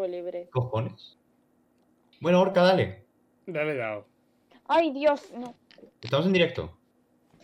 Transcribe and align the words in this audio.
tiempo 0.00 0.06
libre. 0.06 0.48
cojones? 0.50 1.16
Bueno, 2.20 2.40
Orca, 2.40 2.62
dale. 2.62 3.04
Dale 3.46 3.74
dado. 3.76 4.06
Ay, 4.66 4.92
Dios, 4.92 5.30
no. 5.34 5.54
Estamos 6.00 6.26
en 6.26 6.32
directo. 6.32 6.76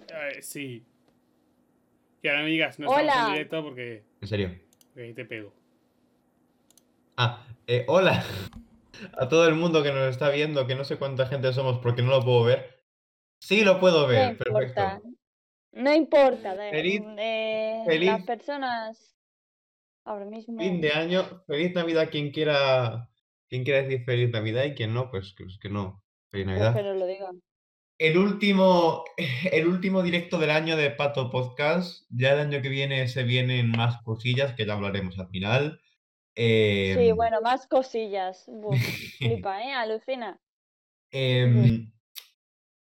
Eh, 0.09 0.43
sí. 0.43 0.85
Y 2.23 2.29
ahora 2.29 2.43
me 2.43 2.51
digas, 2.51 2.79
no 2.79 2.89
Hola. 2.89 3.01
estamos 3.03 3.27
en 3.29 3.33
directo 3.35 3.63
porque, 3.65 4.05
En 4.21 4.29
serio. 4.29 4.59
porque 4.89 5.03
ahí 5.03 5.15
te 5.15 5.25
pego. 5.25 5.53
Ah, 7.17 7.47
eh, 7.67 7.85
hola 7.89 8.23
a 9.19 9.29
todo 9.29 9.49
el 9.49 9.55
mundo 9.55 9.83
que 9.83 9.91
nos 9.93 10.09
está 10.11 10.29
viendo, 10.31 10.67
que 10.67 10.75
no 10.75 10.85
sé 10.85 10.99
cuánta 10.99 11.27
gente 11.27 11.53
somos 11.53 11.79
porque 11.79 12.03
no 12.03 12.11
lo 12.11 12.23
puedo 12.23 12.45
ver. 12.45 12.83
Sí, 13.41 13.63
lo 13.65 13.81
puedo 13.81 14.03
No 14.03 14.09
ver, 14.09 14.31
importa. 14.33 14.55
perfecto. 15.01 15.09
No 15.73 15.95
importa. 15.95 16.55
de- 16.57 16.71
Feliz- 16.71 17.03
eh, 17.19 17.83
feliz- 17.87 18.11
Las 18.13 18.25
personas 18.25 19.17
ahora 20.07 20.25
mismo. 20.25 20.59
Fin 20.59 20.81
de 20.81 20.93
año, 20.93 21.25
feliz 21.47 21.75
Navidad 21.75 22.09
quien 22.11 22.31
quiera, 22.31 23.11
quien 23.49 23.65
quiera 23.65 23.83
decir 23.83 24.05
feliz 24.05 24.31
Navidad 24.31 24.65
y 24.65 24.75
quien 24.75 24.95
no, 24.95 25.11
pues, 25.11 25.35
pues 25.37 25.59
que 25.59 25.69
no. 25.69 26.03
Feliz 26.31 26.47
pues 26.47 26.59
Navidad. 26.59 26.83
nos 26.83 26.97
lo 26.97 27.07
digan. 27.07 27.43
El 27.99 28.19
último, 28.19 29.05
el 29.53 29.67
último 29.67 30.03
directo 30.03 30.39
del 30.39 30.51
año 30.51 30.77
de 30.77 30.91
Pato 30.91 31.31
Podcast. 31.31 32.07
Ya 32.11 32.33
el 32.33 32.41
año 32.41 32.63
que 32.63 32.69
viene 32.69 33.09
se 33.09 33.25
vienen 33.25 33.71
más 33.71 34.03
cosillas 34.03 34.55
que 34.55 34.65
ya 34.65 34.75
hablaremos 34.75 35.19
al 35.19 35.29
final. 35.29 35.81
Sí, 36.37 36.43
Em, 36.43 37.17
bueno, 37.17 37.41
más 37.41 37.67
cosillas. 37.67 38.45
Flipa, 39.19 39.63
¿eh? 39.63 39.73
Alucina. 39.73 40.39
Em, 41.11 41.91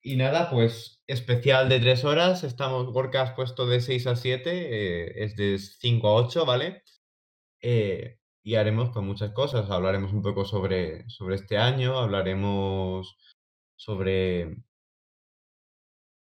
y 0.03 0.15
nada, 0.15 0.49
pues 0.51 1.01
especial 1.07 1.67
de 1.67 1.79
tres 1.79 2.03
horas. 2.05 2.43
Estamos, 2.43 2.91
Gorka 2.93 3.23
has 3.23 3.31
puesto 3.31 3.65
de 3.65 3.81
6 3.81 4.07
a 4.07 4.15
7, 4.15 4.51
eh, 4.53 5.23
es 5.23 5.35
de 5.35 5.57
5 5.57 6.07
a 6.07 6.13
8, 6.13 6.45
¿vale? 6.45 6.83
Eh, 7.61 8.17
y 8.43 8.55
haremos 8.55 8.89
pues 8.89 9.05
muchas 9.05 9.31
cosas. 9.31 9.69
Hablaremos 9.69 10.13
un 10.13 10.21
poco 10.21 10.45
sobre, 10.45 11.07
sobre 11.09 11.35
este 11.35 11.57
año, 11.57 11.97
hablaremos 11.97 13.17
sobre, 13.75 14.57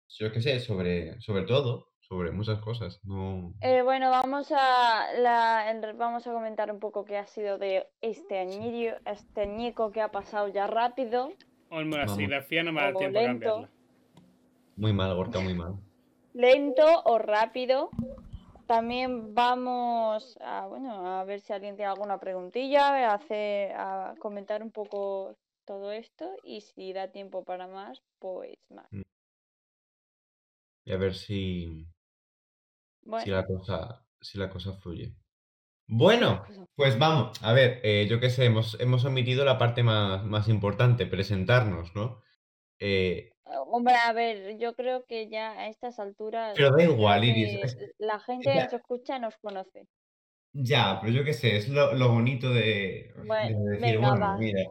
yo 0.08 0.32
qué 0.32 0.40
sé, 0.40 0.60
sobre, 0.60 1.20
sobre 1.20 1.42
todo, 1.42 1.92
sobre 2.00 2.32
muchas 2.32 2.58
cosas. 2.60 3.00
No... 3.04 3.54
Eh, 3.60 3.82
bueno, 3.82 4.10
vamos 4.10 4.52
a, 4.52 5.12
la, 5.18 5.94
vamos 5.96 6.26
a 6.26 6.32
comentar 6.32 6.70
un 6.72 6.80
poco 6.80 7.04
qué 7.04 7.18
ha 7.18 7.26
sido 7.26 7.58
de 7.58 7.88
este 8.00 8.38
añillo, 8.38 8.96
este 9.06 9.42
añico 9.42 9.92
que 9.92 10.00
ha 10.00 10.10
pasado 10.10 10.48
ya 10.48 10.66
rápido. 10.66 11.32
Olmo, 11.70 11.96
la 11.96 12.04
no 12.06 12.16
me 12.16 12.28
da 12.28 12.46
tiempo 12.46 12.78
a 12.78 12.90
lento. 12.90 13.12
cambiarla. 13.12 13.70
Muy 14.76 14.92
mal, 14.92 15.14
Gorka, 15.14 15.40
muy 15.40 15.54
mal. 15.54 15.76
lento 16.34 17.02
o 17.04 17.18
rápido. 17.18 17.90
También 18.66 19.34
vamos 19.34 20.36
a, 20.40 20.66
bueno, 20.66 21.18
a 21.18 21.24
ver 21.24 21.40
si 21.40 21.52
alguien 21.52 21.76
tiene 21.76 21.90
alguna 21.90 22.18
preguntilla, 22.18 23.10
a, 23.10 23.14
hacer, 23.14 23.72
a 23.72 24.14
comentar 24.18 24.62
un 24.62 24.70
poco 24.70 25.36
todo 25.64 25.92
esto 25.92 26.34
y 26.44 26.60
si 26.60 26.92
da 26.92 27.08
tiempo 27.08 27.44
para 27.44 27.66
más, 27.66 28.02
pues 28.18 28.58
más. 28.70 28.88
Y 30.84 30.92
a 30.92 30.96
ver 30.96 31.14
si, 31.14 31.86
si 33.02 33.08
Bueno, 33.08 33.36
la 33.36 33.46
cosa, 33.46 34.04
si 34.20 34.38
la 34.38 34.50
cosa 34.50 34.72
fluye. 34.74 35.14
Bueno, 35.86 36.44
pues 36.74 36.98
vamos, 36.98 37.42
a 37.42 37.52
ver, 37.52 37.80
eh, 37.82 38.06
yo 38.08 38.18
qué 38.18 38.30
sé, 38.30 38.46
hemos, 38.46 38.80
hemos 38.80 39.04
omitido 39.04 39.44
la 39.44 39.58
parte 39.58 39.82
más, 39.82 40.24
más 40.24 40.48
importante, 40.48 41.06
presentarnos, 41.06 41.94
¿no? 41.94 42.22
Eh, 42.78 43.31
hombre, 43.44 43.94
a 43.94 44.12
ver, 44.12 44.58
yo 44.58 44.74
creo 44.74 45.04
que 45.04 45.28
ya 45.28 45.52
a 45.52 45.68
estas 45.68 45.98
alturas 45.98 46.54
pero 46.56 46.70
da 46.76 46.82
igual, 46.82 47.24
Iris. 47.24 47.62
es- 47.62 47.94
la 47.98 48.18
gente 48.20 48.48
que 48.50 48.54
nos 48.62 48.72
escucha 48.72 49.18
nos 49.18 49.36
conoce. 49.38 49.86
ya, 50.52 50.98
pero 51.00 51.12
yo 51.12 51.24
qué 51.24 51.32
sé, 51.32 51.56
es 51.56 51.68
lo, 51.68 51.94
lo 51.94 52.08
bonito 52.10 52.50
de, 52.50 53.12
de 53.14 53.24
Bueno, 53.26 53.64
decir, 53.64 53.80
venga, 53.96 54.10
bueno, 54.10 54.26
va. 54.26 54.36
mira, 54.38 54.62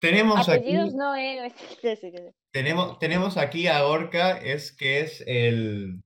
tenemos 0.00 0.48
Apellidos 0.48 0.88
aquí, 0.88 0.96
no, 0.96 1.16
eh. 1.16 1.52
tenemos, 2.52 2.98
tenemos 2.98 3.36
aquí 3.36 3.66
a 3.66 3.82
Gorka, 3.82 4.38
es 4.38 4.76
que 4.76 5.00
es 5.00 5.22
el, 5.26 6.02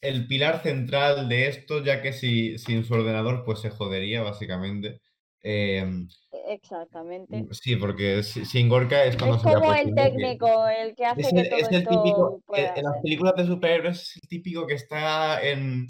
el 0.00 0.26
pilar 0.26 0.62
central 0.62 1.28
de 1.28 1.48
esto, 1.48 1.82
ya 1.82 2.02
que 2.02 2.12
si, 2.12 2.58
sin 2.58 2.84
su 2.84 2.94
ordenador 2.94 3.44
pues 3.44 3.60
se 3.60 3.70
jodería, 3.70 4.22
básicamente. 4.22 5.00
Em, 5.48 6.08
Exactamente. 6.48 7.46
sí, 7.52 7.76
porque 7.76 8.24
si- 8.24 8.44
sin 8.44 8.68
Gorka 8.68 9.04
es 9.04 9.16
cuando 9.16 9.36
Es 9.36 9.42
sería 9.42 9.58
como 9.58 9.72
el 9.72 9.78
posible 9.78 10.02
que- 10.02 10.10
técnico, 10.10 10.66
el 10.68 10.94
que 10.96 11.04
hace 11.06 11.20
Es 11.20 11.28
que 11.28 11.44
todo 11.48 11.58
es 11.60 11.68
el 11.68 11.74
esto 11.76 11.90
típico, 11.90 12.42
pueda 12.46 12.68
en, 12.72 12.78
en 12.78 12.82
las 12.84 13.00
películas 13.00 13.34
de 13.36 13.46
superhéroes 13.46 14.00
es 14.00 14.16
el 14.22 14.28
típico 14.28 14.66
que 14.66 14.74
está 14.74 15.40
en 15.40 15.86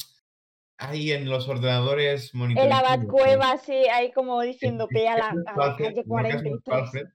ahí 0.78 1.12
en 1.12 1.31
los 1.31 1.49
ordenadores 1.49 2.34
En 2.34 2.41
monitorizando. 2.41 2.83
la 2.83 2.97
Batcueva, 2.97 3.53
así, 3.53 3.72
ahí 3.72 4.12
como 4.12 4.43
diciendo 4.43 4.89
que 4.89 5.09
a 5.09 5.16
la, 5.16 5.28
a 5.28 5.33
calle 5.55 5.55
Gorka 5.55 5.84
es 5.89 5.95
nuestro 5.95 6.09
43. 6.11 6.77
Alfred, 6.77 7.06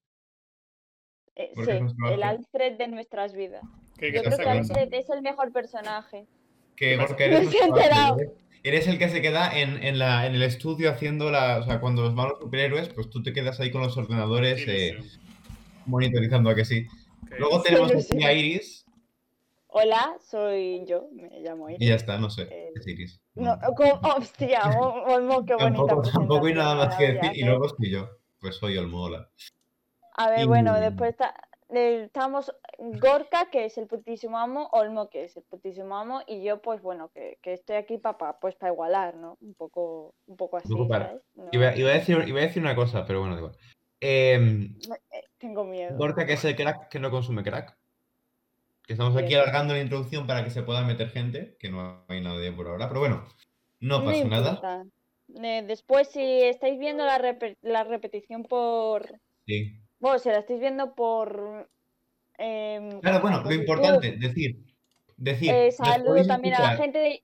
Eh, 1.35 1.51
sí, 1.55 1.71
el 2.11 2.23
Alfred. 2.23 2.77
De 2.77 2.87
nuestras 2.87 3.33
vidas. 3.33 3.61
¿Qué, 3.99 4.11
qué 4.11 4.17
Yo 4.17 4.23
creo 4.23 4.37
que. 4.39 4.49
Alfred 4.49 4.93
es 4.93 5.09
el 5.11 5.21
mejor 5.21 5.51
personaje. 5.53 6.25
que. 6.75 6.97
Gorka 7.17 7.23
eres 7.23 7.43
No 7.45 7.51
se 7.51 7.59
ha 7.61 7.65
enterado. 7.67 8.17
Eres- 8.63 8.87
el 8.87 8.97
que 8.99 9.09
se 9.09 9.21
queda 9.21 9.57
en, 9.59 9.83
en 9.83 9.99
la, 9.99 10.25
en 10.27 10.35
el 10.35 10.43
estudio 10.43 10.89
haciendo 10.91 11.31
la. 11.31 11.57
O 11.59 11.63
sea, 11.63 11.79
cuando 11.79 12.01
los 12.03 12.15
van 12.15 12.29
los 12.29 12.39
superhéroes, 12.39 12.89
pues 12.89 13.09
tú 13.09 13.21
te 13.23 13.33
quedas 13.33 13.59
ahí 13.59 13.71
con 13.71 13.81
los 13.81 13.95
ordenadores 13.97 14.63
eh, 14.67 14.97
monitorizando 15.85 16.49
a 16.49 16.55
que 16.55 16.65
sí. 16.65 16.87
Luego 17.37 17.61
tenemos 17.63 17.91
a 17.91 18.33
Iris 18.33 18.85
Hola, 19.73 20.17
soy 20.29 20.83
yo, 20.85 21.07
me 21.13 21.29
llamo 21.39 21.69
y 21.69 21.73
ya 21.77 21.85
Iris. 21.85 21.95
está, 22.01 22.17
no 22.17 22.29
sé. 22.29 22.41
Eh, 22.51 22.71
Es 22.75 22.85
Iris. 22.87 23.21
No, 23.35 23.57
como- 23.77 23.99
hostia, 24.17 24.61
Ol- 24.77 25.03
Olmo, 25.13 25.45
qué 25.45 25.53
bonita 25.53 25.85
Tampoco, 25.85 26.09
tampoco 26.11 26.45
hay 26.47 26.53
nada 26.53 26.75
más 26.75 26.95
que 26.97 27.13
decir. 27.13 27.31
Y 27.35 27.43
luego 27.45 27.67
estoy 27.67 27.89
yo. 27.91 28.09
Pues 28.41 28.55
soy 28.57 28.77
Olmo, 28.77 29.03
hola. 29.03 29.29
A 30.17 30.29
ver, 30.29 30.45
bueno, 30.47 30.73
después 30.79 31.11
está- 31.11 31.33
eh, 31.73 32.03
estamos 32.05 32.53
Gorka, 32.77 33.49
que 33.51 33.65
es 33.65 33.77
el 33.77 33.87
putísimo 33.87 34.37
amo, 34.37 34.69
Olmo, 34.71 35.09
que 35.09 35.23
es 35.25 35.37
el 35.37 35.43
putísimo 35.43 35.97
amo, 35.97 36.21
y 36.27 36.43
yo, 36.43 36.61
pues 36.61 36.81
bueno, 36.81 37.09
que, 37.13 37.37
que 37.41 37.53
estoy 37.53 37.75
aquí 37.77 37.97
para 37.97 38.39
pues 38.39 38.55
para 38.55 38.71
igualar, 38.73 39.15
¿no? 39.15 39.37
Un 39.41 39.53
poco, 39.53 40.13
un 40.27 40.37
poco 40.37 40.57
así, 40.57 40.69
poco 40.69 40.87
para- 40.87 41.07
¿sabes? 41.07 41.21
No, 41.35 41.49
Iba, 41.51 41.75
iba 41.75 41.89
a 41.89 41.93
decir, 41.93 42.23
iba 42.27 42.39
a 42.39 42.43
decir 42.43 42.61
una 42.61 42.75
cosa, 42.75 43.05
pero 43.05 43.19
bueno, 43.19 43.35
da 43.35 43.41
igual. 43.41 43.57
Em, 43.99 44.75
eh, 45.11 45.23
tengo 45.37 45.63
miedo. 45.63 45.97
Gorka, 45.97 46.25
que 46.25 46.33
es 46.33 46.45
el 46.45 46.55
crack 46.55 46.89
que 46.89 46.99
no 46.99 47.11
consume 47.11 47.43
crack. 47.43 47.77
Que 48.83 48.93
estamos 48.93 49.15
aquí 49.15 49.35
alargando 49.35 49.73
la 49.73 49.79
introducción 49.81 50.25
para 50.25 50.43
que 50.43 50.49
se 50.49 50.63
pueda 50.63 50.81
meter 50.83 51.09
gente, 51.09 51.55
que 51.59 51.69
no 51.69 52.03
hay 52.07 52.19
nadie 52.21 52.51
por 52.51 52.67
ahora. 52.67 52.87
Pero 52.87 52.99
bueno, 52.99 53.23
no 53.79 54.03
pasa 54.03 54.25
nada. 54.25 54.85
Eh, 55.41 55.63
después, 55.65 56.09
si 56.09 56.21
estáis 56.21 56.77
viendo 56.79 57.05
la, 57.05 57.37
la 57.61 57.83
repetición 57.83 58.43
por... 58.43 59.07
Sí. 59.45 59.77
Bueno, 60.01 60.19
si 60.19 60.29
la 60.29 60.39
estáis 60.39 60.59
viendo 60.59 60.93
por... 60.95 61.69
em, 62.37 62.99
Claro, 62.99 63.21
bueno, 63.21 63.41
lo 63.43 63.53
importante, 63.53 64.11
decir, 64.17 64.57
decir, 65.15 65.51
Eh, 65.51 65.67
nos 65.67 65.75
saludo 65.75 66.07
podéis 66.09 66.27
también 66.27 66.55
a 66.55 66.59
la 66.59 66.75
gente 66.75 66.97
de... 66.97 67.23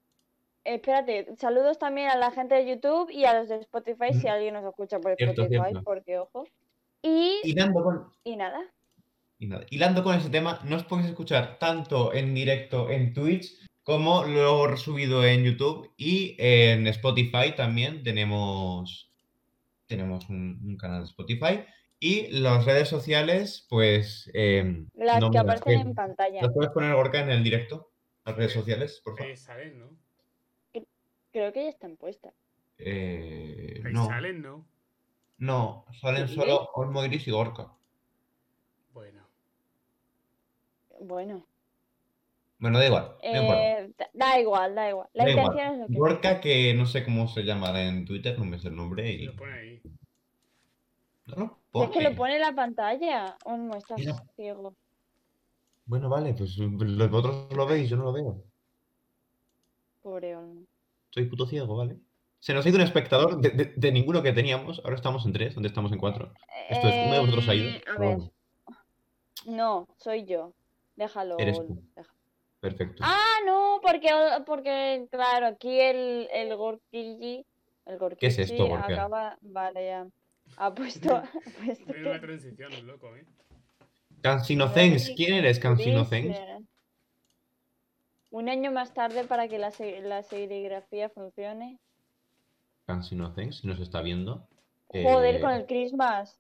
espérate, 0.64 1.36
saludos 1.38 1.80
también 1.80 2.10
a 2.10 2.16
la 2.16 2.32
gente 2.32 2.56
de 2.56 2.68
YouTube 2.70 3.10
y 3.10 3.26
a 3.26 3.34
los 3.34 3.50
de 3.50 3.56
Spotify, 3.58 4.14
si 4.14 4.28
alguien 4.28 4.54
nos 4.54 4.64
escucha 4.64 5.00
por 5.00 5.16
Cierto, 5.16 5.42
Spotify, 5.42 5.64
cierto. 5.72 5.84
porque 5.84 6.20
ojo. 6.20 6.46
Y, 7.02 7.40
Hilando 7.44 7.84
con, 7.84 8.14
y 8.24 8.36
nada, 8.36 8.60
y 9.40 9.48
nada, 9.48 9.66
hilando 9.70 10.04
con 10.04 10.16
ese 10.16 10.30
tema, 10.30 10.60
nos 10.64 10.84
podéis 10.84 11.10
escuchar 11.10 11.58
tanto 11.60 12.14
en 12.14 12.34
directo 12.34 12.90
en 12.90 13.14
Twitch 13.14 13.54
como 13.84 14.24
luego 14.26 14.76
subido 14.78 15.24
en 15.26 15.44
YouTube 15.46 15.92
y 15.96 16.36
en 16.38 16.86
Spotify 16.88 17.54
también 17.56 18.04
tenemos, 18.04 19.10
tenemos 19.88 20.28
un, 20.30 20.60
un 20.64 20.76
canal 20.78 21.02
de 21.04 21.10
Spotify. 21.10 21.64
Y 22.00 22.28
las 22.28 22.66
redes 22.66 22.88
sociales, 22.90 23.66
pues... 23.70 24.30
em, 24.34 24.88
las 24.94 25.20
no 25.20 25.32
que 25.32 25.38
las 25.38 25.44
aparecen 25.46 25.88
en 25.88 25.96
pantalla. 25.96 26.42
¿Las 26.44 26.54
puedes 26.54 26.72
poner, 26.72 26.94
Gorka, 26.94 27.20
en 27.22 27.30
el 27.32 27.44
directo? 27.44 27.90
Las 28.26 28.36
redes 28.36 28.54
sociales, 28.54 29.02
por 29.04 29.18
favor. 29.18 29.32
Ahí 29.32 29.38
salen, 29.38 29.80
¿no? 29.80 29.90
Creo 31.32 31.52
que 31.54 31.64
ya 31.64 31.70
están 31.70 31.98
puestas. 31.98 32.34
Eh, 32.80 33.82
no, 33.92 34.06
salen, 34.06 34.42
¿no? 34.42 34.66
no, 35.40 35.86
salen 36.00 36.28
¿Sí? 36.28 36.36
solo 36.36 36.70
Olmo 36.76 37.04
Iris 37.04 37.28
y 37.28 37.32
Gorka. 37.32 37.72
Bueno. 38.94 39.28
Bueno, 41.00 41.46
Bueno, 42.60 42.80
da 42.80 42.86
igual, 42.88 43.16
eh, 43.22 43.92
da, 43.98 44.10
da 44.14 44.40
igual, 44.40 44.74
da 44.76 44.90
igual. 44.90 45.10
La 45.14 45.26
Da 45.26 45.30
igual. 45.32 45.46
intención 45.46 45.74
es 45.74 45.80
lo 45.80 45.88
que 45.88 45.94
Gorka, 45.94 46.42
que 46.42 46.74
no 46.74 46.86
sé 46.88 47.04
cómo 47.04 47.28
se 47.28 47.44
llamará 47.44 47.84
en 47.84 48.06
Twitter, 48.06 48.38
no 48.38 48.46
me 48.46 48.58
sé 48.60 48.70
el 48.70 48.76
nombre 48.76 49.12
y... 49.12 49.26
Lo 49.26 49.36
pone 49.36 49.54
ahí. 49.54 49.82
No 51.28 51.60
Es 51.84 51.90
que 51.92 52.02
lo 52.02 52.16
pone. 52.16 52.36
en 52.36 52.42
la 52.42 52.54
pantalla. 52.54 53.38
Oh, 53.46 53.58
no, 53.58 53.76
estás 53.76 53.98
Mira. 54.00 54.24
ciego. 54.36 54.74
Bueno, 55.86 56.10
vale, 56.10 56.34
pues 56.34 56.58
los 56.58 57.10
vosotros 57.10 57.48
lo 57.56 57.66
veis, 57.66 57.90
yo 57.90 57.98
no 57.98 58.04
lo 58.06 58.14
veo. 58.14 58.44
Pobre 60.02 60.36
Olmo. 60.36 60.66
Soy 61.12 61.26
puto 61.26 61.46
ciego, 61.46 61.76
¿vale? 61.78 61.98
Se 62.40 62.54
nos 62.54 62.66
ha 62.66 62.70
ido 62.70 62.78
un 62.78 62.84
espectador 62.84 63.40
de, 63.42 63.50
de- 63.50 63.74
de 63.76 63.92
ninguno 63.92 64.22
que 64.22 64.32
teníamos. 64.34 64.80
Ahora 64.84 64.96
estamos 64.96 65.26
en 65.26 65.34
tres, 65.34 65.54
donde 65.56 65.70
estamos 65.70 65.92
en 65.92 65.98
cuatro. 65.98 66.32
Esto 66.70 66.88
es, 66.88 66.96
uno 67.06 67.14
de 67.14 67.20
vosotros 67.20 67.50
ha 67.50 67.56
ido. 67.56 67.70
Eh, 67.70 67.82
A 67.96 68.00
ver, 68.00 68.18
no, 69.46 69.88
soy 69.98 70.26
yo. 70.26 70.54
Déjalo. 70.96 71.38
Eres 71.40 71.58
tú. 71.58 71.82
déjalo. 71.96 72.18
perfecto. 72.60 73.04
Ah, 73.06 73.38
no, 73.46 73.80
porque, 73.82 74.10
porque 74.46 75.08
claro, 75.12 75.48
aquí 75.48 75.80
el, 75.80 76.28
el 76.34 76.52
el 77.86 78.18
¿Qué 78.18 78.28
es 78.28 78.40
esto, 78.40 78.68
Gorka? 78.68 78.94
acaba, 78.94 79.38
vale, 79.42 79.86
ya. 79.86 80.08
Ha 80.56 80.74
puesto, 80.76 81.16
ha 81.16 81.24
puesto 81.64 81.94
Es 81.94 82.02
una 82.02 82.14
que- 82.14 82.20
transición, 82.28 82.74
es 82.74 82.84
loco, 82.84 83.16
¿eh? 83.16 83.26
Cansinocense. 84.22 85.14
¿Quién 85.16 85.34
eres, 85.36 85.60
Cansinocense? 85.60 86.30
Dice, 86.30 86.58
Un 88.32 88.50
año 88.50 88.72
más 88.72 88.94
tarde 88.94 89.24
para 89.26 89.48
que 89.48 89.60
la, 89.60 89.72
se- 89.72 90.02
la 90.02 90.24
serigrafía 90.24 91.10
funcione. 91.10 91.78
Cansinocense, 92.88 93.62
si 93.62 93.68
nos 93.68 93.80
está 93.80 94.02
viendo. 94.02 94.48
Joder, 94.88 95.36
Eh, 95.36 95.42
con 95.42 95.52
el 95.52 95.66
Christmas. 95.68 96.40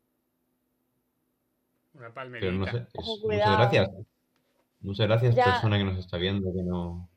Una 1.94 2.04
Pero 2.06 2.14
palmerita. 2.14 2.52
no 2.54 2.66
sé. 2.66 2.78
es- 2.78 2.88
Ojo, 3.10 3.28
muchas 3.28 3.58
gracias. 3.58 3.90
Muchas 4.82 5.08
gracias, 5.08 5.36
Ya. 5.36 5.46
persona 5.46 5.78
que 5.78 5.84
nos 5.84 5.98
está 5.98 6.18
viendo, 6.18 6.54
que 6.54 6.62
no, 6.64 7.10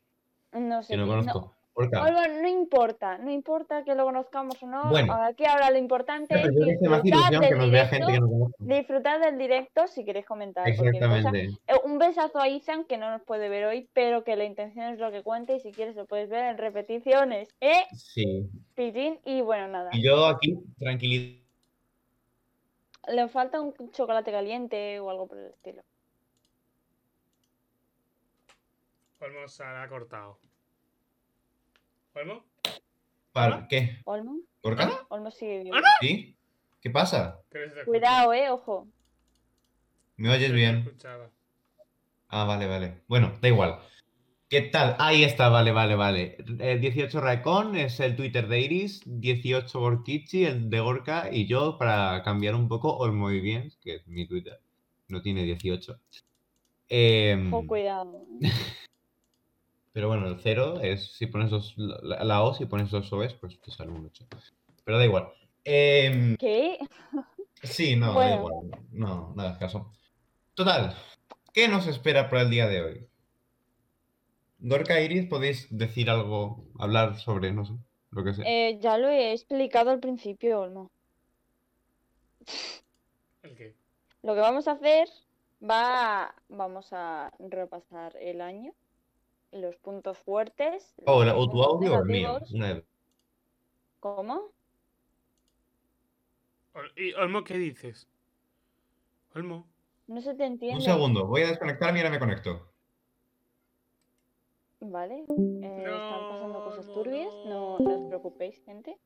No 0.53 0.83
sé. 0.83 0.93
que 0.93 0.97
no 0.97 1.07
conozco. 1.07 1.55
No 1.89 2.47
importa, 2.47 3.17
no 3.17 3.31
importa 3.31 3.83
que 3.83 3.95
lo 3.95 4.05
conozcamos 4.05 4.61
o 4.61 4.67
no. 4.67 4.89
Bueno. 4.89 5.13
Aquí 5.13 5.45
ahora 5.45 5.69
lo 5.71 5.77
importante 5.77 6.35
es 6.35 6.49
disfrutar 6.53 7.01
que 7.31 7.39
del 7.39 7.59
directo. 7.71 8.07
que 8.07 8.19
no. 8.19 8.51
Disfrutar 8.59 9.21
del 9.21 9.37
directo 9.37 9.87
si 9.87 10.05
queréis 10.05 10.25
comentar 10.25 10.63
cosa. 10.63 10.89
Exactamente. 10.89 11.57
Eh, 11.67 11.73
Un 11.83 11.97
besazo 11.97 12.39
a 12.39 12.47
Izan 12.47 12.85
que 12.85 12.97
no 12.97 13.09
nos 13.11 13.21
puede 13.23 13.49
ver 13.49 13.65
hoy, 13.65 13.89
pero 13.93 14.23
que 14.23 14.35
la 14.35 14.45
intención 14.45 14.93
es 14.93 14.99
lo 14.99 15.11
que 15.11 15.23
cuenta 15.23 15.53
y 15.53 15.59
si 15.59 15.71
quieres 15.71 15.95
lo 15.95 16.05
puedes 16.05 16.29
ver 16.29 16.45
en 16.45 16.57
repeticiones. 16.57 17.49
¿Eh? 17.59 17.83
Sí. 17.93 18.49
Pillín. 18.75 19.19
Y 19.25 19.41
bueno, 19.41 19.67
nada. 19.67 19.89
Y 19.93 20.03
yo 20.03 20.25
aquí, 20.25 20.57
tranquilidad. 20.79 21.39
Le 23.07 23.27
falta 23.29 23.59
un 23.59 23.73
chocolate 23.91 24.31
caliente 24.31 24.99
o 24.99 25.09
algo 25.09 25.27
por 25.27 25.37
el 25.37 25.47
estilo. 25.47 25.81
Olmo 29.19 29.47
se 29.47 29.63
la 29.63 29.83
ha 29.83 29.87
cortado. 29.89 30.39
¿Olmo? 32.13 32.43
¿Para 33.31 33.67
qué? 33.69 33.99
Olmo, 34.03 34.41
¿Orca? 34.61 35.05
Olmo 35.09 35.31
sigue 35.31 35.63
vivo. 35.63 35.77
¿Sí? 36.01 36.35
¿Qué 36.81 36.89
pasa? 36.89 37.39
Cuidado, 37.85 38.33
eh, 38.33 38.49
ojo. 38.49 38.87
¿Me 40.17 40.29
oyes 40.29 40.51
bien? 40.51 40.79
escuchaba. 40.79 41.29
Ah, 42.27 42.43
vale, 42.43 42.67
vale. 42.67 43.01
Bueno, 43.07 43.33
da 43.41 43.47
igual. 43.47 43.79
¿Qué 44.49 44.61
tal? 44.63 44.97
Ahí 44.99 45.23
está, 45.23 45.47
vale, 45.47 45.71
vale, 45.71 45.95
vale. 45.95 46.37
El 46.59 46.81
18 46.81 47.21
Raecon 47.21 47.77
es 47.77 48.01
el 48.01 48.17
Twitter 48.17 48.49
de 48.49 48.59
Iris, 48.59 49.03
18 49.05 49.79
Gorkichi, 49.79 50.43
el 50.43 50.69
de 50.69 50.81
Gorka, 50.81 51.29
y 51.31 51.47
yo, 51.47 51.77
para 51.77 52.21
cambiar 52.23 52.55
un 52.55 52.67
poco, 52.67 52.97
Olmoy 52.97 53.39
bien, 53.39 53.71
que 53.81 53.95
es 53.95 54.07
mi 54.07 54.27
Twitter, 54.27 54.59
no 55.07 55.21
tiene 55.21 55.43
18. 55.43 55.97
Em, 56.89 57.53
Ojo, 57.53 57.67
cuidado. 57.67 58.25
pero 59.93 60.07
bueno, 60.07 60.27
el 60.27 60.39
0 60.39 60.79
es, 60.81 61.13
si 61.13 61.27
pones 61.27 61.49
dos, 61.49 61.73
la, 61.77 62.23
la 62.23 62.43
O, 62.43 62.53
si 62.53 62.65
pones 62.65 62.89
dos 62.91 63.11
OEs, 63.11 63.33
pues 63.33 63.59
te 63.59 63.71
sale 63.71 63.91
un 63.91 64.05
8. 64.05 64.25
Pero 64.83 64.97
da 64.97 65.05
igual. 65.05 65.29
Em, 65.63 66.37
¿Qué? 66.37 66.79
Sí, 67.63 67.95
no, 67.95 68.13
da 68.13 68.35
igual. 68.35 68.71
No, 68.91 69.33
no 69.35 69.41
hagas 69.41 69.57
caso. 69.57 69.91
Total, 70.53 70.95
¿qué 71.53 71.67
nos 71.67 71.87
espera 71.87 72.29
para 72.29 72.43
el 72.43 72.49
día 72.49 72.67
de 72.67 72.81
hoy? 72.81 73.07
Gorka 74.59 74.99
Iris, 74.99 75.27
¿podéis 75.27 75.67
decir 75.75 76.09
algo, 76.09 76.63
hablar 76.79 77.17
sobre, 77.19 77.51
no 77.51 77.65
sé, 77.65 77.73
lo 78.11 78.23
que 78.23 78.33
sea? 78.33 78.45
Eh, 78.47 78.77
ya 78.79 78.97
lo 78.97 79.09
he 79.09 79.33
explicado 79.33 79.89
al 79.89 79.99
principio, 79.99 80.61
Olmo. 80.61 80.91
¿El 83.41 83.55
qué? 83.55 83.75
Lo 84.21 84.35
que 84.35 84.39
vamos 84.39 84.67
a 84.67 84.73
hacer 84.73 85.09
va, 85.67 86.35
vamos 86.47 86.89
a 86.91 87.31
repasar 87.39 88.15
el 88.17 88.41
año, 88.41 88.73
los 89.51 89.75
puntos 89.77 90.17
fuertes. 90.19 90.93
o, 91.05 91.19
los 91.23 91.27
la- 91.27 91.35
o 91.35 91.49
tu 91.49 91.61
audio 91.63 91.93
o 91.95 91.99
el 91.99 92.05
mío. 92.05 92.39
¿Cómo? 93.99 94.49
¿Y 96.95 97.13
Olmo 97.13 97.43
qué 97.43 97.57
dices? 97.57 98.07
Olmo. 99.35 99.67
No 100.07 100.21
se 100.21 100.33
te 100.35 100.45
entiende. 100.45 100.77
Un 100.77 100.81
segundo, 100.81 101.27
voy 101.27 101.41
a 101.43 101.47
desconectarme 101.47 101.99
y 101.99 102.01
ahora 102.01 102.11
me 102.11 102.19
conecto. 102.19 102.67
Vale. 104.79 105.25
eh, 105.29 105.85
están 105.85 106.27
pasando 106.29 106.63
cosas 106.63 106.87
no, 106.87 106.93
turbias, 106.93 107.33
no, 107.45 107.77
no. 107.77 107.79
no 107.79 107.95
os 108.01 108.07
preocupéis, 108.07 108.63
gente. 108.65 108.97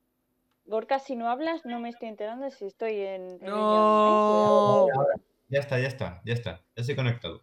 Gorka, 0.66 1.00
si 1.00 1.16
no 1.16 1.30
hablas, 1.30 1.66
no 1.66 1.80
me 1.80 1.90
estoy 1.90 2.08
enterando 2.08 2.46
de 2.46 2.52
si 2.52 2.66
estoy 2.66 3.00
en. 3.02 3.32
en 3.32 3.40
no. 3.46 4.88
No. 4.88 5.06
Ya 5.50 5.60
está, 5.60 5.80
ya 5.80 5.88
está, 5.88 6.22
ya 6.26 6.34
está. 6.34 6.52
Ya 6.76 6.82
estoy 6.82 6.96
conectado. 6.96 7.42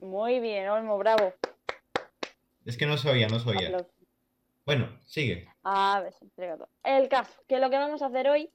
Muy 0.00 0.40
bien, 0.40 0.68
Olmo, 0.68 0.96
bravo. 0.98 1.32
Es 2.66 2.76
que 2.76 2.84
no 2.84 2.98
se 2.98 3.08
oía, 3.08 3.28
no 3.28 3.38
se 3.38 3.48
oía. 3.48 3.68
Aplausos. 3.68 3.92
Bueno, 4.66 4.88
sigue. 5.04 5.48
A 5.62 6.00
ver, 6.02 6.12
entregado. 6.20 6.68
El 6.82 7.08
caso, 7.08 7.40
que 7.46 7.60
lo 7.60 7.70
que 7.70 7.76
vamos 7.76 8.02
a 8.02 8.06
hacer 8.06 8.28
hoy 8.28 8.50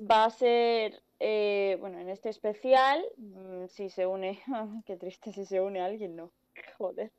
va 0.00 0.24
a 0.24 0.30
ser, 0.30 1.02
eh, 1.20 1.76
bueno, 1.78 1.98
en 1.98 2.08
este 2.08 2.30
especial, 2.30 3.04
mm, 3.18 3.66
si 3.66 3.90
se 3.90 4.06
une, 4.06 4.42
qué 4.86 4.96
triste 4.96 5.32
si 5.32 5.44
se 5.44 5.60
une 5.60 5.82
alguien, 5.82 6.16
no, 6.16 6.32
joder. 6.78 7.12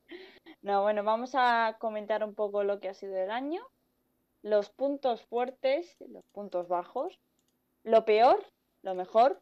No, 0.64 0.82
bueno, 0.82 1.04
vamos 1.04 1.34
a 1.36 1.78
comentar 1.80 2.24
un 2.24 2.34
poco 2.34 2.64
lo 2.64 2.80
que 2.80 2.90
ha 2.90 2.96
sido 2.96 3.16
el 3.18 3.30
año, 3.30 3.62
los 4.42 4.72
puntos 4.72 5.22
fuertes, 5.22 5.96
los 6.00 6.26
puntos 6.32 6.68
bajos, 6.68 7.20
lo 7.84 8.04
peor, 8.04 8.44
lo 8.82 8.96
mejor, 8.96 9.40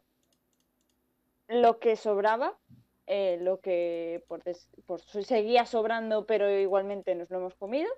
lo 1.48 1.78
que 1.78 1.96
sobraba, 1.96 2.58
eh, 3.06 3.38
lo 3.40 3.60
que 3.60 4.24
por, 4.28 4.42
des- 4.42 4.70
por 4.86 5.00
seguía 5.00 5.66
sobrando, 5.66 6.26
pero 6.26 6.50
igualmente 6.50 7.14
nos 7.14 7.30
lo 7.30 7.38
hemos 7.38 7.54
comido. 7.54 7.90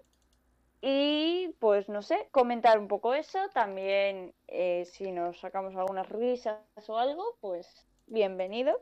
Y 0.81 1.55
pues 1.58 1.88
no 1.88 2.03
sé, 2.03 2.29
comentar 2.31 2.79
un 2.79 2.88
poco 2.88 3.14
eso. 3.14 3.38
También 3.55 4.35
eh, 4.47 4.85
si 4.85 5.11
nos 5.11 5.41
sacamos 5.41 5.75
algunas 5.75 6.08
risas 6.08 6.61
o 6.87 6.99
algo, 6.99 7.37
pues 7.41 7.87
bienvenido. 8.06 8.81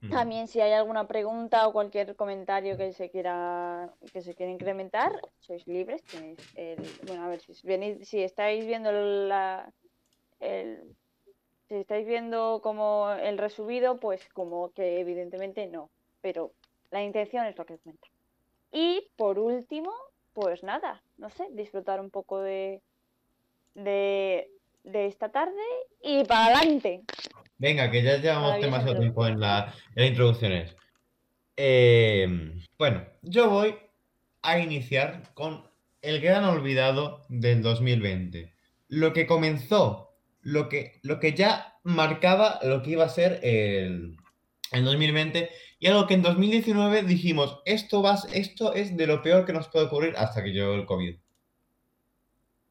Mm. 0.00 0.10
También 0.10 0.48
si 0.48 0.60
hay 0.60 0.72
alguna 0.72 1.08
pregunta 1.08 1.66
o 1.66 1.72
cualquier 1.72 2.14
comentario 2.14 2.76
que 2.76 2.92
se 2.92 3.10
quiera 3.10 3.92
que 4.12 4.22
se 4.22 4.34
quiera 4.34 4.52
incrementar, 4.52 5.10
sois 5.40 5.66
libres. 5.66 6.04
Tenéis 6.04 6.38
el, 6.54 6.78
bueno, 7.06 7.24
a 7.24 7.28
ver 7.28 7.40
si 7.40 7.52
venís, 7.66 8.08
si 8.08 8.22
estáis 8.22 8.64
viendo 8.64 8.92
la 8.92 9.72
el, 10.38 10.96
si 11.68 11.76
estáis 11.76 12.06
viendo 12.06 12.60
como 12.62 13.10
el 13.10 13.38
resubido, 13.38 13.98
pues 13.98 14.26
como 14.32 14.72
que 14.72 15.00
evidentemente 15.00 15.66
no, 15.66 15.90
pero 16.20 16.52
la 16.90 17.02
intención 17.02 17.46
es 17.46 17.56
lo 17.56 17.66
que 17.66 17.78
cuenta. 17.78 18.08
Y 18.72 19.08
por 19.16 19.38
último, 19.38 19.92
pues 20.32 20.62
nada, 20.62 21.02
no 21.16 21.30
sé, 21.30 21.46
disfrutar 21.52 22.00
un 22.00 22.10
poco 22.10 22.40
de 22.40 22.80
de, 23.78 24.50
de 24.84 25.06
esta 25.06 25.30
tarde 25.30 25.62
y 26.02 26.24
para 26.24 26.58
adelante. 26.58 27.02
Venga, 27.58 27.90
que 27.90 28.02
ya 28.02 28.18
llevamos 28.18 28.60
demasiado 28.60 28.98
tiempo 28.98 29.26
en, 29.26 29.40
la, 29.40 29.74
en 29.94 30.02
las 30.02 30.10
introducciones. 30.10 30.76
Eh, 31.56 32.54
bueno, 32.78 33.04
yo 33.22 33.50
voy 33.50 33.74
a 34.42 34.58
iniciar 34.58 35.22
con 35.34 35.68
el 36.02 36.20
gran 36.20 36.44
olvidado 36.44 37.22
del 37.28 37.62
2020. 37.62 38.52
Lo 38.88 39.12
que 39.12 39.26
comenzó, 39.26 40.07
lo 40.48 40.68
que, 40.68 40.98
lo 41.02 41.20
que 41.20 41.34
ya 41.34 41.78
marcaba 41.82 42.58
lo 42.62 42.82
que 42.82 42.90
iba 42.90 43.04
a 43.04 43.08
ser 43.10 43.40
el, 43.42 44.16
el 44.72 44.84
2020 44.84 45.50
y 45.78 45.86
algo 45.86 46.06
que 46.06 46.14
en 46.14 46.22
2019 46.22 47.02
dijimos, 47.02 47.60
esto, 47.66 48.02
va, 48.02 48.18
esto 48.32 48.72
es 48.74 48.96
de 48.96 49.06
lo 49.06 49.22
peor 49.22 49.44
que 49.44 49.52
nos 49.52 49.68
puede 49.68 49.86
ocurrir 49.86 50.14
hasta 50.16 50.42
que 50.42 50.50
llegó 50.50 50.74
el 50.74 50.86
COVID. 50.86 51.16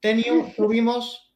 Tenio- 0.02 0.54
tuvimos 0.58 1.34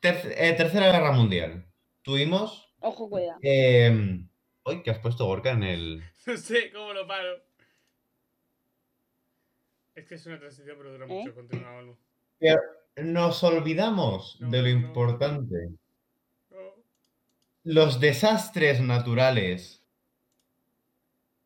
ter- 0.00 0.34
eh, 0.36 0.52
Tercera 0.54 0.92
Guerra 0.92 1.12
Mundial. 1.12 1.66
Tuvimos 2.02 2.72
Ojo, 2.80 3.10
cuidado. 3.10 3.38
eh, 3.42 4.20
Uy, 4.64 4.82
que 4.82 4.90
has 4.90 4.98
puesto 4.98 5.26
Gorka 5.26 5.50
en 5.50 5.62
el. 5.64 6.02
No 6.26 6.36
sé 6.36 6.70
cómo 6.72 6.92
lo 6.92 7.06
paro. 7.06 7.42
Es 9.94 10.06
que 10.06 10.14
es 10.14 10.26
una 10.26 10.38
transición, 10.38 10.76
pero 10.78 10.92
dura 10.92 11.06
¿Eh? 11.06 11.08
mucho. 11.08 11.34
Continúa, 11.34 11.76
Olmo. 11.76 11.98
Nos 12.96 13.42
olvidamos 13.44 14.36
No, 14.40 14.50
de 14.50 14.58
lo 14.62 14.64
no. 14.64 14.70
importante. 14.86 15.56
No. 15.68 15.78
Los 17.62 18.00
desastres 18.00 18.80
naturales. 18.80 19.82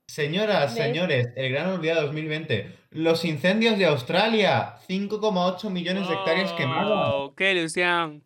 Señoras, 0.06 0.74
¿Ves? 0.74 0.84
señores, 0.84 1.28
el 1.34 1.50
gran 1.50 1.70
olvidado 1.70 2.02
2020. 2.06 2.72
Los 2.90 3.24
incendios 3.24 3.78
de 3.78 3.86
Australia. 3.86 4.76
5,8 4.88 5.70
millones 5.70 6.08
de 6.08 6.14
hectáreas 6.14 6.52
quemadas. 6.52 7.30
¡Qué 7.36 7.52
ilusión! 7.52 8.22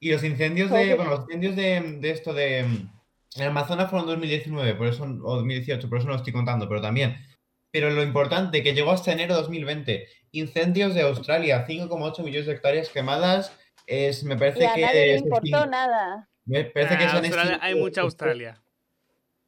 Y 0.00 0.10
los 0.12 0.22
incendios 0.24 0.70
de. 0.70 0.94
Bueno, 0.94 1.10
los 1.10 1.20
incendios 1.22 1.56
de, 1.56 1.98
de 2.00 2.10
esto 2.10 2.32
de. 2.32 2.62
mm, 2.64 2.90
En 3.40 3.46
Amazonas 3.48 3.90
fueron 3.90 4.06
2019, 4.06 4.74
por 4.76 4.86
eso, 4.86 5.02
o 5.04 5.36
2018, 5.36 5.88
por 5.88 5.98
eso 5.98 6.06
no 6.06 6.12
lo 6.12 6.18
estoy 6.18 6.32
contando, 6.32 6.68
pero 6.68 6.80
también. 6.80 7.16
Pero 7.70 7.90
lo 7.90 8.02
importante, 8.04 8.62
que 8.62 8.72
llegó 8.72 8.92
hasta 8.92 9.12
enero 9.12 9.34
de 9.34 9.40
2020. 9.42 10.06
Incendios 10.32 10.94
de 10.94 11.02
Australia, 11.02 11.66
5,8 11.66 12.22
millones 12.22 12.46
de 12.46 12.52
hectáreas 12.52 12.88
quemadas. 12.88 13.52
Es, 13.86 14.24
me 14.24 14.36
parece 14.36 14.60
Y 14.60 14.64
a 14.64 14.74
que. 14.74 14.80
nadie 14.82 15.06
le 15.06 15.18
importó 15.18 15.66
nada. 15.66 16.28
Me 16.46 16.64
parece 16.64 16.96
que 16.98 17.04
Ah, 17.04 17.12
Australia- 17.16 17.42
hay 17.60 17.72
extinguido- 17.72 17.84
mucha 17.84 18.00
Australia. 18.02 18.62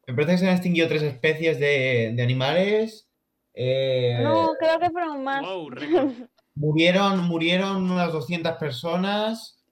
Me 0.07 0.13
parece 0.13 0.31
que 0.33 0.37
se 0.37 0.47
han 0.47 0.53
extinguido 0.53 0.87
tres 0.87 1.03
especies 1.03 1.59
de, 1.59 2.11
de 2.15 2.23
animales. 2.23 3.07
eh, 3.53 4.19
No, 4.21 4.53
creo 4.59 4.79
que 4.79 4.89
fueron 4.91 5.23
más. 5.23 5.41
Wow. 5.41 5.69
Murieron, 6.55 7.19
murieron 7.27 7.89
unas 7.91 8.11
200 8.13 8.53
personas. 8.53 9.63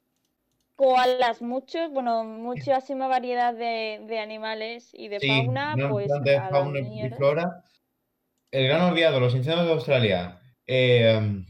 Koalas 0.76 1.42
muchos, 1.42 1.90
bueno, 1.92 2.24
muchísima 2.26 3.08
variedad 3.08 3.54
de, 3.54 4.02
de 4.08 4.20
animales 4.20 4.90
y 4.94 5.08
de 5.08 5.20
Sí, 5.20 5.28
fauna, 5.28 5.76
pues 5.90 6.10
de 6.24 6.42
fauna 6.50 6.80
y 6.80 7.10
flora. 7.12 7.64
El 8.52 8.68
gran 8.68 8.82
olvidado, 8.82 9.20
los 9.20 9.34
incendios 9.34 9.66
de 9.68 9.72
Australia. 9.74 10.42
Eh, 10.68 11.44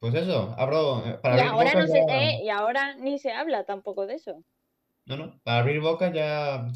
pues 0.00 0.14
eso, 0.14 0.54
abro. 0.58 1.04
eh, 1.06 1.18
Para 1.22 1.36
Y 1.36 1.40
abrir 1.40 1.52
ahora 1.52 1.64
boca 1.72 1.80
no 1.80 1.86
se, 1.86 2.06
ya- 2.06 2.22
eh, 2.22 2.40
y 2.42 2.48
ahora 2.48 2.94
ni 2.94 3.18
se 3.18 3.32
habla 3.32 3.64
tampoco 3.64 4.06
de 4.06 4.14
eso. 4.14 4.42
No, 5.06 5.16
no, 5.16 5.40
para 5.44 5.58
abrir 5.60 5.80
boca 5.80 6.12
ya 6.12 6.66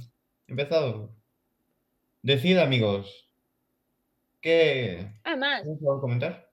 he 0.46 0.50
empezado. 0.50 1.10
Decid, 2.22 2.58
amigos, 2.58 3.28
¿qué 4.40 5.10
Además, 5.24 5.62
¿Tienes 5.62 5.80
algo 5.82 5.96
que 5.96 6.00
comentar? 6.00 6.50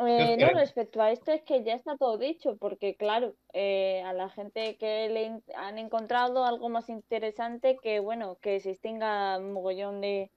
Eh, 0.00 0.34
os 0.34 0.38
no, 0.38 0.58
respecto 0.58 1.02
a 1.02 1.10
esto 1.10 1.32
es 1.32 1.42
que 1.42 1.64
ya 1.64 1.74
está 1.74 1.96
todo 1.96 2.18
dicho, 2.18 2.56
porque 2.56 2.94
claro, 2.94 3.34
eh, 3.52 4.00
a 4.04 4.12
la 4.12 4.28
gente 4.28 4.76
que 4.76 5.08
le 5.08 5.40
han 5.56 5.78
encontrado 5.78 6.44
algo 6.44 6.68
más 6.68 6.88
interesante 6.88 7.76
que, 7.82 7.98
bueno, 7.98 8.36
que 8.40 8.60
se 8.60 8.70
extinga 8.70 9.38
un 9.38 9.52
mogollón 9.52 10.00
de, 10.00 10.30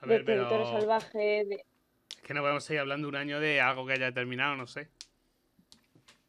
A 0.00 0.06
de 0.06 0.14
ver, 0.14 0.24
pero. 0.24 0.48
territorio 0.48 0.66
salvaje. 0.66 1.44
de- 1.44 1.64
que 2.22 2.34
no 2.34 2.40
podemos 2.40 2.64
seguir 2.64 2.80
hablando 2.80 3.08
un 3.08 3.16
año 3.16 3.40
de 3.40 3.60
algo 3.60 3.86
que 3.86 3.94
haya 3.94 4.12
terminado, 4.12 4.56
no 4.56 4.66
sé. 4.66 4.88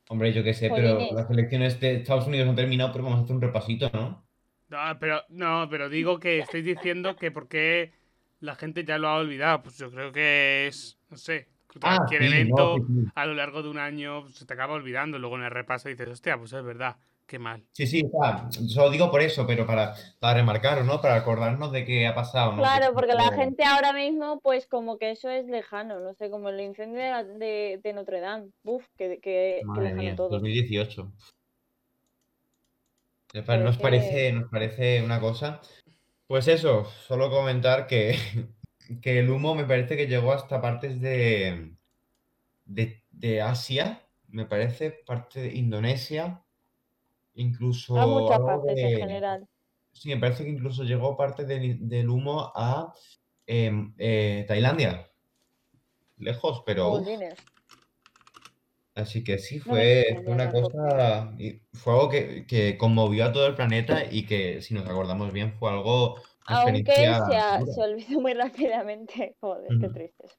Hombre, 0.09 0.33
yo 0.33 0.43
qué 0.43 0.53
sé, 0.53 0.69
pero 0.69 0.99
las 1.13 1.29
elecciones 1.29 1.79
de 1.79 1.95
Estados 1.95 2.27
Unidos 2.27 2.49
han 2.49 2.55
terminado, 2.55 2.91
pero 2.91 3.05
vamos 3.05 3.19
a 3.19 3.23
hacer 3.23 3.35
un 3.35 3.41
repasito, 3.41 3.89
¿no? 3.93 4.25
No, 4.69 4.99
pero, 4.99 5.21
no, 5.29 5.67
pero 5.69 5.87
digo 5.87 6.19
que 6.19 6.39
estoy 6.39 6.61
diciendo 6.61 7.15
que 7.15 7.31
porque 7.31 7.93
la 8.39 8.55
gente 8.55 8.83
ya 8.83 8.97
lo 8.97 9.07
ha 9.07 9.17
olvidado. 9.17 9.63
Pues 9.63 9.77
yo 9.77 9.89
creo 9.91 10.11
que 10.11 10.67
es, 10.67 10.99
no 11.09 11.17
sé, 11.17 11.47
cualquier 11.79 12.21
Ah, 12.21 12.25
sí, 12.25 12.29
no, 12.31 12.35
evento 12.35 12.75
sí, 12.77 12.83
sí. 13.03 13.11
a 13.15 13.25
lo 13.25 13.33
largo 13.33 13.63
de 13.63 13.69
un 13.69 13.77
año 13.77 14.27
se 14.31 14.45
te 14.45 14.53
acaba 14.53 14.73
olvidando. 14.73 15.19
Luego 15.19 15.37
en 15.37 15.43
el 15.43 15.51
repaso 15.51 15.89
dices, 15.89 16.07
hostia, 16.07 16.37
pues 16.37 16.53
es 16.53 16.63
verdad, 16.63 16.97
qué 17.25 17.39
mal. 17.39 17.63
Sí, 17.71 17.87
sí, 17.87 18.03
solo 18.67 18.89
digo 18.89 19.09
por 19.09 19.21
eso, 19.21 19.45
pero 19.47 19.65
para, 19.65 19.93
para 20.19 20.35
remarcar, 20.35 20.83
¿no? 20.85 21.01
Para 21.01 21.15
acordarnos 21.15 21.71
de 21.71 21.85
qué 21.85 22.05
ha 22.07 22.13
pasado, 22.15 22.51
¿no? 22.53 22.57
Claro, 22.59 22.87
Que- 22.87 22.93
porque 22.93 23.13
la 23.13 23.29
que- 23.29 23.35
gente 23.37 23.63
ahora 23.63 23.93
mismo, 23.93 24.39
pues 24.41 24.67
como 24.67 24.97
que 24.97 25.11
eso 25.11 25.29
es 25.29 25.45
lejano, 25.47 25.99
no 25.99 26.13
sé, 26.13 26.29
como 26.29 26.49
el 26.49 26.59
incendio 26.61 26.99
de, 27.01 27.23
de, 27.37 27.79
de 27.83 27.93
Notre 27.93 28.19
Dame. 28.19 28.49
Uf, 28.63 28.85
que, 28.97 29.19
que, 29.19 29.21
que 29.21 29.61
Madre 29.65 29.83
lejano 29.83 30.01
mía, 30.01 30.15
todo. 30.15 30.29
2018. 30.29 31.11
Nos 33.33 33.45
Parece- 33.45 33.79
parece, 33.81 34.31
nos 34.33 34.49
parece 34.51 35.01
una 35.03 35.19
cosa. 35.19 35.59
Pues 36.27 36.47
eso, 36.47 36.85
solo 36.85 37.29
comentar 37.31 37.87
que, 37.87 38.15
que 39.01 39.19
el 39.19 39.29
humo 39.29 39.55
me 39.55 39.65
parece 39.65 39.95
que 39.97 40.07
llegó 40.07 40.33
hasta 40.33 40.61
partes 40.61 40.99
de, 41.01 41.75
de, 42.65 43.03
de 43.11 43.41
Asia, 43.41 44.01
me 44.29 44.45
parece, 44.45 44.91
parte 44.91 45.41
de 45.41 45.55
Indonesia, 45.55 46.43
incluso 47.35 47.97
A 47.97 48.05
muchas 48.05 48.39
partes 48.39 48.77
en 48.77 48.89
de- 48.89 48.97
general. 48.97 49.47
Sí, 49.91 50.09
me 50.09 50.17
parece 50.17 50.43
que 50.43 50.49
incluso 50.49 50.83
llegó 50.83 51.15
parte 51.15 51.45
del, 51.45 51.87
del 51.87 52.09
humo 52.09 52.51
a 52.55 52.93
em, 53.45 53.93
eh, 53.97 54.43
Tailandia. 54.47 55.07
Lejos, 56.17 56.63
pero. 56.65 57.01
Así 58.95 59.23
que 59.23 59.39
sí, 59.39 59.57
No 59.57 59.63
fue, 59.65 60.05
una 60.27 60.51
cosa, 60.51 61.35
fue 61.73 61.93
algo 61.93 62.09
que, 62.09 62.45
que 62.45 62.77
conmovió 62.77 63.25
a 63.25 63.31
todo 63.33 63.47
el 63.47 63.55
planeta 63.55 64.05
y 64.11 64.25
que, 64.27 64.61
si 64.61 64.75
nos 64.75 64.85
acordamos 64.87 65.33
bien, 65.33 65.53
fue 65.53 65.71
algo, 65.71 66.21
Aunque 66.45 66.93
se, 66.93 67.07
ha- 67.37 67.61
se 67.65 67.81
olvidó 67.81 68.19
muy 68.19 68.33
rápidamente. 68.73 69.35
Joder, 69.39 69.77
qué 69.79 69.89
triste 69.89 70.25
es. 70.25 70.37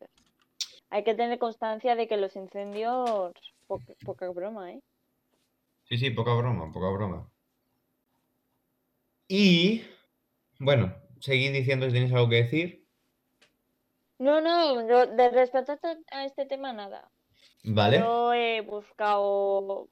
Hay 0.90 1.02
que 1.04 1.14
tener 1.14 1.38
constancia 1.38 1.96
de 1.96 2.06
que 2.06 2.16
los 2.16 2.36
incendios, 2.36 3.32
po- 3.66 3.80
poca 4.04 4.28
broma, 4.30 4.72
¿eh? 4.72 4.80
Sí, 5.84 5.98
sí, 5.98 6.10
poca 6.10 6.34
broma, 6.34 6.70
poca 6.72 6.88
broma. 6.90 7.28
Y, 9.28 9.82
bueno, 10.58 10.94
seguid 11.20 11.52
diciendo 11.52 11.86
si 11.86 11.92
tenéis 11.92 12.12
algo 12.12 12.28
que 12.28 12.42
decir, 12.44 12.84
No, 14.18 14.40
no, 14.40 14.86
yo 14.88 15.06
de 15.06 15.30
respecto 15.30 15.72
a 15.72 15.74
este, 15.74 15.96
a 16.12 16.24
este 16.24 16.46
tema 16.46 16.72
nada. 16.72 17.10
¿vale? 17.64 17.98
Yo 17.98 18.32
he 18.32 18.60
buscado 18.60 19.88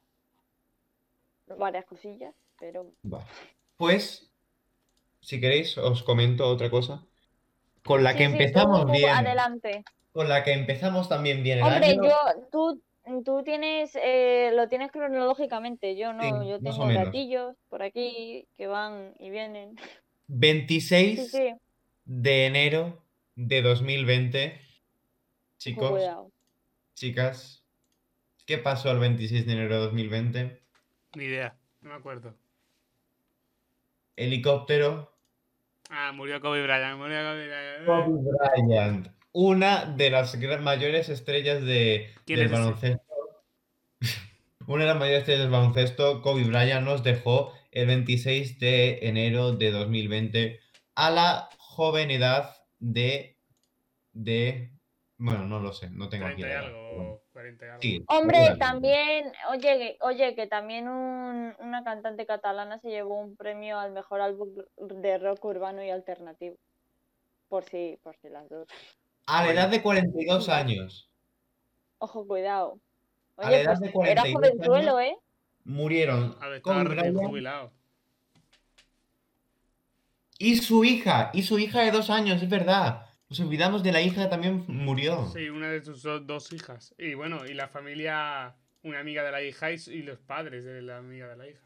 varias 1.47 1.85
cosillas, 1.85 2.33
pero 2.59 2.91
Vale. 3.03 3.25
Pues, 3.77 4.31
si 5.27 5.35
queréis, 5.41 5.69
os 5.89 6.03
comento 6.09 6.43
otra 6.49 6.69
cosa. 6.75 6.95
Con 7.83 8.03
la 8.03 8.15
Sí, 8.15 8.17
que 8.17 8.25
sí, 8.25 8.49
tú 8.51 8.61
empezamos 8.65 8.91
bien, 8.91 9.19
adelante. 9.19 9.83
con 10.13 10.29
la 10.29 10.43
que 10.43 10.53
empezamos 10.53 11.09
también 11.09 11.43
bien 11.43 11.59
el 11.59 11.69
Hombre, 11.69 11.87
año, 11.87 12.01
yo, 12.01 12.11
tú, 12.51 12.83
tú 13.23 13.43
tienes, 13.43 13.91
eh, 13.95 14.51
lo 14.53 14.67
tienes 14.67 14.91
cronológicamente, 14.91 15.95
yo 15.95 16.13
no, 16.13 16.43
Sí, 16.43 16.47
yo 16.47 16.61
tengo 16.61 16.91
gatillos 16.91 17.55
por 17.69 17.81
aquí 17.83 18.47
que 18.55 18.67
van 18.67 19.13
y 19.19 19.29
vienen. 19.29 19.75
Sí, 21.15 21.25
26 21.25 21.25
sí, 21.27 21.53
de 22.05 22.45
enero 22.47 23.05
de 23.35 23.61
2020, 23.63 24.61
ojo, 25.75 25.85
chicos, 25.85 25.87
cuidado. 25.87 26.31
chicas, 26.95 27.65
¿qué 28.47 28.57
pasó 28.59 28.91
el 28.91 28.99
26 28.99 29.45
de 29.47 29.53
enero 29.53 29.75
de 29.75 29.81
2020? 29.81 30.63
Ni 31.15 31.23
idea, 31.25 31.57
no 31.81 31.89
me 31.89 31.95
acuerdo. 31.95 32.37
Helicóptero, 34.15 35.12
Ah, 35.89 36.11
murió 36.13 36.41
Kobe 36.41 36.63
Bryant, 36.63 36.97
murió 36.97 37.17
Kobe 37.19 37.47
Bryant. 37.47 37.85
Kobe 37.85 38.31
Bryant, 38.31 39.07
una 39.31 39.85
de 39.85 40.09
las 40.09 40.37
mayores 40.61 41.09
estrellas 41.09 41.63
de, 41.63 42.13
¿Quién 42.25 42.39
del 42.39 42.49
baloncesto. 42.49 43.03
Una 44.65 44.83
de 44.83 44.89
las 44.91 44.97
mayores 44.97 45.19
estrellas 45.19 45.41
del 45.41 45.51
baloncesto, 45.51 46.21
Kobe 46.21 46.45
Bryant, 46.45 46.85
nos 46.85 47.03
dejó 47.03 47.53
el 47.71 47.87
26 47.87 48.59
de 48.59 48.99
enero 49.01 49.51
de 49.51 49.71
2020 49.71 50.59
a 50.95 51.11
la 51.11 51.49
joven 51.57 52.11
edad 52.11 52.55
de, 52.79 53.37
de, 54.13 54.71
bueno, 55.17 55.45
no 55.45 55.59
lo 55.59 55.73
sé, 55.73 55.89
no 55.89 56.07
tengo 56.07 56.27
aquí 56.27 56.41
40 56.41 56.47
y 56.47 56.49
la 56.49 56.53
edad, 56.53 56.61
pero 56.63 56.95
bueno. 56.95 57.01
algo, 57.01 57.22
40 57.33 57.65
y 57.65 57.69
algo. 57.69 57.81
Sí, 57.81 58.05
Hombre, 58.07 58.55
también, 58.59 59.31
oye, 59.49 59.59
que- 59.61 59.97
oye, 60.01 60.35
que 60.35 60.47
también 60.47 60.87
un- 60.87 61.55
una 61.59 61.83
cantante 61.83 62.25
catalana 62.25 62.79
se 62.79 62.89
llevó 62.89 63.19
un 63.19 63.35
premio 63.35 63.79
al 63.79 63.91
mejor 63.91 64.21
álbum 64.21 64.49
de 64.77 65.17
rock 65.17 65.43
urbano 65.43 65.83
y 65.83 65.89
alternativo. 65.89 66.55
Por 67.49 67.63
si, 67.65 67.99
por 68.03 68.15
si 68.17 68.29
las 68.29 68.47
dos. 68.49 68.67
A 69.25 69.43
la 69.45 69.51
edad 69.51 69.69
de 69.69 69.81
42 69.81 70.47
años 70.49 71.09
Ojo, 71.97 72.27
cuidado. 72.27 72.79
A 73.37 73.43
la 73.43 73.47
Oye, 73.47 73.61
edad 73.61 73.77
pues 73.79 73.79
de 73.79 73.87
era 74.11 74.21
42 74.21 74.33
jovenzuelo, 74.33 74.99
¿eh? 74.99 75.15
murieron 75.63 76.35
A 76.41 76.47
ver, 76.49 76.61
jubilado. 76.61 77.71
y 80.37 80.57
su 80.57 80.83
hija, 80.83 81.31
y 81.33 81.43
su 81.43 81.57
hija 81.59 81.81
de 81.81 81.91
dos 81.91 82.09
años, 82.09 82.41
es 82.41 82.49
verdad. 82.49 83.05
Nos 83.33 83.39
olvidamos 83.47 83.81
de 83.81 83.91
la 83.91 83.99
hija 83.99 84.25
que 84.25 84.29
también 84.29 84.63
murió. 84.67 85.25
Sí, 85.33 85.49
una 85.49 85.67
de 85.71 85.83
sus 85.83 86.03
do- 86.03 86.19
dos 86.19 86.53
hijas. 86.53 86.93
Y 86.99 87.15
bueno, 87.15 87.43
y 87.47 87.55
la 87.55 87.67
familia, 87.67 88.55
una 88.83 88.99
amiga 88.99 89.23
de 89.23 89.31
la 89.31 89.41
hija 89.41 89.71
y, 89.71 90.03
los 90.03 90.19
padres 90.19 90.63
de 90.65 90.83
la 90.83 90.97
amiga 90.99 91.27
de 91.29 91.37
la 91.37 91.47
hija. 91.49 91.61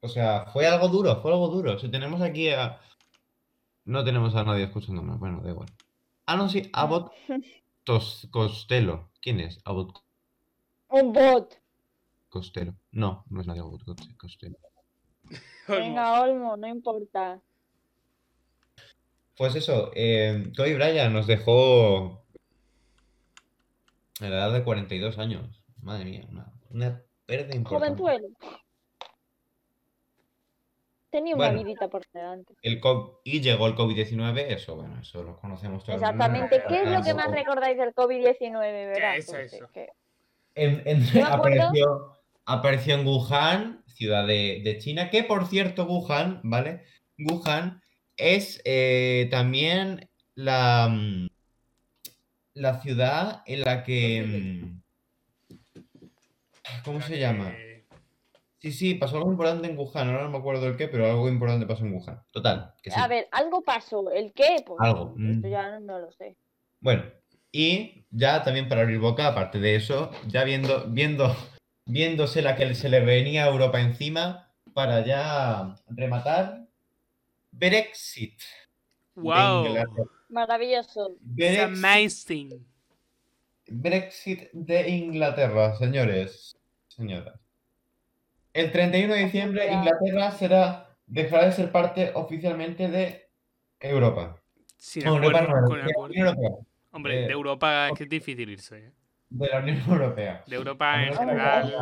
O 0.00 0.08
sea, 0.08 0.46
fue 0.52 0.66
algo 0.66 0.88
duro, 0.88 1.22
fue 1.22 1.30
algo 1.30 1.46
duro. 1.46 1.78
Si 1.78 1.88
tenemos 1.88 2.20
aquí 2.20 2.48
a... 2.50 2.80
No 3.84 4.02
tenemos 4.04 4.34
a 4.34 4.42
nadie 4.42 4.64
escuchándonos, 4.64 5.20
bueno, 5.20 5.40
da 5.40 5.50
igual. 5.50 5.68
Ah, 6.26 6.36
no, 6.36 6.48
sí, 6.48 6.68
Abbott 6.72 7.12
Tos- 7.84 8.26
Costello. 8.32 9.10
¿Quién 9.22 9.38
es? 9.38 9.60
Abbott 9.64 10.02
Un 10.88 11.12
bot. 11.12 11.60
Costello. 12.28 12.74
No, 12.90 13.24
no 13.30 13.40
es 13.40 13.46
nadie 13.46 13.60
Abbott 13.60 13.84
Coste- 13.84 14.16
Costello. 14.16 14.56
Venga, 15.68 16.22
Olmo, 16.22 16.56
no 16.56 16.66
importa. 16.66 17.40
Pues 19.38 19.54
eso, 19.54 19.92
eh, 19.94 20.50
Kobe 20.56 20.74
Bryant 20.74 21.12
nos 21.14 21.26
dejó 21.26 22.24
a 24.20 24.24
la 24.24 24.28
edad 24.28 24.52
de 24.52 24.64
42 24.64 25.16
años. 25.18 25.62
Madre 25.80 26.04
mía, 26.04 26.26
una, 26.30 26.52
una 26.70 27.02
pérdida 27.24 27.54
importante. 27.54 28.02
Jovenzuelo. 28.02 28.28
Tenía 31.10 31.36
una 31.36 31.46
Bueno. 31.52 31.62
vidita 31.64 31.88
por 31.88 32.02
delante. 32.12 32.52
El 32.62 32.80
co- 32.80 33.20
y 33.24 33.40
llegó 33.40 33.66
el 33.66 33.74
COVID-19, 33.74 34.40
eso, 34.48 34.76
bueno, 34.76 35.00
eso 35.00 35.22
lo 35.22 35.36
conocemos 35.38 35.82
todos. 35.84 35.94
Exactamente. 36.02 36.62
¿Qué 36.68 36.82
es 36.82 36.90
lo 36.90 37.02
que 37.02 37.14
más 37.14 37.30
recordáis 37.30 37.78
del 37.78 37.94
COVID-19, 37.94 38.58
verdad? 38.60 39.16
es 39.16 39.26
Pues 39.26 39.52
eso? 39.52 39.64
es 39.64 39.70
que- 39.70 39.88
En- 40.54 40.82
en- 40.84 41.24
apareció, 41.24 42.18
apareció 42.44 42.94
en 42.96 43.06
Wuhan, 43.06 43.84
ciudad 43.86 44.26
de, 44.26 44.60
de 44.64 44.78
China, 44.78 45.08
que 45.08 45.22
por 45.22 45.46
cierto, 45.46 45.86
Wuhan, 45.86 46.40
¿vale? 46.42 46.82
Wuhan 47.18 47.80
es 48.18 48.60
eh, 48.64 49.28
también 49.30 50.08
la, 50.34 50.88
mm, 50.90 51.28
la 52.54 52.80
ciudad 52.82 53.42
en 53.46 53.60
la 53.62 53.82
que... 53.84 54.22
mm, 54.26 54.82
¿Cómo 56.84 57.00
se 57.00 57.18
llama? 57.18 57.54
Sí, 58.58 58.72
sí, 58.72 58.94
pasó 58.94 59.18
algo 59.18 59.30
importante 59.30 59.68
en 59.68 59.78
Wuhan, 59.78 60.08
ahora 60.08 60.24
no 60.24 60.30
me 60.30 60.38
acuerdo 60.38 60.66
el 60.66 60.76
qué, 60.76 60.88
pero 60.88 61.06
algo 61.06 61.28
importante 61.28 61.64
pasó 61.64 61.84
en 61.84 61.94
Wuhan. 61.94 62.20
Total, 62.32 62.74
que 62.82 62.90
sí. 62.90 63.00
A 63.00 63.06
ver, 63.06 63.28
algo 63.30 63.62
pasó. 63.62 64.10
¿El 64.10 64.32
qué? 64.32 64.64
Pues 64.66 64.78
Algo, 64.80 65.14
esto 65.16 65.46
mm. 65.46 65.50
ya 65.50 65.78
no 65.78 66.00
lo 66.00 66.10
sé. 66.12 66.36
Bueno, 66.80 67.04
Y 67.52 68.04
ya 68.10 68.42
también 68.42 68.68
para 68.68 68.82
abrir 68.82 68.98
boca, 68.98 69.28
aparte 69.28 69.58
de 69.60 69.76
eso, 69.76 70.10
ya 70.26 70.44
viendo, 70.44 70.84
viendo, 70.88 71.34
viéndose 71.86 72.42
la 72.42 72.56
que 72.56 72.74
se 72.74 72.88
le 72.88 73.00
venía 73.00 73.44
a 73.44 73.48
Europa 73.48 73.80
encima, 73.80 74.50
para 74.74 75.04
ya 75.04 75.74
rematar, 75.88 76.67
Brexit. 77.58 78.40
¡Wow! 79.14 79.66
Maravilloso. 80.28 81.10
It's 81.10 81.20
Brexit, 81.20 81.60
amazing. 81.60 82.66
Brexit 83.66 84.50
de 84.52 84.88
Inglaterra, 84.88 85.76
señores, 85.76 86.56
señoras. 86.88 87.38
El 88.52 88.70
31 88.70 89.14
de 89.14 89.24
diciembre. 89.24 89.72
Inglaterra 89.72 90.30
será, 90.32 90.96
dejará 91.06 91.46
de 91.46 91.52
ser 91.52 91.72
parte 91.72 92.12
oficialmente 92.14 92.88
de 92.88 93.28
Europa. 93.80 94.40
Europa 94.94 95.42
no, 95.42 95.66
con 95.66 95.78
de 95.78 95.82
acuerdo. 95.82 96.14
Europea. 96.14 96.50
Hombre, 96.92 97.24
Eh, 97.24 97.26
de 97.26 97.32
Europa 97.32 97.88
es 97.88 97.98
que 97.98 98.04
es 98.04 98.10
difícil 98.10 98.50
irse. 98.50 98.78
¿eh? 98.78 98.92
De 99.30 99.48
la 99.48 99.58
Unión 99.58 99.82
Europea. 99.88 100.44
De 100.46 100.56
Europa 100.56 101.02
en 101.04 101.14
general. 101.14 101.74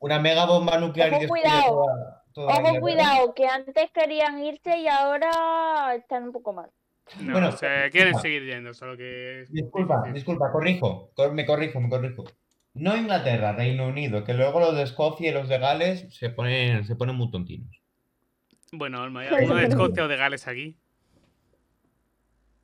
Una, 0.00 0.18
mega 0.18 0.44
bomba 0.46 0.78
nuclear 0.78 1.12
y 1.12 1.14
Ojo, 1.14 1.28
cuidado. 1.28 1.84
Toda, 2.32 2.54
toda 2.56 2.70
Ojo, 2.72 2.80
cuidado, 2.80 3.34
que 3.34 3.46
antes 3.46 3.90
querían 3.92 4.42
irse 4.44 4.78
y 4.78 4.88
ahora 4.88 5.94
están 5.94 6.24
un 6.24 6.32
poco 6.32 6.52
mal. 6.52 6.70
No, 7.20 7.32
Bueno, 7.32 7.48
o 7.48 7.52
sea, 7.52 7.90
quieren 7.90 8.12
disculpa. 8.14 8.20
seguir 8.22 8.44
yendo, 8.46 8.74
solo 8.74 8.96
que. 8.96 9.44
Disculpa, 9.50 10.02
disculpa, 10.12 10.50
corrijo, 10.52 11.10
cor- 11.14 11.32
me 11.32 11.44
corrijo, 11.44 11.80
me 11.80 11.88
corrijo. 11.88 12.24
No 12.74 12.96
Inglaterra, 12.96 13.52
Reino 13.52 13.86
Unido, 13.88 14.24
que 14.24 14.32
luego 14.34 14.60
los 14.60 14.74
de 14.74 14.82
Escocia 14.82 15.28
y 15.30 15.32
los 15.34 15.48
de 15.48 15.58
Gales 15.58 16.06
se 16.14 16.30
ponen, 16.30 16.84
se 16.84 16.96
ponen 16.96 17.16
muy 17.16 17.30
tontinos. 17.30 17.68
Bueno, 18.72 19.02
Olma, 19.02 19.20
¿hay 19.20 19.28
alguno 19.28 19.56
de 19.56 19.66
Escocia 19.66 20.04
o 20.04 20.08
de 20.08 20.16
Gales 20.16 20.48
aquí? 20.48 20.78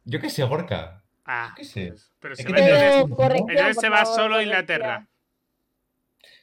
Yo 0.05 0.21
qué 0.21 0.31
sé, 0.31 0.43
Gorka. 0.45 1.03
Ah, 1.27 1.53
¿Qué 1.55 1.65
sé? 1.65 1.89
pues, 1.89 2.11
pero 2.21 2.33
Es 2.33 2.39
se 2.41 2.47
que 2.47 2.53
va 2.53 2.59
entonces, 2.59 2.95
entonces 3.49 3.77
se 3.81 3.89
va 3.91 4.05
solo 4.07 4.37
a. 4.37 4.43
Inglaterra. 4.43 5.07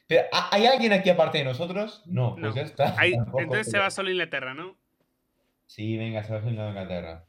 Pero, 0.06 0.22
¿ha- 0.32 0.48
¿Hay 0.54 0.66
alguien 0.66 0.92
aquí 0.92 1.10
aparte 1.10 1.38
de 1.38 1.44
nosotros? 1.44 2.02
No, 2.06 2.32
pues 2.36 2.42
No. 2.44 2.54
ya 2.54 2.62
está. 2.62 2.94
Tampoco, 3.24 3.40
entonces 3.40 3.70
se 3.70 3.78
va 3.78 3.90
solo 3.90 4.08
a 4.08 4.12
Inglaterra, 4.12 4.54
¿no? 4.54 4.76
Sí, 5.66 5.96
venga, 5.96 6.22
se 6.22 6.32
va 6.32 6.40
a 6.40 6.48
Inglaterra. 6.50 7.24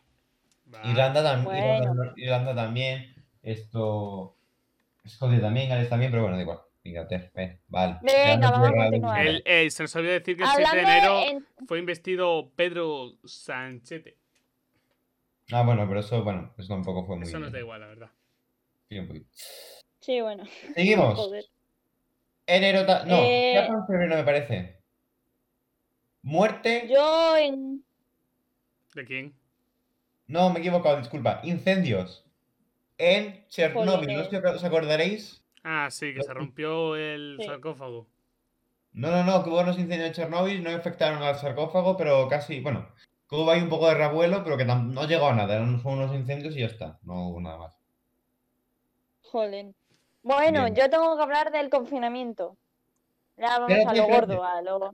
Va. 0.73 0.81
Irlanda, 0.85 1.23
tam- 1.23 1.43
Bueno. 1.43 1.77
Irlanda, 1.77 2.13
Irlanda 2.17 2.55
también. 2.55 3.15
Esto. 3.41 4.35
Escocia 5.03 5.39
también, 5.39 5.69
Gales 5.69 5.89
también, 5.89 6.11
pero 6.11 6.23
bueno, 6.23 6.35
da 6.37 6.43
igual. 6.43 6.59
Inglaterra, 6.83 7.31
ven, 7.33 7.59
vale. 7.67 7.97
Venga, 8.01 8.13
Quedando 8.23 8.51
vamos 8.51 8.67
a 8.67 8.71
tierra 8.71 8.83
de 8.83 8.89
continuar. 8.91 9.19
Inglaterra. 9.27 9.51
El- 9.55 9.65
eh, 9.65 9.69
se 9.71 9.83
nos 9.83 9.95
olvidó 9.95 10.13
decir 10.13 10.37
que 10.37 10.43
el 10.43 10.49
7 10.55 10.75
de 10.75 10.81
enero 10.81 11.21
en... 11.27 11.47
fue 11.67 11.79
investido 11.79 12.51
Pedro 12.55 13.13
Sanchete. 13.25 14.17
Ah, 15.51 15.63
bueno, 15.63 15.85
pero 15.87 16.01
eso, 16.01 16.23
bueno, 16.23 16.53
eso 16.57 16.67
tampoco 16.67 17.05
fue 17.05 17.15
muy 17.17 17.25
Eso 17.27 17.39
nos 17.39 17.51
da 17.51 17.59
igual, 17.59 17.79
la 17.79 17.87
verdad. 17.87 18.09
Sí, 18.89 18.99
un 18.99 19.07
poquito. 19.07 19.27
Sí, 20.01 20.21
bueno. 20.21 20.43
Seguimos. 20.75 21.19
Enero. 22.47 22.83
No, 23.05 23.15
Eh, 23.23 23.51
ya 23.55 23.67
fue 23.67 23.75
en 23.75 23.85
febrero, 23.87 24.15
me 24.15 24.23
parece. 24.23 24.77
Muerte. 26.23 26.87
Yo 26.89 27.37
en... 27.37 27.83
¿De 28.95 29.05
quién? 29.05 29.33
No, 30.27 30.49
me 30.49 30.57
he 30.57 30.59
equivocado, 30.61 30.97
disculpa. 30.97 31.41
Incendios. 31.43 32.25
En 32.97 33.47
Chernóbil. 33.49 34.15
No 34.17 34.23
sé 34.23 34.29
si 34.31 34.35
os 34.37 34.63
acordaréis. 34.63 35.43
Ah, 35.63 35.89
sí, 35.91 36.13
que 36.13 36.23
se 36.23 36.33
rompió 36.33 36.95
el 36.95 37.37
Sí. 37.39 37.45
sarcófago. 37.45 38.07
No, 38.93 39.11
no, 39.11 39.23
no, 39.23 39.43
que 39.43 39.49
hubo 39.49 39.59
unos 39.61 39.77
incendios 39.77 40.07
en 40.07 40.13
Chernóbil, 40.13 40.63
no 40.63 40.71
afectaron 40.71 41.21
al 41.21 41.35
sarcófago, 41.35 41.95
pero 41.97 42.27
casi, 42.27 42.61
bueno, 42.61 42.87
que 43.29 43.35
hubo 43.35 43.51
ahí 43.51 43.61
un 43.61 43.69
poco 43.69 43.87
de 43.87 43.93
revuelo, 43.93 44.43
pero 44.43 44.57
que 44.57 44.65
no 44.65 45.05
llegó 45.07 45.27
a 45.27 45.35
nada, 45.35 45.55
eran 45.55 45.79
fueron 45.81 46.03
unos 46.05 46.15
incendios 46.15 46.55
y 46.55 46.61
ya 46.61 46.65
está, 46.67 46.97
no 47.03 47.29
hubo 47.29 47.41
nada 47.41 47.57
más. 47.57 47.73
Joder. 49.21 49.73
Bueno, 50.27 50.63
Bien. 50.63 50.75
yo 50.75 50.89
tengo 50.89 51.15
que 51.15 51.23
hablar 51.23 51.51
del 51.51 51.69
confinamiento. 51.69 52.57
Ya 53.37 53.59
vamos 53.59 53.69
Espérate, 53.71 53.89
a 53.89 53.93
lo 53.93 54.01
espérate. 54.09 54.35
gordo, 54.35 54.43
a 54.43 54.61
lo... 54.61 54.93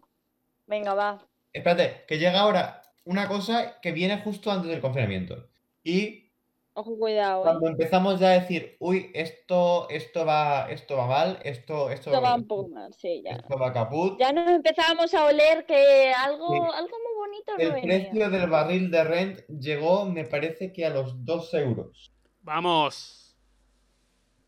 Venga, 0.67 0.93
va. 0.93 1.27
Espérate, 1.51 2.03
que 2.07 2.19
llega 2.19 2.39
ahora 2.39 2.81
una 3.05 3.27
cosa 3.27 3.79
que 3.81 3.91
viene 3.91 4.21
justo 4.21 4.51
antes 4.51 4.69
del 4.69 4.79
confinamiento. 4.81 5.47
Y 5.83 6.31
Ojo, 6.75 6.97
cuidado, 6.97 7.41
¿eh? 7.41 7.43
cuando 7.43 7.67
empezamos 7.67 8.19
ya 8.19 8.27
a 8.29 8.39
decir, 8.39 8.77
uy, 8.79 9.11
esto, 9.13 9.87
esto 9.89 10.25
va, 10.25 10.69
esto 10.71 10.97
va 10.97 11.07
mal, 11.07 11.39
esto, 11.43 11.89
esto, 11.89 12.09
Esto 12.11 12.21
va 12.21 12.35
un 12.35 12.47
poco 12.47 12.67
mal, 12.69 12.93
sí, 12.93 13.21
ya. 13.25 13.31
esto 13.31 13.57
va 13.59 13.71
caput. 13.73 14.19
Ya 14.19 14.31
nos 14.33 14.49
empezábamos 14.49 15.13
a 15.13 15.25
oler 15.25 15.65
que 15.65 16.11
algo, 16.15 16.47
Sí. 16.47 16.59
algo 16.75 16.97
muy 16.97 17.15
bonito 17.17 17.53
no 17.53 17.59
El 17.59 17.71
venía. 17.73 18.09
precio 18.09 18.29
del 18.29 18.49
barril 18.49 18.89
de 18.91 19.03
Rent 19.03 19.39
llegó, 19.49 20.05
me 20.05 20.25
parece 20.25 20.71
que 20.73 20.85
a 20.85 20.89
los 20.91 21.23
2 21.25 21.53
euros. 21.55 22.11
¡Vamos! 22.41 23.22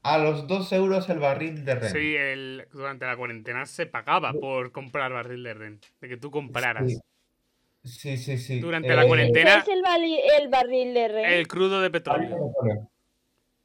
A 0.08 0.20
los 0.20 0.46
2 0.48 0.72
euros 0.74 1.10
el 1.10 1.18
barril 1.18 1.66
de 1.66 1.76
Rent. 1.76 1.96
Sí, 1.96 2.16
el, 2.16 2.68
durante 2.72 3.06
la 3.06 3.18
cuarentena 3.18 3.66
se 3.66 3.88
pagaba 3.88 4.34
por 4.34 4.72
comprar 4.72 5.12
barril 5.12 5.42
de 5.44 5.54
Ren. 5.56 5.80
De 6.00 6.08
que 6.08 6.18
tú 6.18 6.30
compraras. 6.30 6.88
Sí. 6.88 7.00
Sí, 7.84 8.18
sí, 8.18 8.38
sí. 8.38 8.60
Durante 8.60 8.96
la 8.96 9.04
Eh, 9.04 9.08
cuarentena. 9.08 9.64
¿Qué 9.66 9.72
es 9.72 9.78
el, 9.78 10.44
el 10.44 10.48
barril 10.50 10.94
de 10.94 11.08
Ren? 11.08 11.26
El 11.26 11.48
crudo 11.48 11.82
de 11.82 11.90
petróleo. 11.90 12.52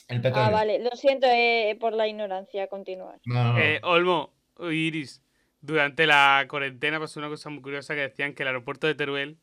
El 0.09 0.23
petróleo. 0.23 0.47
Ah, 0.47 0.51
vale. 0.51 0.79
Lo 0.79 0.91
siento 0.93 1.27
eh, 1.31 1.77
por 1.79 1.93
la 1.93 2.09
ignorancia. 2.09 2.67
Continuar. 2.69 3.19
No, 3.27 3.35
no, 3.45 3.53
no. 3.53 3.59
Eh, 3.59 3.81
Olmo, 3.83 4.33
Iris, 4.71 5.23
durante 5.61 6.07
la 6.07 6.47
cuarentena 6.49 6.99
pasó 6.99 7.21
una 7.21 7.29
cosa 7.29 7.51
muy 7.51 7.61
curiosa 7.61 7.95
que 7.95 8.01
decían 8.01 8.33
que 8.33 8.45
el 8.45 8.49
aeropuerto 8.49 8.87
de 8.87 8.95
Teruel 8.95 9.37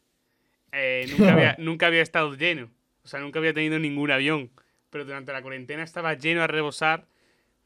eh, 0.71 1.05
nunca, 1.11 1.31
había, 1.33 1.55
nunca 1.59 1.87
había 1.87 2.01
estado 2.01 2.33
lleno. 2.33 2.71
O 3.03 3.07
sea, 3.07 3.19
nunca 3.19 3.37
había 3.37 3.53
tenido 3.53 3.77
ningún 3.77 4.09
avión. 4.09 4.49
Pero 4.97 5.05
durante 5.05 5.31
la 5.31 5.43
cuarentena 5.43 5.83
estaba 5.83 6.15
lleno 6.15 6.41
a 6.41 6.47
rebosar 6.47 7.05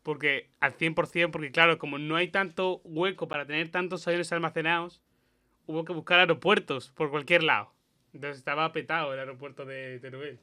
porque 0.03 0.49
al 0.59 0.75
100%, 0.75 1.31
porque 1.31 1.53
claro, 1.53 1.77
como 1.77 1.97
no 1.97 2.17
hay 2.17 2.27
tanto 2.27 2.81
hueco 2.83 3.29
para 3.29 3.45
tener 3.45 3.71
tantos 3.71 4.05
aviones 4.05 4.33
almacenados, 4.33 5.01
hubo 5.65 5.85
que 5.85 5.93
buscar 5.93 6.19
aeropuertos 6.19 6.91
por 6.91 7.09
cualquier 7.09 7.43
lado. 7.43 7.71
Entonces 8.13 8.39
estaba 8.39 8.73
petado 8.73 9.13
el 9.13 9.19
aeropuerto 9.19 9.63
de 9.63 9.97
Teruel. 10.01 10.41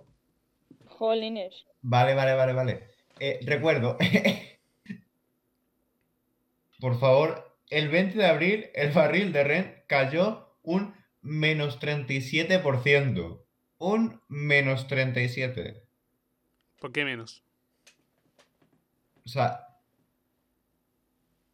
Jolines. 0.86 1.66
Vale, 1.82 2.14
vale, 2.14 2.32
vale, 2.32 2.54
vale. 2.54 2.84
Eh, 3.20 3.38
recuerdo. 3.42 3.98
Por 6.80 6.98
favor, 6.98 7.54
el 7.68 7.90
20 7.90 8.16
de 8.16 8.26
abril 8.26 8.70
el 8.72 8.92
barril 8.92 9.34
de 9.34 9.44
Rent 9.44 9.74
cayó 9.86 10.56
un 10.62 10.94
menos 11.20 11.78
37%. 11.80 13.42
Un 13.76 14.22
menos 14.28 14.88
37%. 14.88 15.87
¿Por 16.80 16.92
qué 16.92 17.04
menos? 17.04 17.42
O 19.24 19.28
sea. 19.28 19.66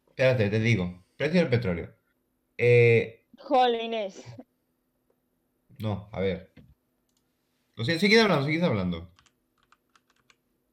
Espérate, 0.07 0.49
te 0.49 0.59
digo. 0.59 1.03
Precio 1.17 1.41
del 1.41 1.49
petróleo. 1.49 1.93
Eh, 2.57 3.25
Jolines. 3.39 4.23
no, 5.79 6.09
a 6.11 6.19
ver. 6.19 6.51
Lo 7.75 7.83
sé, 7.83 7.99
seguid 7.99 8.19
hablando, 8.19 8.45
seguid 8.45 8.63
hablando. 8.63 9.11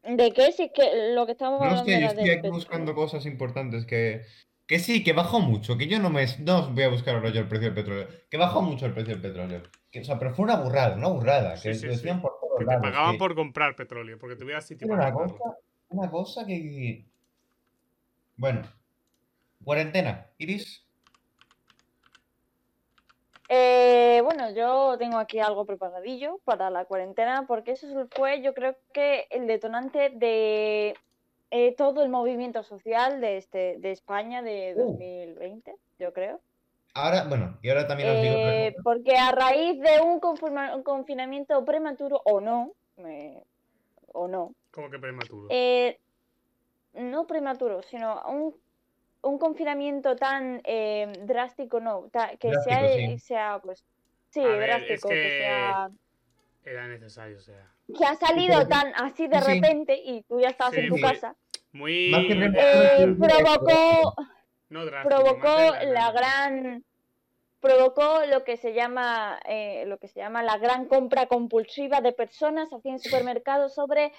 ¿De 0.05 0.33
qué? 0.33 0.53
Si 0.53 0.65
es 0.65 0.73
que 0.73 1.13
lo 1.15 1.27
que 1.27 1.33
estamos 1.33 1.61
No 1.61 1.67
hablando 1.67 1.85
sé, 1.85 2.01
yo 2.01 2.07
estoy 2.09 2.31
aquí 2.31 2.49
buscando 2.49 2.95
cosas 2.95 3.27
importantes 3.27 3.87
que. 3.87 4.23
Que 4.67 4.79
sí, 4.79 5.05
que 5.05 5.13
bajó 5.13 5.41
mucho, 5.41 5.77
que 5.77 5.87
yo 5.87 5.99
no 5.99 6.09
me 6.09 6.25
no 6.39 6.61
os 6.61 6.75
voy 6.75 6.85
a 6.85 6.89
buscar 6.89 7.17
ahora 7.17 7.31
yo 7.31 7.41
el 7.41 7.49
precio 7.49 7.67
del 7.67 7.75
petróleo. 7.75 8.09
Que 8.31 8.37
bajó 8.37 8.63
mucho 8.63 8.87
el 8.87 8.95
precio 8.95 9.15
del 9.15 9.21
petróleo. 9.21 9.63
Que, 9.91 10.01
o 10.01 10.05
sea, 10.05 10.19
pero 10.19 10.35
fue 10.35 10.45
una 10.45 10.57
burrada, 10.57 10.97
una 10.97 11.09
burrada. 11.09 11.57
Sí, 11.57 11.69
que 11.69 11.75
sí, 11.75 11.87
decían 11.89 12.17
sí. 12.17 12.23
por 12.23 12.39
Que 12.59 12.65
te 12.65 12.79
pagaban 12.79 13.13
que- 13.13 13.19
por 13.19 13.35
comprar 13.35 13.75
petróleo, 13.77 14.19
porque 14.19 14.37
tuviera 14.37 14.61
sitio 14.61 14.87
para 14.89 15.09
una 15.09 15.13
cosa, 15.13 15.57
una 15.91 16.11
cosa 16.11 16.47
que. 16.47 17.05
Bueno. 18.37 18.63
Cuarentena. 19.65 20.27
Iris. 20.39 20.85
Eh, 23.49 24.21
bueno, 24.25 24.51
yo 24.55 24.97
tengo 24.99 25.19
aquí 25.19 25.39
algo 25.39 25.67
preparadillo 25.67 26.41
para 26.45 26.71
la 26.71 26.85
cuarentena, 26.87 27.45
porque 27.47 27.73
eso 27.73 27.87
fue, 28.17 28.41
yo 28.41 28.55
creo 28.55 28.77
que 28.95 29.27
el 29.31 29.47
detonante 29.47 30.11
de 30.11 30.95
eh, 31.51 31.75
todo 31.77 32.03
el 32.03 32.09
movimiento 32.09 32.63
social 32.63 33.21
de, 33.21 33.37
este, 33.37 33.77
de 33.79 33.91
España 33.93 34.41
de 34.43 34.73
Uh. 34.77 34.93
2020, 34.93 35.75
yo 35.99 36.13
creo. 36.15 36.41
Ahora, 36.95 37.25
bueno, 37.25 37.59
y 37.63 37.69
ahora 37.71 37.87
también 37.87 38.11
os 38.11 38.21
digo 38.21 38.37
otra 38.37 38.53
Eh, 38.53 38.71
cosa. 38.73 38.83
porque 38.83 39.17
a 39.17 39.33
raíz 39.33 39.81
de 39.81 40.01
un, 40.03 40.21
confinamiento 40.21 41.65
prematuro, 41.65 42.21
o 42.25 42.41
no, 42.41 42.73
me- 42.97 43.43
o 44.13 44.29
no, 44.29 44.55
Como 44.71 44.91
que 44.91 44.99
prematuro. 44.99 45.47
eh, 45.51 45.99
no 46.93 47.27
prematuro, 47.27 47.83
sino 47.83 48.23
un, 48.29 48.55
un 49.23 49.39
confinamiento 49.39 50.17
tan 50.17 50.61
eh, 50.65 51.11
drástico, 51.25 51.81
no, 51.81 52.09
ta- 52.13 52.37
que 52.37 52.53
sea, 52.61 52.87
sí. 52.89 53.19
sea, 53.19 53.61
pues, 53.63 53.87
sí, 54.31 54.43
es 54.45 54.59
drástico, 54.59 55.09
que... 55.09 55.15
que- 55.15 55.39
sea, 55.39 55.91
Era 56.65 56.89
necesario, 56.89 57.39
o 57.39 57.41
sea. 57.41 57.73
que 57.97 58.05
ha 58.05 58.15
salido 58.17 58.67
tan 58.69 58.93
así 58.97 59.27
de 59.29 59.41
sí, 59.41 59.55
repente 59.55 59.97
y 60.05 60.23
tú 60.25 60.41
ya 60.41 60.49
Sí, 60.75 60.81
en 60.81 60.89
tu 60.91 60.97
sí. 60.97 61.01
casa, 61.01 61.37
Muy. 61.73 62.11
Más 62.11 62.27
que 62.27 62.35
rem- 62.37 62.55
eh, 62.55 62.91
sí, 62.97 63.07
provocó, 63.19 64.15
no 64.73 64.85
drástico, 64.87 65.15
provocó 65.23 65.75
la 65.85 66.11
gran 66.13 66.85
provocó 67.61 68.27
lo 68.29 68.43
que 68.43 68.57
se 68.57 68.75
llama 68.75 69.39
eh, 69.49 69.85
lo 69.87 69.99
que 69.99 70.09
se 70.09 70.19
llama 70.19 70.43
la 70.43 70.59
gran 70.59 70.87
compra 70.87 71.27
compulsiva 71.27 72.01
de 72.01 72.13
personas 72.13 72.69
hacia 72.73 72.91
en 72.91 72.99
supermercados 72.99 73.73
sobre 73.75 74.13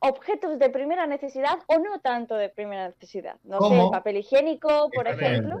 objetos 0.00 0.58
de 0.58 0.70
primera 0.70 1.06
necesidad 1.06 1.58
o 1.66 1.78
no 1.78 2.00
tanto 2.00 2.36
de 2.36 2.48
primera 2.48 2.88
necesidad. 2.88 3.36
No 3.44 3.60
sé, 3.60 3.80
el 3.80 3.90
papel 3.90 4.16
higiénico, 4.18 4.90
por 4.94 5.08
ejemplo, 5.08 5.58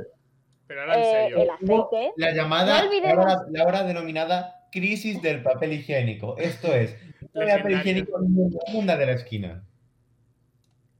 Pero 0.66 0.80
ahora 0.82 0.94
en 0.94 1.00
eh, 1.00 1.04
serio. 1.10 1.38
el 1.42 1.50
aceite. 1.50 2.12
La 2.16 2.30
llamada, 2.32 2.80
No 2.82 2.88
olvidemos- 2.88 3.16
la 3.26 3.32
hora, 3.34 3.46
la 3.50 3.64
hora 3.64 3.82
denominada 3.82 4.66
crisis 4.70 5.20
del 5.22 5.42
papel 5.42 5.72
higiénico. 5.72 6.36
Esto 6.38 6.72
es, 6.74 6.96
el 7.34 7.48
papel 7.48 7.72
higiénico 7.80 8.18
en 8.18 8.50
la 8.54 8.72
funda 8.72 8.96
de 8.96 9.06
la 9.06 9.12
esquina. 9.12 9.62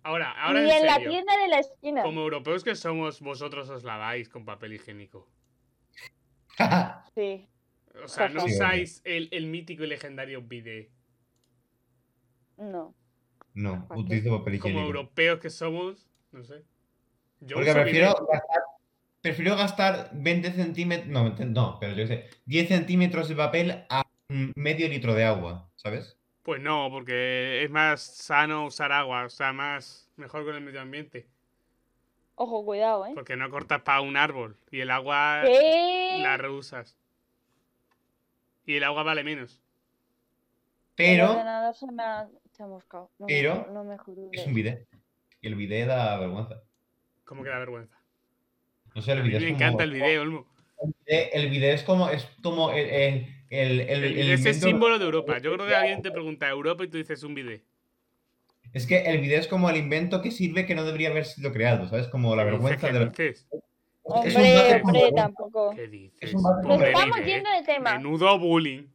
Ahora, 0.09 0.33
ahora 0.43 0.63
Ni 0.63 0.71
en 0.71 0.77
en 0.79 0.87
la 0.87 0.95
serio. 0.95 1.11
tienda 1.11 1.37
de 1.37 1.49
la 1.49 1.59
esquina. 1.59 2.03
Como 2.03 2.23
europeos 2.23 2.65
que 2.65 2.75
somos, 2.75 3.21
vosotros 3.21 3.69
os 3.69 3.85
laváis 3.85 4.31
con 4.31 4.47
papel 4.47 4.73
higiénico. 4.73 5.29
Sí. 7.15 7.47
O 8.03 8.09
sea, 8.09 8.29
no 8.31 8.41
Sí, 8.41 8.53
usáis 8.55 9.03
el, 9.05 9.29
el 9.33 9.47
mítico 9.47 9.85
y 9.85 9.87
legendario 9.89 10.41
bidet. 10.41 10.91
No. 12.57 12.95
no, 13.55 13.87
utilizo 13.95 14.39
papel 14.39 14.59
Como 14.61 14.71
higiénico. 14.79 14.87
europeos 14.87 15.41
que 15.41 15.51
somos, 15.51 16.09
no 16.33 16.43
sé. 16.43 16.65
Yo 17.41 17.57
Porque 17.57 17.73
prefiero 17.73 18.15
gastar, 18.15 18.43
prefiero 19.21 19.57
gastar 19.57 20.11
20 20.15 20.53
centímetros, 20.53 21.09
no, 21.09 21.29
no, 21.47 21.79
pero 21.81 21.95
yo 21.95 22.07
sé, 22.07 22.29
10 22.47 22.69
centímetros 22.69 23.29
de 23.29 23.37
papel 23.37 23.85
a 23.91 24.03
medio 24.57 24.89
litro 24.89 25.15
de 25.15 25.25
agua, 25.25 25.71
¿sabes? 25.77 26.18
Pues 26.49 26.63
no, 26.63 26.89
porque 26.91 27.63
es 27.63 27.69
más 27.69 28.01
sano 28.01 28.65
usar 28.65 28.91
agua, 28.91 29.27
o 29.27 29.29
sea, 29.29 29.53
más 29.53 30.09
mejor 30.17 30.47
con 30.47 30.55
el 30.55 30.63
medio 30.63 30.81
ambiente. 30.81 31.27
Ojo, 32.37 32.65
cuidado, 32.65 33.05
¿eh? 33.05 33.11
Porque 33.15 33.37
no 33.37 33.51
cortas 33.51 33.83
para 33.83 34.01
un 34.01 34.17
árbol 34.17 34.57
y 34.71 34.81
el 34.81 34.91
agua 34.91 35.43
¿Qué? 35.45 36.17
la 36.23 36.39
reusas. 36.39 36.97
Y 38.65 38.77
el 38.77 38.85
agua 38.85 39.03
vale 39.03 39.25
menos. 39.25 39.61
Pero 40.95 41.33
ordenador 41.33 41.75
se 41.75 41.93
me 41.93 42.03
ha, 42.03 42.27
se 42.53 42.63
ha 42.63 42.67
moscado. 42.67 43.11
No 43.19 43.27
me 43.27 43.35
pero 43.35 43.69
no 43.71 43.85
me 43.85 43.97
es 44.33 44.47
un 44.47 44.55
bidet. 44.55 44.89
Y 45.43 45.49
el 45.49 45.55
bidet 45.55 45.87
da 45.87 46.17
vergüenza. 46.17 46.63
Como 47.27 47.43
que 47.43 47.51
da 47.51 47.59
vergüenza. 47.59 47.99
No 48.95 49.03
sé, 49.03 49.11
A 49.13 49.15
el 49.17 49.23
mí 49.25 49.29
bidet 49.29 49.43
me 49.43 49.49
es 49.49 49.53
como- 49.53 49.65
encanta 49.67 49.85
el 49.85 49.93
video, 49.93 50.23
Olmo. 50.23 50.47
El 50.81 50.95
bidet, 51.05 51.31
el 51.35 51.51
bidet 51.51 51.75
es 51.75 51.83
como, 51.83 52.09
es 52.09 52.25
como 52.43 52.71
el, 52.71 52.89
el, 52.89 53.38
el, 53.51 53.81
el- 53.81 53.89
El 53.91 54.05
el 54.05 54.15
bidet 54.15 54.19
es 54.19 54.29
el 54.29 54.39
invento- 54.55 54.67
símbolo 54.67 54.99
de 54.99 55.05
Europa. 55.05 55.39
Yo 55.39 55.53
creo 55.55 55.67
que 55.67 55.75
alguien 55.75 56.03
te 56.03 56.11
pregunta 56.11 56.49
Europa 56.49 56.85
y 56.85 56.89
tú 56.89 56.97
dices 56.99 57.23
un 57.23 57.35
bidet. 57.35 57.63
Es 58.73 58.87
que 58.87 58.99
el 59.07 59.21
bidet 59.21 59.41
es 59.41 59.49
como 59.49 59.71
el 59.71 59.77
invento 59.77 60.21
que 60.21 60.31
sirve 60.31 60.67
que 60.67 60.75
no 60.75 60.85
debería 60.85 61.09
haber 61.11 61.25
sido 61.25 61.53
creado, 61.53 61.89
¿sabes? 61.89 62.09
Como 62.09 62.37
la 62.37 62.45
vergüenza 62.45 62.89
¿Qué 62.89 62.99
de... 62.99 63.07
dices? 63.07 63.47
Hombre, 64.03 64.81
hombre, 64.83 65.13
tampoco. 65.15 65.75
¿Qué 65.75 65.87
dices? 65.89 66.19
Es 66.21 66.35
un 66.35 66.43
Nos 66.43 66.83
estamos 66.83 67.19
yendo 67.25 67.51
de 67.51 67.63
tema. 67.63 67.97
Menudo 67.97 68.39
bullying. 68.39 68.87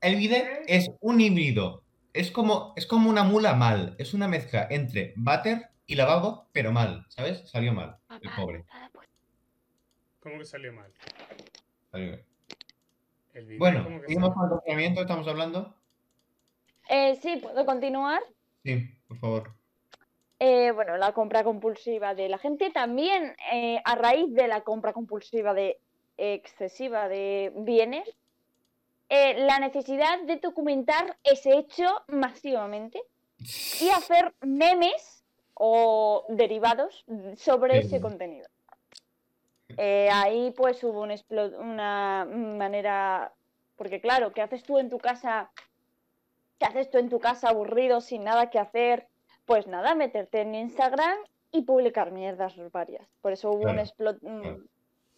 El 0.00 0.16
bidet 0.16 0.64
es 0.66 0.90
un 1.00 1.20
híbrido. 1.20 1.82
Es 2.12 2.30
como, 2.30 2.74
es 2.76 2.86
como 2.86 3.10
una 3.10 3.24
mula 3.24 3.54
mal. 3.54 3.96
Es 3.98 4.14
una 4.14 4.28
mezcla 4.28 4.66
entre 4.70 5.14
váter 5.16 5.68
y 5.86 5.94
lavabo, 5.96 6.48
pero 6.52 6.70
mal, 6.72 7.04
¿sabes? 7.08 7.48
Salió 7.50 7.72
mal, 7.72 7.96
el 8.22 8.30
pobre. 8.36 8.64
¿Cómo 10.20 10.38
que 10.38 10.44
salió 10.44 10.72
mal? 10.72 10.92
Salió- 11.90 12.18
El 13.34 13.58
Bueno, 13.58 13.84
¿cómo 13.84 14.00
que 14.00 14.06
seguimos 14.06 14.32
con 14.34 14.44
el 14.44 14.50
confinamiento, 14.50 15.00
estamos 15.02 15.26
hablando. 15.28 15.74
Eh, 16.88 17.16
sí, 17.20 17.36
¿puedo 17.36 17.66
continuar? 17.66 18.22
Sí, 18.62 18.88
por 19.08 19.18
favor. 19.18 19.54
Eh, 20.38 20.70
bueno, 20.72 20.96
la 20.96 21.12
compra 21.12 21.42
compulsiva 21.42 22.14
de 22.14 22.28
la 22.28 22.38
gente 22.38 22.70
también 22.70 23.34
eh, 23.52 23.80
a 23.84 23.94
raíz 23.96 24.32
de 24.34 24.46
la 24.48 24.60
compra 24.62 24.92
compulsiva 24.92 25.54
de 25.54 25.78
excesiva 26.16 27.08
de 27.08 27.52
bienes, 27.56 28.08
eh, 29.08 29.34
la 29.46 29.58
necesidad 29.58 30.22
de 30.22 30.36
documentar 30.36 31.16
ese 31.24 31.56
hecho 31.58 31.84
masivamente 32.08 33.02
y 33.80 33.88
hacer 33.90 34.34
memes 34.42 35.24
o 35.54 36.24
derivados 36.28 37.04
sobre 37.36 37.80
Sí. 37.80 37.86
ese 37.86 38.00
contenido. 38.00 38.46
Eh, 39.76 40.08
ahí 40.12 40.52
pues 40.56 40.82
hubo 40.84 41.00
un 41.02 41.10
explo- 41.10 41.58
una 41.58 42.26
manera, 42.26 43.32
porque 43.76 44.00
claro, 44.00 44.32
¿qué 44.32 44.42
haces 44.42 44.62
tú 44.62 44.78
en 44.78 44.88
tu 44.90 44.98
casa? 44.98 45.50
¿Qué 46.58 46.66
haces 46.66 46.90
tú 46.90 46.98
en 46.98 47.08
tu 47.08 47.18
casa 47.18 47.48
aburrido 47.48 48.00
sin 48.00 48.24
nada 48.24 48.50
que 48.50 48.58
hacer? 48.58 49.08
Pues 49.44 49.66
nada, 49.66 49.94
meterte 49.94 50.40
en 50.42 50.54
Instagram 50.54 51.16
y 51.50 51.62
publicar 51.62 52.12
mierdas 52.12 52.54
varias. 52.72 53.06
Por 53.20 53.32
eso 53.32 53.50
hubo 53.50 53.68
un 53.70 53.78
explot, 53.78 54.18
claro. 54.20 54.58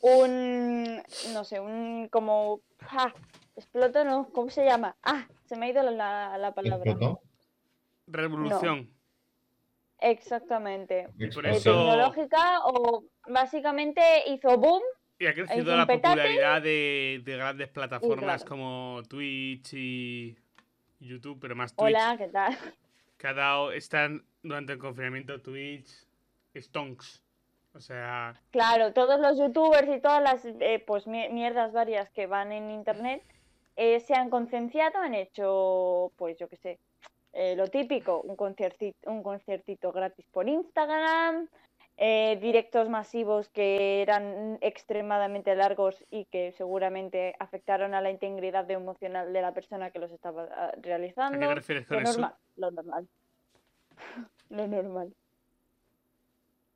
un, 0.01 1.03
no 1.33 1.45
sé, 1.45 1.61
un 1.61 2.09
como, 2.11 2.61
ah, 2.91 3.13
exploto 3.57 4.05
no, 4.05 4.29
¿cómo 4.33 4.51
se 4.51 4.65
llama? 4.65 4.97
Ah, 5.03 5.27
se 5.45 5.57
me 5.57 5.67
ha 5.67 5.71
ido 5.71 5.83
la, 5.83 6.39
la 6.39 6.53
palabra. 6.55 6.91
¿Explotó? 6.91 7.21
Revolución. 8.07 8.91
Exactamente. 10.01 11.09
Y 11.19 11.29
por 11.29 11.47
Eh, 11.47 11.51
eso- 11.53 11.71
tecnológica 11.71 12.61
o 12.67 13.05
básicamente 13.29 14.01
hizo 14.27 14.57
boom. 14.59 14.83
Y 15.19 15.27
ha 15.27 15.35
crecido 15.35 15.75
la 15.77 15.87
popularidad 15.87 16.61
de, 16.61 17.23
de 17.25 17.37
grandes 17.37 17.69
plataformas 17.71 18.43
claro. 18.45 18.49
como 18.49 19.03
Twitch 19.09 19.73
y 19.73 20.37
YouTube, 21.01 21.39
pero 21.41 21.57
más 21.57 21.75
Twitch. 21.75 21.87
Hola, 21.89 22.17
¿qué 22.19 22.29
tal? 22.29 22.57
Que 23.17 23.29
ha 23.29 23.33
dado, 23.33 23.73
están 23.73 24.27
durante 24.43 24.75
el 24.75 24.79
confinamiento 24.79 25.41
Twitch, 25.41 25.89
Stonks. 26.55 27.23
O 27.75 27.81
sea, 27.81 28.35
Claro, 28.51 28.93
todos 28.93 29.19
los 29.21 29.39
youtubers 29.39 29.89
y 29.89 30.01
todas 30.01 30.23
las 30.23 30.45
eh, 30.45 30.83
pues 30.87 31.07
mi- 31.07 31.29
mierdas 31.31 31.73
varias 31.73 32.11
que 32.11 32.27
van 32.27 32.53
en 32.53 32.71
internet 32.71 33.23
eh, 33.77 34.01
se 34.01 34.15
han 34.15 34.31
concienciado, 34.31 34.99
han 34.99 35.15
hecho, 35.15 36.11
pues 36.17 36.39
yo 36.39 36.49
qué 36.49 36.57
sé, 36.57 36.79
eh, 37.39 37.55
lo 37.55 37.69
típico, 37.69 38.23
un 38.23 38.35
conciertito, 38.35 39.11
un 39.11 39.23
conciertito 39.23 39.93
gratis 39.93 40.25
por 40.33 40.49
Instagram, 40.49 41.49
eh, 41.99 42.39
directos 42.41 42.89
masivos 42.89 43.51
que 43.51 44.01
eran 44.01 44.57
extremadamente 44.63 45.55
largos 45.55 46.03
y 46.11 46.25
que 46.27 46.53
seguramente 46.53 47.35
afectaron 47.39 47.93
a 47.93 48.01
la 48.01 48.11
integridad 48.11 48.71
emocional 48.71 49.35
de 49.35 49.43
la 49.43 49.53
persona 49.53 49.91
que 49.91 49.99
los 49.99 50.11
estaba 50.13 50.49
ah, 50.51 50.69
¿a 50.69 50.73
qué 50.73 50.81
realizando. 50.83 51.39
te 51.39 51.55
refieres 51.55 51.87
con 51.87 52.03
Lo 52.03 52.03
eso? 52.09 52.13
normal, 52.21 52.35
lo 52.57 52.71
normal. 52.71 53.09
lo 54.49 54.67
normal. 54.67 55.15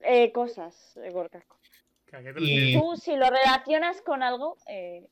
Eh, 0.00 0.30
cosas, 0.32 0.96
eh, 0.98 1.10
Gorka. 1.10 1.42
¿A 2.12 2.22
qué 2.22 2.34
te 2.34 2.42
Y-? 2.42 2.78
Tú, 2.78 2.96
si 2.96 3.16
lo 3.16 3.30
relacionas 3.30 4.02
con 4.02 4.22
algo, 4.22 4.58
eh, 4.66 5.06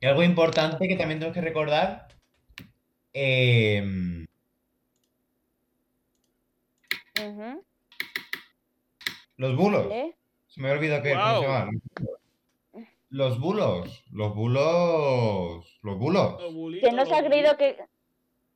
Y 0.00 0.06
algo 0.06 0.22
importante 0.22 0.88
que 0.88 0.96
también 0.96 1.18
tenemos 1.18 1.34
que 1.34 1.42
recordar. 1.42 2.08
Los 9.36 9.56
bulos. 9.56 9.86
Se 10.46 10.60
me 10.60 10.68
ha 10.68 10.72
olvidado 10.72 11.02
que 11.02 11.12
¿cómo 11.14 11.40
se 11.40 11.46
llama? 11.46 11.70
Los 13.10 13.40
bulos. 13.40 14.04
Los 14.10 14.34
bulos. 14.34 15.64
Los 15.82 16.54
bulos. 16.54 16.80
Se 16.80 17.14
ha 17.14 17.24
creído 17.24 17.56
que. 17.56 17.78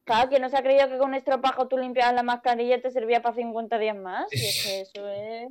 Claro, 0.04 0.30
que 0.30 0.40
no 0.40 0.48
se 0.48 0.56
ha 0.56 0.62
creído 0.62 0.88
que 0.88 0.96
con 0.96 1.08
un 1.10 1.14
estropajo 1.14 1.68
tú 1.68 1.76
limpiabas 1.76 2.14
la 2.14 2.22
mascarilla 2.22 2.76
y 2.76 2.80
te 2.80 2.90
servía 2.90 3.20
para 3.20 3.34
50 3.34 3.78
días 3.78 3.96
más. 3.96 4.32
Y 4.32 4.36
es 4.36 4.64
que 4.64 4.80
eso 4.80 5.06
es 5.08 5.48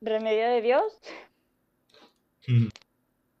remedio 0.00 0.48
de 0.48 0.60
Dios. 0.60 0.82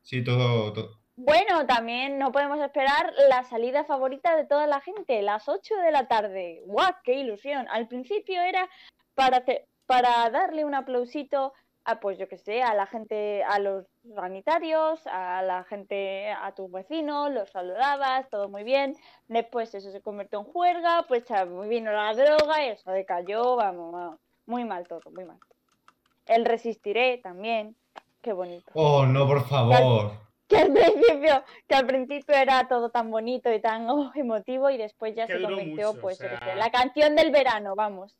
Sí, 0.02 0.22
todo. 0.22 0.72
todo- 0.72 0.98
Bueno, 1.16 1.66
también 1.66 2.18
no 2.18 2.30
podemos 2.30 2.60
esperar 2.60 3.12
la 3.28 3.42
salida 3.44 3.84
favorita 3.84 4.36
de 4.36 4.46
toda 4.46 4.66
la 4.68 4.80
gente, 4.80 5.20
las 5.22 5.48
8 5.48 5.74
de 5.76 5.90
la 5.90 6.06
tarde. 6.06 6.62
¡Guau! 6.66 6.92
¡Qué 7.02 7.14
ilusión! 7.14 7.66
Al 7.68 7.88
principio 7.88 8.40
era 8.40 8.68
para, 9.14 9.38
hacer- 9.38 9.66
para 9.86 10.28
darle 10.30 10.64
un 10.64 10.74
aplausito 10.74 11.52
a, 11.84 11.98
pues 11.98 12.16
yo 12.16 12.28
que 12.28 12.38
sé, 12.38 12.62
a 12.62 12.74
la 12.74 12.86
gente, 12.86 13.42
a 13.42 13.58
los 13.58 13.86
sanitarios, 14.14 15.00
a 15.06 15.42
la 15.42 15.64
gente, 15.64 16.30
a 16.30 16.52
tus 16.54 16.70
vecinos, 16.70 17.30
los 17.32 17.50
saludabas, 17.50 18.28
todo 18.30 18.48
muy 18.48 18.62
bien. 18.62 18.94
Después 19.26 19.74
eso 19.74 19.90
se 19.90 20.00
convirtió 20.00 20.38
en 20.40 20.44
juerga, 20.46 21.04
pues 21.08 21.24
ya 21.24 21.44
vino 21.44 21.90
la 21.90 22.14
droga 22.14 22.64
y 22.64 22.68
eso 22.68 22.90
decayó, 22.92 23.56
vamos, 23.56 23.92
vamos, 23.92 24.20
muy 24.46 24.64
mal 24.64 24.86
todo, 24.86 25.10
muy 25.10 25.24
mal. 25.24 25.38
El 26.26 26.44
resistiré 26.44 27.18
también, 27.18 27.74
qué 28.20 28.32
bonito 28.32 28.70
Oh, 28.74 29.04
no, 29.04 29.26
por 29.26 29.44
favor. 29.48 30.12
que 30.46 30.56
al 30.58 30.72
principio 30.72 31.42
que 31.66 31.74
al 31.74 31.86
principio 31.86 32.34
era 32.36 32.68
todo 32.68 32.90
tan 32.90 33.10
bonito 33.10 33.52
y 33.52 33.60
tan 33.60 33.90
oh, 33.90 34.12
emotivo 34.14 34.70
y 34.70 34.76
después 34.76 35.16
ya 35.16 35.26
Que 35.26 35.38
se 35.38 35.42
convirtió 35.42 35.88
mucho, 35.88 35.98
o 35.98 36.00
pues 36.00 36.18
yo 36.20 36.28
qué 36.28 36.34
sé, 36.36 36.44
sea- 36.44 36.54
la 36.56 36.70
canción 36.70 37.16
del 37.16 37.32
verano 37.32 37.74
vamos 37.74 38.16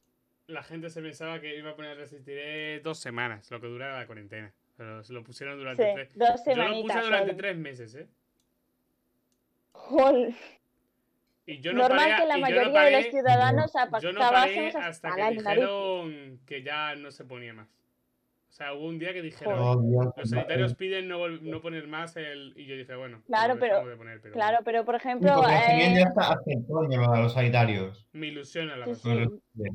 La 0.49 0.63
gente 0.63 0.91
se 0.91 1.01
pensaba 1.01 1.41
que 1.41 1.57
iba 1.57 1.71
a 1.71 1.77
poner 1.77 1.97
Resistiré 1.97 2.81
dos 2.81 2.99
semanas, 2.99 3.51
lo 3.51 3.61
que 3.61 3.67
dura 3.69 3.99
la 3.99 4.07
cuarentena. 4.07 4.53
Pero 4.77 5.03
se 5.05 5.13
lo 5.13 5.23
pusieron 5.23 5.59
durante 5.59 5.85
sí, 5.85 5.91
tres. 5.95 6.19
dos 6.19 6.41
Yo 6.47 6.57
lo 6.57 6.83
puse 6.83 7.01
durante 7.01 7.27
solo. 7.31 7.37
tres 7.37 7.57
meses, 7.57 7.95
¿eh? 7.95 8.09
Jol. 9.73 10.35
Y 11.47 11.61
yo 11.61 11.73
no 11.73 11.81
normal 11.83 12.11
paré- 12.11 12.17
que 12.21 12.27
la 12.27 12.35
no 12.37 12.41
mayoría 12.41 12.83
de 12.83 12.91
los 12.93 13.07
ciudadanos 13.11 13.73
Yo 14.01 14.13
no 14.13 14.21
paré 14.21 14.37
acabásemos 14.37 14.75
hasta 14.77 15.09
hasta 15.09 15.17
que 15.17 15.31
dijeron 15.37 16.41
que 16.47 16.63
ya 16.63 16.95
no 16.95 17.11
se 17.11 17.25
ponía 17.25 17.53
más. 17.53 17.69
O 17.69 18.55
sea, 18.55 18.75
hubo 18.75 18.87
un 18.87 18.99
día 18.99 19.13
que 19.15 19.23
dijeron, 19.23 19.59
Oh, 19.59 19.75
los 20.15 20.29
sanitarios 20.29 20.75
piden 20.75 21.09
no, 21.09 21.27
no 21.29 21.63
poner 21.63 21.89
más 21.89 22.17
el... 22.17 22.53
Y 22.57 22.67
yo 22.67 22.77
dije, 22.77 22.95
bueno, 22.95 23.23
Claro, 23.27 23.57
pero- 23.59 23.85
de 23.87 23.97
poner, 23.97 24.21
pero 24.21 24.35
Claro, 24.35 24.59
pero 24.65 24.85
por 24.85 24.97
Sí, 25.01 25.09
ejemplo, 25.09 25.35
porque 25.37 25.55
eh, 25.55 25.95
ya 25.99 26.07
hasta, 26.09 26.21
hasta 26.35 26.53
el 26.53 26.67
coño 26.67 27.13
a 27.13 27.21
los 27.21 27.33
sanitarios. 27.33 28.07
me 28.13 28.27
ilusiona 28.29 28.77
la 28.77 28.87
Sí, 28.87 28.91
cosa. 28.93 29.31
sí. 29.57 29.69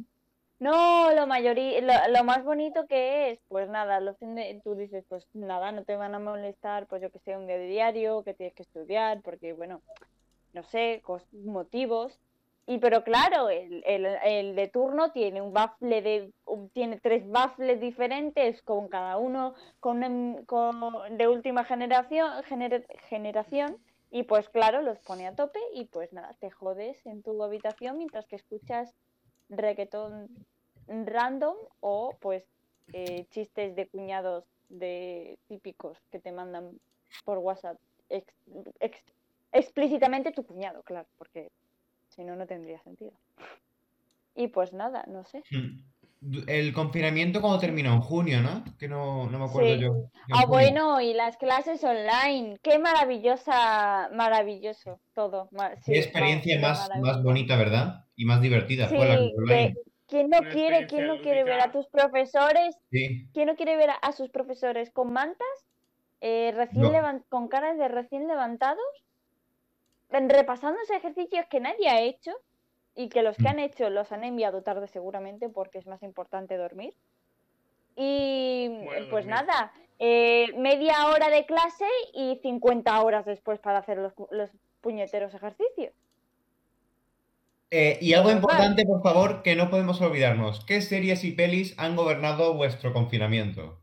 No, 0.59 1.11
lo 1.13 1.27
mayoría, 1.27 1.81
lo, 1.81 1.93
lo 2.17 2.23
más 2.23 2.43
bonito 2.43 2.87
que 2.87 3.29
es, 3.31 3.39
pues 3.47 3.69
nada, 3.69 3.99
los 3.99 4.17
tú 4.63 4.73
dices, 4.75 5.05
pues 5.07 5.27
nada, 5.33 5.71
no 5.71 5.83
te 5.83 5.95
van 5.95 6.15
a 6.15 6.19
molestar, 6.19 6.87
pues 6.87 7.01
yo 7.01 7.11
que 7.11 7.19
sé, 7.19 7.37
un 7.37 7.45
día 7.45 7.57
de 7.59 7.67
diario, 7.67 8.23
que 8.23 8.33
tienes 8.33 8.55
que 8.55 8.63
estudiar, 8.63 9.21
porque 9.21 9.53
bueno, 9.53 9.81
no 10.53 10.63
sé, 10.63 11.03
motivos. 11.31 12.19
Y 12.65 12.79
pero 12.79 13.03
claro, 13.03 13.49
el, 13.49 13.83
el, 13.85 14.05
el 14.25 14.55
de 14.55 14.67
turno 14.67 15.11
tiene 15.11 15.41
un 15.41 15.53
baffle 15.53 16.01
de, 16.01 16.31
tiene 16.73 16.99
tres 16.99 17.29
baffles 17.29 17.79
diferentes, 17.79 18.61
con 18.63 18.89
cada 18.89 19.17
uno 19.17 19.53
con, 19.79 20.03
em- 20.03 20.43
con 20.45 21.17
de 21.17 21.27
última 21.27 21.63
generación, 21.65 22.43
gener- 22.43 22.85
generación, 23.09 23.77
y 24.09 24.23
pues 24.23 24.49
claro, 24.49 24.81
los 24.81 24.97
pone 24.99 25.27
a 25.27 25.35
tope 25.35 25.59
y 25.73 25.85
pues 25.85 26.11
nada, 26.13 26.35
te 26.39 26.49
jodes 26.49 27.05
en 27.05 27.21
tu 27.21 27.41
habitación 27.43 27.97
mientras 27.99 28.25
que 28.25 28.37
escuchas 28.37 28.93
reggaetón 29.49 30.29
random 30.87 31.55
o 31.79 32.15
pues 32.19 32.43
eh, 32.93 33.25
chistes 33.29 33.75
de 33.75 33.87
cuñados 33.87 34.45
de 34.69 35.37
típicos 35.47 35.97
que 36.11 36.19
te 36.19 36.31
mandan 36.31 36.79
por 37.25 37.37
WhatsApp 37.39 37.77
ex- 38.09 38.33
ex- 38.79 39.03
explícitamente 39.51 40.31
tu 40.31 40.45
cuñado, 40.45 40.83
claro, 40.83 41.07
porque 41.17 41.51
si 42.09 42.23
no, 42.23 42.35
no 42.35 42.47
tendría 42.47 42.79
sentido. 42.83 43.13
Y 44.35 44.47
pues 44.47 44.71
nada, 44.73 45.03
no 45.07 45.25
sé. 45.25 45.43
Hmm. 45.51 45.81
El 46.47 46.73
confinamiento 46.73 47.41
cuando 47.41 47.59
terminó 47.59 47.93
en 47.93 48.01
junio, 48.01 48.41
¿no? 48.41 48.63
Que 48.79 48.87
no, 48.87 49.29
no 49.29 49.39
me 49.39 49.45
acuerdo 49.45 49.75
Sí. 49.75 49.79
yo. 49.79 50.09
Ah, 50.33 50.41
junio. 50.41 50.47
bueno, 50.47 51.01
y 51.01 51.13
las 51.13 51.37
clases 51.37 51.83
online. 51.83 52.57
Qué 52.63 52.79
maravillosa, 52.79 54.09
maravilloso 54.13 54.99
todo. 55.13 55.47
sí, 55.83 55.91
Qué 55.93 55.99
experiencia 55.99 56.59
más, 56.59 56.89
más 56.99 57.21
bonita, 57.21 57.55
¿verdad? 57.55 58.05
Y 58.15 58.25
más 58.25 58.41
divertida 58.41 58.87
fue 58.87 59.07
la 59.07 59.17
Sí, 59.17 59.33
que- 59.47 59.75
¿Quién 60.07 60.29
no 60.29 60.39
Una 60.39 60.49
quiere, 60.49 60.87
quién 60.87 61.05
no 61.05 61.19
quiere 61.21 61.43
ver 61.43 61.59
a 61.59 61.71
tus 61.71 61.85
profesores 61.87 62.77
Sí. 62.91 63.27
¿Quién 63.33 63.47
no 63.47 63.55
quiere 63.55 63.75
ver 63.75 63.89
a, 64.01 64.11
sus 64.13 64.29
profesores 64.29 64.89
con 64.89 65.11
mantas, 65.11 65.47
eh, 66.21 66.53
recién 66.55 66.83
No. 66.83 67.23
con 67.29 67.47
caras 67.49 67.77
de 67.77 67.89
recién 67.89 68.27
levantados, 68.27 68.79
esos 70.09 70.89
ejercicios 70.95 71.45
que 71.49 71.59
nadie 71.59 71.89
ha 71.89 72.01
hecho 72.01 72.31
y 72.97 73.09
que 73.09 73.21
los 73.21 73.37
que 73.37 73.43
Mm. 73.43 73.47
han 73.47 73.59
hecho 73.59 73.89
los 73.89 74.11
han 74.11 74.23
enviado 74.23 74.63
tarde 74.63 74.87
seguramente 74.87 75.49
porque 75.49 75.77
es 75.77 75.85
más 75.85 76.01
importante 76.01 76.57
dormir? 76.57 76.93
Y 77.95 78.67
Bueno, 78.69 79.05
pues 79.09 79.25
dormir. 79.25 79.29
nada, 79.29 79.71
eh, 79.99 80.51
media 80.57 81.07
hora 81.07 81.29
de 81.29 81.45
clase 81.45 81.85
y 82.13 82.39
50 82.41 82.99
horas 83.01 83.25
después 83.25 83.59
para 83.59 83.79
hacer 83.79 83.99
los, 83.99 84.13
puñeteros 84.81 85.33
ejercicios. 85.33 85.93
Eh, 87.69 87.97
y 88.01 88.13
algo 88.13 88.31
importante, 88.31 88.85
por 88.85 89.03
favor, 89.03 89.43
que 89.43 89.55
no 89.55 89.69
podemos 89.69 89.99
olvidarnos. 90.01 90.63
¿Qué 90.65 90.81
series 90.81 91.23
y 91.23 91.33
pelis 91.33 91.77
han 91.77 91.95
gobernado 91.95 92.53
vuestro 92.53 92.93
confinamiento? 92.93 93.79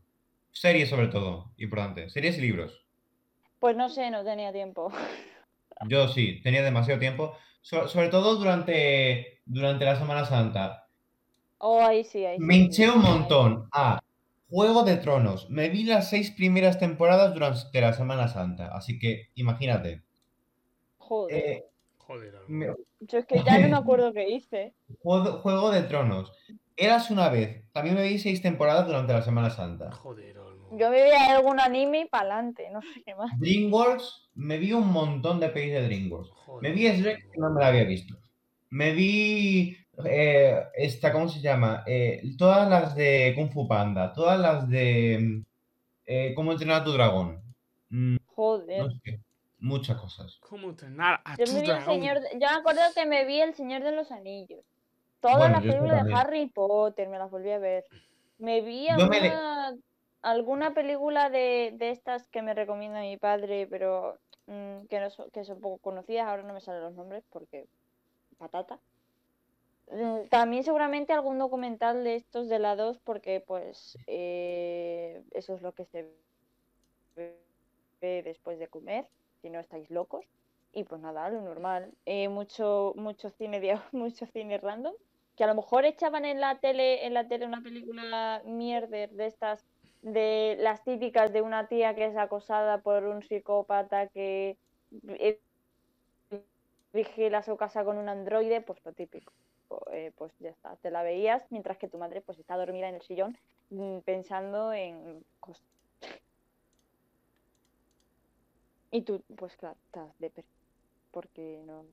Series 0.51 0.89
sobre 0.89 1.07
todo, 1.07 1.51
importante. 1.57 2.09
Series 2.09 2.37
y 2.37 2.41
libros. 2.41 2.85
Pues 3.59 3.75
no 3.77 3.89
sé, 3.89 4.09
no 4.09 4.23
tenía 4.23 4.51
tiempo. 4.51 4.91
Yo 5.87 6.07
sí, 6.07 6.41
tenía 6.41 6.63
demasiado 6.63 6.99
tiempo. 6.99 7.37
So- 7.65 7.87
sobre 7.87 8.09
todo 8.09 8.35
durante, 8.35 9.41
durante 9.43 9.85
la 9.85 9.95
Semana 9.95 10.23
Santa. 10.23 10.87
Oh, 11.57 11.81
ahí 11.83 12.03
sí, 12.03 12.23
ahí 12.23 12.37
sí. 12.37 12.43
Me 12.43 12.57
hinché 12.57 12.87
un 12.91 13.01
montón 13.01 13.67
a 13.71 13.99
Juego 14.51 14.83
de 14.83 14.97
Tronos. 14.97 15.49
Me 15.49 15.69
vi 15.69 15.83
las 15.83 16.11
seis 16.11 16.29
primeras 16.29 16.77
temporadas 16.77 17.33
durante 17.33 17.81
la 17.81 17.93
Semana 17.93 18.27
Santa. 18.27 18.67
Así 18.67 18.99
que 18.99 19.29
imagínate. 19.33 20.03
Joder. 20.99 21.35
Eh, 21.37 21.65
Joder, 21.97 22.33
me- 22.47 22.67
Yo 22.99 23.17
es 23.17 23.25
que 23.25 23.41
ya 23.43 23.57
no 23.57 23.67
me 23.67 23.77
acuerdo 23.77 24.13
qué 24.13 24.29
hice. 24.29 24.75
Juego, 25.01 25.39
Juego 25.39 25.71
de 25.71 25.81
Tronos. 25.81 26.31
Eras 26.77 27.09
una 27.09 27.29
vez. 27.29 27.63
También 27.71 27.95
me 27.95 28.03
vi 28.03 28.19
seis 28.19 28.43
temporadas 28.43 28.85
durante 28.85 29.11
la 29.13 29.23
Semana 29.23 29.49
Santa. 29.49 29.91
Joder, 29.91 30.37
Olmo. 30.37 30.69
Yo 30.77 30.91
me 30.91 31.01
veía 31.01 31.35
algún 31.35 31.59
anime 31.59 32.01
y 32.01 32.05
pa'lante, 32.05 32.69
no 32.69 32.81
sé 32.83 33.01
qué 33.03 33.15
más. 33.15 33.31
DreamWorks, 33.39 34.24
me 34.35 34.57
vi 34.57 34.71
un 34.73 34.87
montón 34.91 35.39
de 35.39 35.49
pelis 35.49 35.73
de 35.73 35.83
DreamWorks. 35.83 36.29
Joder, 36.31 36.61
Me 36.69 36.75
vi 36.75 36.87
Shrek, 36.87 37.31
que 37.31 37.39
no 37.39 37.49
me 37.51 37.61
la 37.61 37.67
había 37.67 37.83
visto. 37.83 38.15
Me 38.69 38.91
vi 38.93 39.77
eh, 40.05 40.61
esta, 40.75 41.11
¿cómo 41.11 41.27
se 41.29 41.39
llama? 41.41 41.83
Eh, 41.87 42.21
todas 42.37 42.69
las 42.69 42.95
de 42.95 43.33
Kung 43.35 43.49
Fu 43.51 43.67
Panda, 43.67 44.13
todas 44.13 44.39
las 44.39 44.67
de 44.69 45.43
eh, 46.05 46.33
¿Cómo 46.35 46.51
entrenar 46.51 46.81
a 46.81 46.83
tu 46.83 46.91
dragón? 46.91 47.41
Mm, 47.89 48.17
Joder. 48.25 48.85
no 48.85 48.91
sé, 48.91 49.19
muchas 49.59 49.97
cosas. 49.99 50.37
¿Cómo 50.41 50.69
entrenar 50.69 51.21
a 51.25 51.35
Yo 51.37 51.45
tu 51.45 51.53
me 51.53 51.61
vi 51.61 51.69
el 51.69 51.75
dragón? 51.77 51.85
señor, 51.85 52.19
yo 52.33 52.39
me 52.39 52.55
acuerdo 52.57 52.81
que 52.93 53.05
me 53.05 53.25
vi 53.25 53.41
el 53.41 53.55
Señor 53.55 53.83
de 53.83 53.91
los 53.91 54.11
Anillos. 54.11 54.63
Todas 55.21 55.37
Bueno, 55.37 55.53
las 55.55 55.63
películas 55.63 56.05
de. 56.05 56.13
Harry 56.13 56.47
Potter 56.49 57.09
me 57.09 57.17
las 57.17 57.31
volví 57.31 57.49
a 57.51 57.57
ver. 57.57 57.85
Me 58.37 58.61
vi 58.61 58.87
Yo 58.87 59.07
me 59.07 59.21
le- 59.21 59.33
alguna, 60.25 60.73
película 60.73 61.29
de, 61.29 61.73
de 61.75 61.91
estas 61.91 62.27
que 62.27 62.41
me 62.41 62.53
recomienda 62.53 63.01
mi 63.01 63.17
padre, 63.17 63.67
pero 63.67 64.17
mm, 64.47 64.85
que, 64.89 64.99
no 64.99 65.09
son, 65.09 65.29
que 65.31 65.45
son 65.45 65.61
poco 65.61 65.77
conocidas, 65.77 66.27
ahora 66.27 66.43
no 66.43 66.53
me 66.53 66.61
salen 66.61 66.81
los 66.81 66.93
nombres 66.93 67.23
porque 67.29 67.67
patata. 68.37 68.79
Mm, 69.91 70.27
También 70.29 70.63
seguramente 70.63 71.13
algún 71.13 71.37
documental 71.37 72.03
de 72.03 72.15
estos 72.15 72.49
de 72.49 72.59
la 72.59 72.75
2 72.75 72.99
porque 73.03 73.39
pues 73.45 73.97
eh, 74.07 75.23
eso 75.31 75.55
es 75.55 75.61
lo 75.61 75.73
que 75.73 75.85
se 75.85 76.09
ve 77.15 78.23
después 78.23 78.59
de 78.59 78.67
comer, 78.67 79.07
si 79.41 79.49
no 79.49 79.59
estáis 79.59 79.89
locos. 79.89 80.25
Y 80.73 80.83
pues 80.83 80.99
nada, 81.01 81.29
lo 81.29 81.41
normal. 81.41 81.93
Eh, 82.05 82.27
mucho, 82.27 82.93
mucho 82.97 83.29
cine 83.29 83.59
de, 83.61 83.79
mucho 83.91 84.25
cine 84.27 84.57
random. 84.57 84.93
Que 85.37 85.43
a 85.43 85.47
lo 85.47 85.55
mejor 85.55 85.85
echaban 85.85 86.25
en 86.25 86.39
la 86.39 86.59
tele, 86.59 87.05
en 87.05 87.13
la 87.13 87.27
tele 87.27 87.45
una 87.45 87.61
película 87.61 88.41
mierder 88.45 89.09
de 89.11 89.27
estas, 89.27 89.65
de 90.05 90.57
las 90.59 90.83
típicas 90.83 91.33
de 91.33 91.41
una 91.41 91.67
tía 91.67 91.95
que 91.95 92.05
es 92.05 92.17
acosada 92.17 92.81
por 92.81 93.05
un 93.05 93.23
psicópata 93.23 94.07
que 94.09 94.57
eh, 95.09 95.41
vigila 96.93 97.41
su 97.43 97.57
casa 97.57 97.83
con 97.85 97.97
un 97.97 98.09
androide, 98.09 98.61
pues 98.61 98.79
lo 98.85 98.93
típico. 98.93 99.33
Eh, 99.91 100.11
pues 100.15 100.31
ya 100.39 100.51
está, 100.51 100.77
te 100.77 100.91
la 100.91 101.03
veías 101.03 101.43
mientras 101.51 101.77
que 101.79 101.89
tu 101.89 101.97
madre 101.97 102.21
pues 102.21 102.39
está 102.39 102.55
dormida 102.55 102.87
en 102.89 102.95
el 102.95 103.01
sillón 103.01 103.37
mm, 103.71 103.99
pensando 104.01 104.73
en 104.73 105.25
cosas. 105.39 105.65
Y 108.91 109.03
tú, 109.03 109.23
pues 109.37 109.57
claro, 109.57 109.77
estás 109.85 110.17
de 110.19 110.29
per- 110.31 110.45
porque 111.11 111.61
no. 111.65 111.85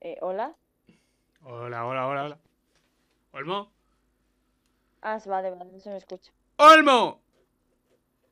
Eh, 0.00 0.18
¿Hola? 0.22 0.56
Hola, 1.42 1.86
hola, 1.86 2.06
hola, 2.08 2.24
hola. 2.24 2.40
¿Olmo? 3.32 3.72
Ah, 5.02 5.18
vale, 5.26 5.50
vale, 5.50 5.78
se 5.80 5.90
me 5.90 5.98
escucha. 5.98 6.32
¡Olmo! 6.62 7.22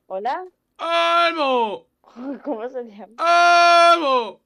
¿Hola? 0.06 0.44
¡Olmo! 0.78 1.86
¿Cómo 2.44 2.68
se 2.68 2.84
llama? 2.84 3.14
¡Olmo! 3.94 4.40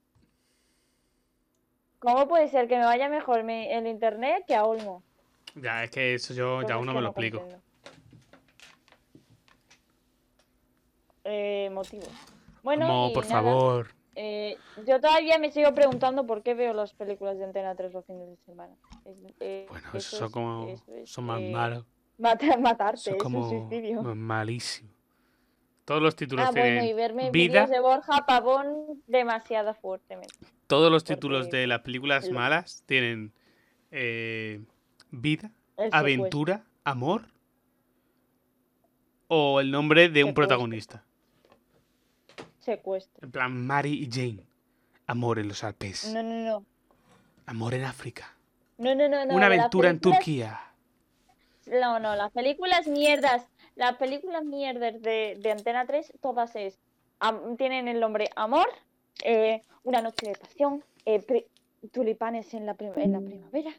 ¿Cómo 1.99 2.25
puede 2.29 2.47
ser 2.47 2.69
que 2.69 2.77
me 2.77 2.85
vaya 2.85 3.09
mejor 3.09 3.43
mi- 3.43 3.67
el 3.69 3.85
internet 3.87 4.45
que 4.47 4.55
a 4.55 4.63
Olmo? 4.63 5.03
Ya, 5.55 5.83
es 5.83 5.91
que 5.91 6.13
eso 6.13 6.33
yo 6.33 6.61
ya 6.61 6.77
uno 6.77 6.93
me 6.93 7.01
lo 7.01 7.07
no 7.07 7.09
explico. 7.09 7.39
comprendo. 7.39 7.63
Eh, 11.25 11.69
motivo. 11.73 12.05
Bueno, 12.63 13.09
y 13.09 13.13
por 13.13 13.25
nada, 13.27 13.41
favor. 13.43 13.87
eh, 14.15 14.57
yo 14.85 15.01
todavía 15.01 15.39
me 15.39 15.51
sigo 15.51 15.73
preguntando 15.75 16.25
por 16.25 16.41
qué 16.41 16.53
veo 16.53 16.73
las 16.73 16.93
películas 16.93 17.37
de 17.37 17.43
Antena 17.43 17.75
3 17.75 17.91
los 17.91 18.05
fines 18.05 18.29
de 18.29 18.37
semana. 18.45 18.73
Es- 19.03 19.17
eh, 19.41 19.65
Bueno, 19.69 19.87
eso 19.89 19.97
eso 19.97 20.17
son 20.17 20.27
es- 20.27 20.31
como. 20.33 20.67
eso 20.69 20.95
es, 20.95 21.09
Son 21.11 21.25
más 21.25 21.41
eh, 21.41 21.51
malos. 21.51 21.85
Mata- 22.17 22.57
matarte, 22.57 22.99
Eso 22.99 23.09
es 23.11 23.15
es 23.17 23.23
como. 23.23 23.39
un 23.49 23.69
suicidio. 23.69 24.01
ma- 24.01 24.15
Malísimo. 24.15 24.89
Todos 25.85 26.01
los 26.01 26.15
títulos 26.15 26.45
Ah, 26.47 26.51
bueno, 26.51 26.63
tienen 26.65 26.85
y 26.85 26.93
verme 26.93 27.29
vida. 27.31 27.67
de 27.67 27.79
Borja 27.81 28.25
Pavón 28.25 29.01
demasiado 29.07 29.73
fuertemente. 29.73 30.33
Todos 30.67 30.89
los 30.91 31.03
porque- 31.03 31.15
títulos 31.15 31.49
de 31.49 31.67
las 31.67 31.81
películas 31.81 32.27
lo- 32.27 32.33
malas 32.35 32.83
tienen 32.85 33.33
eh, 33.91 34.61
vida, 35.11 35.51
aventura, 35.91 36.63
amor 36.85 37.27
o 39.27 39.59
el 39.59 39.71
nombre 39.71 40.09
de 40.09 40.23
un 40.23 40.29
Secuestro. 40.29 40.33
protagonista. 40.35 41.03
Secuestro. 42.59 43.25
En 43.25 43.31
plan, 43.31 43.65
Mary 43.67 43.93
y 43.93 44.09
Jane. 44.11 44.47
Amor 45.05 45.39
en 45.39 45.49
los 45.49 45.63
Alpes. 45.63 46.11
No, 46.13 46.23
no, 46.23 46.33
no. 46.45 46.65
Amor 47.45 47.73
en 47.73 47.83
África. 47.83 48.33
No, 48.77 48.95
no, 48.95 49.09
no, 49.09 49.25
no. 49.25 49.35
Una 49.35 49.47
aventura 49.47 49.89
en 49.89 49.99
Turquía. 49.99 50.59
No, 51.67 51.99
no, 51.99 52.15
las 52.15 52.31
películas 52.31 52.87
mierdas, 52.87 53.47
las 53.75 53.95
películas 53.97 54.43
mierdas 54.43 55.01
de, 55.01 55.37
de 55.39 55.51
Antena 55.51 55.85
3, 55.85 56.13
todas 56.21 56.55
es, 56.55 56.79
am- 57.19 57.55
tienen 57.57 57.87
el 57.87 57.99
nombre 57.99 58.29
Amor, 58.35 58.67
eh, 59.23 59.63
Una 59.83 60.01
noche 60.01 60.27
de 60.27 60.33
pasión, 60.35 60.83
eh, 61.05 61.19
pri- 61.21 61.45
tulipanes 61.91 62.53
en 62.53 62.65
la, 62.65 62.73
prim- 62.73 62.93
en 62.97 63.11
la 63.13 63.19
primavera, 63.21 63.71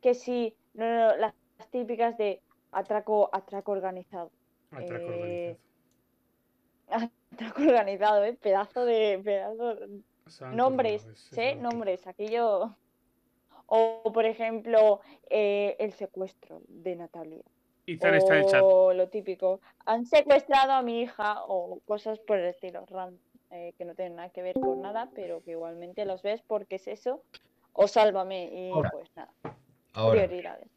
que 0.00 0.14
sí, 0.14 0.54
no, 0.74 0.84
no, 0.86 1.16
las 1.16 1.34
típicas 1.70 2.16
de 2.16 2.40
atraco, 2.72 3.28
atraco 3.32 3.72
organizado. 3.72 4.30
Atraco 4.70 5.10
Eh, 5.12 5.56
organizado. 6.88 7.10
Atraco 7.32 7.62
organizado, 7.62 8.24
¿eh? 8.24 8.32
Pedazo 8.34 8.84
de. 8.84 9.20
Pedazo 9.24 9.76
Santo 10.26 10.56
Nombres, 10.56 11.02
sé 11.14 11.54
santo. 11.54 11.62
nombres, 11.70 12.06
aquello. 12.06 12.76
O, 13.72 14.10
por 14.12 14.24
ejemplo, 14.24 15.00
eh, 15.30 15.76
el 15.78 15.92
secuestro 15.92 16.60
de 16.66 16.96
Natalia. 16.96 17.42
Ethan 17.86 18.14
está 18.16 18.34
en 18.34 18.40
el 18.40 18.46
chat. 18.46 18.62
O 18.64 18.92
lo 18.92 19.08
típico, 19.08 19.60
han 19.86 20.06
secuestrado 20.06 20.72
a 20.72 20.82
mi 20.82 21.02
hija 21.02 21.44
o 21.46 21.78
cosas 21.86 22.18
por 22.20 22.38
el 22.38 22.46
estilo, 22.46 22.84
ran- 22.86 23.18
eh, 23.50 23.72
que 23.78 23.84
no 23.84 23.94
tienen 23.94 24.16
nada 24.16 24.30
que 24.30 24.42
ver 24.42 24.54
con 24.54 24.82
nada, 24.82 25.10
pero 25.14 25.42
que 25.44 25.52
igualmente 25.52 26.04
los 26.04 26.20
ves 26.22 26.42
porque 26.46 26.76
es 26.76 26.88
eso. 26.88 27.22
O 27.72 27.86
sálvame 27.86 28.50
y 28.52 28.70
Ahora. 28.72 28.90
pues 28.90 29.08
nada, 29.14 29.32
Ahora, 29.92 30.24
prioridades. 30.26 30.68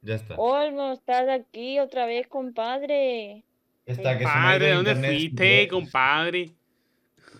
ya 0.00 0.14
está. 0.14 0.36
Olmo, 0.36 0.92
estás 0.92 1.28
aquí 1.28 1.78
otra 1.80 2.06
vez, 2.06 2.26
compadre. 2.28 3.44
Está, 3.84 4.16
que 4.16 4.24
Compadre, 4.24 4.72
¿dónde 4.72 4.94
fuiste, 4.94 5.68
compadre? 5.68 6.54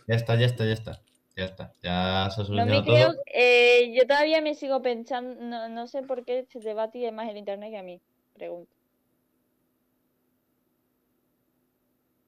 Ya 0.07 0.17
está, 0.17 0.35
ya 0.37 0.45
está, 0.47 0.67
ya 0.67 0.73
está. 0.75 1.01
Ya 1.37 1.45
está. 1.47 1.73
Ya 1.83 2.29
se 2.31 2.41
ha 2.41 2.45
No 2.45 2.47
solucionado 2.47 2.85
creo, 2.85 3.15
eh, 3.33 3.93
yo 3.97 4.07
todavía 4.07 4.41
me 4.41 4.55
sigo 4.55 4.81
pensando, 4.83 5.35
no, 5.43 5.69
no 5.69 5.87
sé 5.89 6.03
por 6.03 6.25
qué 6.25 6.47
se 6.49 6.61
te 6.61 6.75
va 6.75 6.85
a 6.85 6.91
ti 6.91 7.11
más 7.11 7.29
el 7.29 7.37
internet 7.37 7.71
que 7.71 7.79
a 7.79 7.83
mí, 7.83 8.01
pregunto. 8.35 8.73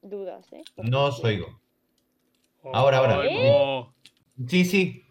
Dudas, 0.01 0.51
¿eh? 0.53 0.63
No 0.77 1.05
os 1.05 1.23
oigo. 1.23 1.59
Ahora, 2.63 2.97
ahora. 2.97 3.19
Olmo. 3.19 3.93
Sí, 4.47 4.65
sí. 4.65 5.03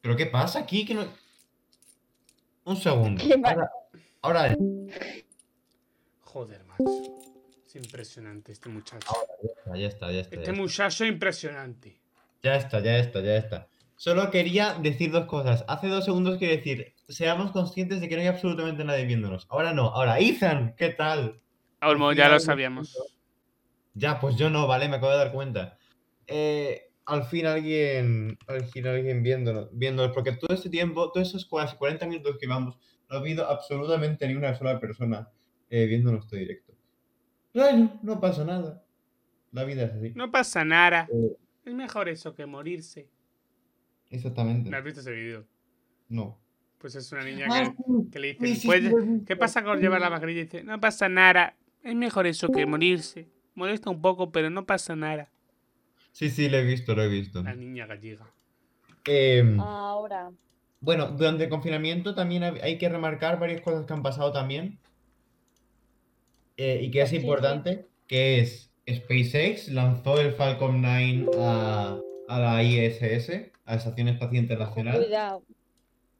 ¿Pero 0.00 0.16
qué 0.16 0.26
pasa 0.26 0.60
aquí? 0.60 0.86
Que 0.86 0.94
no... 0.94 1.04
Un 2.64 2.76
segundo. 2.76 3.22
Ahora, 3.42 3.70
ahora 4.22 4.56
Joder, 6.22 6.64
macho. 6.64 6.84
Es 7.66 7.76
impresionante 7.76 8.52
este 8.52 8.68
muchacho. 8.68 9.06
ya 9.42 9.50
está, 9.50 9.76
ya 9.76 9.88
está. 9.88 10.12
Ya 10.12 10.20
Este 10.20 10.36
está. 10.36 10.52
muchacho 10.52 11.04
es 11.04 11.10
impresionante. 11.10 11.99
Ya 12.42 12.56
está, 12.56 12.80
ya 12.80 12.98
está, 12.98 13.20
ya 13.20 13.36
está. 13.36 13.68
Solo 13.96 14.30
quería 14.30 14.74
decir 14.74 15.10
dos 15.10 15.26
cosas. 15.26 15.64
Hace 15.68 15.88
dos 15.88 16.06
segundos 16.06 16.38
quería 16.38 16.56
decir, 16.56 16.94
seamos 17.08 17.50
conscientes 17.50 18.00
de 18.00 18.08
que 18.08 18.16
no 18.16 18.22
hay 18.22 18.28
absolutamente 18.28 18.82
nadie 18.82 19.04
viéndonos. 19.04 19.46
Ahora 19.50 19.74
no. 19.74 19.88
Ahora, 19.88 20.18
Ethan, 20.18 20.74
¿qué 20.76 20.88
tal? 20.88 21.40
Olmo, 21.82 22.12
ya 22.12 22.30
lo 22.30 22.40
sabíamos. 22.40 22.96
Ya, 23.94 24.18
pues 24.18 24.36
yo 24.36 24.48
no, 24.48 24.66
¿vale? 24.66 24.88
Me 24.88 24.96
acabo 24.96 25.12
de 25.12 25.18
dar 25.18 25.32
cuenta. 25.32 25.76
Eh, 26.26 26.90
al 27.04 27.24
fin 27.24 27.46
alguien, 27.46 28.38
al 28.46 28.64
fin 28.64 28.86
alguien 28.86 29.22
viéndonos, 29.22 29.68
viéndonos, 29.72 30.12
porque 30.14 30.32
todo 30.32 30.54
este 30.54 30.70
tiempo, 30.70 31.10
todos 31.10 31.28
esos 31.28 31.46
casi 31.46 31.76
40 31.76 32.06
minutos 32.06 32.36
que 32.40 32.46
vamos, 32.46 32.78
no 33.08 33.16
ha 33.16 33.20
habido 33.20 33.46
absolutamente 33.46 34.26
ni 34.28 34.34
una 34.34 34.54
sola 34.54 34.78
persona 34.78 35.28
eh, 35.68 35.86
viéndonos 35.86 36.26
todo 36.26 36.38
directo. 36.38 36.72
Bueno, 37.52 37.98
no 38.02 38.20
pasa 38.20 38.44
nada. 38.44 38.82
La 39.52 39.64
vida 39.64 39.84
es 39.84 39.92
así. 39.92 40.12
No 40.14 40.30
pasa 40.30 40.64
nada. 40.64 41.08
Eh, 41.12 41.36
Es 41.64 41.74
mejor 41.74 42.08
eso 42.08 42.34
que 42.34 42.46
morirse. 42.46 43.08
exactamente. 44.10 44.70
¿No 44.70 44.76
has 44.76 44.84
visto 44.84 45.00
ese 45.00 45.12
vídeo? 45.12 45.46
No. 46.08 46.38
Pues 46.78 46.94
es 46.94 47.12
una 47.12 47.22
niña 47.24 47.46
Ah, 47.50 47.72
que, 47.76 48.10
que 48.10 48.18
le 48.18 48.28
dicen, 48.34 48.66
"Pues, 48.66 48.80
visto. 48.82 48.96
¿qué 49.26 49.36
pasa 49.36 49.62
con 49.62 49.78
llevar 49.80 50.00
la 50.00 50.08
mascarilla? 50.10 50.40
Y 50.40 50.44
dice, 50.44 50.64
no 50.64 50.80
pasa 50.80 51.08
nada. 51.08 51.54
Es 51.82 51.94
mejor 51.94 52.26
eso 52.26 52.48
que 52.50 52.64
morirse. 52.66 53.28
Molesta 53.54 53.90
un 53.90 54.00
poco, 54.00 54.30
pero 54.32 54.48
no 54.50 54.64
pasa 54.64 54.96
nada. 54.96 55.30
Sí, 56.12 56.30
sí, 56.30 56.48
lo 56.48 56.56
he 56.56 56.64
visto, 56.64 56.94
lo 56.94 57.02
he 57.02 57.08
visto. 57.08 57.42
La 57.42 57.54
niña 57.54 57.86
gallega. 57.86 58.26
Em, 59.04 59.60
Ahora, 59.60 60.30
Bueno, 60.80 61.08
durante 61.10 61.44
el 61.44 61.50
confinamiento 61.50 62.14
también 62.14 62.42
hay 62.42 62.78
que 62.78 62.88
remarcar 62.88 63.38
varias 63.38 63.60
cosas 63.60 63.84
que 63.86 63.92
han 63.92 64.02
pasado 64.02 64.32
también. 64.32 64.78
eh, 66.56 66.80
y 66.82 66.90
que 66.90 67.00
es 67.02 67.12
importante, 67.14 67.86
que 68.06 68.40
es 68.40 68.69
SpaceX 68.96 69.68
lanzó 69.68 70.20
el 70.20 70.32
Falcon 70.32 70.80
9 70.82 71.26
a, 71.38 71.98
a 72.28 72.38
la 72.38 72.62
ISS, 72.62 73.30
a 73.64 73.72
la 73.72 73.76
Estación 73.76 74.08
Espacial 74.08 74.42
Internacional. 74.42 74.96
cuidado. 74.96 75.44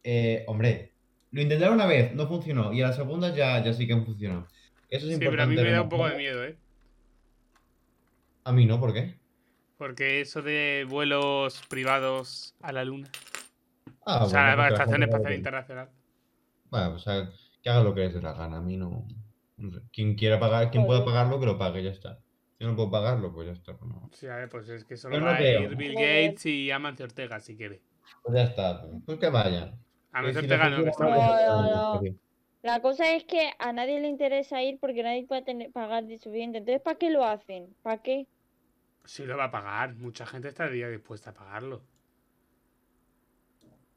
Eh, 0.05 0.45
hombre, 0.47 0.93
lo 1.31 1.43
intentaron 1.43 1.75
una 1.75 1.87
vez, 1.87 2.15
no 2.15 2.27
funcionó, 2.27 2.73
y 2.73 2.81
a 2.83 2.89
la 2.89 2.93
segunda 2.93 3.35
ya, 3.35 3.63
ya 3.65 3.73
sí 3.73 3.87
que 3.87 3.97
funcionó. 3.97 4.47
Eso 4.89 5.07
es 5.07 5.15
Sí, 5.15 5.19
pero 5.19 5.31
a 5.31 5.45
importante. 5.45 5.57
mí 5.63 5.63
me 5.63 5.71
da 5.73 5.83
un 5.83 5.89
poco 5.89 6.09
de 6.09 6.17
miedo, 6.17 6.45
¿eh? 6.45 6.57
A 8.45 8.53
mí 8.53 8.67
no, 8.67 8.81
¿por 8.81 8.93
qué? 8.93 9.15
Porque 9.77 10.21
eso 10.21 10.43
de 10.43 10.87
vuelos 10.89 11.63
privados 11.69 12.55
a 12.61 12.73
la 12.73 12.85
luna. 12.85 13.09
Ah, 14.05 14.25
o 14.25 14.29
sea, 14.29 14.55
bueno, 14.57 14.63
la 14.63 14.69
Estación 14.69 15.03
Espacial 15.03 15.35
Internacional. 15.35 15.89
Bueno, 16.71 16.93
pues 16.93 17.07
a- 17.09 17.31
que 17.63 17.69
haga 17.71 17.83
lo 17.85 17.95
que 17.95 18.01
les 18.01 18.15
dé 18.15 18.23
la 18.23 18.33
gana, 18.33 18.57
a 18.59 18.61
mí 18.63 18.77
no. 18.77 19.07
no 19.59 19.71
sé. 19.71 19.81
Quien 19.93 20.15
quiera 20.17 20.41
pagar, 20.41 20.71
quien 20.71 20.87
pueda 20.87 21.05
pagarlo, 21.05 21.39
que 21.39 21.47
lo 21.47 21.59
pague, 21.59 21.83
ya 21.85 21.91
está. 21.91 22.19
Si 22.61 22.67
no 22.67 22.77
puedo 22.77 22.91
pagarlo, 22.91 23.33
pues 23.33 23.47
ya 23.47 23.53
está. 23.55 23.75
Pues, 23.75 23.91
no. 23.91 24.11
Sí, 24.13 24.27
a 24.27 24.37
ver, 24.37 24.51
pues 24.51 24.69
es 24.69 24.85
que 24.85 24.95
solo 24.99 25.15
Yo 25.15 25.21
no 25.21 25.27
va 25.29 25.37
a 25.37 25.43
ir 25.43 25.77
Bill. 25.77 25.95
Gates 25.95 26.45
y 26.45 26.71
Amancio 26.71 27.07
Ortega, 27.07 27.41
si 27.41 27.57
quiere. 27.57 27.81
Pues 28.23 28.37
ya 28.37 28.43
está, 28.43 28.83
pues, 28.83 29.03
pues 29.07 29.19
que 29.19 29.31
vayan. 29.31 29.81
Amancio 30.13 30.43
Ortega 30.43 30.69
la 30.69 30.77
no, 30.77 30.85
que 30.85 30.91
está 30.91 31.05
No, 31.05 31.15
pues, 31.15 31.47
no, 31.49 32.03
no. 32.03 32.17
La 32.61 32.83
cosa 32.83 33.15
es 33.17 33.25
que 33.25 33.51
a 33.59 33.73
nadie 33.73 33.99
le 33.99 34.09
interesa 34.09 34.63
ir 34.63 34.79
porque 34.79 35.03
nadie 35.03 35.27
puede 35.27 35.41
tener, 35.41 35.73
pagar 35.73 36.05
de 36.05 36.19
suficiente. 36.19 36.59
Entonces, 36.59 36.83
¿para 36.83 36.99
qué 36.99 37.11
lo 37.11 37.25
hacen? 37.25 37.75
¿Para 37.81 38.03
qué? 38.03 38.27
Sí 39.07 39.25
lo 39.25 39.39
va 39.39 39.45
a 39.45 39.51
pagar. 39.51 39.95
Mucha 39.95 40.27
gente 40.27 40.49
estaría 40.49 40.91
dispuesta 40.91 41.31
a 41.31 41.33
pagarlo. 41.35 41.83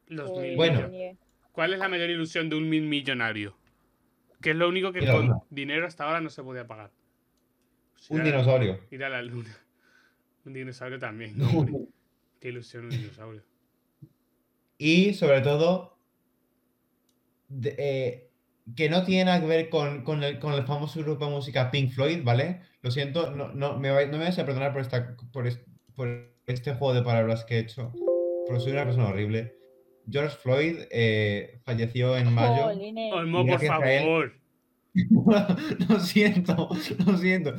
Los 0.08 0.32
Pues, 0.32 0.42
mil 0.42 0.56
Bueno. 0.56 0.88
millones. 0.88 1.18
¿Cuál 1.52 1.74
es 1.74 1.80
la 1.80 1.90
mayor 1.90 2.10
ilusión 2.10 2.48
de 2.50 2.56
un 2.56 2.70
mil 2.70 2.84
millonario? 2.84 3.58
Que 4.42 4.52
es 4.52 4.56
lo 4.56 4.70
único 4.70 4.94
que 4.94 5.06
con 5.06 5.42
dinero 5.50 5.86
hasta 5.86 6.06
ahora 6.06 6.22
no 6.22 6.30
se 6.30 6.42
podía 6.42 6.66
pagar. 6.66 6.92
Un 8.10 8.18
ir 8.18 8.22
a 8.22 8.26
la- 8.26 8.32
dinosaurio. 8.32 8.80
Ir 8.92 9.04
a 9.04 9.10
la 9.10 9.22
luna. 9.22 9.58
Un 10.46 10.54
dinosaurio 10.54 11.00
también. 11.00 11.38
¿no, 11.38 11.50
hombre? 11.50 11.74
Qué 12.40 12.50
ilusión 12.50 12.86
un 12.86 12.90
dinosaurio. 12.92 13.44
Y 14.78 15.14
sobre 15.14 15.42
todo, 15.42 15.98
de- 17.48 17.76
eh, 17.78 18.30
que 18.76 18.90
no 18.90 19.04
tiene 19.04 19.26
nada 19.26 19.42
que 19.42 19.48
ver 19.48 19.70
con, 19.70 20.04
con 20.04 20.24
el, 20.24 20.40
con 20.40 20.54
el 20.54 20.64
famoso 20.64 21.00
grupo 21.02 21.26
de 21.26 21.32
música 21.32 21.70
Pink 21.72 21.92
Floyd, 21.92 22.22
¿vale? 22.24 22.62
Lo 22.82 22.92
siento, 22.92 23.32
no, 23.32 23.50
no, 23.54 23.78
me, 23.78 23.92
vais- 23.92 24.10
no 24.10 24.18
me 24.18 24.24
vais 24.26 24.40
a 24.40 24.46
perdonar 24.46 24.72
por, 24.74 24.82
esta, 24.82 25.16
por, 25.32 25.48
es- 25.48 25.64
por 25.96 26.34
este 26.48 26.74
juego 26.74 26.94
de 26.94 27.04
palabras 27.04 27.46
que 27.46 27.56
he 27.56 27.60
hecho, 27.60 27.94
porque 28.48 28.62
soy 28.62 28.72
una 28.74 28.86
persona 28.86 29.08
horrible. 29.10 29.56
George 30.10 30.36
Floyd 30.38 30.80
eh, 30.92 31.62
falleció 31.64 32.18
en 32.18 32.34
mayo. 32.34 32.68
Olmo, 33.14 33.46
por 33.46 33.60
favor. 33.66 34.34
lo 35.90 36.00
siento, 36.00 36.70
lo 37.06 37.18
siento. 37.18 37.54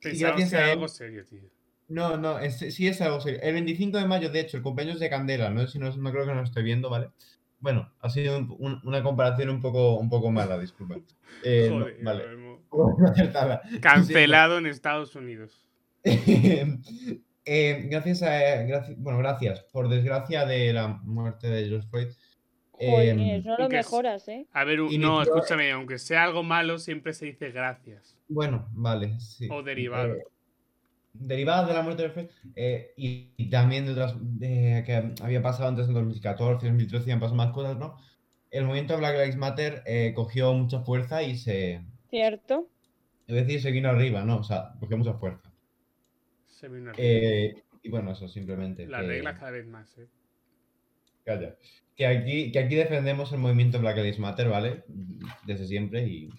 Gracias 0.00 0.54
a 0.54 0.64
él, 0.66 0.70
algo 0.72 0.88
serio, 0.88 1.24
tío. 1.24 1.42
no, 1.88 2.16
no, 2.16 2.38
es- 2.38 2.58
sí 2.74 2.86
es 2.88 3.00
algo 3.00 3.20
serio. 3.20 3.40
El 3.42 3.54
25 3.54 3.98
de 3.98 4.06
mayo, 4.06 4.30
de 4.30 4.40
hecho, 4.40 4.56
el 4.56 4.62
cumpleaños 4.62 4.98
de 5.00 5.10
Candela, 5.10 5.50
no 5.50 5.60
sé 5.62 5.68
si 5.74 5.78
no, 5.78 5.94
no 5.96 6.10
creo 6.10 6.24
que 6.24 6.30
no 6.32 6.36
lo 6.40 6.44
esté 6.44 6.62
viendo, 6.62 6.88
¿vale? 6.90 7.10
Bueno, 7.60 7.92
ha 8.00 8.08
sido 8.08 8.38
un- 8.38 8.54
un- 8.58 8.80
una 8.84 9.02
comparación 9.02 9.50
un 9.50 9.60
poco, 9.60 9.96
un 9.98 10.08
poco 10.08 10.30
mala, 10.30 10.58
disculpa. 10.58 10.96
Eh, 11.44 11.68
no, 11.70 11.80
Joder, 11.80 11.96
vale, 12.02 12.24
Olmo. 12.24 12.62
no. 12.72 12.96
Cancelado 13.82 14.58
en 14.58 14.66
Estados 14.66 15.14
Unidos. 15.14 15.68
Eh, 16.04 17.86
gracias 17.90 18.22
a, 18.22 18.62
graci- 18.66 18.94
bueno, 18.98 19.18
gracias. 19.18 19.60
Por 19.72 19.88
desgracia 19.88 20.44
de 20.46 20.72
la 20.72 20.88
muerte 20.88 21.48
de 21.48 21.66
George 21.68 21.88
Floyd. 21.88 22.08
Jolines, 22.78 23.44
eh, 23.44 23.48
no 23.48 23.56
lo 23.58 23.68
mejoras, 23.68 24.28
¿eh? 24.28 24.46
A 24.52 24.64
ver, 24.64 24.78
Y 24.90 24.98
no, 24.98 25.22
escúchame, 25.22 25.70
aunque 25.72 25.98
sea 25.98 26.24
algo 26.24 26.42
malo, 26.42 26.78
siempre 26.78 27.12
se 27.12 27.26
dice 27.26 27.50
gracias. 27.50 28.16
bueno, 28.28 28.68
vale, 28.72 29.18
sí. 29.20 29.48
O 29.50 29.62
derivado. 29.62 30.14
Eh, 30.14 30.24
derivadas 31.14 31.66
de 31.68 31.74
la 31.74 31.82
muerte 31.82 32.02
de 32.04 32.10
Floyd 32.10 32.26
eh, 32.54 32.92
y, 32.96 33.32
y 33.36 33.50
también 33.50 33.86
de 33.86 33.92
otras 33.92 34.14
de 34.20 34.84
que 34.86 35.22
había 35.22 35.42
pasado 35.42 35.68
antes 35.68 35.88
en 35.88 35.94
2014, 35.94 36.66
2013 36.66 37.08
y 37.08 37.12
han 37.12 37.18
pasado 37.20 37.36
más 37.36 37.52
cosas, 37.52 37.76
¿no? 37.76 37.96
El 38.50 38.64
movimiento 38.64 38.96
Black 38.96 39.14
Lives 39.14 39.36
Matter 39.36 39.82
eh, 39.84 40.12
cogió 40.14 40.52
mucha 40.54 40.80
fuerza 40.80 41.22
y 41.22 41.36
se, 41.36 41.82
¿Cierto? 42.10 42.68
es 43.26 43.34
decir, 43.34 43.60
se 43.60 43.70
vino 43.72 43.88
arriba, 43.90 44.22
¿no? 44.24 44.36
O 44.38 44.42
sea, 44.44 44.74
cogió 44.78 44.96
mucha 44.96 45.14
fuerza. 45.14 45.50
Se 46.46 46.68
vino 46.68 46.90
arriba. 46.90 46.96
Eh, 47.06 47.62
y 47.82 47.90
bueno, 47.90 48.12
eso 48.12 48.28
simplemente. 48.28 48.86
Las 48.86 49.00
que- 49.02 49.06
reglas 49.08 49.38
cada 49.38 49.50
vez 49.50 49.66
más, 49.66 49.98
¿eh? 49.98 50.06
Calla. 51.24 51.56
Que 51.98 52.06
aquí, 52.06 52.52
que 52.52 52.60
aquí 52.60 52.76
defendemos 52.76 53.32
el 53.32 53.38
movimiento 53.40 53.80
Black 53.80 53.96
Lives 53.96 54.20
Matter, 54.20 54.48
¿vale? 54.48 54.84
Desde 55.44 55.66
siempre 55.66 56.04
y, 56.06 56.30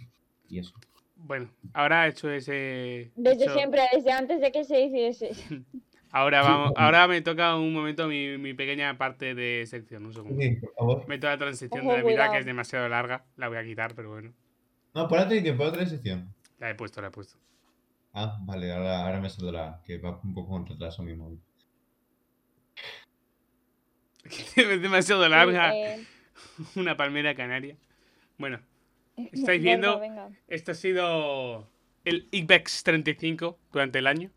y 0.48 0.60
eso. 0.60 0.74
Bueno, 1.18 1.50
ahora 1.74 2.08
he 2.08 2.10
hecho 2.12 2.32
ese. 2.32 3.12
Desde 3.16 3.44
hecho- 3.44 3.54
siempre, 3.54 3.82
desde 3.94 4.12
antes 4.12 4.40
de 4.40 4.52
que 4.54 4.64
se 4.64 4.82
hiciese. 4.82 5.32
Ahora 6.12 6.42
vamos, 6.42 6.74
ahora 6.76 7.08
me 7.08 7.22
toca 7.22 7.56
un 7.56 7.72
momento 7.72 8.08
mi, 8.08 8.36
mi 8.40 8.56
pequeña 8.56 8.98
parte 8.98 9.36
de 9.36 9.64
sección, 9.68 10.08
un 10.08 10.14
segundo. 10.16 10.42
Sí, 10.42 10.56
por 10.56 10.74
favor. 10.74 11.08
Meto 11.08 11.28
la 11.28 11.38
transición 11.38 11.82
Ojo, 11.82 11.92
de 11.92 11.98
Navidad 11.98 12.16
cuidado. 12.16 12.32
que 12.32 12.40
es 12.40 12.46
demasiado 12.48 12.90
larga. 12.90 13.26
La 13.38 13.48
voy 13.48 13.58
a 13.60 13.64
quitar, 13.64 13.94
pero 13.94 14.10
bueno. 14.10 14.34
No, 14.96 15.08
por 15.08 15.20
otra 15.20 15.38
por 15.56 15.68
otra 15.68 15.86
sección. 15.86 16.34
La 16.58 16.72
he 16.72 16.74
puesto, 16.74 17.00
la 17.00 17.10
he 17.10 17.12
puesto. 17.12 17.38
Ah, 18.12 18.40
vale, 18.42 18.72
ahora, 18.74 19.06
ahora 19.06 19.22
me 19.22 19.30
saldrá, 19.30 19.84
que 19.86 20.00
va 20.00 20.20
un 20.24 20.34
poco 20.34 20.50
con 20.50 20.66
retraso 20.66 21.04
mi 21.04 21.14
móvil. 21.14 21.40
es 24.56 24.82
demasiado 24.82 25.28
larga. 25.28 25.76
Eh, 25.76 26.06
Una 26.76 26.96
palmera 26.96 27.36
canaria. 27.36 27.76
Bueno, 28.38 28.60
venga, 29.18 29.30
¿Estáis 29.34 29.62
viendo? 29.62 30.00
venga. 30.00 30.30
esto 30.48 30.72
ha 30.72 30.76
sido 30.76 31.70
el 32.06 32.28
IBEX 32.32 32.84
35 32.84 33.58
durante 33.72 34.00
el 34.00 34.08
año. 34.08 34.32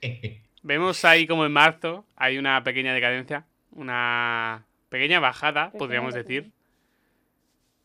Vemos 0.62 1.04
ahí 1.04 1.26
como 1.26 1.46
en 1.46 1.52
marzo 1.52 2.06
hay 2.16 2.38
una 2.38 2.62
pequeña 2.64 2.92
decadencia, 2.92 3.46
una 3.70 4.66
pequeña 4.88 5.20
bajada, 5.20 5.66
Pequeña 5.66 5.78
podríamos 5.78 6.14
decir, 6.14 6.50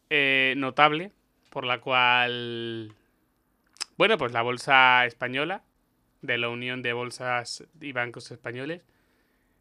eh, 0.10 0.56
notable, 0.58 1.12
por 1.52 1.64
la 1.66 1.80
cual, 1.80 2.96
bueno, 3.98 4.18
pues 4.18 4.32
la 4.32 4.42
bolsa 4.42 5.06
española, 5.06 5.64
de 6.22 6.38
la 6.38 6.50
Unión 6.50 6.82
de 6.82 6.94
Bolsas 6.94 7.64
y 7.80 7.92
Bancos 7.92 8.32
Españoles, 8.32 8.82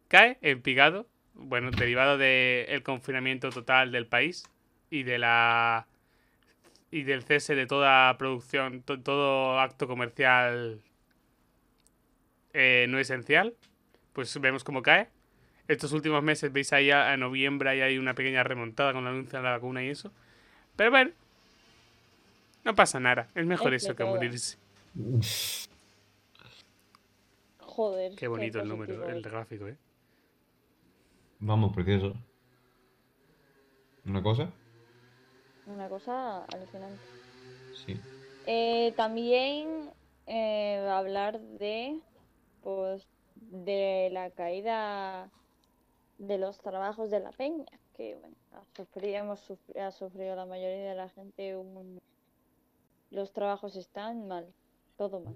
cae 0.07 0.37
en 0.41 0.61
picado, 0.61 1.07
bueno, 1.33 1.71
derivado 1.71 2.17
del 2.17 2.83
confinamiento 2.83 3.49
total 3.49 3.91
del 3.91 4.05
país 4.07 4.43
y 4.89 5.03
de 5.03 5.17
la 5.19 5.87
y 6.91 7.03
del 7.03 7.23
cese 7.23 7.55
de 7.55 7.65
toda 7.67 8.17
producción, 8.17 8.81
to- 8.83 8.99
todo 8.99 9.59
acto 9.59 9.87
comercial 9.87 10.81
eh, 12.53 12.85
no 12.89 12.99
esencial, 12.99 13.53
pues 14.13 14.37
vemos 14.41 14.63
cómo 14.65 14.81
cae. 14.81 15.07
Estos 15.69 15.93
últimos 15.93 16.21
meses 16.21 16.51
veis 16.51 16.73
ahí 16.73 16.91
a, 16.91 17.13
a 17.13 17.17
noviembre 17.17 17.69
ahí 17.69 17.79
hay 17.81 17.97
una 17.97 18.13
pequeña 18.13 18.43
remontada 18.43 18.91
con 18.91 19.03
el 19.03 19.13
anuncio 19.13 19.39
de 19.39 19.43
la 19.43 19.51
vacuna 19.51 19.81
y 19.83 19.87
eso. 19.89 20.11
Pero 20.75 20.91
bueno, 20.91 21.11
no 22.65 22.75
pasa 22.75 22.99
nada. 22.99 23.29
Es 23.35 23.45
mejor 23.45 23.73
Es 23.73 23.83
eso 23.83 23.93
de 23.93 23.95
que 23.97 24.03
morirse. 24.03 24.57
Joder. 27.59 28.15
Qué 28.17 28.27
bonito 28.27 28.59
el 28.59 28.67
número, 28.67 29.07
el 29.09 29.21
gráfico, 29.21 29.67
¿eh? 29.69 29.77
Vamos, 31.41 31.73
precioso. 31.73 32.13
¿Una 34.05 34.21
cosa? 34.21 34.51
Una 35.65 35.89
cosa 35.89 36.45
alucinante. 36.45 37.03
Sí. 37.71 37.99
Eh, 38.45 38.93
también 38.95 39.91
eh, 40.27 40.87
hablar 40.89 41.39
de 41.39 41.99
pues 42.61 43.07
de 43.35 44.09
la 44.11 44.29
caída 44.31 45.29
de 46.17 46.37
los 46.37 46.59
trabajos 46.59 47.09
de 47.09 47.19
la 47.19 47.31
peña, 47.31 47.65
que 47.95 48.15
bueno, 48.15 48.35
ha 48.51 48.63
sufrido, 48.75 49.15
hemos 49.17 49.49
sufri- 49.49 49.79
ha 49.79 49.91
sufrido 49.91 50.35
la 50.35 50.45
mayoría 50.45 50.89
de 50.89 50.95
la 50.95 51.09
gente 51.09 51.55
un- 51.57 51.99
los 53.09 53.33
trabajos 53.33 53.75
están 53.75 54.27
mal, 54.27 54.53
todo 54.97 55.19
mal. 55.21 55.35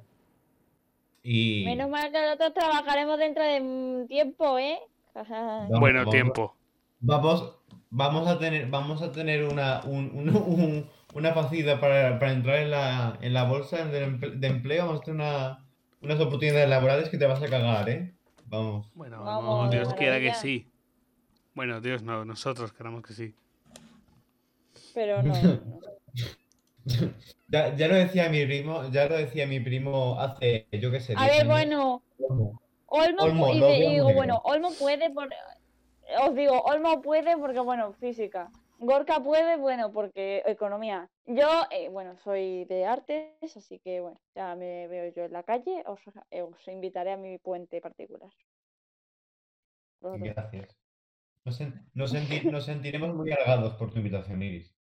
Y... 1.24 1.64
Menos 1.66 1.90
mal 1.90 2.12
que 2.12 2.22
nosotros 2.22 2.54
trabajaremos 2.54 3.18
dentro 3.18 3.44
de 3.44 3.60
un 3.62 4.08
tiempo, 4.08 4.60
¿eh? 4.60 4.80
Vamos, 5.16 5.80
Bueno 5.80 6.00
vamos. 6.00 6.12
tiempo. 6.12 6.56
Vamos, 7.00 7.56
vamos 7.90 8.28
a 8.28 8.40
tener, 8.40 8.70
vamos 8.70 9.02
a 9.02 9.12
tener 9.12 9.44
una, 9.46 9.82
un- 9.86 10.12
un- 10.14 10.30
un- 10.36 10.90
una 11.14 11.34
facilidad 11.34 11.80
para, 11.80 12.20
para 12.20 12.32
entrar 12.34 12.58
en 12.60 12.72
la, 12.72 13.18
en 13.22 13.34
la 13.34 13.44
bolsa 13.46 13.86
de, 13.86 14.08
emple- 14.08 14.34
de 14.40 14.48
empleo. 14.48 14.86
Vamos 14.88 15.02
a 15.02 15.04
tener 15.06 15.22
una, 15.22 15.66
unas 16.02 16.20
oportunidades 16.20 16.70
laborales 16.70 17.10
que 17.10 17.18
te 17.18 17.26
vas 17.26 17.42
a 17.42 17.48
cagar, 17.50 17.90
¿eh? 17.90 18.14
Vamos. 18.48 18.92
Bueno, 18.96 19.24
Vamos, 19.24 19.66
no, 19.66 19.70
Dios 19.72 19.94
quiera 19.94 20.20
que 20.20 20.34
sí. 20.34 20.68
Bueno, 21.54 21.82
Dios 21.82 22.04
no, 22.04 22.26
nosotros 22.26 22.74
queramos 22.74 23.02
que 23.04 23.14
sí. 23.14 23.36
Pero 24.94 25.22
no, 25.24 25.34
no. 25.42 25.80
Ya, 27.48 27.76
ya 27.76 27.88
lo 27.88 27.96
decía 27.96 28.30
mi 28.30 28.46
primo, 28.46 28.90
ya 28.92 29.08
lo 29.08 29.18
decía 29.18 29.48
mi 29.48 29.60
primo 29.60 30.20
hace, 30.20 30.68
yo 30.72 30.92
qué 30.92 31.00
sé, 31.00 31.16
A 31.16 31.24
10 31.24 31.38
ver, 31.38 31.48
años. 31.48 32.02
bueno, 32.20 32.62
Olmo, 32.96 33.24
Olmo, 33.24 33.50
y 33.50 33.60
de- 33.60 33.78
y 33.78 33.90
digo, 33.94 34.14
bueno, 34.14 34.42
Olmo 34.44 34.70
puede 34.80 35.10
por... 35.12 35.30
Os 36.22 36.36
digo, 36.36 36.62
Olmo 36.62 37.02
puede 37.02 37.38
porque, 37.38 37.60
bueno, 37.60 37.94
física. 37.94 38.50
Gorka 38.78 39.22
puede, 39.24 39.58
bueno, 39.58 39.92
porque 39.92 40.44
economía. 40.46 41.10
Yo, 41.26 41.48
eh, 41.72 41.90
bueno, 41.90 42.18
soy 42.18 42.66
de 42.66 42.86
artes, 42.86 43.34
así 43.56 43.80
que, 43.80 44.02
bueno, 44.02 44.20
ya 44.36 44.54
me 44.56 44.88
veo 44.88 45.12
yo 45.14 45.24
en 45.26 45.32
la 45.34 45.44
calle. 45.44 45.84
Os, 45.88 46.00
eh, 46.30 46.42
os 46.42 46.68
invitaré 46.68 47.14
a 47.14 47.18
mi 47.18 47.38
puente 47.38 47.80
particular. 47.82 48.30
Vosotros. 50.02 50.34
Gracias. 50.36 50.78
Nos, 51.46 51.60
nos 52.46 52.66
sentiremos 52.66 53.16
muy 53.16 53.32
halagados 53.34 53.74
por 53.76 53.92
tu 53.92 53.98
invitación, 54.00 54.42
Iris. 54.44 54.76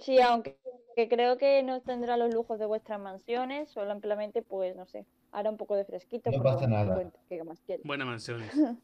Sí, 0.00 0.18
aunque 0.20 0.58
que 0.94 1.08
creo 1.08 1.38
que 1.38 1.62
no 1.62 1.80
tendrá 1.80 2.16
los 2.16 2.32
lujos 2.32 2.58
de 2.58 2.66
vuestras 2.66 3.00
mansiones, 3.00 3.70
simplemente, 3.70 4.42
pues, 4.42 4.76
no 4.76 4.86
sé, 4.86 5.06
hará 5.30 5.50
un 5.50 5.56
poco 5.56 5.76
de 5.76 5.84
fresquito. 5.84 6.30
No 6.30 6.38
porque, 6.38 6.48
pasa 6.48 6.66
bueno, 6.66 6.76
nada. 6.76 7.12
Buenas 7.84 8.06
mansiones. 8.06 8.52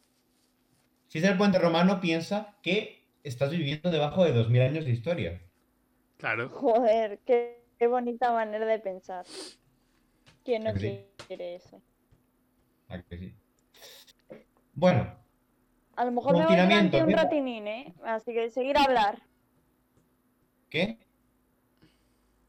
Si 1.08 1.18
es 1.18 1.24
el 1.24 1.38
puente 1.38 1.58
romano, 1.58 2.02
piensa 2.02 2.58
que 2.62 3.08
estás 3.24 3.50
viviendo 3.50 3.90
debajo 3.90 4.24
de 4.24 4.32
2000 4.32 4.60
años 4.60 4.84
de 4.84 4.90
historia. 4.90 5.40
Claro. 6.18 6.50
Joder, 6.50 7.20
qué, 7.24 7.64
qué 7.78 7.86
bonita 7.86 8.30
manera 8.30 8.66
de 8.66 8.78
pensar. 8.78 9.24
¿Quién 10.44 10.64
no 10.64 10.70
¿A 10.70 10.74
que 10.74 10.80
sí? 10.80 11.24
quiere 11.26 11.54
eso? 11.54 11.80
¿A 12.88 13.00
que 13.00 13.16
sí? 13.16 13.34
Bueno, 14.74 15.10
A 15.96 16.04
lo 16.04 16.12
mejor 16.12 16.36
me 16.36 16.44
voy 16.44 16.56
durante 16.56 17.02
un 17.02 17.12
ratinín, 17.12 17.66
¿eh? 17.68 17.94
Así 18.04 18.34
que 18.34 18.50
seguir 18.50 18.76
a 18.76 18.84
hablar. 18.84 19.22
¿qué? 20.68 20.98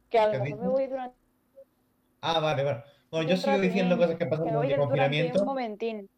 Que 0.10 0.20
a 0.20 0.32
¿Qué 0.32 0.38
lo 0.38 0.44
mejor 0.44 0.60
me 0.60 0.68
voy 0.68 0.88
durante 0.88 1.16
Ah, 2.22 2.40
vale, 2.40 2.64
vale. 2.64 2.84
Bueno, 3.12 3.30
yo 3.30 3.38
sigo 3.38 3.60
diciendo 3.60 3.98
cosas 3.98 4.18
que 4.18 4.26
pasan 4.26 4.48
durante 4.54 4.74
el 4.74 4.80
un 4.80 4.86
confinamiento. 4.88 5.46
momentín. 5.46 6.10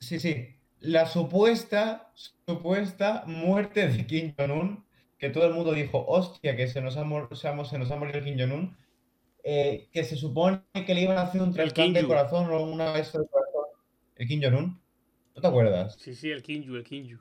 Sí, 0.00 0.18
sí. 0.20 0.48
La 0.80 1.06
supuesta, 1.06 2.12
supuesta 2.46 3.24
muerte 3.26 3.88
de 3.88 4.06
Kim 4.06 4.34
Jong-un, 4.38 4.84
que 5.18 5.30
todo 5.30 5.46
el 5.46 5.54
mundo 5.54 5.72
dijo, 5.72 6.04
hostia, 6.06 6.56
que 6.56 6.66
se 6.68 6.80
nos 6.80 6.96
ha, 6.96 7.04
mor- 7.04 7.34
se 7.36 7.48
ha- 7.48 7.64
se 7.64 7.78
nos 7.78 7.90
ha 7.90 7.96
morido 7.96 8.22
Kim 8.22 8.38
Jong-un, 8.38 8.76
eh, 9.44 9.88
que 9.92 10.04
se 10.04 10.16
supone 10.16 10.62
que 10.86 10.94
le 10.94 11.02
iban 11.02 11.18
a 11.18 11.22
hacer 11.22 11.42
un 11.42 11.52
trasplante 11.52 12.00
de 12.00 12.06
corazón 12.06 12.50
o 12.50 12.62
una 12.64 12.98
eso 12.98 13.20
de 13.20 13.28
corazón. 13.28 13.64
El 14.16 14.28
Kim 14.28 14.40
Jong-un. 14.42 14.80
¿No 15.36 15.42
te 15.42 15.48
acuerdas? 15.48 15.98
Sí, 15.98 16.14
sí, 16.14 16.30
el 16.30 16.42
Kinju, 16.42 16.76
el 16.76 16.84
Kinju. 16.84 17.18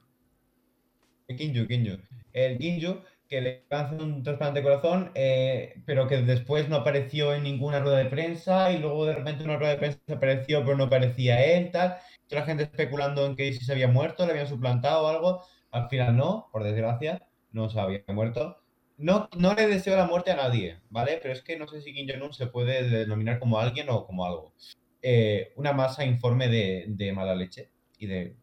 El 1.27 1.35
Kinju, 1.37 1.67
Kinju. 1.67 1.97
El 2.33 2.57
Kinju, 2.57 3.01
que 3.29 3.41
le 3.41 3.65
hacer 3.69 4.01
un 4.01 4.23
trasplante 4.23 4.59
de 4.59 4.63
corazón, 4.63 5.11
eh, 5.15 5.81
pero 5.85 6.07
que 6.07 6.17
después 6.17 6.69
no 6.69 6.77
apareció 6.77 7.33
en 7.33 7.43
ninguna 7.43 7.79
rueda 7.79 7.97
de 7.97 8.05
prensa 8.05 8.71
y 8.71 8.79
luego 8.79 9.05
de 9.05 9.15
repente 9.15 9.43
en 9.43 9.49
una 9.49 9.57
rueda 9.59 9.73
de 9.73 9.79
prensa 9.79 9.99
apareció, 10.11 10.63
pero 10.63 10.77
no 10.77 10.89
parecía 10.89 11.43
él, 11.43 11.71
tal. 11.71 11.97
Toda 12.27 12.41
la 12.41 12.47
gente 12.47 12.63
especulando 12.63 13.25
en 13.25 13.35
que 13.35 13.53
si 13.53 13.63
se 13.65 13.71
había 13.71 13.87
muerto, 13.87 14.25
le 14.25 14.31
habían 14.31 14.47
suplantado 14.47 15.05
o 15.05 15.07
algo. 15.07 15.43
Al 15.71 15.89
final 15.89 16.15
no, 16.15 16.49
por 16.51 16.63
desgracia, 16.63 17.27
no 17.51 17.69
se 17.69 17.79
había 17.79 18.03
muerto. 18.09 18.57
No, 18.97 19.27
no 19.37 19.53
le 19.55 19.67
deseo 19.67 19.95
la 19.95 20.05
muerte 20.05 20.31
a 20.31 20.35
nadie, 20.35 20.81
¿vale? 20.89 21.19
Pero 21.21 21.33
es 21.33 21.41
que 21.41 21.57
no 21.57 21.67
sé 21.67 21.81
si 21.81 21.93
Kim 21.93 22.07
Jong-un 22.07 22.33
se 22.33 22.47
puede 22.47 22.87
denominar 22.87 23.39
como 23.39 23.59
alguien 23.59 23.89
o 23.89 24.05
como 24.05 24.25
algo. 24.25 24.53
Eh, 25.01 25.51
una 25.57 25.73
masa 25.73 26.05
informe 26.05 26.47
de, 26.47 26.85
de 26.87 27.11
mala 27.11 27.35
leche 27.35 27.71
y 27.97 28.05
de, 28.07 28.37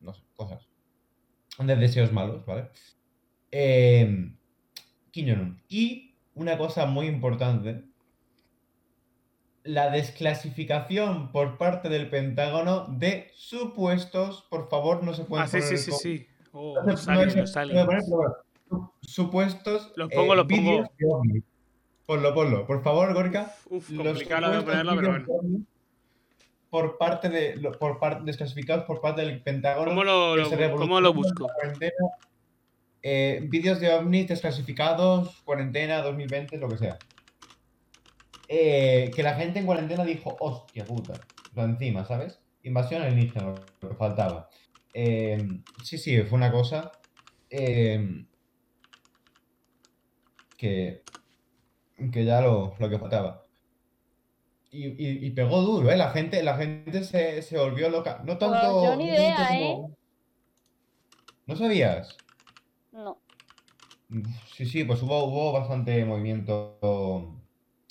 no 0.00 0.14
sé, 0.14 0.22
cosas. 0.36 0.68
De 1.58 1.76
deseos 1.76 2.12
malos, 2.12 2.44
¿vale? 2.46 2.70
Eh. 3.56 4.32
Y 5.68 6.14
una 6.34 6.58
cosa 6.58 6.86
muy 6.86 7.06
importante, 7.06 7.84
la 9.62 9.90
desclasificación 9.90 11.30
por 11.30 11.56
parte 11.56 11.88
del 11.88 12.10
Pentágono 12.10 12.86
de 12.88 13.30
supuestos, 13.34 14.44
por 14.50 14.68
favor, 14.68 15.04
no 15.04 15.14
se 15.14 15.24
pueden 15.24 15.44
Ah, 15.44 15.48
sí, 15.48 15.62
sí, 15.62 15.78
sí, 15.78 15.92
sí. 15.92 16.26
Oh, 16.52 16.74
no 16.84 16.90
los 16.92 17.06
no 17.06 17.12
aliens, 17.12 17.52
se 17.52 17.66
los 17.66 17.86
bueno, 17.86 18.42
supuestos 19.02 19.92
pongo, 20.10 20.34
los 20.34 20.46
pongo. 20.46 20.90
Ponlo, 22.06 22.34
ponlo. 22.34 22.66
Por 22.66 22.82
favor, 22.82 23.14
Gorka. 23.14 23.54
Uf, 23.70 23.88
los 23.90 24.04
complicado 24.06 24.50
de 24.50 24.58
supuestos 24.58 24.84
ponerlo, 24.84 25.24
pero 25.26 25.36
bueno. 25.36 25.64
por 26.70 26.98
parte 26.98 27.28
de 27.28 27.70
por 27.78 28.00
parte 28.00 28.24
desclasificados 28.24 28.84
por 28.84 29.00
parte 29.00 29.22
del 29.22 29.40
Pentágono 29.42 29.90
¿Cómo 29.92 30.02
lo, 30.04 30.36
lo- 30.36 30.76
cómo 30.76 31.00
lo 31.00 31.14
busco? 31.14 31.46
Eh, 33.06 33.40
vídeos 33.44 33.80
de 33.80 33.92
ovnis 33.92 34.26
desclasificados, 34.28 35.42
cuarentena 35.44 36.00
2020, 36.00 36.56
lo 36.56 36.68
que 36.70 36.78
sea. 36.78 36.98
Eh, 38.48 39.10
que 39.14 39.22
la 39.22 39.34
gente 39.34 39.58
en 39.58 39.66
cuarentena 39.66 40.04
dijo, 40.04 40.36
hostia 40.40 40.84
puta, 40.86 41.12
lo 41.54 41.64
encima, 41.64 42.04
¿sabes? 42.06 42.40
Invasión 42.62 43.02
alienígena, 43.02 43.54
lo 43.80 43.88
que 43.90 43.94
faltaba. 43.96 44.48
Eh, 44.94 45.46
sí, 45.82 45.98
sí, 45.98 46.22
fue 46.22 46.36
una 46.38 46.50
cosa 46.50 46.92
eh, 47.50 48.24
que, 50.56 51.02
que 52.12 52.24
ya 52.24 52.40
lo, 52.40 52.74
lo 52.78 52.88
que 52.88 52.98
faltaba. 52.98 53.44
Y, 54.70 54.86
y- 54.86 55.26
y 55.26 55.30
pegó 55.30 55.60
duro, 55.62 55.90
¿eh? 55.90 55.96
La 55.96 56.10
gente, 56.10 56.42
la 56.42 56.56
gente 56.56 57.04
se, 57.04 57.42
se 57.42 57.58
volvió 57.58 57.88
loca. 57.90 58.22
No 58.24 58.38
tanto. 58.38 58.84
yo 58.84 58.96
ni 58.96 59.04
idea, 59.08 59.46
como- 59.48 59.94
¿No 61.46 61.54
sabías? 61.56 62.16
Sí, 64.54 64.66
sí, 64.66 64.84
pues 64.84 65.02
hubo, 65.02 65.24
hubo 65.24 65.52
bastante 65.52 66.04
movimiento 66.04 66.78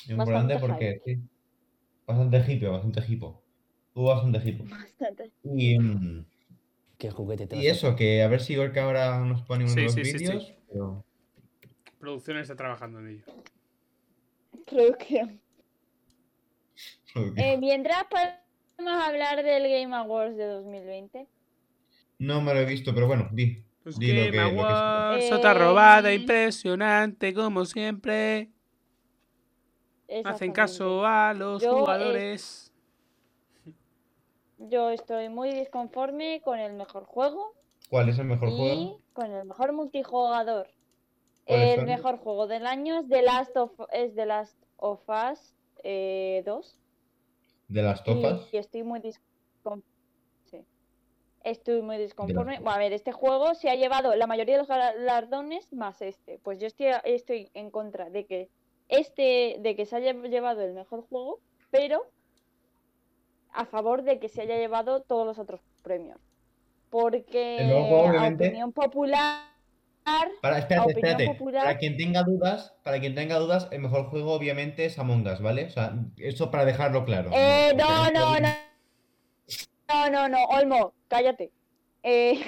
importante 0.07 0.57
porque 0.59 1.01
sí. 1.05 1.19
Bastante 2.05 2.43
hipo, 2.51 2.71
bastante 2.71 3.03
hipo. 3.07 3.43
Hubo 3.93 4.05
bastante 4.05 4.41
hipo. 4.49 4.63
Bastante. 4.65 5.31
Y, 5.43 5.79
mm, 5.79 6.25
¿Qué 6.97 7.09
juguete 7.11 7.47
te 7.47 7.55
y 7.57 7.67
a 7.67 7.71
eso, 7.71 7.95
que 7.95 8.21
a 8.23 8.27
ver 8.27 8.41
si 8.41 8.55
Gorka 8.55 8.83
ahora 8.83 9.19
nos 9.19 9.41
pone 9.43 9.63
unos 9.63 9.73
Sí, 9.75 9.81
los 9.83 9.93
sí, 9.93 10.05
sí, 10.05 10.11
sí. 10.11 10.17
vídeos. 10.17 10.53
pero- 10.69 11.05
Producción 11.99 12.37
está 12.37 12.55
trabajando 12.55 12.99
en 12.99 13.07
ello. 13.07 13.23
Producción. 14.65 15.39
Eh, 17.37 17.57
mientras 17.57 18.03
podemos 18.05 19.01
hablar 19.03 19.43
del 19.43 19.63
Game 19.63 19.95
Awards 19.95 20.35
de 20.35 20.45
2020. 20.45 21.27
No 22.19 22.41
me 22.41 22.53
lo 22.53 22.59
he 22.61 22.65
visto, 22.65 22.93
pero 22.93 23.07
bueno, 23.07 23.29
di. 23.31 23.63
Pues 23.83 23.99
di 23.99 24.13
lo 24.13 24.19
Game 24.21 24.31
que- 24.31 24.37
lo 24.37 24.49
que. 24.49 24.59
Awards, 24.59 25.23
Eh, 25.25 25.33
otra 25.33 25.53
robada 25.53 26.13
impresionante, 26.13 27.33
como 27.33 27.65
siempre. 27.65 28.49
Hacen 30.07 30.17
Exactamente. 30.19 30.53
caso 30.55 31.05
a 31.05 31.33
los 31.33 31.61
Yo, 31.61 31.69
eh, 31.69 31.79
jugadores. 31.81 32.71
Yo 34.57 34.89
estoy 34.91 35.29
muy 35.29 35.51
disconforme 35.51 36.41
con 36.43 36.59
el 36.59 36.73
mejor 36.73 37.03
juego 37.05 37.53
¿Cuál 37.89 38.09
es 38.09 38.17
el 38.19 38.25
mejor 38.25 38.49
y 38.49 38.57
juego? 38.57 39.01
con 39.13 39.31
el 39.31 39.45
mejor 39.45 39.73
multijugador. 39.73 40.67
¿Cuáles 41.45 41.69
El 41.71 41.75
son? 41.79 41.85
mejor 41.85 42.17
juego 42.19 42.47
del 42.47 42.65
año 42.65 42.99
es 42.99 43.09
The 43.09 43.21
Last 43.21 43.57
of, 43.57 43.71
es 43.91 44.15
The 44.15 44.25
Last 44.25 44.57
of 44.77 45.01
Us 45.09 45.53
eh, 45.83 46.41
2. 46.45 46.79
¿De 47.67 47.81
las 47.81 48.03
tofas? 48.03 48.47
Y 48.53 48.57
estoy 48.57 48.83
muy 48.83 48.99
disconforme. 49.01 49.83
Estoy 51.43 51.81
muy 51.81 51.97
disconforme. 51.97 52.55
Bueno, 52.59 52.71
a 52.71 52.77
ver, 52.77 52.93
este 52.93 53.11
juego 53.11 53.53
se 53.53 53.69
ha 53.69 53.75
llevado 53.75 54.15
la 54.15 54.27
mayoría 54.27 54.55
de 54.55 54.59
los 54.59 54.67
galardones 54.67 55.71
más 55.73 56.01
este. 56.01 56.39
Pues 56.39 56.57
yo 56.59 56.67
estoy, 56.67 56.87
estoy 57.03 57.49
en 57.53 57.69
contra 57.69 58.09
de 58.09 58.25
que 58.25 58.49
este, 58.87 59.57
de 59.59 59.75
que 59.75 59.85
se 59.85 59.95
haya 59.97 60.13
llevado 60.13 60.61
el 60.61 60.73
mejor 60.73 61.05
juego, 61.07 61.39
pero 61.69 62.05
a 63.51 63.65
favor 63.65 64.03
de 64.03 64.19
que 64.19 64.29
se 64.29 64.41
haya 64.41 64.57
llevado 64.57 65.01
todos 65.01 65.25
los 65.25 65.37
otros 65.37 65.61
premios. 65.81 66.19
Porque 66.89 67.57
juego, 67.69 68.07
a 68.19 68.27
opinión 68.27 68.71
popular, 68.71 69.41
Para, 70.41 70.59
espérate, 70.59 70.91
espérate. 70.91 71.25
popular- 71.27 71.65
Para 71.65 71.77
quien 71.77 71.97
tenga 71.97 72.23
dudas, 72.23 72.73
para 72.83 72.99
quien 72.99 73.15
tenga 73.15 73.37
dudas, 73.39 73.67
el 73.71 73.79
mejor 73.79 74.05
juego 74.05 74.33
obviamente 74.33 74.85
es 74.85 74.99
Among 74.99 75.25
Us, 75.27 75.41
¿vale? 75.41 75.65
O 75.65 75.69
sea, 75.69 75.93
eso 76.17 76.51
para 76.51 76.65
dejarlo 76.65 77.03
claro. 77.05 77.31
Eh, 77.33 77.73
no, 77.75 78.11
no, 78.11 78.39
no. 78.39 78.49
No, 79.93 80.09
no, 80.09 80.27
no, 80.29 80.43
Olmo, 80.45 80.93
cállate. 81.07 81.51
Eh, 82.03 82.41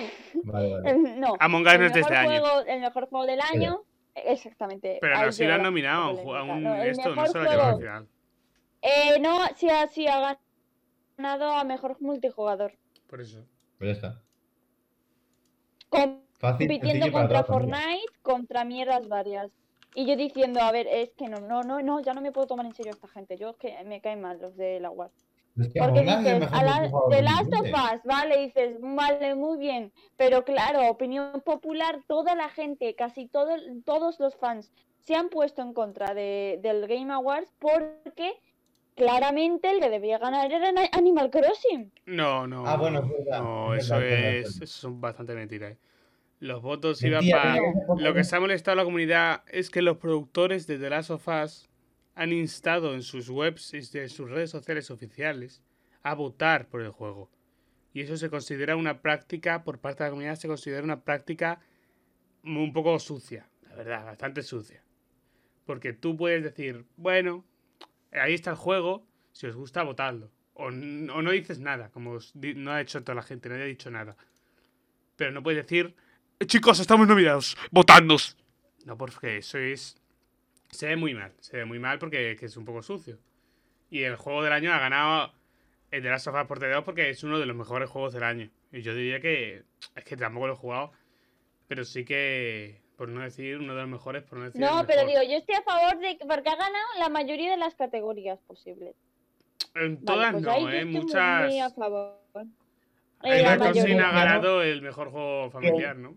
Vale, 0.43 0.73
vale. 0.73 0.97
no. 1.17 1.35
Among 1.39 1.65
Us 1.65 1.73
el 1.73 1.79
no 1.79 1.85
es 1.85 1.93
de 1.93 1.99
este 2.01 2.13
mejor 2.13 2.33
año. 2.33 2.41
juego- 2.41 2.65
El 2.67 2.81
mejor 2.81 3.09
juego 3.09 3.25
del 3.25 3.39
año. 3.41 3.81
Exactamente. 4.15 4.97
Pero 5.01 5.19
no, 5.25 5.31
si 5.31 5.45
lo 5.45 5.53
han 5.53 5.63
nominado 5.63 6.03
a 6.03 6.09
un, 6.11 6.17
ju- 6.17 6.19
a 6.21 6.23
polémica. 6.39 6.53
un 6.55 6.63
No, 6.63 6.75
esto, 6.83 7.15
no 7.15 7.25
se 7.27 7.33
lo 7.39 7.49
ha 7.49 7.53
al 7.53 7.59
juego- 7.59 7.77
final. 7.79 8.07
Eh, 8.81 9.19
no, 9.19 9.39
sí, 9.55 9.69
ha- 9.69 9.87
sí 9.87 10.07
ha 10.07 10.37
ganado 11.17 11.51
a 11.51 11.63
mejor 11.63 11.97
multijugador. 12.01 12.73
Por 13.07 13.21
eso. 13.21 13.45
Pues 13.77 13.89
ya 13.89 13.93
está. 13.93 14.21
Compitiendo 16.39 17.11
contra 17.11 17.43
familia. 17.43 17.77
Fortnite, 17.77 18.13
contra 18.21 18.63
mierdas 18.65 19.07
varias. 19.07 19.51
Y 19.95 20.05
yo 20.05 20.15
diciendo, 20.17 20.59
a 20.61 20.71
ver, 20.71 20.87
es 20.87 21.11
que 21.13 21.27
no, 21.29 21.37
no, 21.39 21.63
no, 21.63 21.81
no, 21.81 22.01
ya 22.01 22.13
no 22.13 22.21
me 22.21 22.31
puedo 22.33 22.47
tomar 22.47 22.65
en 22.65 22.73
serio 22.73 22.91
a 22.91 22.95
esta 22.95 23.07
gente. 23.07 23.37
Yo 23.37 23.51
es 23.51 23.55
que 23.57 23.81
me 23.85 24.01
caen 24.01 24.21
mal 24.21 24.39
los 24.41 24.55
de 24.57 24.79
la 24.81 24.91
UAR. 24.91 25.11
Es 25.57 25.73
que 25.73 25.79
Porque 25.79 26.01
es 26.01 26.17
dices, 26.19 26.49
a 26.51 26.63
la, 26.63 26.91
The 27.09 27.21
Last 27.21 27.53
of 27.53 27.59
2020. 27.61 27.71
Us, 27.95 28.01
vale, 28.03 28.37
dices, 28.45 28.77
vale, 28.81 29.35
muy 29.35 29.57
bien. 29.57 29.93
Pero 30.17 30.43
claro, 30.43 30.89
opinión 30.89 31.41
popular, 31.45 32.01
toda 32.07 32.35
la 32.35 32.49
gente, 32.49 32.93
casi 32.95 33.27
todo, 33.27 33.55
todos 33.85 34.19
los 34.19 34.35
fans 34.35 34.71
se 34.99 35.15
han 35.15 35.29
puesto 35.29 35.61
en 35.61 35.73
contra 35.73 36.13
de, 36.13 36.59
del 36.61 36.87
Game 36.87 37.13
Awards 37.13 37.53
porque 37.59 38.33
claramente 38.95 39.69
el 39.71 39.79
que 39.79 39.89
debía 39.89 40.17
ganar 40.17 40.51
era 40.51 40.71
Animal 40.93 41.29
Crossing. 41.29 41.91
No, 42.05 42.47
no. 42.47 42.65
Ah, 42.65 42.75
bueno, 42.77 42.99
es 42.99 43.09
verdad, 43.09 43.41
No, 43.41 43.73
es 43.75 43.85
eso 43.85 43.95
verdad, 43.97 44.19
es 44.35 44.45
es. 44.47 44.55
es. 44.57 44.61
Eso 44.63 44.81
son 44.81 45.01
bastante 45.01 45.33
mentiras. 45.35 45.71
eh. 45.73 45.77
Los 46.39 46.61
votos 46.61 47.01
iban 47.01 47.19
Mentira, 47.19 47.41
para. 47.87 48.01
Lo 48.01 48.13
que 48.13 48.23
se 48.23 48.35
ha 48.35 48.39
molestado 48.39 48.73
a 48.73 48.75
la 48.77 48.83
comunidad 48.83 49.43
es 49.47 49.69
que 49.69 49.81
los 49.81 49.97
productores 49.97 50.67
de 50.67 50.77
The 50.77 50.89
Last 50.89 51.09
of 51.11 51.27
Us 51.27 51.69
han 52.15 52.31
instado 52.33 52.93
en 52.93 53.03
sus 53.03 53.29
webs 53.29 53.73
y 53.73 53.81
de 53.81 54.09
sus 54.09 54.29
redes 54.29 54.49
sociales 54.49 54.89
oficiales 54.89 55.61
a 56.01 56.13
votar 56.15 56.67
por 56.67 56.81
el 56.81 56.91
juego. 56.91 57.29
Y 57.93 58.01
eso 58.01 58.17
se 58.17 58.29
considera 58.29 58.75
una 58.75 59.01
práctica, 59.01 59.63
por 59.63 59.79
parte 59.79 60.03
de 60.03 60.09
la 60.09 60.11
comunidad, 60.11 60.35
se 60.35 60.47
considera 60.47 60.83
una 60.83 61.03
práctica 61.03 61.59
un 62.43 62.73
poco 62.73 62.99
sucia, 62.99 63.49
la 63.69 63.75
verdad, 63.75 64.05
bastante 64.05 64.43
sucia. 64.43 64.83
Porque 65.65 65.93
tú 65.93 66.15
puedes 66.15 66.43
decir, 66.43 66.85
bueno, 66.97 67.45
ahí 68.11 68.33
está 68.33 68.51
el 68.51 68.57
juego, 68.57 69.05
si 69.31 69.47
os 69.47 69.55
gusta, 69.55 69.83
votadlo. 69.83 70.31
O, 70.53 70.67
o 70.67 70.71
no 70.71 71.31
dices 71.31 71.59
nada, 71.59 71.89
como 71.89 72.19
no 72.55 72.71
ha 72.71 72.81
hecho 72.81 73.03
toda 73.03 73.15
la 73.15 73.23
gente, 73.23 73.49
nadie 73.49 73.63
ha 73.63 73.67
dicho 73.67 73.91
nada. 73.91 74.15
Pero 75.15 75.31
no 75.31 75.43
puedes 75.43 75.63
decir, 75.63 75.95
"Eh, 76.39 76.45
chicos, 76.45 76.79
estamos 76.79 77.07
nominados, 77.07 77.57
votadnos. 77.71 78.37
No, 78.85 78.97
porque 78.97 79.37
eso 79.37 79.57
es... 79.57 79.97
Se 80.71 80.87
ve 80.87 80.95
muy 80.95 81.13
mal, 81.13 81.33
se 81.39 81.57
ve 81.57 81.65
muy 81.65 81.79
mal 81.79 81.99
porque 81.99 82.35
que 82.35 82.45
es 82.45 82.57
un 82.57 82.65
poco 82.65 82.81
sucio. 82.81 83.17
Y 83.89 84.03
el 84.03 84.15
juego 84.15 84.43
del 84.43 84.51
año 84.53 84.73
ha 84.73 84.79
ganado 84.79 85.31
el 85.91 86.03
de 86.03 86.09
Last 86.09 86.27
of 86.27 86.35
Us 86.35 86.47
por 86.47 86.59
TD2 86.59 86.83
porque 86.83 87.09
es 87.09 87.23
uno 87.23 87.39
de 87.39 87.45
los 87.45 87.55
mejores 87.55 87.89
juegos 87.89 88.13
del 88.13 88.23
año. 88.23 88.49
Y 88.71 88.81
yo 88.81 88.93
diría 88.93 89.19
que... 89.21 89.63
Es 89.95 90.03
que 90.03 90.17
tampoco 90.17 90.47
lo 90.47 90.53
he 90.53 90.57
jugado, 90.57 90.91
pero 91.67 91.85
sí 91.85 92.03
que... 92.03 92.83
Por 92.97 93.09
no 93.09 93.21
decir 93.21 93.57
uno 93.57 93.75
de 93.75 93.81
los 93.81 93.89
mejores, 93.89 94.23
por 94.23 94.37
no 94.39 94.45
decir 94.45 94.61
el 94.63 94.69
No, 94.69 94.85
pero 94.87 95.05
mejor. 95.05 95.21
digo, 95.21 95.31
yo 95.33 95.37
estoy 95.37 95.55
a 95.55 95.61
favor 95.63 95.99
de 95.99 96.17
que- 96.17 96.25
porque 96.25 96.49
ha 96.49 96.55
ganado 96.55 96.85
la 96.97 97.09
mayoría 97.09 97.51
de 97.51 97.57
las 97.57 97.75
categorías 97.75 98.39
posibles. 98.47 98.95
En 99.75 99.95
Vale, 99.95 100.05
todas 100.05 100.31
pues 100.31 100.43
no, 100.43 100.69
¿eh? 100.69 100.85
muy- 100.85 101.01
Muchas... 101.01 101.45
muy 101.51 101.59
a 101.59 101.69
favor. 101.71 102.17
En 103.21 103.31
El 103.33 103.43
la 103.43 103.57
mayoría. 103.57 104.09
ha 104.09 104.13
ganado 104.13 104.61
el 104.63 104.81
mejor 104.81 105.09
juego 105.11 105.51
familiar, 105.51 105.95
¿no? 105.97 106.15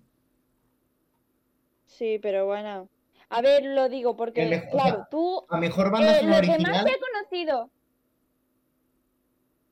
Sí, 1.86 2.18
pero 2.22 2.46
bueno. 2.46 2.88
A 3.30 3.42
ver, 3.42 3.64
lo 3.64 3.88
digo 3.88 4.16
porque, 4.16 4.46
o 4.46 4.70
claro, 4.70 4.96
sea, 4.96 5.08
tú 5.10 5.44
A 5.50 5.58
mejor 5.58 5.90
banda 5.90 6.12
Eh, 6.16 6.20
sonora 6.20 6.40
lo 6.40 6.52
que 6.56 6.58
más 6.62 6.78
ha 6.78 6.84
conocido. 7.12 7.70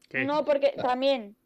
¿Qué? 0.08 0.24
No, 0.24 0.44
porque 0.44 0.74
también. 0.80 1.36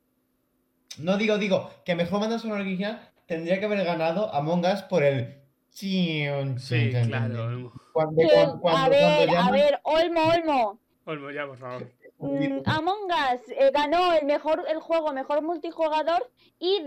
No 0.98 1.16
digo, 1.16 1.38
digo, 1.38 1.70
que 1.84 1.94
mejor 1.94 2.20
banda 2.20 2.38
sonora 2.38 2.62
original 2.62 3.08
tendría 3.26 3.58
que 3.60 3.66
haber 3.66 3.84
ganado 3.84 4.32
Among 4.34 4.64
Us 4.66 4.82
por 4.82 5.02
el. 5.04 5.40
Sí, 5.70 6.24
Sí, 6.58 6.90
claro. 6.90 7.72
Cuando, 7.92 8.20
que- 8.20 8.28
cuando, 8.28 8.60
cuando, 8.60 8.80
a 8.80 8.88
ver, 8.88 9.28
cuando 9.28 9.48
a 9.48 9.52
ver, 9.52 9.80
Olmo, 9.84 10.20
Olmo. 10.24 10.80
Olmo, 11.04 11.30
ya, 11.30 11.46
por 11.46 11.56
favor. 11.58 11.90
Mm, 12.22 12.60
Among 12.66 13.06
Us 13.06 13.40
eh, 13.48 13.70
ganó 13.72 14.12
el 14.12 14.26
mejor 14.26 14.66
el 14.68 14.78
juego 14.78 15.10
mejor 15.14 15.40
multijugador 15.40 16.30
y 16.58 16.82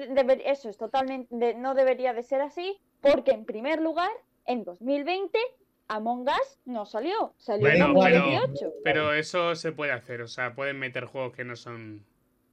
eso 0.46 0.70
es 0.70 0.78
totalmente 0.78 1.36
de- 1.36 1.56
no 1.56 1.74
debería 1.74 2.14
de 2.14 2.22
ser 2.22 2.40
así 2.42 2.80
porque 3.02 3.32
en 3.32 3.44
primer 3.44 3.82
lugar 3.82 4.12
en 4.46 4.64
2020 4.64 5.38
Among 5.90 6.22
Us 6.28 6.60
no 6.66 6.86
salió, 6.86 7.34
salió 7.38 7.68
Bueno, 7.68 7.86
en 7.88 7.94
pero- 7.94 8.20
2018. 8.26 8.74
Pero 8.84 9.14
eso 9.14 9.54
se 9.56 9.72
puede 9.74 9.92
hacer, 9.92 10.22
o 10.22 10.28
sea, 10.28 10.56
pueden 10.56 10.80
meter 10.80 11.06
juegos 11.06 11.34
que 11.36 11.44
no 11.44 11.56
son... 11.56 12.06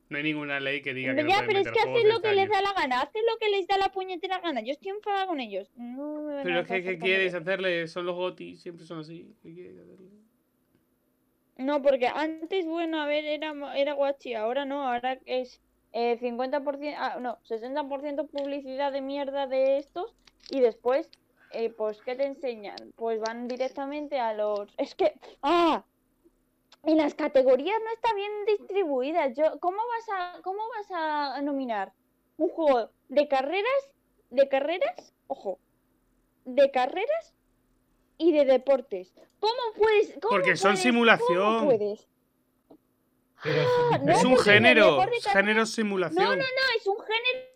No 0.08 0.16
hay 0.16 0.24
ninguna 0.24 0.58
ley 0.58 0.82
que 0.82 0.92
diga 0.92 1.14
que 1.14 1.22
no 1.22 1.28
Ya, 1.28 1.36
pueden 1.36 1.46
pero 1.46 1.58
es 1.60 1.64
meter 1.66 1.72
que 1.72 1.80
juegos 1.82 1.98
hacen 2.00 2.08
lo 2.12 2.20
que 2.20 2.34
les 2.34 2.48
da 2.50 2.60
la 2.60 2.72
gana, 2.72 3.00
hacen 3.02 3.22
lo 3.30 3.38
que 3.38 3.48
les 3.50 3.66
da 3.68 3.78
la 3.78 3.92
puñetera 3.92 4.40
gana. 4.40 4.60
Yo 4.60 4.72
estoy 4.72 4.90
enfadada 4.90 5.28
con 5.28 5.38
ellos. 5.38 5.70
No 5.76 6.22
me 6.22 6.42
Pero 6.42 6.60
es 6.60 6.66
que, 6.66 6.82
¿qué 6.82 6.98
quieres 6.98 7.30
que- 7.30 7.38
hacerle? 7.38 7.86
Son 7.86 8.04
los 8.04 8.16
GOTY, 8.16 8.56
siempre 8.56 8.84
son 8.84 8.98
así. 8.98 9.32
¿Qué 9.40 9.54
quieres 9.54 9.78
hacerle? 9.78 10.10
No, 11.58 11.80
porque 11.82 12.08
antes, 12.08 12.66
bueno, 12.66 13.00
a 13.00 13.06
ver, 13.06 13.24
era, 13.24 13.54
era 13.76 13.92
guachi, 13.92 14.34
ahora 14.34 14.64
no, 14.64 14.88
ahora 14.88 15.18
es 15.26 15.60
eh, 15.92 16.18
50%, 16.18 16.94
ah, 16.98 17.18
no, 17.20 17.38
60% 17.48 18.28
publicidad 18.28 18.90
de 18.92 19.02
mierda 19.02 19.46
de 19.46 19.76
estos 19.78 20.14
y 20.50 20.60
después, 20.60 21.08
eh, 21.52 21.70
pues, 21.70 22.00
¿qué 22.02 22.14
te 22.14 22.24
enseñan? 22.24 22.76
Pues 22.96 23.20
van 23.20 23.48
directamente 23.48 24.18
a 24.20 24.32
los... 24.34 24.72
Es 24.78 24.94
que, 24.94 25.14
ah, 25.42 25.84
en 26.84 26.96
las 26.96 27.14
categorías 27.14 27.78
no 27.84 27.90
está 27.92 28.14
bien 28.14 28.32
distribuidas. 28.46 29.36
Yo, 29.36 29.58
¿cómo 29.60 29.78
vas 29.78 30.08
a, 30.36 30.42
cómo 30.42 30.60
vas 30.76 30.86
a 30.90 31.40
nominar 31.42 31.92
un 32.36 32.48
juego 32.48 32.90
de 33.08 33.28
carreras, 33.28 33.90
de 34.30 34.48
carreras, 34.48 35.12
ojo, 35.26 35.58
de 36.44 36.70
carreras 36.70 37.34
y 38.16 38.32
de 38.32 38.44
deportes? 38.44 39.12
¿Cómo 39.40 39.52
puedes? 39.76 40.12
cómo 40.22 40.30
Porque 40.30 40.56
son 40.56 40.70
puedes- 40.72 40.82
simulación. 40.82 41.58
¿Cómo 41.58 41.66
puedes? 41.76 42.06
Pero 43.42 43.62
Ah, 43.92 43.98
no, 44.02 44.12
es 44.12 44.22
un 44.24 44.36
género, 44.38 45.00
género 45.32 45.64
simulación. 45.66 46.22
No, 46.22 46.30
no, 46.30 46.42
no, 46.42 46.76
es 46.76 46.86
un 46.86 46.98
género 47.00 47.48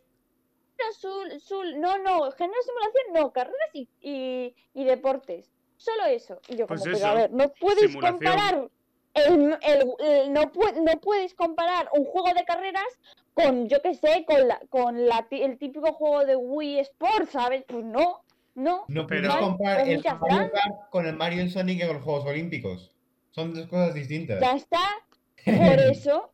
azul, 0.90 1.32
azul. 1.32 1.80
No, 1.80 1.98
no, 1.98 2.30
género 2.32 2.60
simulación 2.62 3.04
no, 3.14 3.32
carreras 3.32 3.70
y, 3.72 3.88
y, 4.00 4.54
y 4.74 4.84
deportes. 4.84 5.50
Solo 5.76 6.04
eso. 6.06 6.40
Y 6.48 6.56
yo 6.56 6.66
Pues 6.66 6.80
como, 6.80 6.84
pero 6.92 6.96
eso, 6.96 7.06
a 7.06 7.14
ver, 7.14 7.32
no 7.32 7.48
puedes 7.52 7.90
simulación. 7.90 8.18
comparar 8.18 8.68
el, 9.14 9.58
el- 9.62 9.94
el- 10.00 10.32
no, 10.32 10.42
pu- 10.52 10.74
no 10.82 11.00
puedes 11.00 11.34
comparar 11.34 11.88
un 11.92 12.04
juego 12.04 12.28
de 12.34 12.44
carreras 12.44 12.86
con, 13.34 13.68
yo 13.68 13.82
qué 13.82 13.94
sé, 13.94 14.24
con 14.26 14.46
la, 14.48 14.60
con 14.70 15.06
la, 15.06 15.26
el 15.30 15.58
típico 15.58 15.92
juego 15.92 16.24
de 16.24 16.36
Wii 16.36 16.78
Sports, 16.80 17.30
¿sabes? 17.32 17.64
Pues 17.66 17.84
no, 17.84 18.22
no. 18.54 18.84
No 18.88 19.06
Pero- 19.06 19.28
puedes 19.28 19.40
comparar 19.44 19.88
el 19.88 20.02
Mario 20.02 20.52
con 20.90 21.06
el 21.06 21.16
Mario 21.16 21.42
y 21.44 21.50
Sonic 21.50 21.80
en 21.82 21.92
los 21.94 22.02
Juegos 22.02 22.24
Olímpicos. 22.24 22.90
Son 23.32 23.52
dos 23.52 23.66
cosas 23.66 23.94
distintas. 23.94 24.40
Ya 24.40 24.52
está. 24.54 24.80
Por 25.44 25.80
eso 25.80 26.30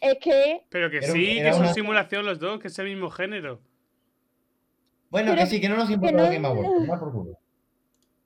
es 0.00 0.18
que 0.20 0.62
Pero 0.68 0.90
que 0.90 1.02
sí, 1.02 1.36
que 1.42 1.52
son 1.52 1.62
una- 1.62 1.74
simulación 1.74 2.24
los 2.26 2.38
dos, 2.38 2.60
que 2.60 2.68
es 2.68 2.78
el 2.78 2.86
mismo 2.86 3.10
género. 3.10 3.60
Bueno, 5.10 5.32
Pero 5.32 5.42
que 5.44 5.46
sí, 5.50 5.60
que 5.60 5.68
no 5.68 5.76
nos 5.76 5.90
importa 5.90 6.16
no- 6.16 6.24
el 6.26 6.32
Game 6.34 6.46
Awards, 6.48 6.70
tomar 6.70 6.98
por 6.98 7.12
culo. 7.12 7.38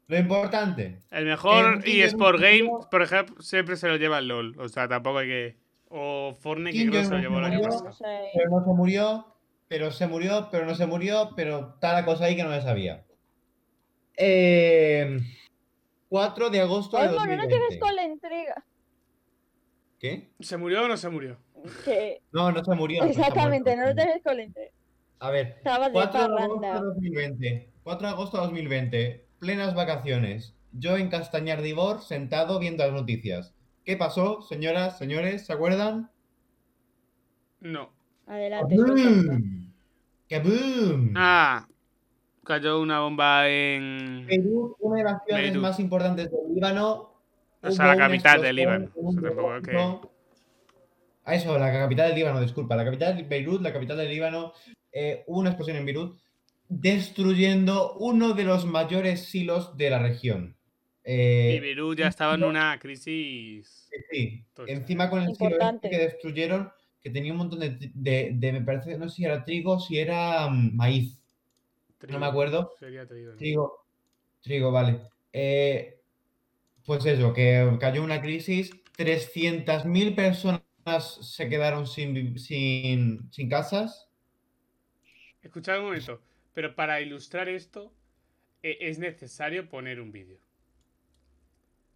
Lo 0.09 0.19
importante. 0.19 0.99
El 1.13 1.27
mejor 1.27 1.85
Kim 1.85 2.03
eSport 2.03 2.41
Game, 2.41 2.69
por 2.91 3.03
ejemplo, 3.03 3.41
siempre 3.43 3.77
se 3.77 3.87
lo 3.87 3.97
lleva 3.97 4.19
el 4.19 4.27
LOL. 4.29 4.59
O 4.59 4.69
sea, 4.69 4.89
tampoco 4.89 5.19
hay 5.19 5.29
que. 5.29 5.57
O 5.89 6.35
Fortnite, 6.41 6.77
que 6.77 6.91
que 6.91 7.05
se 7.05 7.11
lo 7.11 7.19
llevó 7.19 7.39
el 7.39 7.45
año 7.45 7.61
pasado. 7.63 7.85
No. 7.91 7.97
Pero 8.35 8.51
no 8.51 8.65
se 8.65 8.71
murió, 8.73 9.27
pero 9.69 9.91
se 9.93 10.07
murió, 10.09 10.49
pero 10.51 10.67
no 10.67 10.75
se 10.75 10.87
murió, 10.87 11.31
pero 11.37 11.75
está 11.75 11.93
la 11.93 12.05
cosa 12.05 12.25
ahí 12.25 12.35
que 12.35 12.43
no 12.43 12.51
me 12.51 12.61
sabía. 12.61 13.05
Eh, 14.17 15.19
4 16.09 16.51
de 16.51 16.61
agosto 16.61 16.97
de 16.97 17.05
Olmo, 17.09 17.15
no 17.15 17.27
nos 17.27 17.29
2020. 17.39 17.55
lleves 17.57 17.79
con 17.81 17.95
la 17.97 18.05
entrega. 18.05 18.65
¿Qué? 19.99 20.31
¿Se 20.41 20.57
murió 20.57 20.85
o 20.85 20.89
no 20.89 20.97
se 20.97 21.09
murió? 21.09 21.39
Que... 21.85 22.21
No, 22.33 22.51
no 22.53 22.65
se 22.65 22.75
murió. 22.75 23.05
Exactamente, 23.05 23.77
no 23.77 23.83
muerto. 23.83 23.97
nos 23.97 24.07
lleves 24.07 24.23
con 24.23 24.37
la. 24.37 24.71
A 25.21 25.31
ver, 25.31 25.55
Estabas 25.59 25.89
de 25.89 25.93
4 25.93 26.19
de 26.19 26.25
agosto 26.27 26.55
de 26.55 26.61
parranda. 26.61 26.81
2020. 26.81 27.71
4 27.83 28.07
de 28.07 28.13
agosto 28.13 28.37
de 28.39 28.43
2020. 28.45 29.27
Plenas 29.39 29.75
vacaciones. 29.75 30.55
Yo 30.73 30.97
en 30.97 31.09
Castañar 31.09 31.63
de 31.63 31.71
Ibor, 31.71 32.01
sentado 32.01 32.59
viendo 32.59 32.85
las 32.85 32.93
noticias. 32.93 33.55
¿Qué 33.85 33.97
pasó, 33.97 34.41
señoras, 34.43 34.99
señores? 34.99 35.47
¿Se 35.47 35.53
acuerdan? 35.53 36.11
No. 37.61 37.91
Adelante. 38.27 38.77
¡Kaboom! 38.77 39.73
¡Kaboom! 40.29 41.13
Ah, 41.17 41.67
cayó 42.45 42.81
una 42.81 43.01
bomba 43.01 43.49
en. 43.49 44.27
Beirut, 44.27 44.77
una 44.81 44.99
de 44.99 45.05
las 45.05 45.25
ciudades 45.25 45.47
Beirut. 45.47 45.63
más 45.63 45.81
importantes 45.81 46.31
del 46.31 46.55
Líbano. 46.55 47.11
O 47.63 47.71
sea, 47.71 47.87
la 47.87 47.97
capital 47.97 48.41
del 48.43 48.57
Líbano. 48.57 48.91
un 48.95 49.19
Eso 49.19 49.27
tampoco 49.27 49.57
es 49.57 49.63
aeropuerto. 51.33 51.55
Ah, 51.55 51.55
eso, 51.55 51.59
la 51.59 51.73
capital 51.73 52.09
del 52.09 52.17
Líbano, 52.17 52.41
disculpa. 52.41 52.77
La 52.77 52.85
capital 52.85 53.17
de 53.17 53.23
Beirut, 53.25 53.63
la 53.63 53.73
capital 53.73 53.97
del 53.99 54.09
Líbano. 54.11 54.53
eh, 54.93 55.25
hubo 55.27 55.41
una 55.41 55.51
explosión 55.51 55.77
en 55.77 55.87
Beirut, 55.87 56.19
destruyendo 56.69 57.95
uno 57.99 58.33
de 58.35 58.45
los 58.45 58.65
mayores 58.67 59.25
silos 59.27 59.77
de 59.77 59.91
la 59.91 59.99
región. 59.99 60.57
Eh, 61.05 61.55
Y 61.57 61.61
Beirut 61.61 61.99
ya 61.99 62.09
estaba 62.09 62.35
en 62.35 62.45
una 62.45 62.79
crisis. 62.79 63.89
Sí, 64.11 64.45
encima 64.67 65.09
con 65.11 65.23
el 65.23 65.35
silo 65.35 65.57
este 65.61 65.91
que 65.91 65.99
destruyeron, 65.99 66.71
que 67.01 67.11
tenía 67.11 67.33
un 67.33 67.39
montón 67.39 67.61
de, 67.61 67.79
tri- 67.79 67.93
de, 67.95 68.31
de- 68.35 68.53
me 68.53 68.61
parece, 68.63 68.99
no 68.99 69.09
sé 69.09 69.17
si 69.17 69.25
era 69.25 69.45
trigo, 69.45 69.81
si 69.81 69.99
era 69.99 70.49
mm, 70.49 70.77
maíz. 70.77 71.19
No 72.09 72.19
me 72.19 72.27
acuerdo. 72.27 72.73
Sería 72.79 73.07
trigo. 73.07 73.31
¿no? 73.33 73.37
Trigo, 73.37 73.87
trigo, 74.43 74.73
vale. 74.73 75.01
Eh, 75.33 76.01
pues 76.85 77.05
eso, 77.07 77.33
que 77.33 77.77
cayó 77.81 78.03
una 78.03 78.21
crisis, 78.21 78.71
300.000 78.97 80.15
personas 80.15 80.63
se 80.99 81.49
quedaron 81.49 81.87
sin, 81.87 82.39
sin, 82.39 83.31
sin 83.31 83.49
casas. 83.49 84.09
Escuchad 85.43 85.79
un 85.79 85.85
momento. 85.85 86.21
Pero 86.53 86.75
para 86.75 87.01
ilustrar 87.01 87.49
esto, 87.49 87.93
eh, 88.63 88.79
es 88.81 88.99
necesario 88.99 89.69
poner 89.69 90.01
un 90.01 90.11
vídeo. 90.11 90.39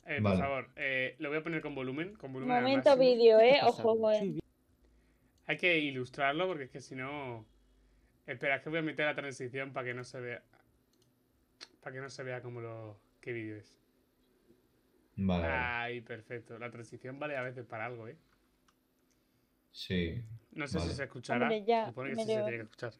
Eh, 0.06 0.20
Vale. 0.20 0.36
Por 0.36 0.46
favor, 0.46 0.70
eh, 0.76 1.16
lo 1.18 1.30
voy 1.30 1.38
a 1.38 1.42
poner 1.42 1.60
con 1.60 1.74
volumen. 1.74 2.14
Con 2.14 2.32
volumen 2.32 2.54
Momento 2.54 2.96
vídeo, 2.96 3.40
eh. 3.40 3.58
Ojo, 3.62 4.10
eh. 4.12 4.38
Hay 5.46 5.56
que 5.56 5.78
ilustrarlo 5.78 6.46
porque 6.46 6.64
es 6.64 6.70
que 6.70 6.80
si 6.80 6.94
no. 6.94 7.46
Espera, 8.26 8.56
es 8.56 8.62
que 8.62 8.70
voy 8.70 8.78
a 8.78 8.82
meter 8.82 9.06
la 9.06 9.14
transición 9.14 9.72
para 9.72 9.86
que 9.86 9.94
no 9.94 10.04
se 10.04 10.20
vea. 10.20 10.42
Para 11.82 11.94
que 11.94 12.00
no 12.00 12.08
se 12.08 12.22
vea 12.22 12.40
como 12.42 12.60
lo. 12.60 13.00
qué 13.20 13.32
vídeo 13.32 13.56
es. 13.56 13.78
Vale, 15.16 15.46
vale. 15.46 15.54
Ay, 15.56 16.00
perfecto. 16.00 16.58
La 16.58 16.70
transición 16.70 17.18
vale 17.18 17.36
a 17.36 17.42
veces 17.42 17.64
para 17.64 17.86
algo, 17.86 18.08
¿eh? 18.08 18.16
Sí. 19.74 20.22
No 20.52 20.68
sé 20.68 20.78
Vale. 20.78 20.90
si 20.90 20.96
se 20.96 21.02
escuchará. 21.04 21.46
Hombre, 21.46 21.64
ya, 21.64 21.86
Supone 21.88 22.10
que 22.10 22.14
sí 22.16 22.20
se 22.22 22.26
tiene 22.32 22.50
que 22.50 22.60
escuchar. 22.62 22.92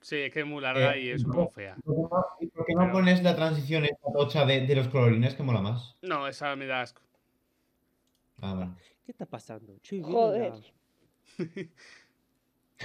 Sí, 0.00 0.16
es 0.16 0.32
que 0.32 0.40
es 0.40 0.46
muy 0.46 0.60
larga 0.62 0.94
Eh, 0.96 1.00
y 1.02 1.10
es 1.10 1.24
un 1.24 1.32
poco 1.32 1.50
fea. 1.50 1.76
¿Y 2.40 2.46
por 2.46 2.64
qué 2.64 2.74
no, 2.74 2.80
Pero- 2.82 2.92
pones 2.92 3.22
la 3.24 3.34
transición 3.34 3.84
esta 3.84 4.12
tocha 4.12 4.44
de, 4.46 4.66
de 4.66 4.74
los 4.76 4.86
colorines 4.88 5.34
que 5.34 5.42
mola 5.42 5.60
más? 5.60 5.96
No, 6.02 6.26
esa 6.28 6.54
me 6.54 6.66
da 6.66 6.82
asco. 6.82 7.02
Ah, 8.40 8.54
vale. 8.54 8.70
¿Qué 9.04 9.10
está 9.12 9.26
pasando? 9.26 9.74
¿vieron 9.90 10.10
Joder. 10.12 10.52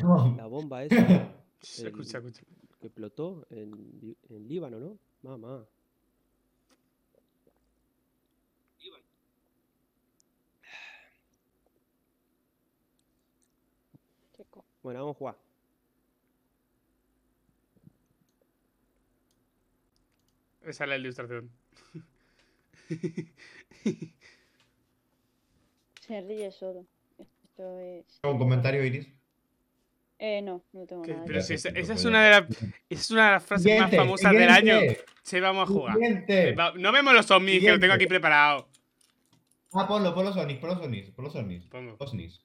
La, 0.01 0.33
la 0.37 0.45
bomba 0.47 0.83
esa 0.83 1.31
Se 1.61 1.81
El- 1.83 1.87
escucha, 1.89 2.17
escucha. 2.17 2.41
que 2.79 2.87
explotó 2.87 3.45
en, 3.51 4.15
en 4.29 4.47
Líbano, 4.47 4.79
¿no? 4.79 4.97
Mamá. 5.23 5.63
Bueno, 14.87 15.01
vamos 15.01 15.15
a 15.17 15.19
jugar. 15.19 15.35
Esa 20.65 20.83
es 20.83 20.89
la 20.89 20.97
ilustración. 20.97 21.49
Se 26.07 26.21
ríe 26.21 26.51
solo. 26.51 26.85
Esto 27.17 27.79
es. 27.79 28.05
¿Un 28.23 28.37
comentario, 28.37 28.83
Iris? 28.83 29.07
Eh, 30.19 30.41
no, 30.41 30.63
no 30.73 30.85
tengo 30.85 31.03
Que- 31.03 31.11
nada. 31.13 31.25
pero 31.27 31.41
si 31.41 31.53
esa, 31.55 31.69
esa 31.69 31.93
es 31.93 32.05
una 32.05 32.23
de 32.23 32.29
las 32.31 32.49
esa 32.89 33.01
es 33.01 33.11
una 33.11 33.25
de 33.27 33.31
las 33.33 33.43
frases 33.43 33.65
más 33.65 33.89
Siguiente, 33.89 33.97
famosas 33.97 34.31
del 34.33 34.49
año. 34.49 34.79
siguiente, 34.79 35.05
Sí, 35.21 35.39
vamos 35.41 35.69
a 35.69 35.73
jugar. 35.73 35.93
siguiente. 35.95 36.55
No 36.77 36.91
vemos 36.93 37.13
los 37.13 37.25
zombies 37.25 37.61
que 37.61 37.71
lo 37.71 37.79
tengo 37.79 37.93
aquí 37.93 38.07
preparado. 38.07 38.67
Ah, 39.73 39.85
ponlo, 39.87 40.15
pon 40.15 40.23
los 40.25 40.37
ovnis, 40.37 40.57
pon 40.59 40.69
los 40.69 40.79
ovnis, 40.79 41.11
pon 41.11 41.25
los 41.25 41.35
ovnis. 41.35 41.65
Pongo. 41.65 41.95
Osnis. 41.99 42.41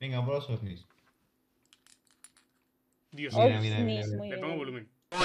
Venga, 0.00 0.24
pon 0.24 0.34
los 0.34 0.48
ovnis. 0.48 0.86
Dios 3.12 3.34
mío. 3.34 3.60
mira, 3.60 3.78
mira, 3.78 4.06
mira. 4.06 4.36
Le 4.36 4.38
pongo 4.40 4.56
volumen. 4.56 4.88
The. 5.10 5.18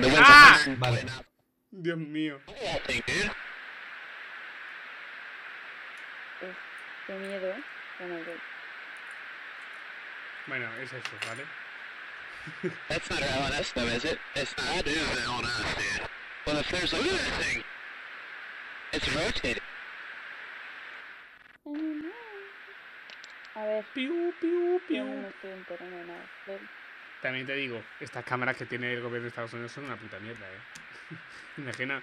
The 0.00 0.14
Ah! 0.18 0.58
Vale. 0.78 1.04
Dios 1.70 1.98
mío. 1.98 2.40
Uf, 6.42 6.56
qué 7.06 7.12
miedo, 7.14 7.50
eh. 7.52 7.62
Bueno, 10.46 10.66
es 10.82 10.92
eso, 10.92 11.10
¿vale? 11.26 11.44
That's 12.88 13.10
not 13.10 13.20
LNS 13.20 13.72
though, 13.74 13.86
is 13.88 14.04
it? 14.04 14.18
It's 14.34 14.54
not. 14.56 14.84
That 14.84 14.86
is 14.86 14.96
LNS, 14.98 15.74
dude. 15.76 16.08
Well, 16.46 16.58
if 16.58 16.68
there's 16.70 16.92
a 16.92 16.96
look 16.98 17.20
at 17.20 17.42
thing. 17.42 17.64
It's 18.92 19.08
rotating. 19.14 19.62
A 23.54 23.64
ver, 23.64 23.84
Piu, 23.94 24.32
piu, 24.40 24.80
piu. 24.88 25.04
no 25.04 25.28
estoy 25.28 25.50
nada. 25.90 26.28
También 27.22 27.46
te 27.46 27.54
digo, 27.54 27.80
estas 28.00 28.24
cámaras 28.24 28.56
que 28.56 28.66
tiene 28.66 28.92
el 28.92 29.00
gobierno 29.00 29.22
de 29.24 29.28
Estados 29.28 29.52
Unidos 29.52 29.72
son 29.72 29.84
una 29.84 29.96
puta 29.96 30.18
mierda, 30.20 30.46
¿eh? 30.46 30.58
imagina, 31.58 32.02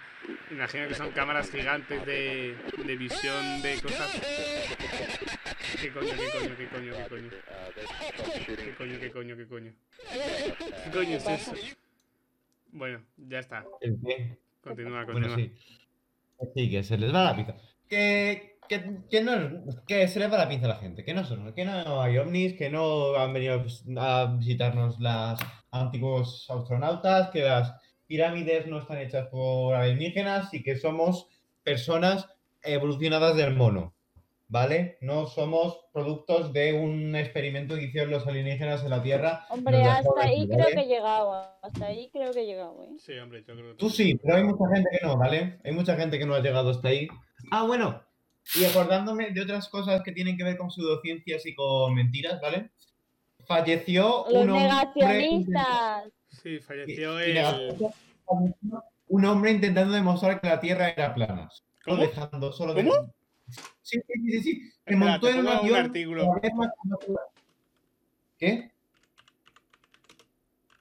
imagina 0.51 0.87
que 0.87 0.95
son 0.95 1.11
cámaras 1.11 1.49
gigantes 1.51 2.05
de, 2.05 2.55
de 2.83 2.95
visión 2.97 3.61
de 3.61 3.79
cosas. 3.81 4.11
¿Qué 5.81 5.91
coño, 5.91 6.09
qué 6.11 6.29
coño, 6.39 6.55
qué 6.57 6.67
coño, 6.67 6.93
qué 6.95 7.07
coño? 7.09 7.29
¿Qué 8.57 8.73
coño, 8.77 8.99
qué 8.99 9.11
coño, 9.11 9.37
qué 9.37 9.47
coño? 9.47 9.73
¿Qué 10.11 10.91
coño 10.91 11.17
es 11.17 11.27
eso? 11.27 11.53
Bueno, 12.71 13.01
ya 13.17 13.39
está. 13.39 13.63
¿El 13.81 13.97
qué? 14.05 14.37
Continúa, 14.61 15.05
Bueno, 15.05 15.27
continúa. 15.27 15.35
sí. 15.37 15.53
Sí, 16.53 16.69
que 16.69 16.83
se 16.83 16.97
les 16.97 17.13
va 17.13 17.23
la 17.23 17.35
pinza. 17.35 17.55
Que, 17.87 18.54
que, 18.67 18.99
que 19.09 19.21
no, 19.21 19.31
que 19.87 20.07
se 20.07 20.19
les 20.19 20.31
va 20.31 20.37
la 20.37 20.49
pinza 20.49 20.65
a 20.65 20.69
la 20.69 20.75
gente. 20.75 21.03
Que 21.03 21.13
no 21.13 21.25
son, 21.25 21.53
que 21.53 21.65
no 21.65 22.01
hay 22.01 22.17
ovnis, 22.17 22.53
que 22.53 22.69
no 22.69 23.15
han 23.15 23.33
venido 23.33 23.63
a 23.97 24.25
visitarnos 24.37 24.99
las 24.99 25.39
antiguos 25.71 26.47
astronautas, 26.49 27.29
que 27.29 27.41
las 27.41 27.73
pirámides 28.07 28.67
no 28.67 28.79
están 28.79 28.99
hechas 28.99 29.27
por 29.27 29.75
alienígenas 29.75 30.53
y 30.53 30.63
que 30.63 30.77
somos 30.77 31.27
personas 31.63 32.29
evolucionadas 32.63 33.35
del 33.35 33.55
mono. 33.55 33.93
¿Vale? 34.47 34.99
No 35.01 35.25
somos 35.25 35.87
productos 35.91 36.53
de 36.53 36.71
un 36.73 37.15
experimento 37.15 37.75
que 37.75 37.85
hicieron 37.85 38.11
los 38.11 38.27
alienígenas 38.27 38.83
en 38.83 38.91
la 38.91 39.01
Tierra. 39.01 39.47
Hombre, 39.49 39.81
hasta 39.81 40.21
ahí 40.21 40.47
creo 40.47 40.67
que 40.67 40.81
he 40.81 40.85
llegado. 40.85 41.33
Hasta 41.63 41.87
ahí 41.87 42.11
creo 42.13 42.31
que 42.31 42.41
he 42.41 42.45
llegado, 42.45 42.83
eh. 42.83 42.89
Sí, 42.99 43.13
hombre, 43.17 43.43
yo 43.43 43.55
creo 43.55 43.71
que 43.71 43.77
Tú 43.77 43.89
sí, 43.89 44.19
pero 44.21 44.37
hay 44.37 44.43
mucha 44.43 44.65
gente 44.71 44.87
que 44.91 45.03
no, 45.03 45.17
¿vale? 45.17 45.59
Hay 45.63 45.71
mucha 45.71 45.95
gente 45.95 46.19
que 46.19 46.27
no 46.27 46.35
ha 46.35 46.41
llegado 46.41 46.69
hasta 46.69 46.89
ahí. 46.89 47.07
Ah, 47.49 47.65
bueno. 47.65 48.04
Y 48.53 48.63
acordándome 48.65 49.31
de 49.31 49.41
otras 49.41 49.67
cosas 49.69 50.01
que 50.03 50.11
tienen 50.11 50.37
que 50.37 50.43
ver 50.43 50.57
con 50.57 50.69
pseudociencias 50.69 51.45
y 51.45 51.55
con 51.55 51.95
mentiras, 51.95 52.39
¿vale? 52.41 52.69
Falleció 53.47 54.25
Los 54.29 54.43
un 54.43 54.49
hombre. 54.51 54.63
negacionistas. 54.65 56.03
Sí, 56.29 56.59
falleció 56.59 57.19
y- 57.27 57.37
el. 57.37 57.77
Un 59.07 59.25
hombre 59.25 59.51
intentando 59.51 59.93
demostrar 59.93 60.41
que 60.41 60.47
la 60.47 60.59
Tierra 60.59 60.89
era 60.89 61.13
plana. 61.13 61.49
¿Cómo? 61.83 61.97
dejando, 62.01 62.51
solo 62.51 62.73
de- 62.73 62.83
¿Cómo? 62.85 63.13
Sí, 63.81 63.99
sí, 64.07 64.13
sí, 64.13 64.31
sí, 64.31 64.41
sí. 64.41 64.61
Se 64.61 64.67
Espera, 64.93 64.97
montó 64.97 65.29
en 65.29 65.39
un 65.39 65.47
avión. 65.47 65.79
artículo. 65.85 66.31
¿Qué? 68.39 68.71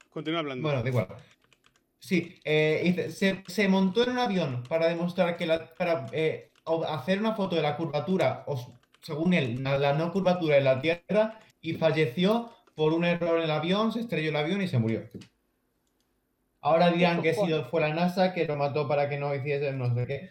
Continúa 0.09 0.39
hablando. 0.39 0.63
Bueno, 0.67 0.81
da 0.83 0.89
igual. 0.89 1.07
Sí, 1.99 2.39
eh, 2.43 3.09
se, 3.11 3.43
se 3.47 3.67
montó 3.67 4.03
en 4.03 4.11
un 4.11 4.19
avión 4.19 4.63
para 4.69 4.87
demostrar 4.87 5.37
que 5.37 5.45
la, 5.45 5.73
para 5.75 6.05
eh, 6.11 6.51
hacer 6.87 7.19
una 7.19 7.35
foto 7.35 7.55
de 7.55 7.61
la 7.61 7.77
curvatura, 7.77 8.43
o 8.47 8.57
según 9.01 9.33
él, 9.33 9.63
la, 9.63 9.77
la 9.77 9.93
no 9.93 10.11
curvatura 10.11 10.55
de 10.55 10.61
la 10.61 10.81
Tierra, 10.81 11.39
y 11.61 11.73
falleció 11.73 12.51
por 12.75 12.93
un 12.93 13.05
error 13.05 13.37
en 13.37 13.43
el 13.43 13.51
avión, 13.51 13.91
se 13.91 13.99
estrelló 14.01 14.29
el 14.29 14.35
avión 14.35 14.61
y 14.61 14.67
se 14.67 14.77
murió. 14.79 15.03
Ahora 16.61 16.89
dirán 16.91 17.21
que 17.21 17.33
sido, 17.33 17.65
fue 17.65 17.81
la 17.81 17.93
NASA 17.93 18.33
que 18.33 18.45
lo 18.45 18.55
mató 18.55 18.87
para 18.87 19.07
que 19.07 19.17
no 19.19 19.33
hiciese 19.35 19.71
no 19.73 19.93
sé 19.93 20.07
qué. 20.07 20.29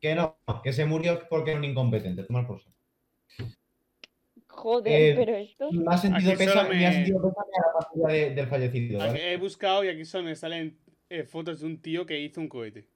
Que 0.00 0.14
no, 0.14 0.36
que 0.62 0.72
se 0.72 0.84
murió 0.84 1.20
porque 1.28 1.50
era 1.50 1.58
un 1.58 1.64
incompetente. 1.64 2.22
Tomar 2.24 2.46
por 2.46 2.60
saco. 2.60 2.70
Joder, 4.48 4.92
Eh, 4.92 5.14
pero 5.16 5.36
esto. 5.36 5.72
Me 5.72 5.92
ha 5.92 5.98
sentido 5.98 6.36
pesa, 6.36 6.62
me... 6.64 6.86
ha 6.86 6.90
me- 6.90 6.94
sentido 6.94 7.22
pesa 7.22 7.40
la 7.66 7.72
partida 7.72 8.06
de- 8.08 8.34
del 8.34 8.46
fallecido. 8.46 9.04
He 9.16 9.36
buscado 9.36 9.82
y 9.84 9.88
aquí 9.88 10.04
solo 10.04 10.24
me 10.24 10.36
salen 10.36 10.78
eh, 11.10 11.24
fotos 11.24 11.60
de 11.60 11.66
un 11.66 11.80
tío 11.82 12.06
que 12.06 12.20
hizo 12.20 12.40
un 12.40 12.48
cohete. 12.48 12.86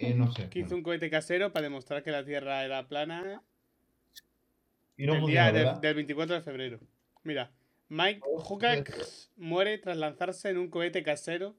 Eh, 0.00 0.14
no 0.14 0.32
sé. 0.32 0.48
Que 0.48 0.60
hizo 0.60 0.74
un 0.74 0.82
cohete 0.82 1.10
casero 1.10 1.52
para 1.52 1.64
demostrar 1.64 2.02
que 2.02 2.10
la 2.10 2.24
Tierra 2.24 2.64
era 2.64 2.88
plana 2.88 3.42
Y 4.96 5.06
no 5.06 5.14
el 5.14 5.20
funciona, 5.20 5.52
día 5.52 5.72
del- 5.72 5.80
del 5.80 5.94
24 5.94 6.34
de 6.36 6.42
febrero. 6.42 6.80
Mira, 7.22 7.50
Mike 7.88 8.20
Huckabee 8.24 8.84
muere 9.36 9.78
tras 9.78 9.96
lanzarse 9.96 10.48
en 10.50 10.58
un 10.58 10.70
cohete 10.70 11.02
casero 11.02 11.56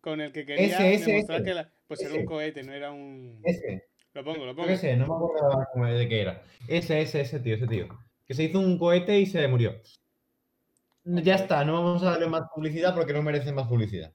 con 0.00 0.20
el 0.20 0.32
que 0.32 0.44
quería 0.46 0.66
Ese, 0.66 0.94
ese, 0.94 1.10
demostrar 1.12 1.40
ese. 1.40 1.48
que 1.48 1.54
la... 1.54 1.72
Pues 1.86 2.00
era 2.02 2.14
un 2.14 2.24
cohete, 2.24 2.62
no 2.62 2.72
era 2.72 2.90
un... 2.92 3.40
Ese. 3.44 3.84
Lo 4.14 4.24
pongo, 4.24 4.44
lo 4.44 4.52
Yo 4.52 4.56
pongo. 4.56 4.68
qué 4.68 4.76
sé, 4.76 4.96
no 4.96 5.06
me 5.06 5.62
acuerdo 5.62 5.98
de 5.98 6.08
qué 6.08 6.20
era. 6.22 6.42
Ese, 6.68 7.00
ese, 7.00 7.20
ese 7.22 7.40
tío, 7.40 7.54
ese 7.54 7.66
tío. 7.66 7.88
Que 8.26 8.34
se 8.34 8.44
hizo 8.44 8.58
un 8.60 8.78
cohete 8.78 9.18
y 9.18 9.26
se 9.26 9.46
murió. 9.48 9.80
Ya 11.04 11.34
está, 11.34 11.64
no 11.64 11.72
vamos 11.74 12.02
a 12.02 12.10
darle 12.12 12.26
más 12.28 12.42
publicidad 12.54 12.94
porque 12.94 13.12
no 13.12 13.22
merece 13.22 13.52
más 13.52 13.66
publicidad. 13.68 14.12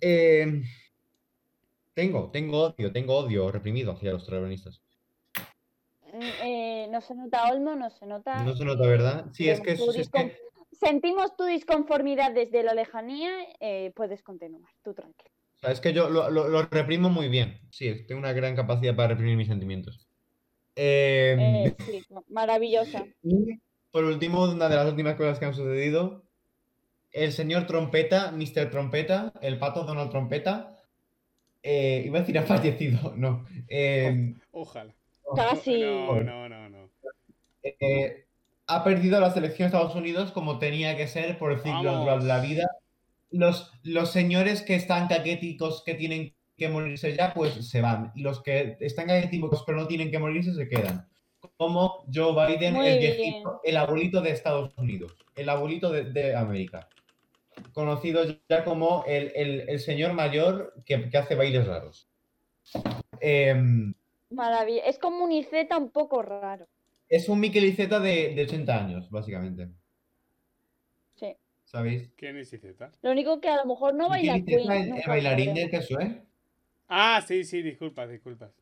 Eh, 0.00 0.62
tengo, 1.96 2.30
tengo 2.30 2.62
odio, 2.64 2.92
tengo 2.92 3.16
odio 3.16 3.50
reprimido 3.50 3.92
hacia 3.92 4.12
los 4.12 4.26
terroristas. 4.26 4.82
Mm, 6.12 6.20
eh, 6.44 6.88
no 6.90 7.00
se 7.00 7.14
nota 7.14 7.50
Olmo, 7.50 7.74
no 7.74 7.88
se 7.90 8.06
nota. 8.06 8.44
No 8.44 8.54
se 8.54 8.64
nota, 8.64 8.84
eh, 8.84 8.88
¿verdad? 8.88 9.26
Sí, 9.32 9.48
es 9.48 9.60
que, 9.60 9.72
es 9.72 10.10
que- 10.10 10.36
Sentimos 10.72 11.34
tu 11.38 11.44
disconformidad 11.44 12.32
desde 12.32 12.62
la 12.62 12.74
lejanía, 12.74 13.30
eh, 13.60 13.92
puedes 13.96 14.22
continuar, 14.22 14.70
tú 14.84 14.92
tranquilo. 14.92 15.30
o 15.54 15.58
sea, 15.58 15.70
es 15.70 15.80
que 15.80 15.94
yo 15.94 16.10
lo, 16.10 16.28
lo- 16.28 16.48
lo 16.48 16.62
reprimo 16.66 17.08
muy 17.08 17.28
bien. 17.30 17.58
Sí, 17.70 18.04
tengo 18.06 18.18
una 18.18 18.34
gran 18.34 18.54
capacidad 18.54 18.94
para 18.94 19.08
reprimir 19.08 19.38
mis 19.38 19.48
sentimientos. 19.48 20.06
Eh, 20.74 21.34
Eh, 21.38 21.74
sí, 21.86 22.04
maravillosa. 22.28 23.06
Y 23.22 23.58
por 23.90 24.04
último, 24.04 24.44
una 24.44 24.68
de 24.68 24.76
las 24.76 24.86
últimas 24.86 25.14
cosas 25.14 25.38
que 25.38 25.46
han 25.46 25.54
sucedido, 25.54 26.24
el 27.10 27.32
señor 27.32 27.66
Trompeta, 27.66 28.32
Mr. 28.32 28.68
Trompeta, 28.70 29.32
el 29.40 29.58
pato 29.58 29.84
Donald 29.84 30.10
Trompeta, 30.10 30.75
eh, 31.68 32.02
iba 32.06 32.18
a 32.18 32.20
decir 32.20 32.38
ha 32.38 32.42
fallecido, 32.44 33.12
no. 33.16 33.44
eh, 33.68 34.34
Ojalá. 34.52 34.94
Casi. 35.34 35.80
No, 35.80 36.20
no, 36.22 36.48
no, 36.48 36.68
no. 36.68 36.90
eh, 37.62 38.26
ha 38.68 38.84
perdido 38.84 39.20
la 39.20 39.30
selección 39.32 39.70
de 39.70 39.76
Estados 39.76 39.96
Unidos 39.96 40.30
como 40.32 40.58
tenía 40.58 40.96
que 40.96 41.08
ser 41.08 41.38
por 41.38 41.50
el 41.52 41.58
ciclo 41.58 41.82
Vamos. 42.04 42.22
de 42.22 42.28
la 42.28 42.40
vida. 42.40 42.66
Los, 43.30 43.72
los 43.82 44.10
señores 44.12 44.62
que 44.62 44.76
están 44.76 45.08
caquéticos 45.08 45.82
que 45.84 45.94
tienen 45.94 46.34
que 46.56 46.68
morirse 46.68 47.14
ya, 47.16 47.34
pues 47.34 47.68
se 47.68 47.80
van. 47.80 48.12
Y 48.14 48.22
los 48.22 48.40
que 48.42 48.76
están 48.80 49.06
caquéticos 49.08 49.64
pero 49.66 49.78
no 49.78 49.86
tienen 49.88 50.10
que 50.10 50.18
morirse, 50.18 50.54
se 50.54 50.68
quedan. 50.68 51.08
Como 51.56 52.04
Joe 52.12 52.32
Biden, 52.46 52.74
Muy 52.74 52.86
el 52.88 52.98
bien. 52.98 53.16
viejito, 53.16 53.60
el 53.64 53.76
abuelito 53.76 54.20
de 54.20 54.30
Estados 54.30 54.72
Unidos, 54.78 55.14
el 55.36 55.48
abuelito 55.48 55.90
de, 55.90 56.04
de 56.12 56.34
América. 56.36 56.88
Conocido 57.72 58.24
ya 58.48 58.64
como 58.64 59.04
el, 59.06 59.32
el- 59.34 59.68
el 59.68 59.80
señor 59.80 60.12
mayor 60.14 60.74
que, 60.84 61.08
que 61.10 61.18
hace 61.18 61.34
bailes 61.34 61.66
raros. 61.66 62.08
Em, 63.20 63.94
Maravilla. 64.30 64.82
Es 64.84 64.98
como 64.98 65.24
un 65.24 65.32
Iceta 65.32 65.76
un 65.78 65.90
poco 65.90 66.22
raro. 66.22 66.66
es 67.08 67.28
un 67.28 67.40
Mikel 67.40 67.64
Iceta 67.64 68.00
de, 68.00 68.34
de 68.34 68.42
80 68.42 68.76
años, 68.84 69.10
básicamente. 69.10 69.68
Sí. 71.14 71.34
¿Sabéis? 71.64 72.10
¿Quién 72.16 72.36
es 72.36 72.52
IZ? 72.52 72.64
Lo 73.02 73.10
único 73.10 73.40
que 73.40 73.48
a 73.48 73.56
lo 73.56 73.64
mejor 73.66 73.94
no 73.94 74.08
baila 74.08 74.36
Iceta, 74.38 74.62
Queen. 74.62 74.96
el, 74.96 75.02
bailarín 75.06 75.54
del 75.54 75.70
queso, 75.70 76.00
¿eh? 76.00 76.22
Ah, 76.88 77.22
sí, 77.26 77.44
sí, 77.44 77.62
disculpas, 77.62 78.08
disculpas. 78.10 78.52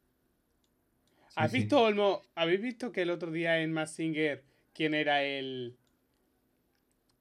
Sí, 1.29 1.35
¿Has 1.37 1.51
sí. 1.51 1.59
visto, 1.59 1.83
Olmo? 1.83 2.23
¿Habéis 2.35 2.61
visto 2.63 2.93
que 2.93 3.03
el 3.03 3.11
otro 3.11 3.31
día 3.31 3.61
en 3.61 3.73
Mass 3.73 3.93
Singer 3.95 4.45
quién 4.73 4.95
era 4.95 5.23
el. 5.23 5.77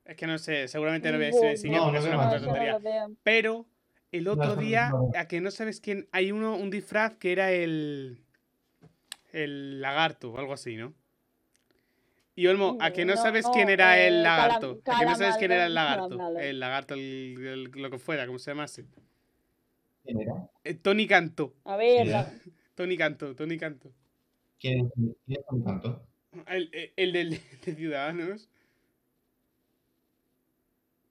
Es 0.06 0.18
que 0.18 0.28
no 0.28 0.38
sé, 0.38 0.68
seguramente 0.68 1.12
no 1.12 1.18
Bueno, 1.18 1.58
Singer 1.58 1.80
No, 1.80 1.86
porque 1.86 2.00
no 2.00 2.00
es 2.00 2.06
veo 2.06 2.20
una 2.20 2.40
tontería. 2.40 2.72
lo 2.74 2.80
veo. 2.82 3.12
Pero 3.24 3.66
el 4.12 4.28
otro 4.28 4.56
día, 4.56 4.92
a 5.16 5.28
que 5.28 5.40
no 5.42 5.50
sabes 5.52 5.80
quién. 5.80 6.08
Hay 6.12 6.32
uno, 6.32 6.56
un 6.56 6.70
disfraz 6.70 7.16
que 7.16 7.32
era 7.32 7.52
el. 7.52 8.20
El 9.32 9.82
lagarto 9.82 10.32
o 10.34 10.38
algo 10.38 10.54
así, 10.54 10.76
¿no? 10.76 10.94
Y 12.36 12.48
Olmo, 12.48 12.78
a 12.82 12.92
que 12.92 13.06
no, 13.06 13.16
No, 13.16 13.22
sabes 13.22 13.46
quién 13.54 13.70
era 13.70 13.98
eh, 14.00 14.08
el 14.08 14.24
lagarto. 14.24 14.80
A 14.86 15.00
que 15.00 15.06
no 15.06 15.16
sabes 15.16 15.38
quién 15.38 15.52
era 15.52 15.66
el 15.66 15.74
lagarto. 15.74 16.20
El 16.40 16.60
lagarto, 16.60 16.94
el- 16.96 17.38
el- 17.40 17.64
lo 17.82 17.90
que 17.90 17.98
fuera, 17.98 18.26
como 18.28 18.40
se 18.40 18.52
llamase. 18.52 18.86
¿Quién 20.04 20.22
era? 20.22 20.34
Eh, 20.64 20.74
Tony 20.76 21.08
Cantó. 21.08 21.56
A 21.64 21.78
ver, 21.78 22.08
la- 22.08 22.32
Tony 22.76 22.98
Cantó, 22.98 23.36
Tony 23.36 23.58
Cantó. 23.58 23.92
¿Quién, 24.60 24.92
es 25.28 25.40
un 25.50 25.64
tanto? 25.64 26.06
El, 26.48 26.70
el- 26.74 26.94
el 26.96 27.12
del, 27.14 27.30
de 27.66 27.76
Ciudadanos. 27.76 28.50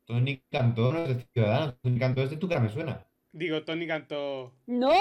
Tony 0.07 0.43
Cantó 0.51 0.93
no 0.93 1.05
es 1.05 1.09
de 1.17 1.25
Ciudadanos, 1.33 1.77
Tony 1.81 1.99
Cantó 1.99 2.23
es 2.23 2.31
de 2.31 2.37
tu 2.37 2.49
cara, 2.49 2.61
me 2.61 2.69
suena. 2.69 3.07
Digo, 3.33 3.63
Tony 3.65 3.87
Cantó. 3.87 4.53
¡No! 4.67 4.93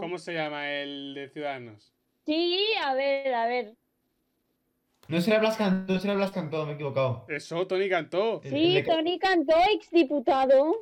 ¿Cómo 0.00 0.18
se 0.18 0.34
llama 0.34 0.70
el 0.72 1.14
de 1.14 1.28
Ciudadanos? 1.28 1.92
Sí, 2.24 2.58
a 2.82 2.94
ver, 2.94 3.32
a 3.34 3.46
ver. 3.46 3.74
No 5.08 5.20
será 5.20 5.38
Blas 5.38 5.56
Cantó, 5.56 5.92
no 5.94 6.00
será 6.00 6.14
Blas 6.14 6.32
Cantó, 6.32 6.64
me 6.66 6.72
he 6.72 6.74
equivocado. 6.74 7.24
Eso, 7.28 7.64
Tony 7.66 7.88
Cantó. 7.88 8.40
Sí, 8.42 8.48
el 8.78 8.84
de- 8.84 8.90
Tony 8.90 9.18
Cantó, 9.18 9.54
exdiputado. 9.72 10.80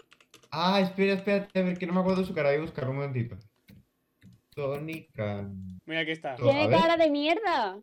Ah, 0.51 0.81
espera, 0.81 1.15
espérate, 1.15 1.59
a 1.59 1.63
ver, 1.63 1.77
que 1.77 1.87
no 1.87 1.93
me 1.93 2.01
acuerdo 2.01 2.21
de 2.23 2.27
su 2.27 2.33
cara, 2.35 2.51
voy 2.51 2.59
a 2.59 2.63
buscar 2.63 2.89
un 2.89 2.97
momentito. 2.97 3.37
Tony 4.55 5.07
Cantó. 5.13 5.55
Mira, 5.85 6.01
aquí 6.01 6.13
está. 6.13 6.37
Tiene 6.37 6.71
cara 6.71 6.97
de 6.97 7.11
mierda. 7.11 7.79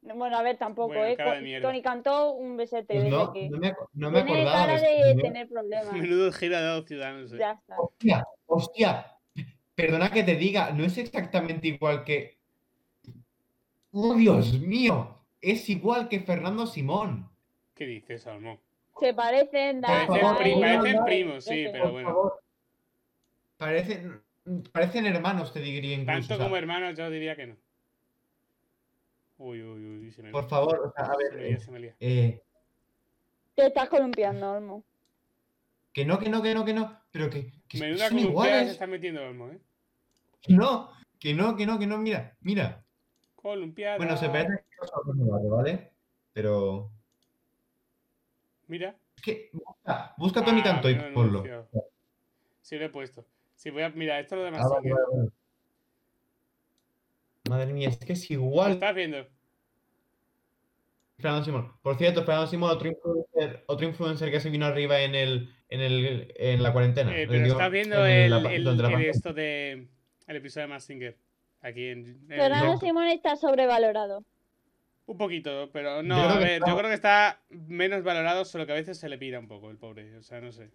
Bueno, 0.00 0.38
a 0.38 0.42
ver, 0.42 0.56
tampoco, 0.56 0.94
Bueno, 0.94 1.04
¿eh? 1.04 1.16
de. 1.42 1.60
Tony 1.60 1.82
Cantó, 1.82 2.32
un 2.32 2.56
besete 2.56 2.94
Pues 2.94 3.04
no, 3.10 3.32
que... 3.32 3.48
no 3.50 3.58
me, 3.58 3.74
no 3.94 4.10
me 4.10 4.22
Tiene 4.22 4.42
acordaba. 4.42 4.66
cara 4.66 4.80
de 4.80 5.14
no- 5.14 5.22
tener 5.22 5.48
problemas. 5.48 5.92
Menudo 5.92 6.32
gira 6.32 6.60
dado 6.60 6.82
Ciudadanos. 6.84 7.32
eh. 7.32 7.36
Ya 7.38 7.52
está. 7.52 7.76
Hostia, 7.78 8.26
hostia. 8.46 9.06
Perdona 9.74 10.10
que 10.10 10.22
te 10.22 10.36
diga, 10.36 10.70
no 10.70 10.84
es 10.84 10.96
exactamente 10.98 11.68
igual 11.68 12.04
que. 12.04 12.38
¡Oh, 13.92 14.14
Dios 14.14 14.58
mío! 14.60 15.16
Es 15.40 15.68
igual 15.68 16.08
que 16.08 16.20
Fernando 16.20 16.66
Simón. 16.66 17.28
¿Qué 17.74 17.86
dices, 17.86 18.26
Almo? 18.26 18.60
Se 18.98 19.14
parecen, 19.14 19.80
da, 19.80 20.06
Parecen, 20.06 20.22
no, 20.96 21.04
primos, 21.04 21.44
sí, 21.44 21.66
pero 21.70 21.84
Por 21.84 21.92
bueno. 21.92 22.08
favor. 22.08 22.40
Parecen, 23.56 24.20
parecen 24.72 25.06
hermanos, 25.06 25.52
te 25.52 25.60
diría 25.60 25.94
incluso. 25.94 26.28
Tanto 26.28 26.42
como 26.44 26.56
hermanos, 26.56 26.96
yo 26.98 27.08
diría 27.10 27.36
que 27.36 27.46
no. 27.48 27.56
Uy, 29.38 29.62
uy, 29.62 29.86
uy, 30.00 30.12
se 30.12 30.22
me 30.22 30.30
Por 30.32 30.48
favor, 30.48 30.80
o 30.80 30.92
sea, 30.92 31.04
a 31.04 31.14
Se 31.14 31.16
me 31.16 31.30
ver. 31.36 31.48
lía, 31.50 31.60
se 31.60 31.70
me 31.70 31.78
lía. 31.78 31.94
eh, 32.00 32.42
Te 33.54 33.66
estás 33.66 33.88
columpiando, 33.88 34.52
Olmo. 34.52 34.82
que 35.92 36.04
no, 36.04 36.18
que 36.18 36.28
no, 36.28 36.42
que 36.42 36.54
no, 36.54 36.64
que 36.64 36.72
no. 36.74 37.00
Pero 37.12 37.30
que, 37.30 37.52
que 37.68 37.78
Menuda 37.78 38.08
son 38.08 38.18
columpiada 38.18 38.44
se 38.44 38.48
iguales. 38.54 38.68
está 38.72 38.86
metiendo 38.86 39.22
Olmo, 39.24 39.48
¿eh? 39.50 39.58
Que 40.42 40.52
no, 40.54 40.90
que 41.20 41.34
no, 41.34 41.56
que 41.56 41.66
no, 41.66 41.78
que 41.78 41.86
no. 41.86 41.98
Mira, 41.98 42.36
mira. 42.40 42.84
Columpiada. 43.36 43.96
Bueno, 43.96 44.16
se 44.16 44.28
parece 44.28 44.48
que 44.68 45.12
no 45.14 45.24
iguales, 45.24 45.50
¿vale? 45.50 45.90
Pero. 46.32 46.90
Mira. 48.66 48.96
Es 49.16 49.22
que. 49.22 49.50
Busca, 49.52 50.14
busca 50.18 50.40
a 50.40 50.44
Tony 50.44 50.60
Ah, 50.60 50.64
Cantó 50.64 50.90
y 50.90 50.96
ponlo. 51.14 51.44
Sí, 52.60 52.76
lo 52.76 52.84
he 52.84 52.90
puesto. 52.90 53.24
Si 53.54 53.70
voy 53.70 53.82
a. 53.82 53.88
Mira, 53.90 54.18
esto 54.18 54.34
es 54.36 54.50
lo 54.52 54.58
Ah, 54.58 54.68
vale, 54.68 54.80
Singer. 54.82 54.92
vale, 54.94 55.16
vale. 55.16 55.30
Madre 57.48 57.72
mía, 57.72 57.88
es 57.88 57.98
que 57.98 58.12
es 58.12 58.28
¿Lo 58.30 58.34
igual. 58.34 58.72
estás 58.72 58.94
viendo? 58.94 59.26
Fernando 61.16 61.44
Simón. 61.44 61.72
Por 61.82 61.96
cierto, 61.96 62.20
Fernando 62.24 62.46
Simón, 62.46 62.70
otro 62.70 62.88
influencer, 62.88 63.64
otro 63.66 63.86
influencer 63.88 64.30
que 64.30 64.40
se 64.40 64.50
vino 64.50 64.66
arriba 64.66 65.00
en 65.00 65.14
el, 65.16 65.52
en 65.68 65.80
el, 65.80 66.32
en 66.36 66.62
la 66.62 66.72
cuarentena. 66.72 67.10
Eh, 67.16 67.26
pero 67.26 67.42
digo, 67.42 67.56
estás 67.56 67.70
viendo 67.72 68.06
en 68.06 68.12
el, 68.12 68.30
la 68.30 68.36
el- 68.36 68.42
durante 68.42 68.62
la 68.64 68.88
el 68.88 68.92
pandemia. 68.94 69.10
esto 69.10 69.32
de. 69.32 69.88
El 70.28 70.36
episodio 70.36 70.66
de 70.68 70.72
Mass 70.74 70.84
Singer. 70.84 71.16
Aquí 71.62 71.88
en. 71.88 72.06
en- 72.06 72.26
Fernando. 72.28 72.76
Simón 72.78 73.08
está 73.08 73.34
sobrevalorado. 73.36 74.24
Un 75.06 75.16
poquito, 75.16 75.70
pero 75.72 76.02
no, 76.02 76.18
Yo 76.18 76.28
a 76.28 76.38
ver, 76.38 76.48
está- 76.50 76.68
yo 76.68 76.76
creo 76.76 76.88
que 76.88 76.94
está 76.94 77.40
menos 77.50 78.04
valorado, 78.04 78.44
solo 78.44 78.66
que 78.66 78.72
a 78.72 78.76
veces 78.76 78.98
se 78.98 79.08
le 79.08 79.16
pira 79.18 79.40
un 79.40 79.48
poco 79.48 79.70
el 79.70 79.78
pobre. 79.78 80.14
O 80.18 80.22
sea, 80.22 80.40
no 80.40 80.52
sé. 80.52 80.70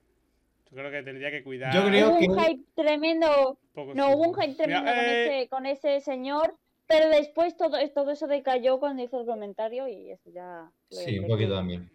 Yo 0.71 0.77
creo 0.77 0.89
que 0.91 1.03
tendría 1.03 1.29
que 1.29 1.43
cuidar. 1.43 1.71
Yo 1.73 1.85
creo 1.87 2.09
Hubo 2.09 2.19
que- 2.19 2.27
un 2.29 2.39
hype 2.39 2.63
tremendo, 2.75 3.59
poco 3.73 3.93
no, 3.93 4.09
hubo 4.09 4.23
un 4.29 4.33
hype 4.33 4.47
Mira, 4.67 4.81
tremendo 4.81 4.91
con, 4.91 4.99
eh, 5.05 5.37
ese, 5.39 5.49
con 5.49 5.65
ese 5.67 5.99
señor, 6.01 6.55
pero 6.95 7.09
después 7.09 7.57
todo, 7.57 7.75
todo 7.89 8.11
eso 8.11 8.27
decayó 8.27 8.79
cuando 8.79 9.01
hizo 9.01 9.19
el 9.19 9.25
comentario 9.25 9.87
y 9.87 10.11
eso 10.11 10.29
ya... 10.29 10.69
Sí, 10.91 11.17
un 11.17 11.27
poquito 11.27 11.55
también. 11.55 11.89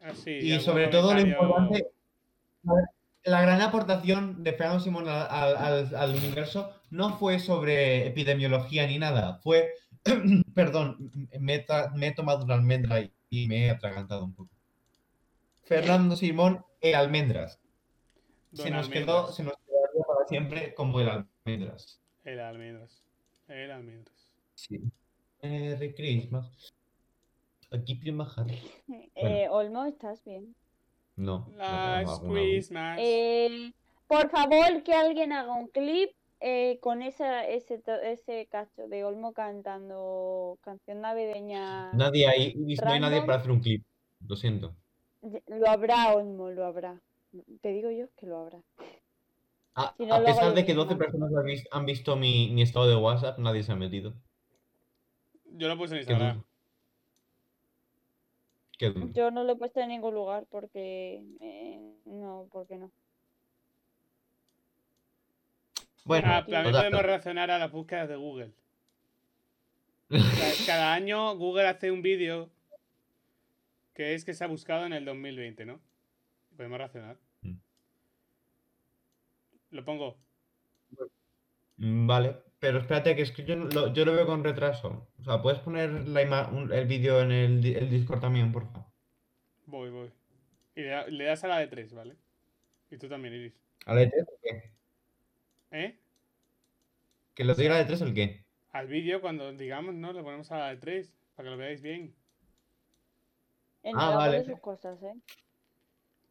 así, 0.00 0.30
Y 0.32 0.58
sobre 0.58 0.88
todo 0.88 1.14
lo 1.14 1.20
importante, 1.20 1.86
la 3.22 3.42
gran 3.42 3.60
aportación 3.60 4.42
de 4.42 4.52
Fernando 4.54 4.80
Simón 4.82 5.08
al, 5.08 5.56
al- 5.56 5.94
al- 5.94 6.14
universo 6.16 6.72
no 6.90 7.16
fue 7.16 7.38
sobre 7.38 8.08
epidemiología 8.08 8.88
ni 8.88 8.98
nada, 8.98 9.34
fue, 9.44 9.72
perdón, 10.54 11.12
me, 11.38 11.64
me 11.94 12.06
he 12.08 12.12
tomado 12.12 12.44
una 12.44 12.54
almendra 12.54 13.00
y, 13.02 13.12
y 13.30 13.46
me 13.46 13.66
he 13.66 13.70
atragantado 13.70 14.24
un 14.24 14.34
poco. 14.34 14.50
Fernando 15.62 16.16
Simón 16.16 16.64
e 16.80 16.96
almendras. 16.96 17.60
Don 18.50 18.64
se 18.64 18.70
nos 18.72 18.88
quedó, 18.88 19.30
se 19.30 19.44
nos 19.44 19.54
quedaría 19.64 20.02
para 20.08 20.26
siempre 20.26 20.74
como 20.74 20.98
el 21.00 21.08
almendras. 21.08 22.00
El 22.24 22.40
almendras. 22.40 23.04
El 23.46 23.70
almendras. 23.70 24.19
Sí. 24.60 24.78
Merry 25.42 25.94
Christmas. 25.94 26.74
Aquí 27.70 27.94
prima 27.94 28.30
Harry. 28.36 28.58
Eh, 29.14 29.48
Olmo, 29.50 29.84
¿estás 29.86 30.22
bien? 30.24 30.54
No. 31.16 31.48
no, 31.52 31.56
Last 31.56 32.08
alguna- 32.22 32.32
Christmas. 32.40 32.98
Eh, 33.00 33.72
por 34.06 34.28
favor, 34.30 34.82
que 34.82 34.92
alguien 34.92 35.32
haga 35.32 35.54
un 35.54 35.68
clip 35.68 36.10
eh, 36.40 36.78
con 36.80 37.02
esa, 37.02 37.46
ese, 37.46 37.82
ese 38.02 38.46
cacho 38.50 38.88
de 38.88 39.04
Olmo 39.04 39.32
cantando 39.32 40.58
canción 40.62 41.00
navideña. 41.00 41.92
Nadie 41.92 42.26
hay, 42.26 42.54
no 42.54 42.90
hay 42.90 43.00
nadie 43.00 43.20
para 43.22 43.36
hacer 43.38 43.50
un 43.50 43.60
clip. 43.60 43.84
Lo 44.26 44.36
siento. 44.36 44.74
Lo 45.46 45.68
habrá, 45.68 46.12
Olmo, 46.14 46.50
lo 46.50 46.64
habrá. 46.66 47.00
Te 47.62 47.72
digo 47.72 47.90
yo 47.90 48.06
que 48.18 48.26
lo 48.26 48.38
habrá. 48.38 48.58
A, 49.74 49.94
Si 49.96 50.04
no, 50.06 50.14
a 50.16 50.24
pesar 50.24 50.52
de 50.54 50.64
que 50.66 50.74
12 50.74 50.94
mismo. 50.94 50.98
personas 50.98 51.30
han 51.34 51.44
vis- 51.46 51.68
han 51.70 51.86
visto 51.86 52.16
mi, 52.16 52.50
mi 52.50 52.62
estado 52.62 52.88
de 52.88 52.96
WhatsApp, 52.96 53.38
nadie 53.38 53.62
se 53.62 53.72
ha 53.72 53.76
metido. 53.76 54.14
Yo 55.52 55.68
lo 55.68 55.76
puse 55.76 55.98
en 55.98 56.06
Qué 56.06 56.12
Instagram. 56.12 56.44
Qué. 58.78 58.94
Yo 59.12 59.30
no 59.30 59.44
lo 59.44 59.52
he 59.52 59.56
puesto 59.56 59.80
en 59.80 59.88
ningún 59.88 60.14
lugar 60.14 60.46
porque 60.50 61.22
eh, 61.40 61.94
no, 62.06 62.48
porque 62.50 62.76
no. 62.76 62.90
Bueno, 66.04 66.28
Ah, 66.30 66.44
también 66.46 66.74
podemos 66.74 67.02
relacionar 67.02 67.50
a 67.50 67.58
las 67.58 67.70
búsquedas 67.70 68.08
de 68.08 68.16
Google. 68.16 68.52
Cada, 70.66 70.92
año 70.92 71.36
Google 71.36 71.68
hace 71.68 71.90
un 71.90 72.02
vídeo 72.02 72.50
que 73.94 74.14
es 74.14 74.24
que 74.24 74.34
se 74.34 74.42
ha 74.42 74.48
buscado 74.48 74.86
en 74.86 74.92
el 74.92 75.04
2020, 75.04 75.66
¿no? 75.66 75.80
Podemos 76.56 76.78
relacionar. 76.78 77.16
Mm. 77.42 77.54
Lo 79.70 79.84
pongo. 79.84 80.16
Mm, 81.76 82.06
Vale, 82.06 82.36
pero 82.60 82.78
espérate, 82.78 83.16
que 83.16 83.22
es 83.22 83.32
que 83.32 83.44
yo 83.44 83.56
no- 83.56 83.66
lo, 83.66 83.92
yo 83.92 84.04
lo 84.04 84.12
veo 84.12 84.26
con 84.26 84.44
retraso. 84.44 85.08
O 85.18 85.24
sea, 85.24 85.42
¿puedes 85.42 85.58
poner 85.60 85.90
la 86.08 86.22
ima- 86.22 86.48
un- 86.52 86.72
el 86.72 86.86
vídeo 86.86 87.20
en 87.20 87.32
el, 87.32 87.64
el 87.66 87.90
Discord 87.90 88.20
también, 88.20 88.52
por 88.52 88.66
favor? 88.70 88.86
Voy, 89.66 89.90
voy. 89.90 90.10
Y 90.76 90.82
le, 90.82 90.88
da- 90.88 91.06
le 91.08 91.24
das 91.24 91.42
a 91.44 91.48
la 91.48 91.58
de 91.58 91.66
3, 91.66 91.92
¿vale? 91.94 92.16
Y 92.90 92.96
tú 92.98 93.08
también, 93.08 93.34
Iris. 93.34 93.54
¿A 93.86 93.94
la 93.94 94.00
de 94.00 94.06
3 94.08 94.24
o 94.28 94.38
qué? 94.42 94.70
¿Eh? 95.72 95.98
¿Que 97.34 97.44
lo 97.44 97.54
diga 97.54 97.70
la 97.70 97.78
de 97.78 97.84
3 97.86 98.00
el 98.02 98.14
qué? 98.14 98.44
Al 98.72 98.86
vídeo, 98.88 99.20
cuando 99.20 99.52
digamos, 99.52 99.94
¿no? 99.94 100.12
Le 100.12 100.22
ponemos 100.22 100.50
a 100.52 100.58
la 100.58 100.68
de 100.68 100.76
3, 100.76 101.12
para 101.34 101.46
que 101.46 101.50
lo 101.50 101.56
veáis 101.56 101.80
bien. 101.80 102.14
En 103.82 103.96
Ah, 103.96 104.10
el 104.12 104.16
vale. 104.18 104.38
de 104.38 104.44
sus 104.44 104.60
cosas, 104.60 105.02
¿eh? 105.02 105.14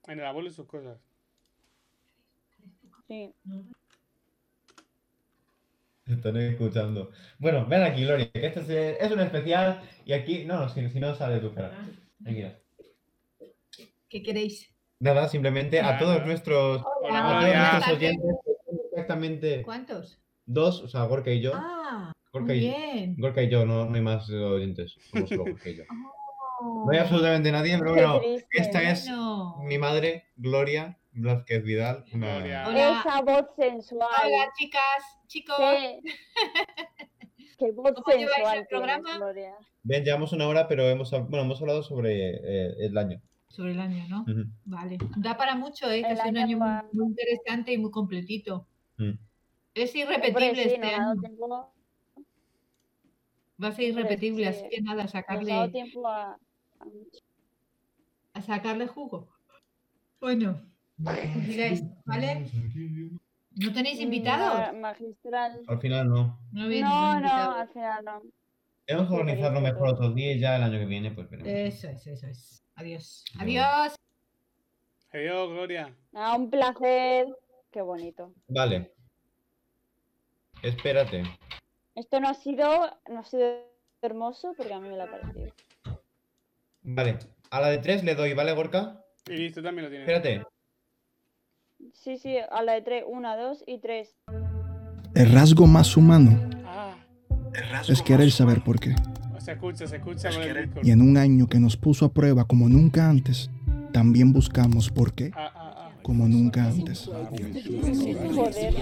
En 0.08 0.20
el 0.20 0.26
abuelo 0.26 0.50
y 0.50 0.54
sus 0.54 0.68
cosas. 0.68 1.00
Sí. 3.08 3.34
Están 6.18 6.38
escuchando. 6.38 7.12
Bueno, 7.38 7.66
ven 7.68 7.84
aquí, 7.84 8.04
Lori, 8.04 8.28
que 8.28 8.46
este 8.48 8.62
es, 8.62 8.98
es 9.00 9.12
un 9.12 9.20
especial 9.20 9.82
y 10.06 10.14
aquí. 10.14 10.46
No, 10.46 10.60
no, 10.62 10.70
si, 10.70 10.90
si 10.90 11.00
no 11.00 11.14
sale 11.16 11.40
tu 11.40 11.54
cara. 11.54 11.72
Tranquila. 12.24 12.58
¿Qué 14.10 14.24
queréis? 14.24 14.74
Nada, 15.00 15.30
simplemente 15.30 15.80
a 15.80 15.98
todos 15.98 16.26
nuestros, 16.26 16.84
Hola, 17.04 17.20
a 17.20 17.22
todos 17.22 17.44
Gloria. 17.44 17.72
nuestros 17.72 17.98
oyentes, 17.98 18.36
exactamente 18.92 19.62
¿Cuántos? 19.62 20.20
dos, 20.46 20.82
o 20.82 20.88
sea, 20.90 21.04
Gorka 21.04 21.32
y 21.32 21.42
yo. 21.42 21.52
Ah, 21.56 22.12
Gorka 22.34 22.48
muy 22.54 22.58
y, 22.58 22.60
bien. 22.60 23.16
Gorka 23.18 23.44
y 23.44 23.50
yo, 23.50 23.66
no, 23.66 23.86
no 23.86 23.96
hay 23.96 24.02
más 24.02 24.30
oyentes. 24.30 24.98
Somos 25.12 25.30
solo 25.30 25.44
Gorka 25.46 25.70
y 25.70 25.76
yo. 25.78 25.84
Oh, 26.62 26.84
No 26.86 26.92
hay 26.92 26.98
absolutamente 26.98 27.52
nadie, 27.52 27.78
pero 27.78 27.94
bueno, 27.94 28.20
triste. 28.20 28.48
esta 28.52 28.92
es 28.92 29.08
mi 29.64 29.78
madre, 29.78 30.26
Gloria 30.36 30.99
Blázquez 31.22 31.64
Vidal. 31.64 32.06
Una... 32.14 32.38
Gloria. 32.38 32.68
Hola. 32.68 33.00
Esa 33.00 33.22
voz 33.22 33.46
sensual. 33.58 34.10
Hola, 34.26 34.52
chicas, 34.58 35.04
chicos. 35.28 35.58
Qué, 35.60 36.00
qué 37.60 37.72
voz 37.72 37.92
¿Cómo 37.94 38.18
lleváis 38.18 38.36
sensual 38.36 38.58
el 38.60 38.68
programa? 38.68 39.20
Bien, 39.84 40.04
llevamos 40.04 40.34
una 40.34 40.48
hora, 40.48 40.68
pero 40.68 40.84
hemos, 40.90 41.12
bueno, 41.12 41.42
hemos 41.42 41.62
hablado 41.62 41.84
sobre 41.84 42.36
eh, 42.36 42.74
el 42.80 42.98
año. 42.98 43.22
Sobre 43.50 43.72
el 43.72 43.80
año, 43.80 44.06
¿no? 44.08 44.26
Vale. 44.66 44.98
Da 45.18 45.36
para 45.36 45.56
mucho, 45.56 45.90
¿eh? 45.90 46.04
Que 46.04 46.12
es 46.14 46.20
un 46.24 46.38
año 46.38 46.58
muy, 46.58 46.68
va- 46.68 46.86
muy 46.92 47.08
interesante 47.08 47.74
y 47.74 47.78
muy 47.78 47.90
completito. 47.92 48.68
Mm. 48.98 49.12
Es 49.74 49.90
Hombre, 49.96 50.02
irrepetible 50.02 50.64
sí, 50.64 50.70
este 50.76 50.88
año. 50.96 51.20
tiempo, 51.20 51.74
Va 53.62 53.68
a 53.68 53.72
ser 53.74 53.86
irrepetible, 53.86 54.54
sí. 54.54 54.60
así 54.60 54.70
que 54.70 54.82
nada, 54.82 55.08
sacarle, 55.08 55.68
tiempo 55.70 56.08
a, 56.08 56.38
a 58.34 58.42
sacarle 58.42 58.88
jugo. 58.88 59.30
Bueno, 60.22 60.62
digáis, 61.48 61.84
¿vale? 62.06 62.46
¿No 63.56 63.74
tenéis 63.74 64.00
invitados? 64.00 64.74
Ma- 64.74 64.90
magistral. 64.92 65.62
Al 65.68 65.80
final 65.80 66.08
no. 66.10 66.40
No, 66.52 66.68
No, 66.68 67.20
no, 67.20 67.52
al 67.56 67.70
final 67.70 68.06
no. 68.06 68.22
Tenemos 68.86 69.08
que 69.10 69.16
organizarlo 69.16 69.62
mejor 69.62 69.90
otros 69.90 70.16
días 70.16 70.38
y 70.38 70.40
ya 70.40 70.56
el 70.56 70.64
año 70.64 70.80
que 70.80 70.86
viene, 70.86 71.12
pues 71.12 71.30
veremos. 71.30 71.52
Eso 71.52 71.90
es, 71.90 72.08
eso 72.08 72.28
es. 72.28 72.64
Adiós. 72.76 73.24
Adiós. 73.38 73.96
Adiós, 75.14 75.50
Gloria. 75.50 75.96
Ah, 76.14 76.36
un 76.36 76.50
placer. 76.50 77.28
Qué 77.72 77.82
bonito. 77.82 78.34
Vale. 78.48 78.92
Espérate. 80.64 81.24
Esto 81.96 82.20
no 82.20 82.30
ha 82.30 82.34
sido, 82.34 82.68
no 83.10 83.20
ha 83.20 83.24
sido 83.24 83.66
hermoso 84.02 84.54
porque 84.58 84.74
a 84.74 84.80
mí 84.80 84.90
me 84.90 84.98
lo 84.98 85.04
ha 85.04 85.12
parecido. 85.12 85.54
Vale. 86.82 87.20
A 87.52 87.62
la 87.62 87.68
de 87.70 87.78
tres 87.80 88.04
le 88.04 88.16
doy, 88.16 88.34
¿vale, 88.34 88.54
Gorka? 88.54 89.04
Iris, 89.28 89.54
tú 89.54 89.62
también 89.62 89.86
lo 89.86 89.90
tienes. 89.90 90.08
Espérate. 90.08 90.44
Sí, 91.94 92.18
sí, 92.18 92.36
a 92.52 92.62
la 92.64 92.74
de 92.74 92.82
tres. 92.82 93.04
Una, 93.08 93.36
dos 93.38 93.64
y 93.68 93.80
tres. 93.80 94.16
El 95.16 95.32
rasgo 95.32 95.66
más 95.68 95.98
humano 95.98 96.40
Ah, 96.66 96.96
es 97.88 98.02
querer 98.02 98.32
saber 98.32 98.64
por 98.64 98.80
qué. 98.80 98.96
se 99.40 99.52
escucha, 99.54 99.88
se 99.88 99.96
escucha. 99.98 100.30
Y 100.84 100.92
en 100.92 101.02
un 101.02 101.18
año 101.18 101.48
que 101.48 101.60
nos 101.60 101.76
puso 101.78 102.06
a 102.06 102.14
prueba 102.14 102.46
como 102.46 102.70
nunca 102.70 103.10
antes, 103.10 103.50
también 103.92 104.32
buscamos 104.34 104.90
por 104.90 105.14
qué 105.14 105.32
Ah, 105.36 105.52
ah, 105.56 105.74
ah. 105.78 105.92
como 106.04 106.28
nunca 106.28 106.66
antes. 106.66 107.06
Joder. 107.08 108.74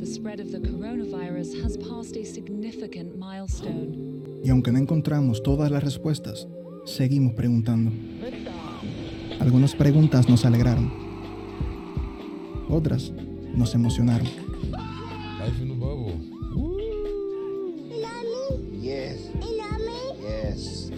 The 0.00 0.06
spread 0.06 0.40
of 0.40 0.50
the 0.50 0.58
coronavirus 0.60 1.54
has 1.64 1.76
passed 1.78 2.16
a 2.16 2.24
significant 2.24 3.14
milestone. 3.16 4.40
Y 4.44 4.50
aunque 4.50 4.72
no 4.72 4.78
encontramos 4.78 5.42
todas 5.42 5.70
las 5.70 5.84
respuestas, 5.84 6.48
seguimos 6.84 7.34
preguntando. 7.34 7.92
Algunas 9.42 9.74
preguntas 9.74 10.28
nos 10.28 10.44
alegraron. 10.44 10.92
Otras 12.68 13.10
nos 13.56 13.74
emocionaron. 13.74 14.28
Life 15.40 15.60
in 15.60 15.68
the 15.68 15.74
bubble. 15.74 16.14
Yes. 18.80 19.30
Yes. 20.20 20.90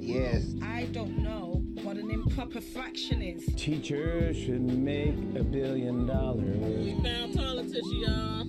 Yes. 0.00 0.54
I 0.60 0.86
don't 0.92 1.16
know 1.18 1.62
what 1.84 1.96
an 1.96 2.10
improper 2.10 2.60
fraction 2.60 3.22
is. 3.22 3.46
Teacher 3.54 4.34
should 4.34 4.62
make 4.62 5.14
a 5.38 5.44
billion 5.44 6.08
dollars. 6.08 6.92
Found 7.04 7.36
politician, 7.36 8.00
y'all. 8.00 8.46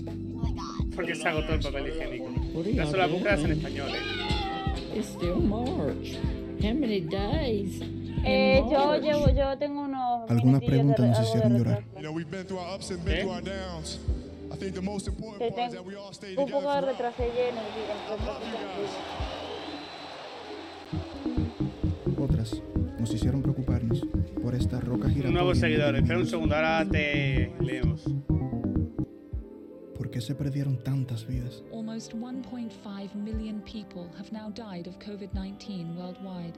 Porque 0.95 1.13
se 1.13 1.27
agotó 1.27 1.53
el 1.53 1.59
papel 1.59 1.87
higiénico. 1.89 2.97
Las 2.97 3.11
búsquedas 3.11 3.43
en 3.43 3.51
español, 3.51 3.89
eh. 3.89 4.97
It's 4.97 5.09
still 5.09 5.39
March. 5.39 6.17
How 6.63 6.73
many 6.73 7.01
days? 7.01 7.83
Eh, 8.25 8.63
yo 8.71 8.95
llevo, 8.99 9.29
yo 9.29 9.57
tengo 9.57 9.81
unos 9.81 10.29
Algunas 10.29 10.61
preguntas 10.63 10.99
re- 10.99 11.07
nos 11.09 11.19
hicieron 11.21 11.57
llorar. 11.57 11.83
¿Eh? 11.95 12.43
through 12.45 12.59
our 13.31 13.41
downs. 13.43 13.99
I 14.51 14.55
think 14.57 14.73
the 14.73 14.81
most 14.81 15.07
important 15.07 15.39
Que 15.41 15.51
part 15.51 15.67
is 15.71 15.75
tengo 15.77 15.83
that 15.83 15.85
we 15.85 15.95
all 15.95 16.11
stay 16.13 16.35
un 16.35 16.49
poco 16.49 16.71
de 16.73 16.81
retraso 16.81 17.23
en 17.23 17.57
el. 17.57 17.63
Otras 22.21 22.61
nos 22.99 23.13
hicieron 23.13 23.41
preocuparnos 23.41 24.05
por 24.41 24.55
esta 24.55 24.79
roca 24.79 25.05
Un 25.07 25.11
giratoria. 25.13 25.31
nuevo 25.31 25.51
en 25.51 25.55
seguidor. 25.59 25.95
Espera 25.95 26.19
un 26.19 26.25
segundo, 26.27 26.55
ahora 26.55 26.85
te 26.89 27.53
leemos. 27.61 28.03
¿Por 29.95 30.09
qué 30.09 30.19
se 30.21 30.35
perdieron 30.35 30.77
tantas 30.83 31.25
vidas? 31.27 31.63
Almost 31.73 32.13
1.5 32.13 33.15
million 33.15 33.61
people 33.61 34.09
have 34.17 34.31
now 34.31 34.49
died 34.51 34.87
of 34.87 34.97
COVID 34.99 35.29
19 35.33 35.95
worldwide. 35.97 36.53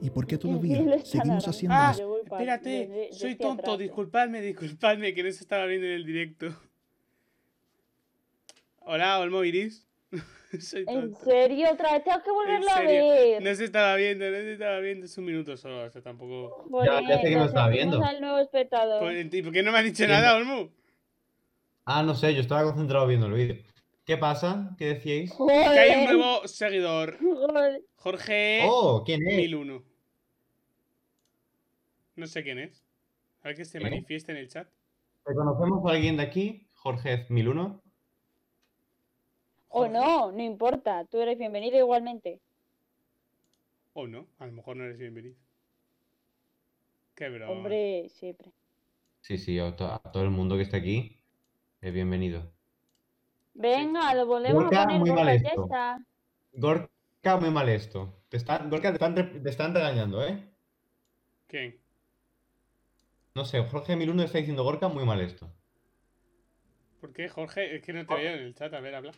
¿Y 0.00 0.10
por 0.10 0.26
qué 0.26 0.36
todavía 0.38 0.98
seguimos 1.04 1.46
haciendo 1.48 1.74
Ah, 1.76 1.94
yo- 1.98 2.18
espérate. 2.24 2.86
Soy 3.12 3.30
estoy 3.30 3.34
tonto. 3.36 3.76
Disculpadme, 3.78 4.40
disculpadme, 4.40 5.14
que 5.14 5.22
no 5.22 5.30
se 5.32 5.40
estaba 5.42 5.66
viendo 5.66 5.86
en 5.86 5.92
el 5.94 6.04
directo. 6.04 6.48
Hola, 8.86 9.18
Olmo 9.20 9.42
Iris. 9.44 9.86
Soy 10.60 10.84
¿En 10.86 11.12
tonto. 11.12 11.18
serio? 11.24 11.68
Otra 11.72 11.92
vez 11.94 12.04
tengo 12.04 12.22
que 12.22 12.28
En 12.30 12.34
volverlo 12.34 12.70
a 12.70 12.80
ver. 12.80 13.42
No 13.42 13.54
se 13.54 13.64
estaba 13.64 13.96
viendo, 13.96 14.24
no 14.26 14.36
se 14.36 14.52
estaba 14.52 14.78
viendo. 14.80 15.06
Es 15.06 15.18
un 15.18 15.24
minuto 15.24 15.56
solo, 15.56 15.84
o 15.84 15.90
sea, 15.90 16.02
tampoco. 16.02 16.68
Ya- 16.84 17.00
ya 17.08 17.20
sé 17.20 17.28
que 17.30 17.36
no 17.36 17.44
estaba 17.46 17.68
viendo. 17.68 18.04
al 18.04 18.20
nuevo 18.20 18.38
espectador. 18.38 19.12
¿Y 19.12 19.42
por 19.42 19.52
qué 19.52 19.62
no 19.62 19.72
me 19.72 19.78
has 19.78 19.84
dicho 19.84 20.06
nada, 20.06 20.36
Olmo? 20.36 20.68
Ah, 21.86 22.02
no 22.02 22.14
sé, 22.14 22.34
yo 22.34 22.40
estaba 22.40 22.62
concentrado 22.64 23.06
viendo 23.06 23.26
el 23.26 23.32
vídeo. 23.32 23.56
¿Qué 24.04 24.18
pasa? 24.18 24.74
¿Qué 24.78 24.86
decíais? 24.86 25.32
Que 25.34 25.52
hay 25.52 26.04
un 26.06 26.18
nuevo 26.18 26.46
seguidor. 26.46 27.18
Jorge 27.96 28.62
Oh, 28.68 29.02
¿quién 29.04 29.26
es? 29.26 29.36
1001. 29.36 29.82
No 32.16 32.26
sé 32.26 32.42
quién 32.42 32.58
es. 32.58 32.84
A 33.42 33.48
ver 33.48 33.56
que 33.56 33.64
se 33.64 33.78
¿Eh? 33.78 33.80
manifieste 33.80 34.32
en 34.32 34.38
el 34.38 34.48
chat. 34.48 34.68
¿Reconocemos 35.24 35.86
a 35.90 35.94
alguien 35.94 36.16
de 36.18 36.22
aquí? 36.22 36.68
Jorge 36.74 37.26
1001. 37.30 37.82
O 39.68 39.88
no, 39.88 40.30
no 40.32 40.42
importa. 40.42 41.04
Tú 41.06 41.18
eres 41.20 41.38
bienvenido 41.38 41.78
igualmente. 41.78 42.40
O 43.94 44.06
no, 44.06 44.28
a 44.38 44.46
lo 44.46 44.52
mejor 44.52 44.76
no 44.76 44.84
eres 44.84 44.98
bienvenido. 44.98 45.36
Qué 47.14 47.28
broma. 47.30 47.52
Hombre, 47.52 48.08
siempre. 48.10 48.52
Sí, 49.20 49.38
sí, 49.38 49.58
a, 49.58 49.74
to- 49.74 49.86
a 49.86 49.98
todo 50.12 50.24
el 50.24 50.30
mundo 50.30 50.56
que 50.56 50.62
está 50.62 50.76
aquí 50.76 51.18
es 51.80 51.92
bienvenido. 51.92 52.52
Venga, 53.54 54.14
lo 54.14 54.26
volvemos 54.26 54.64
Gorka, 54.64 54.82
a 54.82 54.86
poner. 54.86 55.00
muy 55.00 55.10
Gorka, 55.10 55.24
mal 55.24 55.28
esto. 55.28 55.72
Gorka, 56.52 57.36
muy 57.38 57.50
mal 57.50 57.68
esto. 57.68 58.24
Te 58.30 58.38
están, 58.38 58.70
Gorka, 58.70 58.88
te 58.88 58.94
están, 58.94 59.14
te 59.14 59.50
están 59.50 59.74
regañando, 59.74 60.24
¿eh? 60.24 60.42
¿Quién? 61.46 61.80
No 63.36 63.44
sé, 63.44 63.62
Jorge 63.62 63.96
1001 63.96 64.22
está 64.24 64.38
diciendo 64.38 64.64
Gorka, 64.64 64.88
muy 64.88 65.04
mal 65.04 65.20
esto. 65.20 65.48
¿Por 66.98 67.12
qué, 67.12 67.28
Jorge? 67.28 67.76
Es 67.76 67.82
que 67.82 67.92
no 67.92 68.04
te 68.04 68.14
veo 68.16 68.34
en 68.34 68.40
el 68.40 68.54
chat. 68.56 68.74
A 68.74 68.80
ver, 68.80 68.94
habla. 68.96 69.12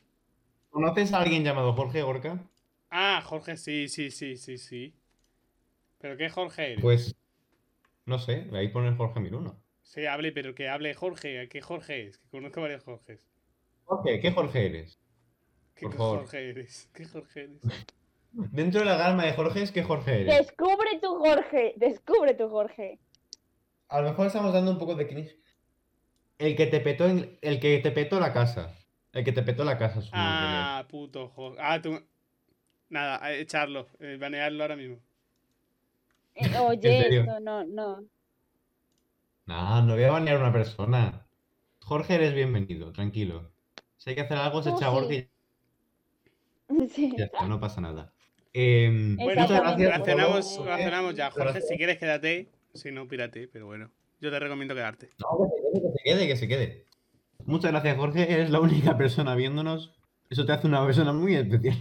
¿Conoces 0.70 1.12
a 1.12 1.18
alguien 1.22 1.42
llamado 1.42 1.72
Jorge 1.72 2.02
Gorka? 2.02 2.38
Ah, 2.90 3.20
Jorge, 3.24 3.56
sí, 3.56 3.88
sí, 3.88 4.10
sí, 4.10 4.36
sí, 4.36 4.58
sí. 4.58 4.92
¿Pero 5.98 6.16
qué 6.16 6.30
Jorge 6.30 6.72
eres? 6.72 6.82
Pues, 6.82 7.14
no 8.06 8.18
sé, 8.18 8.48
ahí 8.54 8.68
pone 8.68 8.96
Jorge 8.96 9.20
1001. 9.20 9.62
Sí, 9.80 10.04
hable, 10.04 10.32
pero 10.32 10.54
que 10.54 10.68
hable 10.68 10.92
Jorge. 10.92 11.48
¿Qué 11.48 11.62
Jorge 11.62 12.08
es? 12.08 12.18
Que 12.18 12.28
conozco 12.28 12.60
varios 12.60 12.82
Jorges. 12.84 13.20
Jorge, 13.86 14.20
¿qué 14.20 14.30
Jorge 14.32 14.66
eres? 14.66 14.98
¿Qué 15.74 15.86
Por 15.86 15.96
favor. 15.96 16.18
Jorge 16.20 16.50
eres? 16.50 16.90
¿Qué 16.92 17.04
Jorge 17.06 17.44
eres? 17.44 17.60
Dentro 18.32 18.80
de 18.80 18.86
la 18.86 18.96
gama 18.96 19.24
de 19.24 19.32
Jorges, 19.32 19.72
¿qué 19.72 19.82
Jorge 19.82 20.20
eres? 20.22 20.36
Descubre 20.46 20.98
tu 21.00 21.16
Jorge. 21.16 21.72
Descubre 21.76 22.34
tu 22.34 22.48
Jorge. 22.50 22.98
A 23.88 24.00
lo 24.00 24.10
mejor 24.10 24.26
estamos 24.26 24.52
dando 24.52 24.72
un 24.72 24.78
poco 24.78 24.94
de 24.94 25.06
cringe. 25.06 25.38
El 26.38 26.54
que 26.56 26.66
te 26.66 26.80
petó, 26.80 27.06
en- 27.06 27.38
el 27.40 27.60
que 27.60 27.78
te 27.78 27.90
petó 27.92 28.20
la 28.20 28.32
casa. 28.34 28.76
El 29.12 29.24
que 29.24 29.32
te 29.32 29.42
petó 29.42 29.64
la 29.64 29.78
casa. 29.78 30.00
que 30.00 30.08
Ah, 30.12 30.84
puto 30.90 31.28
Jorge. 31.28 31.58
Ah, 31.62 31.80
tú. 31.80 31.98
Nada, 32.90 33.32
eh, 33.32 33.40
echarlo. 33.40 33.88
eh, 34.00 34.18
banearlo 34.20 34.62
ahora 34.64 34.76
mismo. 34.76 34.98
Eh, 36.34 36.40
Oye, 36.60 37.02
serio? 37.02 37.20
esto 37.22 37.40
no, 37.40 37.64
no. 37.64 38.00
es. 38.00 38.06
No, 39.46 39.82
no 39.82 39.94
voy 39.94 40.04
a 40.04 40.10
banear 40.10 40.36
a 40.36 40.40
una 40.40 40.52
persona. 40.52 41.26
Jorge, 41.80 42.16
eres 42.16 42.34
bienvenido, 42.34 42.92
tranquilo. 42.92 43.50
Si 43.96 44.10
hay 44.10 44.16
que 44.16 44.22
hacer 44.22 44.36
algo, 44.38 44.62
se 44.62 44.70
Tú 44.70 44.76
echa 44.76 44.88
a 44.88 45.04
sí. 46.88 47.14
Ya 47.16 47.24
está, 47.26 47.46
no 47.46 47.60
pasa 47.60 47.80
nada. 47.80 48.12
Em, 48.52 49.16
Bueno, 49.16 49.42
muchas 49.42 49.50
Exactamente. 49.58 49.84
gracias. 49.84 50.58
relacionamos 50.58 51.14
ya. 51.14 51.30
Jorge, 51.30 51.44
Gracias. 51.44 51.68
si 51.68 51.76
quieres, 51.76 51.98
quédate. 51.98 52.48
Si 52.74 52.90
no, 52.90 53.06
pírate. 53.08 53.48
Pero 53.48 53.66
bueno, 53.66 53.90
yo 54.20 54.30
te 54.30 54.38
recomiendo 54.38 54.74
quedarte. 54.74 55.10
No, 55.18 55.48
que 55.72 55.80
se 55.80 55.80
quede, 55.80 55.80
que 55.82 55.96
se 55.98 56.02
quede, 56.04 56.26
que 56.28 56.36
se 56.36 56.48
quede. 56.48 56.86
Muchas 57.44 57.70
gracias, 57.70 57.96
Jorge. 57.96 58.32
Eres 58.32 58.50
la 58.50 58.60
única 58.60 58.96
persona 58.96 59.34
viéndonos. 59.34 59.94
Eso 60.30 60.44
te 60.44 60.52
hace 60.52 60.66
una 60.66 60.84
persona 60.84 61.12
muy 61.12 61.36
especial. 61.36 61.76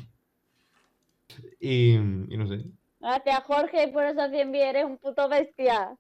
Y, 1.60 1.96
y 1.96 2.38
no 2.38 2.48
sé. 2.48 2.66
Gracias, 3.00 3.44
Jorge, 3.44 3.88
por 3.88 4.04
esos 4.04 4.30
100 4.30 4.52
bits. 4.52 4.66
Eres 4.66 4.86
un 4.86 4.98
puto 4.98 5.28
bestia. 5.30 5.96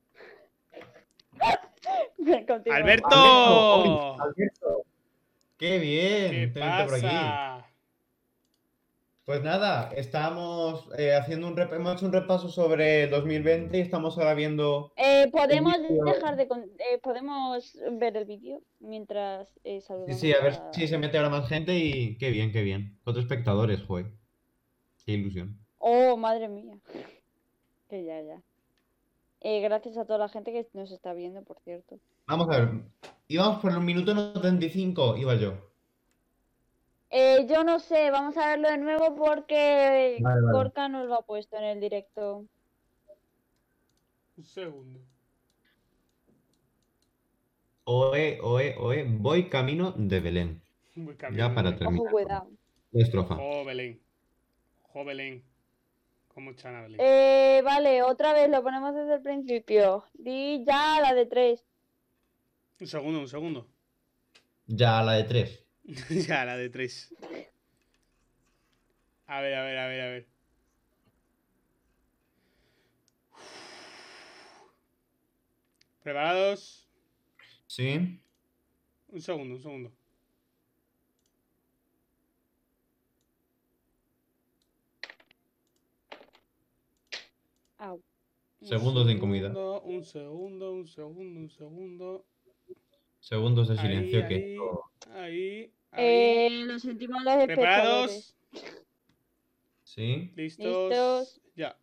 ¡Alberto! 2.72 4.22
Alberto. 4.22 4.85
¡Qué 5.58 5.80
bien! 5.80 6.32
¿Qué 6.32 6.48
tenerte 6.48 6.86
por 6.86 6.94
aquí. 6.96 7.04
pasa? 7.04 7.66
Pues 9.26 9.42
nada, 9.42 9.92
estamos 9.96 10.88
eh, 11.00 11.16
haciendo 11.16 11.48
un, 11.48 11.58
rep- 11.58 11.74
hemos 11.74 11.96
hecho 11.96 12.06
un 12.06 12.14
repaso 12.14 12.48
sobre 12.50 13.08
2020 13.08 13.76
y 13.76 13.82
estamos 13.82 14.18
ahora 14.20 14.36
viendo. 14.36 14.94
Eh, 14.98 15.30
podemos 15.32 15.74
dejar 15.82 16.36
de. 16.36 16.48
con- 16.48 16.62
eh, 16.78 17.00
podemos 17.02 17.76
ver 17.94 18.18
el 18.18 18.26
vídeo 18.26 18.62
mientras 18.80 19.50
eh, 19.64 19.82
Sí, 19.82 19.88
saludamos. 19.88 20.20
sí, 20.20 20.32
a 20.34 20.42
ver 20.44 20.54
a- 20.54 20.72
si 20.74 20.88
se 20.88 21.00
mete 21.00 21.18
ahora 21.18 21.30
más 21.32 21.50
gente 21.50 21.76
y 21.76 22.18
qué 22.20 22.30
bien, 22.30 22.52
qué 22.52 22.62
bien. 22.62 23.00
Cuatro 23.04 23.20
espectadores, 23.22 23.82
joder. 23.82 24.12
Qué 25.06 25.14
ilusión. 25.14 25.58
Oh, 25.80 26.16
madre 26.18 26.48
mía. 26.48 26.78
Que 27.90 28.04
ya, 28.04 28.22
ya. 28.22 28.42
Eh, 29.42 29.62
gracias 29.62 29.98
a 29.98 30.06
toda 30.06 30.20
la 30.20 30.30
gente 30.30 30.52
que 30.52 30.68
nos 30.74 30.92
está 30.92 31.14
viendo, 31.14 31.42
por 31.44 31.60
cierto. 31.62 32.00
Vamos 32.28 32.48
a 32.50 32.60
ver. 32.60 32.70
Íbamos 33.28 33.60
por 33.62 33.72
el 33.72 33.80
minuto 33.82 34.14
95, 34.14 35.18
iba 35.18 35.36
yo. 35.36 35.54
Eh, 37.10 37.46
yo 37.50 37.64
no 37.64 37.80
sé, 37.80 38.12
vamos 38.12 38.38
a 38.38 38.50
verlo 38.50 38.70
de 38.70 38.78
nuevo 38.78 39.16
porque 39.16 40.18
Vale, 40.20 40.42
vale. 40.42 40.54
Gorka 40.54 40.90
nos 40.90 41.08
lo 41.08 41.16
ha 41.16 41.22
puesto 41.22 41.58
en 41.58 41.64
el 41.64 41.80
directo. 41.80 42.46
Un 44.38 44.44
segundo. 44.44 45.00
Oe, 47.86 48.40
oe, 48.42 48.76
oe, 48.78 49.06
voy 49.08 49.48
camino 49.50 49.92
de 49.92 50.20
Belén. 50.20 50.62
Voy 50.96 51.16
camino 51.16 51.38
Ya 51.38 51.50
de 51.50 51.56
para 51.56 51.72
Belén. 51.72 51.80
terminar. 51.80 52.14
Ojo, 52.14 52.48
estrofa. 52.92 53.36
Jo, 53.36 53.66
Belén. 53.66 54.02
Belén. 55.06 55.44
¿Cómo 56.34 56.52
a 56.52 56.82
Belén? 56.82 57.00
Eh, 57.00 57.62
vale, 57.64 58.04
otra 58.04 58.34
vez 58.34 58.50
lo 58.50 58.62
ponemos 58.62 58.94
desde 58.94 59.16
el 59.16 59.22
principio. 59.22 60.04
Di 60.14 60.64
ya 60.66 61.00
la 61.02 61.14
de 61.14 61.26
tres. 61.26 61.64
Un 62.80 62.88
segundo, 62.88 63.20
un 63.20 63.28
segundo. 63.28 63.68
Ya 64.68 65.02
la 65.02 65.14
de 65.14 65.24
tres. 65.24 65.66
ya, 66.28 66.46
la 66.46 66.58
de 66.58 66.70
tres. 66.70 67.14
A 69.28 69.42
ver, 69.42 69.54
a 69.56 69.64
ver, 69.64 69.78
a 69.78 69.88
ver, 69.88 70.02
a 70.02 70.10
ver. 70.10 70.28
¿Preparados? 76.04 76.88
Sí. 77.68 78.20
Un 79.08 79.22
segundo, 79.22 79.56
un 79.56 79.62
segundo. 79.62 79.92
Au. 87.78 88.02
Un 88.62 88.68
Segundos 88.68 89.06
de 89.08 89.14
incomodidad. 89.14 89.54
segundo, 89.54 89.82
Un 89.84 90.04
segundo, 90.04 90.74
un 90.74 90.88
segundo, 90.88 91.40
un 91.40 91.50
segundo. 91.50 92.26
Segundos 93.30 93.68
de 93.70 93.74
Ahí, 93.74 93.88
silencio 93.88 94.28
que 94.28 94.36
ahí, 94.36 94.52
esto- 94.52 94.82
ahí, 95.16 95.72
ahí. 95.92 96.06
Eh, 96.06 96.50
lo 96.68 96.78
sentimos 96.78 97.24
los 97.24 97.34
espectadores. 97.38 97.56
¿Preparados? 97.58 98.36
Sí. 99.84 100.32
¿Listos? 100.36 100.90
Listos. 100.92 101.42
Ya. 101.56 101.76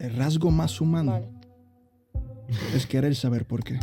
El 0.00 0.16
rasgo 0.16 0.50
más 0.50 0.80
humano 0.80 1.12
Vale. 1.12 1.28
es 2.74 2.84
querer 2.86 3.14
saber 3.14 3.46
por 3.46 3.62
qué. 3.62 3.78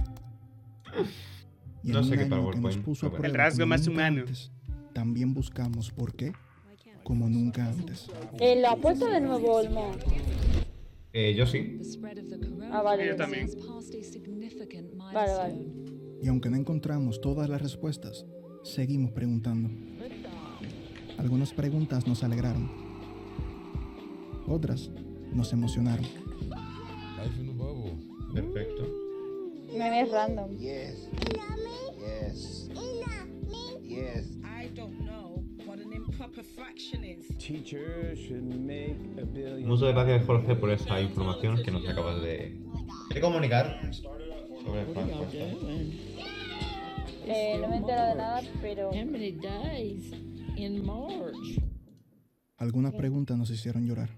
Y 1.84 1.92
No 1.92 2.04
sé 2.04 2.18
qué 2.18 2.26
PowerPoint. 2.26 2.86
El 3.24 3.34
rasgo 3.34 3.66
más 3.66 3.88
humano. 3.88 4.22
antes, 4.24 4.52
también 4.94 5.34
buscamos 5.34 5.90
por 5.90 6.14
qué 6.18 6.34
como 7.06 7.30
nunca 7.30 7.66
antes. 7.66 8.10
Eh, 8.42 8.60
lo 8.60 8.68
ha 8.72 8.76
puesto 8.76 9.08
de 9.08 9.22
nuevo 9.22 9.54
Olmo. 9.56 9.94
Eh, 11.14 11.34
yo 11.34 11.46
sí. 11.48 11.80
Ah, 12.72 12.82
vale. 12.82 13.08
Yo 13.08 13.16
también. 13.16 13.48
Vale, 15.14 15.34
vale. 15.34 15.68
Y 16.22 16.28
aunque 16.28 16.50
no 16.50 16.58
encontramos 16.58 17.22
todas 17.22 17.50
las 17.50 17.62
respuestas, 17.62 18.26
seguimos 18.64 19.12
preguntando. 19.12 19.70
Algunas 21.18 21.54
preguntas 21.54 22.08
nos 22.08 22.24
alegraron. 22.24 22.70
Otras 24.48 24.92
nos 25.34 25.52
emocionaron. 25.54 26.06
Perfecto. 28.34 28.88
Memes 29.76 30.12
random. 30.12 30.58
Yes. 30.58 31.10
Yes. 32.00 32.70
Yes. 33.84 34.38
I 34.44 34.70
don't 34.76 35.00
know 35.00 35.44
what 35.66 35.80
an 35.80 35.92
improper 35.94 36.44
fraction 36.44 37.04
is. 37.04 37.26
Teacher 37.38 38.16
should 38.16 38.44
make 38.44 38.98
a 39.22 39.26
billion. 39.26 39.68
Muchas 39.68 39.94
gracias, 39.94 40.26
Jorge, 40.26 40.56
por 40.56 40.72
esa 40.72 41.02
información 41.02 41.62
que 41.64 41.72
nos 41.72 41.88
acabas 41.88 42.22
de, 42.22 42.60
de 43.14 43.22
comunicar. 43.22 43.80
Eh, 47.26 47.58
no 47.60 47.68
me 47.68 47.76
he 47.76 47.78
enterado 47.78 48.10
de 48.10 48.16
nada, 48.16 48.42
pero. 48.62 48.92
Algunas 52.58 52.94
preguntas 52.96 53.38
nos 53.38 53.50
hicieron 53.52 53.86
llorar. 53.86 54.10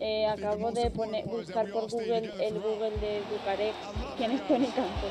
Eh, 0.00 0.26
acabo 0.26 0.72
de 0.72 0.90
poner, 0.90 1.24
buscar 1.26 1.70
por 1.70 1.88
Google 1.90 2.30
el 2.40 2.54
Google 2.54 2.90
de 2.98 3.20
Bucarest. 3.30 3.78
¿Quién 4.16 4.32
es 4.32 4.48
Tony 4.48 4.66
Campos? 4.66 5.10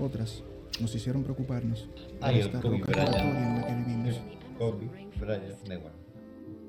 Otras 0.00 0.42
nos 0.80 0.94
hicieron 0.94 1.22
preocuparnos 1.24 1.88
por 2.20 2.30
esta 2.30 2.60
en 2.60 3.60
la 3.60 3.66
que 3.66 3.74
vivimos. 3.74 4.20
Kobe 4.56 4.88
Bryant, 5.18 5.68
da 5.68 5.74
igual. 5.74 5.92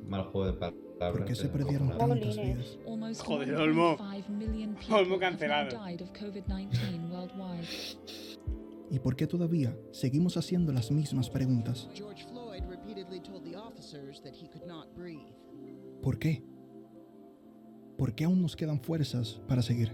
Mal 0.07 0.23
juego 0.23 0.47
de 0.47 0.53
palabras. 0.53 0.88
¿Por 0.99 1.25
qué 1.25 1.33
se 1.35 1.47
perdieron 1.47 1.87
vidas? 1.89 2.77
Almost 2.87 3.21
Joder, 3.25 3.55
Olmo. 3.55 3.97
1.5 3.97 4.29
million 4.29 4.75
people 4.75 4.95
Olmo 4.95 5.17
cancelado. 5.19 5.69
died 5.85 6.01
of 6.01 6.11
COVID-19 6.11 7.09
worldwide. 7.09 7.67
¿Y 8.91 8.99
por 8.99 9.15
qué 9.15 9.27
todavía 9.27 9.75
seguimos 9.91 10.35
haciendo 10.35 10.73
las 10.73 10.91
mismas 10.91 11.29
preguntas? 11.29 11.87
¿Por 16.01 16.17
qué? 16.19 16.43
¿Por 17.97 18.15
qué 18.15 18.23
aún 18.25 18.41
nos 18.41 18.55
quedan 18.55 18.79
fuerzas 18.81 19.41
para 19.47 19.61
seguir? 19.61 19.91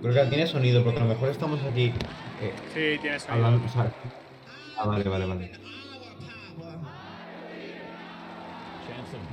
Creo 0.00 0.14
que 0.14 0.26
tiene 0.30 0.46
sonido, 0.46 0.84
porque 0.84 1.00
a 1.00 1.02
lo 1.02 1.08
mejor 1.08 1.28
estamos 1.30 1.60
aquí 1.64 1.86
eh, 2.40 2.52
Sí, 2.74 3.00
tiene 3.02 3.18
sonido. 3.18 3.46
hablando. 3.46 3.66
o 3.66 3.68
sea- 3.68 3.92
Ah, 4.78 4.86
vale, 4.86 5.08
vale, 5.08 5.24
vale. 5.26 5.50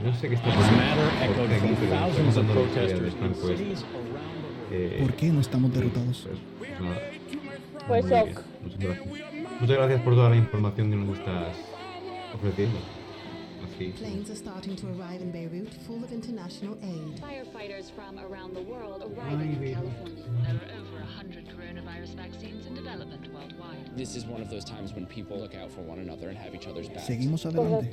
Este. 0.01 0.29
cities 0.29 0.39
around 0.43 0.65
the 2.35 3.75
Eh, 4.71 4.99
¿Por 5.01 5.13
qué 5.13 5.27
no 5.27 5.39
estamos 5.39 5.71
derrotados? 5.73 6.27
pues 6.57 6.81
nada. 6.81 6.99
Pues 7.87 8.05
gracias. 8.07 8.43
Muchas 9.59 9.77
gracias 9.77 10.01
por 10.01 10.15
toda 10.15 10.29
la 10.29 10.35
información 10.35 10.89
que 10.89 10.95
nos 10.95 11.19
estás 11.19 11.57
ofreciendo. 12.33 12.79
Así. 13.64 13.93
Planes 13.97 14.30
are 14.30 14.36
starting 14.36 14.76
to 14.76 14.88
arrive 14.89 15.22
in 15.22 15.32
Beirut 15.32 15.74
full 15.88 16.03
of 16.03 16.11
international 16.11 16.78
aid. 16.84 17.20
Firefighters 17.22 17.91
from 17.91 18.20
around 18.20 18.53
the 18.53 18.61
world 18.61 19.03
arriving 19.16 19.61
in 19.64 19.74
California. 19.74 20.24
There 20.43 20.55
are 20.55 20.80
over 20.80 20.99
100 20.99 21.47
coronavirus 21.49 22.16
vaccines 22.16 22.66
in 22.68 22.76
development 22.76 23.32
worldwide. 23.34 23.95
This 23.95 24.16
is 24.16 24.26
one 24.26 24.41
of 24.41 24.49
those 24.49 24.66
times 24.66 24.93
when 24.93 25.05
people 25.05 25.38
look 25.39 25.55
out 25.55 25.72
for 25.72 25.82
one 25.82 25.99
another 25.99 26.30
and 26.30 26.38
have 26.38 26.53
each 26.53 26.68
other's 26.68 26.89
backs. 26.89 27.07
Seguimos 27.07 27.45
adelante 27.45 27.91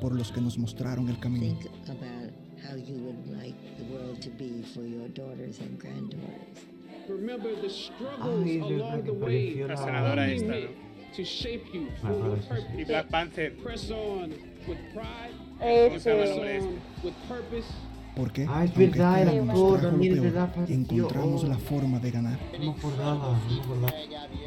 por 0.00 0.10
los 0.12 0.30
que 0.30 0.40
nos 0.40 0.56
mostraron 0.56 1.08
el 1.08 1.16
camino. 1.16 1.56
Think 1.58 1.88
about 1.88 2.30
how 2.68 2.76
you 2.76 2.96
would 3.04 3.26
like 3.42 3.56
the 3.78 3.84
world 3.92 4.20
to 4.22 4.30
be 4.30 4.62
for 4.74 4.82
your 4.82 5.08
daughters 5.08 5.58
and 5.60 5.78
granddaughters. 5.78 6.64
Remember 7.08 7.54
the 7.56 7.68
Ay, 7.68 7.70
struggles 7.70 8.46
es 8.46 8.60
verdad 8.60 8.70
along 8.80 9.04
the 9.04 9.12
way. 9.14 9.54
La 9.62 9.66
la- 9.68 9.76
senadora 9.76 10.28
esta, 10.30 10.46
meant 10.46 10.70
¿no? 10.70 11.14
To 11.16 11.24
shape 11.24 11.64
you 11.72 11.88
Ah, 12.04 12.08
for 12.08 12.18
vale, 12.20 12.32
a 12.34 12.36
sí, 12.36 12.42
sí. 12.42 12.48
purpose. 12.48 12.76
Y 12.80 12.84
Black 12.84 13.08
Panther. 13.08 13.50
Press 13.62 13.90
on 13.90 14.34
with 14.68 14.78
pride. 14.92 15.88
¿Cómo 15.88 16.00
se 16.00 16.10
llama 16.10 16.22
el 16.22 16.28
Ese. 16.28 16.32
hombre 16.32 16.60
Press 16.60 16.64
este? 17.04 17.12
purpose. 17.28 17.68
Porque, 18.16 18.46
Ah, 18.48 18.64
es 18.64 18.70
aunque 18.70 18.86
verdad, 18.88 19.14
actor 19.28 19.44
nuestro 19.44 19.90
también 19.90 20.12
es 20.14 20.22
verdad, 20.22 20.52
falleció. 20.54 20.74
encontramos 20.74 21.44
Oh. 21.44 21.46
la 21.46 21.58
forma 21.58 21.98
de 22.00 22.10
ganar. 22.10 22.38
No 22.52 22.58
me 22.58 22.70
acordaba, 22.78 23.38
no 23.38 23.54
me 23.54 23.60
acordaba. 23.60 23.92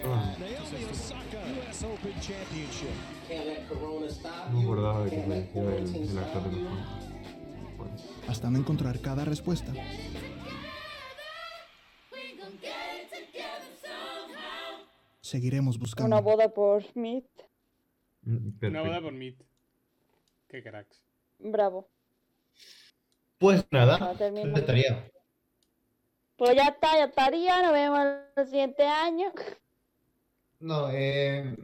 Ah, 0.04 0.36
No 4.52 4.58
me 4.58 4.64
acordaba 4.64 5.04
de 5.06 5.10
que 5.10 5.22
falleció 5.22 5.70
el, 5.70 5.96
el 5.96 6.18
actor 6.18 6.44
de 6.44 6.52
los 6.52 6.70
Franco. 6.70 7.88
Hasta 8.28 8.50
no 8.50 8.58
encontrar 8.60 9.00
cada 9.00 9.24
respuesta. 9.26 9.72
Seguiremos 15.22 15.78
buscando. 15.80 16.08
Una 16.08 16.22
boda 16.22 16.50
por 16.50 16.84
Smith. 16.84 17.26
Mm, 18.24 18.36
Una 18.36 18.52
perfecto. 18.60 18.88
boda 18.88 19.02
por 19.02 19.14
Meet. 19.14 19.36
Qué 20.52 20.62
cracks. 20.62 21.02
Bravo. 21.40 21.90
Pues 23.38 23.66
nada, 23.72 24.12
eso 24.14 24.58
estaría. 24.58 25.10
Pues 26.36 26.56
ya 26.58 26.64
está, 26.64 26.98
ya 26.98 27.06
estaría. 27.06 27.62
Nos 27.62 27.72
vemos 27.72 28.00
el 28.36 28.46
siguiente 28.48 28.86
año. 28.86 29.32
No, 30.60 30.92
eh, 30.92 31.56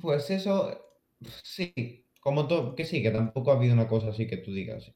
pues 0.00 0.28
eso, 0.30 0.98
sí, 1.44 2.04
como 2.18 2.48
todo, 2.48 2.74
que 2.74 2.84
sí, 2.84 3.04
que 3.04 3.12
tampoco 3.12 3.52
ha 3.52 3.54
habido 3.54 3.74
una 3.74 3.86
cosa 3.86 4.08
así 4.08 4.26
que 4.26 4.38
tú 4.38 4.52
digas. 4.52 4.92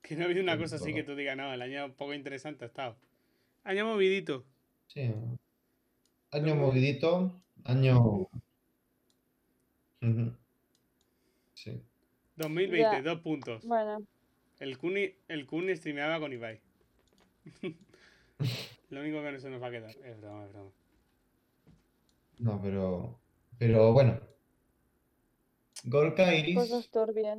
Que 0.00 0.14
no 0.14 0.22
ha 0.22 0.26
habido 0.26 0.44
una 0.44 0.56
cosa 0.56 0.76
así 0.76 0.94
que 0.94 1.02
tú 1.02 1.16
digas, 1.16 1.36
no, 1.36 1.52
el 1.52 1.60
año 1.60 1.92
poco 1.96 2.14
interesante 2.14 2.64
ha 2.64 2.68
estado. 2.68 2.96
Año 3.64 3.84
movidito. 3.84 4.44
Sí. 4.86 5.12
Año 6.30 6.54
movidito, 6.54 7.42
año... 7.64 8.28
2020, 12.36 12.78
Ya. 12.78 13.02
dos 13.02 13.20
puntos. 13.20 13.64
Bueno, 13.66 13.98
El 14.60 14.78
Kuni, 14.78 15.12
el 15.28 15.46
Kuni 15.46 15.76
streameaba 15.76 16.20
con 16.20 16.32
Ibai. 16.32 16.60
Lo 18.90 19.00
único 19.00 19.22
que 19.22 19.32
no 19.32 19.38
se 19.38 19.50
nos 19.50 19.62
va 19.62 19.68
a 19.68 19.70
quedar. 19.70 19.90
Es 20.04 20.20
broma, 20.20 20.44
es 20.44 20.52
broma. 20.52 20.70
No, 22.38 22.60
pero... 22.62 23.18
Pero 23.58 23.92
bueno. 23.92 24.18
Gorka 25.84 26.34
Iris... 26.34 26.56
cosas 26.56 26.88
turbias. 26.90 27.38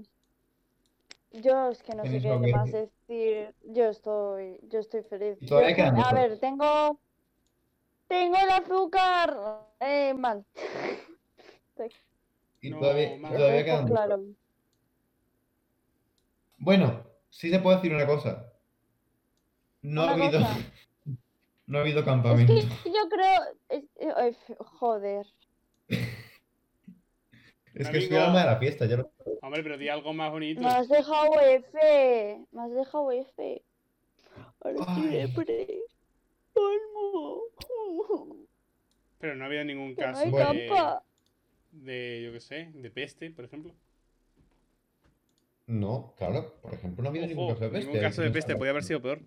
Yo 1.31 1.69
es 1.69 1.81
que 1.81 1.95
no 1.95 2.03
sé 2.03 2.19
¿Tienes 2.19 2.41
qué 2.41 2.51
más 2.53 2.71
decir? 2.71 3.55
Yo 3.63 3.85
estoy, 3.89 4.59
yo 4.69 4.79
estoy 4.79 5.01
feliz. 5.03 5.37
Yo- 5.41 5.59
quedan 5.75 5.97
a 5.99 6.13
ver, 6.13 6.39
tengo, 6.39 6.99
tengo 8.07 8.35
el 8.35 8.49
azúcar 8.51 9.37
eh, 9.79 10.13
mal. 10.13 10.45
Y 12.61 12.69
No, 12.69 12.79
todavía, 12.79 13.19
todavía 13.19 13.65
quedan... 13.65 13.87
claro. 13.87 14.23
Bueno, 16.63 17.03
sí 17.29 17.49
se 17.49 17.59
puede 17.59 17.75
decir 17.77 17.93
una 17.93 18.05
cosa. 18.05 18.49
No 19.81 20.03
ha 20.03 20.13
Una 20.15 20.25
habido... 20.25 20.39
cosa. 20.39 20.57
No 21.65 21.77
ha 21.77 21.81
habido 21.81 21.99
Es 21.99 22.05
campamento. 22.05 22.53
que 22.53 22.61
yo 22.91 23.09
creo, 23.09 23.41
es- 23.69 23.85
eh, 23.95 24.35
joder. 24.59 25.25
Es 27.73 27.89
que 27.89 27.97
el 27.97 28.15
alma 28.17 28.41
de 28.41 28.45
la 28.45 28.57
fiesta, 28.57 28.85
ya 28.85 28.97
lo... 28.97 29.11
Hombre, 29.41 29.63
pero 29.63 29.77
di 29.79 29.89
algo 29.89 30.13
más 30.13 30.29
bonito. 30.29 30.61
Me 30.61 30.67
has 30.67 30.87
dejado 30.87 31.39
F, 31.41 32.45
me 32.51 32.61
has 32.61 32.71
dejado 32.73 33.11
F. 33.11 33.63
Ahora 34.59 34.77
estoy. 35.11 35.81
Pero 39.19 39.35
no 39.35 39.43
ha 39.43 39.47
habido 39.47 39.63
ningún 39.63 39.91
no 39.91 39.95
caso 39.95 40.29
de, 40.29 40.69
de, 41.71 42.21
yo 42.25 42.31
qué 42.33 42.39
sé, 42.39 42.69
de 42.73 42.91
peste, 42.91 43.31
por 43.31 43.45
ejemplo. 43.45 43.73
No, 45.73 46.13
claro, 46.15 46.53
por 46.61 46.71
ejemplo, 46.71 47.01
no 47.01 47.09
ha 47.09 47.09
habido 47.09 47.25
ningún 47.25 47.49
caso 47.49 47.63
de 47.63 47.69
peste. 47.71 47.87
ningún 47.87 48.01
caso 48.03 48.21
de 48.21 48.29
peste, 48.29 48.51
sabe. 48.51 48.57
podría 48.59 48.71
haber 48.71 48.83
sido 48.83 49.01
peor. 49.01 49.21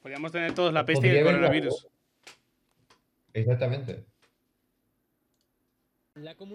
Podríamos 0.00 0.30
tener 0.30 0.54
todos 0.54 0.72
la 0.72 0.84
peste 0.84 1.08
y 1.08 1.16
el 1.16 1.24
coronavirus. 1.24 1.88
Exactamente. 3.32 4.06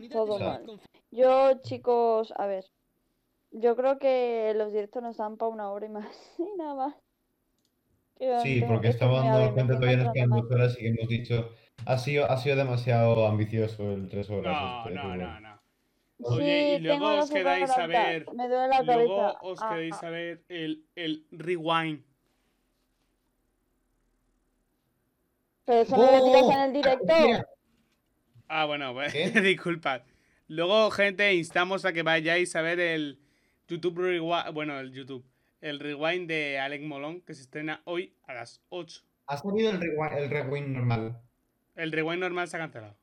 Todo 0.10 0.36
O 0.36 0.38
sea, 0.38 0.48
mal. 0.48 0.82
Yo, 1.12 1.62
chicos, 1.64 2.34
a 2.38 2.48
ver. 2.48 2.64
Yo 3.52 3.76
creo 3.76 4.00
que 4.00 4.54
los 4.56 4.72
directos 4.72 5.04
nos 5.04 5.18
dan 5.18 5.36
para 5.36 5.52
una 5.52 5.70
hora 5.70 5.86
y 5.86 5.90
más. 5.90 6.08
Y 6.40 6.58
nada 6.58 6.74
más. 6.76 6.96
Sí, 8.42 8.64
porque 8.66 8.84
que 8.84 8.88
estamos 8.88 9.22
dando 9.22 9.54
cuenta 9.54 9.76
todavía 9.76 9.98
nos 9.98 10.14
quedan 10.14 10.30
dos 10.30 10.50
horas 10.50 10.78
y 10.80 10.84
que 10.84 10.88
hemos 10.88 11.10
dicho. 11.10 11.50
Ha 11.86 11.98
sido, 11.98 12.32
ha 12.32 12.38
sido 12.38 12.56
demasiado 12.56 13.28
ambicioso 13.28 13.92
el 13.92 14.08
tres 14.08 14.30
horas. 14.30 14.86
No, 14.86 14.90
este, 14.90 14.96
no, 14.96 15.40
no. 15.42 15.51
Oye, 16.24 16.76
y 16.76 16.80
luego 16.82 17.06
tengo 17.10 17.24
os 17.24 17.32
quedáis 17.32 17.70
a 17.72 17.88
ver. 17.88 18.26
Me 18.34 18.48
duele 18.48 18.68
la 18.68 18.82
Luego 18.84 19.18
cabeza. 19.18 19.40
os 19.42 19.60
Ah, 19.62 19.70
queréis 19.70 20.04
a 20.04 20.10
ver 20.10 20.44
el, 20.50 20.86
el 20.96 21.26
rewind. 21.32 22.04
Pero 25.66 25.82
eso 25.82 25.98
no 25.98 26.04
lo 26.12 26.26
tiras 26.26 26.44
¡Oh! 26.44 26.52
en 26.52 26.60
el 26.60 26.74
directo. 26.74 27.14
Mira, 27.26 27.46
Ah, 28.48 28.66
bueno, 28.66 28.94
pues, 28.94 29.14
disculpad. 29.44 30.02
Luego, 30.48 30.92
gente, 30.92 31.34
instamos 31.34 31.86
a 31.86 31.94
que 31.94 32.04
vayáis 32.04 32.56
a 32.58 32.62
ver 32.62 32.80
el 32.82 33.20
YouTube 33.68 34.00
Rewind. 34.00 34.52
Bueno, 34.54 34.78
el 34.80 34.92
YouTube. 34.92 35.26
El 35.62 35.80
rewind 35.80 36.28
de 36.28 36.60
Alec 36.60 36.82
Molón, 36.82 37.22
que 37.22 37.34
se 37.34 37.44
estrena 37.44 37.82
hoy 37.86 38.14
a 38.24 38.34
las 38.34 38.62
8. 38.70 39.02
ha 39.28 39.38
salido 39.38 39.70
el 39.72 39.80
rewind, 39.80 40.18
el 40.18 40.30
rewind 40.30 40.68
normal. 40.76 41.22
El 41.76 41.92
rewind 41.92 42.20
normal 42.20 42.48
se 42.50 42.58
ha 42.58 42.60
cancelado. 42.60 42.98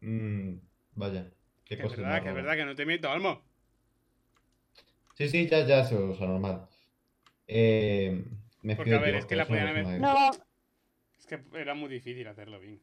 Mm, 0.00 0.54
vaya, 0.98 1.30
qué 1.64 1.76
Que 1.76 1.82
es 1.82 1.88
cosa 1.88 2.02
verdad, 2.02 2.22
que 2.22 2.28
es 2.28 2.34
verdad, 2.34 2.56
que 2.56 2.64
no 2.64 2.74
te 2.74 2.84
miento, 2.86 3.10
Almo. 3.10 3.42
Sí, 5.14 5.28
sí, 5.28 5.48
ya, 5.48 5.66
ya, 5.66 5.80
eso, 5.80 6.10
o 6.10 6.14
sea, 6.14 6.26
normal. 6.26 6.68
Eh, 7.46 8.24
me 8.62 8.76
Porque, 8.76 8.94
a 8.94 8.98
ver, 9.00 9.14
es 9.16 9.26
que 9.26 9.36
la 9.36 9.46
podían 9.46 9.68
haber- 9.68 10.00
No, 10.00 10.30
Es 11.18 11.26
que 11.26 11.42
era 11.54 11.74
muy 11.74 11.88
difícil 11.88 12.26
hacerlo 12.28 12.60
bien. 12.60 12.80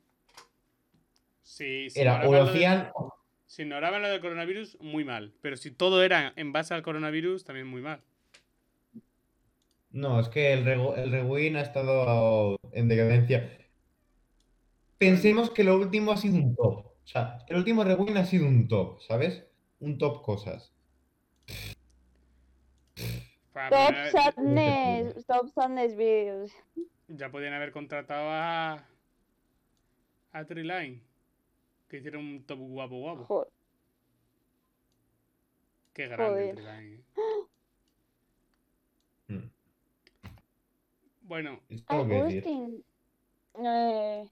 Sí, 1.41 1.89
si 1.89 1.99
Era, 1.99 2.15
o 2.15 2.17
lo 2.17 2.25
ignoraban 2.25 2.45
lo 2.47 2.51
de- 2.51 2.57
hacían. 2.57 2.91
Si 3.47 3.61
ignoraban 3.61 4.01
lo 4.01 4.09
del 4.09 4.19
coronavirus, 4.21 4.77
muy 4.81 5.03
mal. 5.05 5.33
Pero 5.41 5.55
si 5.57 5.71
todo 5.71 6.03
era 6.03 6.33
en 6.35 6.51
base 6.51 6.73
al 6.73 6.81
coronavirus, 6.83 7.43
también 7.45 7.67
muy 7.67 7.81
mal. 7.81 8.01
No, 9.91 10.19
es 10.19 10.27
que 10.29 10.53
el, 10.53 10.67
el 10.67 11.11
rewind 11.11 11.55
ha 11.57 11.61
estado 11.61 12.57
en 12.73 12.87
decadencia. 12.89 13.57
Pensemos 14.97 15.49
que 15.51 15.63
lo 15.63 15.77
último 15.77 16.11
ha 16.11 16.17
sido 16.17 16.35
un 16.35 16.55
top. 16.55 16.85
O 17.06 17.07
sea, 17.07 17.38
el 17.48 17.57
último 17.57 17.84
rewind 17.84 18.18
ha 18.18 18.26
sido 18.26 18.48
un 18.48 18.68
top, 18.68 18.99
¿sabes? 19.02 19.45
Un 19.80 19.99
top 19.99 20.23
cosas. 20.23 20.73
Para 23.53 23.69
Top 23.69 23.95
Sadness. 24.11 25.26
Top 25.27 25.49
Sadness 25.53 25.95
Videos. 25.95 26.52
Ya 27.07 27.30
podían 27.30 27.53
haber 27.53 27.72
contratado 27.72 28.27
a. 28.30 28.84
a 30.32 30.45
Triline. 30.45 31.03
Que 31.88 31.98
hicieron 31.98 32.26
un 32.26 32.44
top 32.44 32.60
guapo 32.60 32.95
guapo. 32.98 33.26
Joder. 33.26 33.52
Qué 35.94 36.07
grande 36.07 36.53
Joder. 36.53 36.56
Triline. 36.56 37.03
Mm. 39.27 39.49
Bueno, 41.22 41.60
Tengo 41.88 42.07
que 42.07 42.14
decir. 42.14 42.44
Agustín. 42.45 42.86
Eh, 43.56 44.30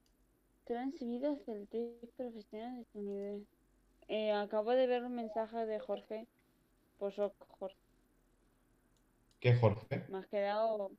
transvidas 0.64 1.44
del 1.46 1.68
tip 1.68 2.10
profesional 2.16 2.76
de 2.76 2.82
este 2.82 2.98
nivel. 3.00 3.46
Eh, 4.08 4.32
acabo 4.32 4.72
de 4.72 4.86
ver 4.86 5.04
un 5.04 5.14
mensaje 5.14 5.66
de 5.66 5.78
Jorge. 5.80 6.26
Pues 6.98 7.14
Jorge. 7.16 7.76
¿Qué 9.40 9.54
Jorge? 9.56 10.04
Me 10.08 10.18
has 10.18 10.26
quedado 10.26 10.90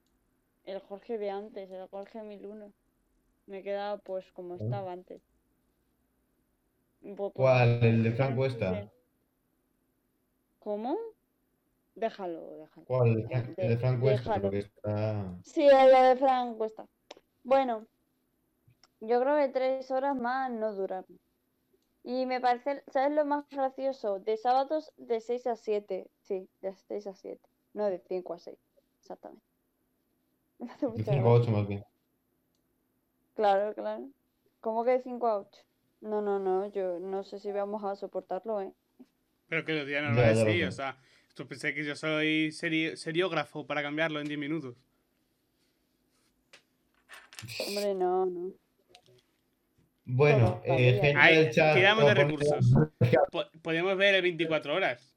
el 0.66 0.80
Jorge 0.80 1.18
de 1.18 1.30
antes, 1.30 1.70
el 1.70 1.88
Jorge 1.88 2.22
1001. 2.22 2.72
Me 3.48 3.60
he 3.60 3.64
quedado 3.64 4.00
pues 4.00 4.26
como 4.34 4.56
estaba 4.56 4.92
antes. 4.92 5.22
Un 7.02 7.16
poco- 7.16 7.34
¿Cuál? 7.34 7.84
¿El 7.84 8.04
de 8.04 8.12
Frank 8.12 8.36
Cuesta? 8.36 8.92
¿Cómo? 10.60 10.98
Déjalo, 11.96 12.58
déjalo. 12.58 12.86
¿Cuál? 12.88 13.28
El 13.30 13.56
de 13.56 13.78
Frank- 13.78 14.00
Cuesta, 14.02 14.36
está... 14.52 15.36
Sí, 15.44 15.66
el 15.68 15.92
de 15.92 16.16
Frank 16.18 16.58
Cuesta. 16.58 16.88
Bueno, 17.44 17.86
yo 19.07 19.22
creo 19.22 19.38
que 19.38 19.49
tres 19.49 19.91
horas 19.91 20.15
más 20.15 20.52
no 20.52 20.73
duran. 20.73 21.06
Y 22.03 22.26
me 22.26 22.40
parece, 22.40 22.84
¿sabes 22.88 23.14
lo 23.14 23.26
más 23.26 23.45
gracioso? 23.49 24.19
De 24.19 24.38
sábados 24.38 24.94
de 24.95 25.19
6 25.19 25.45
a 25.48 25.57
7. 25.57 26.10
Sí, 26.22 26.48
de 26.61 26.73
6 26.88 27.06
a 27.07 27.14
7. 27.14 27.49
No 27.73 27.88
de 27.88 27.99
5 27.99 28.34
a 28.34 28.40
6. 28.40 28.57
Exactamente. 29.02 29.44
Me 30.60 30.72
hace 30.72 30.88
De 30.95 31.03
mucha 31.03 31.03
5 31.03 31.30
a 31.30 31.34
gracia. 31.34 31.41
8 31.41 31.52
más 31.52 31.68
bien. 31.68 31.86
Claro, 33.36 33.73
claro. 33.76 34.10
¿Cómo 34.61 34.84
que 34.84 34.91
de 34.91 34.99
5 35.02 35.27
a 35.27 35.38
8? 35.40 35.61
No, 36.02 36.22
no, 36.22 36.40
no, 36.40 36.65
yo 36.68 36.99
no 36.99 37.23
sé 37.23 37.40
si 37.40 37.52
vamos 37.52 37.84
a 37.84 37.95
soportarlo, 37.95 38.61
¿eh? 38.61 38.73
Pero 39.48 39.65
que 39.65 39.73
los 39.73 39.88
días 39.88 40.03
ya 40.15 40.34
lo 40.34 40.36
sí, 40.36 40.61
sé. 40.61 40.68
o 40.68 40.72
sea, 40.72 40.98
esto 41.30 41.48
pensé 41.48 41.73
que 41.73 41.84
yo 41.84 41.95
soy 41.95 42.52
seri- 42.52 42.95
seriógrafo 42.95 43.65
para 43.65 43.82
cambiarlo 43.84 44.19
en 44.19 44.27
10 44.27 44.40
minutos. 44.40 44.76
Hombre, 47.60 47.94
no, 47.94 48.26
no. 48.26 48.53
Bueno, 50.06 50.61
eh, 50.64 50.99
gente 51.02 51.14
Ay, 51.19 51.36
del 51.38 51.52
chat... 51.52 51.76
tiramos 51.76 52.06
de 52.06 52.14
recursos. 52.14 52.72
Po- 53.32 53.45
podemos 53.61 53.98
ver 53.98 54.15
el 54.15 54.22
24 54.22 54.76
horas. 54.76 55.15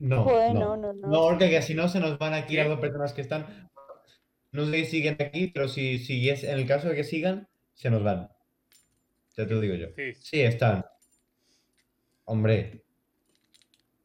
No, 0.00 0.24
Joder, 0.24 0.52
no. 0.54 0.60
no, 0.60 0.76
no, 0.76 0.92
no. 0.92 1.08
No, 1.08 1.20
porque 1.28 1.48
que 1.48 1.62
si 1.62 1.74
no 1.74 1.88
se 1.88 2.00
nos 2.00 2.18
van 2.18 2.34
aquí 2.34 2.56
las 2.56 2.68
dos 2.68 2.80
personas 2.80 3.12
que 3.12 3.20
están. 3.20 3.70
No 4.50 4.66
sé 4.66 4.84
si 4.84 4.84
siguen 4.86 5.16
aquí, 5.20 5.48
pero 5.48 5.68
si, 5.68 5.98
si 5.98 6.28
es 6.28 6.44
en 6.44 6.58
el 6.58 6.66
caso 6.66 6.88
de 6.88 6.96
que 6.96 7.04
sigan, 7.04 7.48
se 7.74 7.90
nos 7.90 8.02
van. 8.02 8.28
Ya 9.36 9.46
te 9.46 9.54
lo 9.54 9.60
digo 9.60 9.74
yo. 9.74 9.88
Sí. 9.96 10.14
Sí, 10.14 10.40
están. 10.40 10.84
Hombre. 12.24 12.82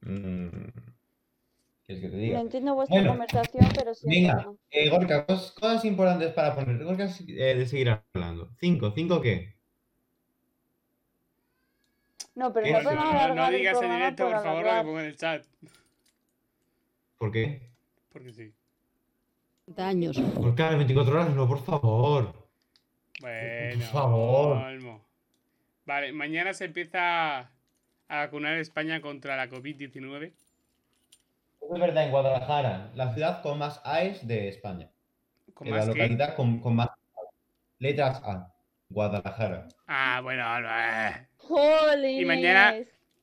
Mm, 0.02 0.70
¿Quieres 1.90 2.04
que 2.04 2.10
te 2.12 2.34
No 2.34 2.40
entiendo 2.42 2.76
vuestra 2.76 2.98
Bueno, 2.98 3.10
conversación, 3.14 3.66
pero 3.76 3.96
sí. 3.96 4.08
Venga, 4.08 4.46
eh, 4.70 4.90
Gorka, 4.92 5.26
cos- 5.26 5.54
cosas 5.60 5.84
importantes 5.86 6.32
para 6.34 6.54
poner. 6.54 6.84
Gorka, 6.84 7.06
eh, 7.28 7.56
de 7.56 7.66
seguir 7.66 7.90
hablando. 7.90 8.52
¿Cinco? 8.60 8.92
¿Cinco 8.92 9.20
qué? 9.20 9.56
No, 12.36 12.54
pero 12.54 12.66
¿Qué? 12.68 12.74
no 12.74 13.34
No, 13.34 13.50
digas 13.50 13.82
en 13.82 13.92
directo, 13.92 14.26
por 14.26 14.34
por 14.36 14.44
favor, 14.44 14.66
lo 14.66 14.70
que 14.72 14.82
pongo 14.84 15.00
en 15.00 15.06
el 15.08 15.18
chat. 15.18 15.46
¿Por 17.18 17.32
qué? 17.32 17.72
Porque 18.14 18.34
sí. 18.34 18.54
años. 19.78 20.22
Gorka, 20.36 20.76
24 20.76 21.12
horas, 21.16 21.36
no, 21.36 21.48
por 21.48 21.64
favor. 21.64 22.36
Bueno, 23.20 23.84
favor. 23.88 24.58
Olmo. 24.58 25.02
Vale, 25.88 26.12
mañana 26.14 26.54
se 26.54 26.66
empieza 26.66 27.40
a 27.40 27.50
vacunar 28.08 28.60
España 28.60 29.02
contra 29.02 29.36
la 29.36 29.50
COVID-19. 29.50 30.34
Es 31.72 31.80
verdad, 31.80 32.06
en 32.06 32.12
Guadalajara, 32.12 32.90
la 32.96 33.14
ciudad 33.14 33.42
con 33.44 33.60
más 33.60 33.80
AES 33.84 34.28
de 34.28 34.48
España. 34.50 34.90
¿Con 35.54 35.66
Que 35.66 35.72
más 35.72 35.88
la 35.88 35.94
qué? 35.94 36.00
localidad 36.00 36.36
con, 36.36 36.60
con 36.60 36.76
más 36.76 36.90
letras 37.78 38.22
A. 38.24 38.52
Guadalajara. 38.90 39.68
Ah, 39.88 40.20
bueno, 40.24 40.52
Olmo, 40.56 40.70
eh. 40.70 41.28
¡Jolines! 41.38 42.22
Y 42.22 42.26
mañana 42.26 42.76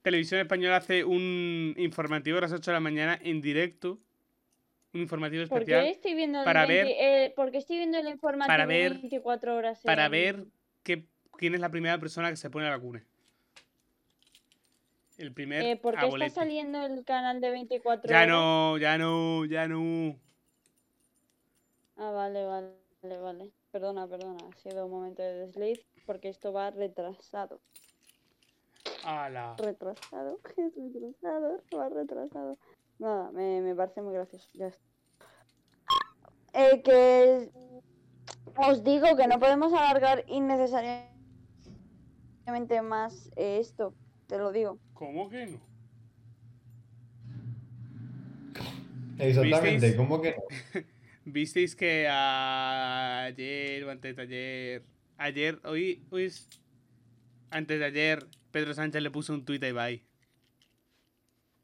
Televisión 0.03 0.41
Española 0.41 0.77
hace 0.77 1.03
un 1.03 1.75
informativo 1.77 2.39
a 2.39 2.43
las 2.43 2.53
8 2.53 2.71
de 2.71 2.75
la 2.77 2.81
mañana 2.81 3.19
en 3.21 3.41
directo. 3.41 3.99
Un 4.95 5.01
informativo 5.01 5.45
¿Por 5.49 5.59
especial 5.63 5.83
qué 5.85 5.91
estoy 5.91 6.15
viendo 6.15 6.39
el, 6.39 6.45
para 6.45 6.65
20 6.67 6.85
ver- 6.85 6.97
eh, 7.01 7.33
¿por 7.35 7.51
qué 7.51 7.59
estoy 7.59 7.77
viendo 7.79 7.99
el 7.99 8.07
informativo 8.09 8.47
para 8.47 8.65
ver- 8.67 8.93
24 8.95 9.57
horas? 9.57 9.81
para 9.85 10.09
ver 10.09 10.45
qué- 10.85 11.05
quién 11.37 11.55
es 11.55 11.61
la 11.61 11.71
primera 11.71 11.99
persona 11.99 12.31
que 12.31 12.37
se 12.37 12.49
pone 12.49 12.67
la 12.67 12.77
vacuna. 12.77 13.05
El 15.19 15.33
primer 15.33 15.63
Eh, 15.63 15.77
¿Por 15.77 15.97
qué 15.99 16.07
está 16.09 16.29
saliendo 16.29 16.85
el 16.85 17.05
canal 17.05 17.41
de 17.41 17.51
24 17.51 18.11
Ya 18.11 18.17
horas? 18.19 18.29
no, 18.29 18.79
ya 18.79 18.99
no, 18.99 19.45
ya 19.47 19.67
no. 19.67 20.19
Ah, 21.97 22.11
vale, 22.11 22.45
vale, 22.45 22.73
vale, 23.03 23.19
vale. 23.19 23.53
Perdona, 23.71 24.07
perdona. 24.07 24.37
Ha 24.53 24.57
sido 24.59 24.85
un 24.87 24.93
momento 24.93 25.23
de 25.23 25.33
desliz 25.47 25.81
porque 26.05 26.29
esto 26.29 26.53
va 26.53 26.71
retrasado. 26.71 27.61
Ala. 29.05 29.55
Retrasado, 29.59 30.39
retrasado, 30.57 31.63
va 31.77 31.89
retrasado. 31.89 32.59
Nada, 32.99 33.31
me, 33.33 33.61
me 33.63 33.75
parece 33.75 34.03
muy 34.03 34.13
gracioso. 34.15 34.49
Ya 34.55 34.67
está. 34.67 34.85
Eh, 36.53 36.83
que 36.83 37.51
os 38.57 38.83
digo 38.83 39.17
que 39.17 39.27
no 39.29 39.39
podemos 39.39 39.73
alargar 39.73 40.25
innecesariamente 40.29 41.13
más 42.83 43.31
eh, 43.37 43.59
esto. 43.61 43.95
Te 44.27 44.39
lo 44.39 44.53
digo. 44.53 44.79
¿Cómo 44.95 45.29
que 45.29 45.47
no? 45.47 45.61
Exactamente, 49.19 49.71
¿Visteis? 49.71 49.95
¿cómo 49.97 50.21
que 50.21 50.37
no? 50.37 50.83
¿Visteis 51.25 51.75
que 51.75 52.07
ayer 52.09 53.85
o 53.85 53.91
antes 53.91 54.15
de 54.17 54.23
ayer? 54.23 54.85
Ayer, 55.17 55.61
hoy, 55.65 56.05
hoy 56.11 56.25
es. 56.25 56.49
Antes 57.51 57.79
de 57.79 57.85
ayer, 57.85 58.27
Pedro 58.51 58.75
Sánchez 58.75 59.03
le 59.03 59.11
puso 59.11 59.33
un 59.33 59.45
tuit 59.45 59.63
a 59.63 59.69
Ibai. 59.69 60.05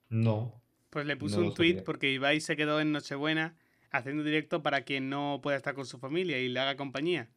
No. 0.08 0.60
Pues 0.90 1.06
le 1.06 1.16
puso 1.16 1.40
No 1.40 1.48
un 1.48 1.54
tuit 1.54 1.82
porque 1.82 2.12
Ibai 2.12 2.40
se 2.40 2.56
quedó 2.56 2.80
en 2.80 2.92
Nochebuena 2.92 3.56
haciendo 3.90 4.22
directo 4.24 4.62
para 4.62 4.82
quien 4.82 5.10
no 5.10 5.40
pueda 5.42 5.56
estar 5.56 5.74
con 5.74 5.86
su 5.86 5.98
familia 5.98 6.38
y 6.38 6.48
le 6.48 6.60
haga 6.60 6.76
compañía. 6.76 7.30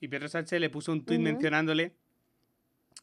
Y 0.00 0.08
Pedro 0.08 0.28
Sánchez 0.28 0.60
le 0.60 0.70
puso 0.70 0.92
un 0.92 1.04
tuit 1.04 1.20
mencionándole 1.20 1.94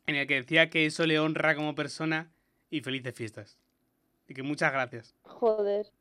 en 0.07 0.15
el 0.15 0.27
que 0.27 0.35
decía 0.35 0.69
que 0.69 0.85
eso 0.85 1.05
le 1.07 1.19
honra 1.19 1.55
como 1.55 1.75
persona 1.75 2.31
y 2.69 2.81
felices 2.81 3.15
fiestas. 3.15 3.57
Y 4.27 4.33
que 4.33 4.43
muchas 4.43 4.71
gracias. 4.73 5.15
Joder, 5.23 5.91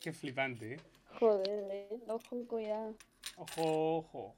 Qué 0.00 0.12
flipante, 0.12 0.74
¿eh? 0.74 0.80
joder, 1.18 1.68
eh. 1.72 2.00
Ojo, 2.06 2.46
cuidado. 2.46 2.94
Ojo, 3.36 3.96
ojo. 3.98 4.36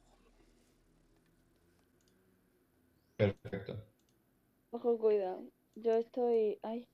Perfecto. 3.16 3.84
Ojo, 4.70 4.96
cuidado. 4.98 5.42
Yo 5.74 5.94
estoy. 5.96 6.58
Ay. 6.62 6.88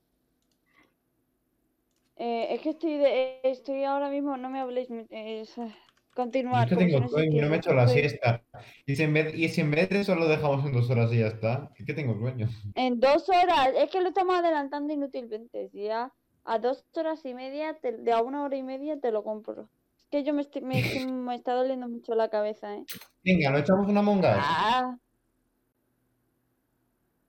Eh, 2.17 2.53
es 2.53 2.61
que 2.61 2.69
estoy 2.71 2.97
de, 2.97 3.39
estoy 3.43 3.83
ahora 3.83 4.09
mismo, 4.09 4.37
no 4.37 4.49
me 4.49 4.59
habléis. 4.59 4.89
eh, 4.91 5.41
es, 5.41 5.57
eh, 5.57 5.73
continuar. 6.15 6.67
Yo 6.67 6.77
tengo 6.77 6.99
no 7.01 7.07
sueño, 7.07 7.41
no 7.43 7.49
me 7.49 7.55
he 7.55 7.59
hecho 7.59 7.73
la 7.73 7.87
siesta. 7.87 8.41
Y 8.87 8.95
si, 8.95 9.03
en 9.03 9.13
vez, 9.13 9.35
y 9.35 9.47
si 9.49 9.61
en 9.61 9.69
vez 9.69 9.89
de 9.89 9.99
eso 9.99 10.15
lo 10.15 10.27
dejamos 10.27 10.65
en 10.65 10.71
dos 10.73 10.89
horas 10.89 11.11
y 11.13 11.19
ya 11.19 11.27
está. 11.27 11.71
Es 11.77 11.85
que 11.85 11.93
tengo 11.93 12.17
sueño. 12.17 12.49
En 12.73 12.99
dos 12.99 13.29
horas, 13.29 13.69
es 13.77 13.91
que 13.91 14.01
lo 14.01 14.09
estamos 14.09 14.35
adelantando 14.35 14.91
inútilmente. 14.93 15.69
Si 15.69 15.83
ya 15.83 16.11
a 16.45 16.59
dos 16.59 16.83
horas 16.95 17.23
y 17.25 17.33
media, 17.35 17.75
te- 17.79 17.97
de 17.97 18.11
a 18.11 18.21
una 18.21 18.43
hora 18.43 18.55
y 18.55 18.63
media 18.63 18.99
te 18.99 19.11
lo 19.11 19.23
compro. 19.23 19.69
Es 19.99 20.05
que 20.09 20.23
yo 20.23 20.33
me, 20.33 20.41
estoy- 20.41 20.61
me, 20.61 20.81
me 21.11 21.35
está 21.35 21.53
doliendo 21.53 21.87
mucho 21.87 22.15
la 22.15 22.29
cabeza, 22.29 22.73
¿eh? 22.75 22.85
Venga, 23.23 23.51
¿no 23.51 23.57
echamos 23.59 23.87
una 23.87 24.01
monga? 24.01 24.37
Ah. 24.39 24.97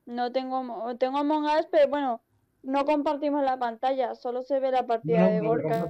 No 0.06 0.30
tengo, 0.30 0.96
tengo 0.98 1.18
Among 1.18 1.46
Us, 1.46 1.66
pero 1.70 1.88
bueno, 1.88 2.20
no 2.62 2.84
compartimos 2.84 3.42
la 3.42 3.58
pantalla, 3.58 4.14
solo 4.14 4.42
se 4.42 4.60
ve 4.60 4.70
la 4.70 4.86
partida 4.86 5.22
No, 5.22 5.30
de 5.32 5.40
lo 5.42 5.48
Gorka. 5.48 5.88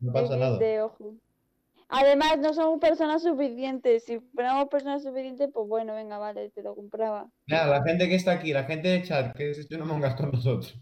No 0.00 0.12
pasa 0.12 0.36
nada. 0.36 0.58
XD, 0.58 0.82
ojo. 0.84 1.14
Además, 1.88 2.38
no 2.38 2.54
somos 2.54 2.80
personas 2.80 3.22
suficientes. 3.22 4.04
Si 4.04 4.18
fuéramos 4.34 4.68
personas 4.68 5.02
suficientes, 5.02 5.50
pues 5.52 5.68
bueno, 5.68 5.94
venga, 5.94 6.18
vale, 6.18 6.50
te 6.50 6.62
lo 6.62 6.74
compraba. 6.74 7.28
Nada, 7.46 7.78
la 7.78 7.84
gente 7.84 8.08
que 8.08 8.14
está 8.14 8.32
aquí, 8.32 8.52
la 8.52 8.64
gente 8.64 8.88
de 8.88 9.02
chat, 9.02 9.36
que 9.36 9.54
se 9.54 9.62
eche 9.62 9.76
una 9.76 9.84
mongas 9.84 10.14
con 10.14 10.30
nosotros. 10.32 10.78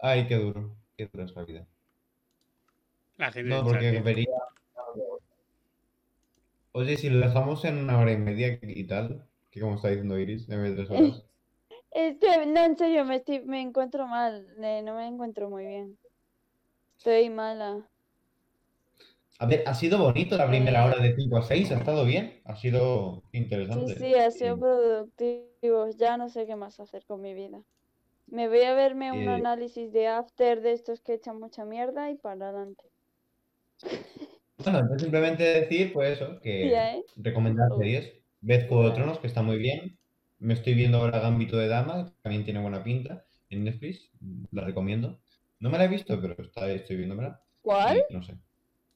Ay, 0.00 0.26
qué 0.26 0.36
duro. 0.36 0.76
Qué 0.96 1.08
dura 1.12 1.24
es 1.24 1.34
la 1.34 1.44
vida. 1.44 1.66
La 3.16 3.32
gente 3.32 3.50
No, 3.50 3.64
porque 3.64 3.92
chat, 3.92 4.04
vería. 4.04 4.28
Oye, 6.72 6.96
si 6.96 7.10
lo 7.10 7.26
dejamos 7.26 7.64
en 7.64 7.78
una 7.78 7.98
hora 7.98 8.12
y 8.12 8.16
media 8.16 8.58
y 8.62 8.84
tal, 8.84 9.28
que 9.50 9.60
como 9.60 9.76
está 9.76 9.88
diciendo 9.88 10.18
Iris, 10.18 10.48
en 10.48 10.62
vez 10.62 10.70
de 10.70 10.76
tres 10.76 10.90
horas. 10.90 11.24
Es 11.90 12.16
que, 12.16 12.46
no, 12.46 12.64
en 12.64 12.78
serio, 12.78 13.04
me, 13.04 13.16
estoy, 13.16 13.40
me 13.40 13.60
encuentro 13.60 14.06
mal. 14.06 14.46
eh, 14.62 14.80
no 14.82 14.96
me 14.96 15.06
encuentro 15.06 15.50
muy 15.50 15.66
bien. 15.66 15.98
Estoy 16.96 17.28
mala. 17.28 17.86
A 19.38 19.44
ver, 19.46 19.62
ha 19.66 19.74
sido 19.74 19.98
bonito 19.98 20.38
la 20.38 20.48
primera 20.48 20.86
hora 20.86 20.96
de 21.02 21.14
5 21.14 21.36
a 21.36 21.42
6, 21.42 21.70
ha 21.70 21.76
estado 21.76 22.06
bien, 22.06 22.40
ha 22.46 22.56
sido 22.56 23.22
Sí, 23.70 23.88
interesante. 23.88 23.94
sí, 23.96 24.14
ha 24.14 24.30
sido 24.30 24.56
productivo. 24.58 25.88
Ya 25.96 26.16
no 26.16 26.28
sé 26.28 26.46
qué 26.46 26.54
más 26.54 26.78
hacer 26.78 27.04
con 27.06 27.20
mi 27.20 27.34
vida. 27.34 27.64
Me 28.26 28.48
voy 28.48 28.62
a 28.62 28.74
verme 28.74 29.12
un 29.12 29.28
Eh, 29.28 29.28
análisis 29.28 29.92
de 29.92 30.08
after 30.08 30.60
de 30.62 30.72
estos 30.72 31.00
que 31.02 31.14
echan 31.14 31.40
mucha 31.40 31.64
mierda 31.64 32.10
y 32.10 32.16
para 32.16 32.48
adelante. 32.48 32.84
Bueno, 34.58 34.78
entonces 34.80 35.02
simplemente 35.02 35.42
decir, 35.44 35.92
pues 35.92 36.18
eso, 36.20 36.40
que 36.40 36.92
¿eh? 36.98 37.04
recomendar 37.16 37.68
series. 37.76 38.12
Ved 38.40 38.68
Juego 38.68 38.84
de 38.88 38.94
Tronos, 38.94 39.18
que 39.18 39.26
está 39.26 39.42
muy 39.42 39.58
bien. 39.58 39.98
Me 40.38 40.54
estoy 40.54 40.74
viendo 40.74 40.98
ahora 40.98 41.20
Gambito 41.20 41.56
de 41.56 41.68
Dama, 41.68 42.06
que 42.06 42.12
también 42.22 42.44
tiene 42.44 42.60
buena 42.60 42.82
pinta. 42.84 43.24
en 43.50 43.64
Netflix, 43.64 44.10
la 44.50 44.64
recomiendo. 44.64 45.20
No 45.60 45.70
me 45.70 45.78
la 45.78 45.84
he 45.84 45.88
visto, 45.88 46.20
pero 46.20 46.34
está, 46.42 46.70
estoy 46.72 46.96
viéndomela. 46.96 47.42
¿Cuál? 47.62 47.96
no 48.08 48.22
sé. 48.22 48.38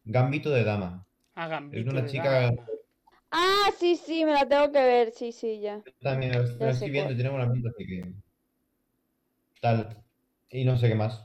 Gambito 0.07 0.51
de 0.51 0.65
Dama. 0.65 1.07
Ah, 1.35 1.49
Es 1.71 1.85
Gambito 1.85 1.93
de 1.93 2.01
una 2.01 2.03
de 2.03 2.11
chica 2.11 2.31
Dama. 2.41 2.67
Ah, 3.31 3.71
sí, 3.79 3.97
sí, 3.97 4.25
me 4.25 4.33
la 4.33 4.49
tengo 4.49 4.73
que 4.73 4.81
ver. 4.81 5.13
Sí, 5.13 5.33
sí, 5.33 5.61
ya. 5.61 5.83
también 6.01 6.33
la 6.59 6.73
sé 6.73 6.73
estoy 6.73 6.91
viendo 6.91 7.13
y 7.13 7.15
cuál. 7.15 7.17
tiene 7.17 7.31
buena 7.31 7.53
pinta, 7.53 7.71
así 7.71 7.87
que. 7.87 8.15
Tal. 9.61 10.03
Y 10.51 10.65
no 10.65 10.77
sé 10.79 10.89
qué 10.89 10.95
más. 10.95 11.25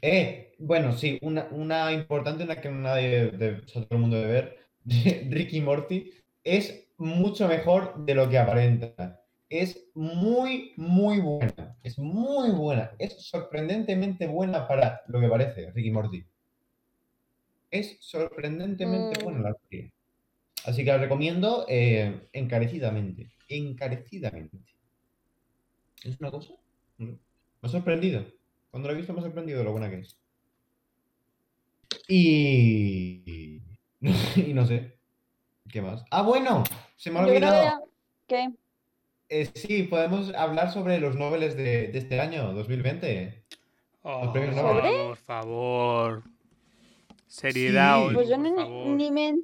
Eh, 0.00 0.54
bueno, 0.58 0.92
sí, 0.92 1.18
una, 1.22 1.48
una 1.52 1.92
importante, 1.92 2.44
una 2.44 2.60
que 2.60 2.70
nadie, 2.70 3.30
de, 3.32 3.62
sea, 3.68 3.82
todo 3.82 3.96
el 3.96 3.98
mundo 4.00 4.16
debe 4.16 4.32
ver, 4.32 4.58
Ricky 5.30 5.60
Morty, 5.60 6.12
es 6.44 6.88
mucho 6.98 7.48
mejor 7.48 8.04
de 8.04 8.14
lo 8.14 8.28
que 8.28 8.38
aparenta. 8.38 9.20
Es 9.48 9.90
muy, 9.94 10.72
muy 10.76 11.20
buena. 11.20 11.76
Es 11.82 11.98
muy 11.98 12.50
buena. 12.50 12.92
Es 12.98 13.14
sorprendentemente 13.26 14.26
buena 14.26 14.66
para 14.66 15.02
lo 15.08 15.20
que 15.20 15.28
parece, 15.28 15.70
Ricky 15.72 15.90
Morty. 15.90 16.24
Es 17.72 17.96
sorprendentemente 18.00 19.18
Mm. 19.20 19.24
buena 19.24 19.40
la 19.50 19.56
serie. 19.68 19.92
Así 20.64 20.84
que 20.84 20.90
la 20.92 20.98
recomiendo 20.98 21.66
eh, 21.68 22.28
encarecidamente. 22.32 23.32
Encarecidamente. 23.48 24.58
¿Es 26.04 26.20
una 26.20 26.30
cosa? 26.30 26.54
Me 26.98 27.18
ha 27.62 27.68
sorprendido. 27.68 28.24
Cuando 28.70 28.88
lo 28.88 28.94
he 28.94 28.98
visto 28.98 29.12
me 29.12 29.18
ha 29.20 29.22
sorprendido 29.22 29.64
lo 29.64 29.72
buena 29.72 29.90
que 29.90 30.00
es. 30.00 30.16
Y... 32.08 33.60
y 34.36 34.52
no 34.54 34.66
sé. 34.66 34.98
¿Qué 35.70 35.80
más? 35.80 36.04
Ah, 36.10 36.22
bueno. 36.22 36.62
Se 36.96 37.10
me 37.10 37.18
ha 37.20 37.22
olvidado. 37.24 37.84
que... 38.28 38.36
¿Qué? 38.36 38.50
Eh, 39.28 39.50
sí, 39.54 39.84
podemos 39.84 40.34
hablar 40.34 40.70
sobre 40.72 41.00
los 41.00 41.16
Nobeles 41.16 41.56
de, 41.56 41.88
de 41.88 41.98
este 41.98 42.20
año, 42.20 42.52
2020. 42.52 43.42
Oh, 44.02 44.30
por 44.32 45.16
favor. 45.16 46.22
Seriedad 47.32 47.96
Sí. 47.98 48.04
hoy, 48.08 48.14
Pues 48.14 48.28
yo 48.28 48.36
por 48.36 48.44
no, 48.50 48.56
favor. 48.56 48.86
ni, 48.88 49.10
me... 49.10 49.34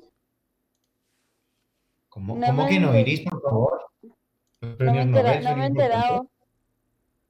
¿Cómo, 2.11 2.37
No 2.37 2.47
cómo 2.47 2.65
me 2.65 2.69
que 2.69 2.81
no, 2.81 2.99
Iris, 2.99 3.21
por 3.23 3.43
favor? 3.43 3.81
No 4.03 4.93
me, 4.93 4.99
he 4.99 5.03
entera- 5.03 5.41
Nobel 5.41 5.45
no 5.45 5.49
son 5.51 5.59
me 5.59 5.65
he 5.65 5.69
importantes. 5.69 5.97
enterado. 5.97 6.31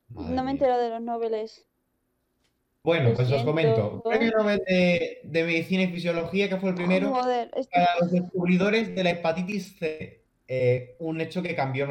Madre 0.09 0.35
No 0.35 0.43
me 0.45 0.51
he 0.51 0.53
enterado 0.55 0.83
de 0.83 0.91
los 0.91 1.03
noveles. 1.03 1.67
Bueno, 2.83 3.11
Lo 3.11 3.15
pues 3.15 3.31
os 3.31 3.43
comento. 3.45 4.03
Premio 4.03 4.33
Nobel 4.37 4.63
de, 4.67 5.21
de 5.23 5.45
Medicina 5.45 5.83
y 5.85 5.89
Fisiología, 5.93 6.49
que 6.49 6.57
fue 6.57 6.71
el 6.71 6.75
primero, 6.75 7.11
Joder, 7.15 7.51
que- 7.53 7.63
para 7.73 8.01
los 8.01 8.11
descubridores 8.11 8.95
de 8.97 9.05
la 9.05 9.11
hepatitis 9.11 9.77
C. 9.79 10.25
Eh, 10.49 10.97
un 10.99 11.21
hecho 11.21 11.41
que 11.43 11.55
cambió, 11.55 11.87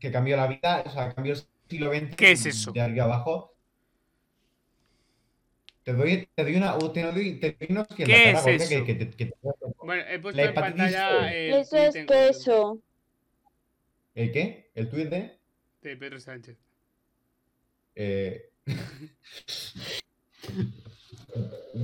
que 0.00 0.10
cambió 0.10 0.36
la 0.36 0.48
vida, 0.48 0.82
o 0.86 0.90
sea, 0.90 1.14
cambió 1.14 1.34
el 1.34 1.40
siglo 1.68 1.92
XX 1.92 2.16
¿Qué 2.16 2.32
es 2.32 2.46
eso? 2.46 2.72
de 2.72 2.80
arriba 2.80 3.04
abajo. 3.04 3.51
Te 5.84 5.92
doy, 5.92 6.28
te 6.34 6.44
doy 6.44 6.56
una, 6.56 6.78
te 6.78 7.02
doy, 7.02 7.40
te 7.40 7.56
doy 7.58 7.66
en 7.68 7.74
la 7.74 7.84
¿Qué 7.86 8.04
es 8.04 8.70
eso? 8.70 8.84
que- 8.86 8.98
que 8.98 9.10
que 9.10 9.32
Bueno, 9.84 10.04
he 10.08 10.18
puesto 10.20 10.40
La 10.40 10.48
en 10.48 10.54
pantalla 10.54 11.32
el 11.34 11.54
Eso 11.54 11.76
es 11.76 11.94
queso. 12.06 12.80
¿El 14.14 14.30
qué? 14.30 14.70
¿El 14.74 14.88
tuit 14.88 15.08
de? 15.08 15.32
de 15.82 15.96
Pedro 15.96 16.20
Sánchez. 16.20 16.56
Eh, 17.96 18.48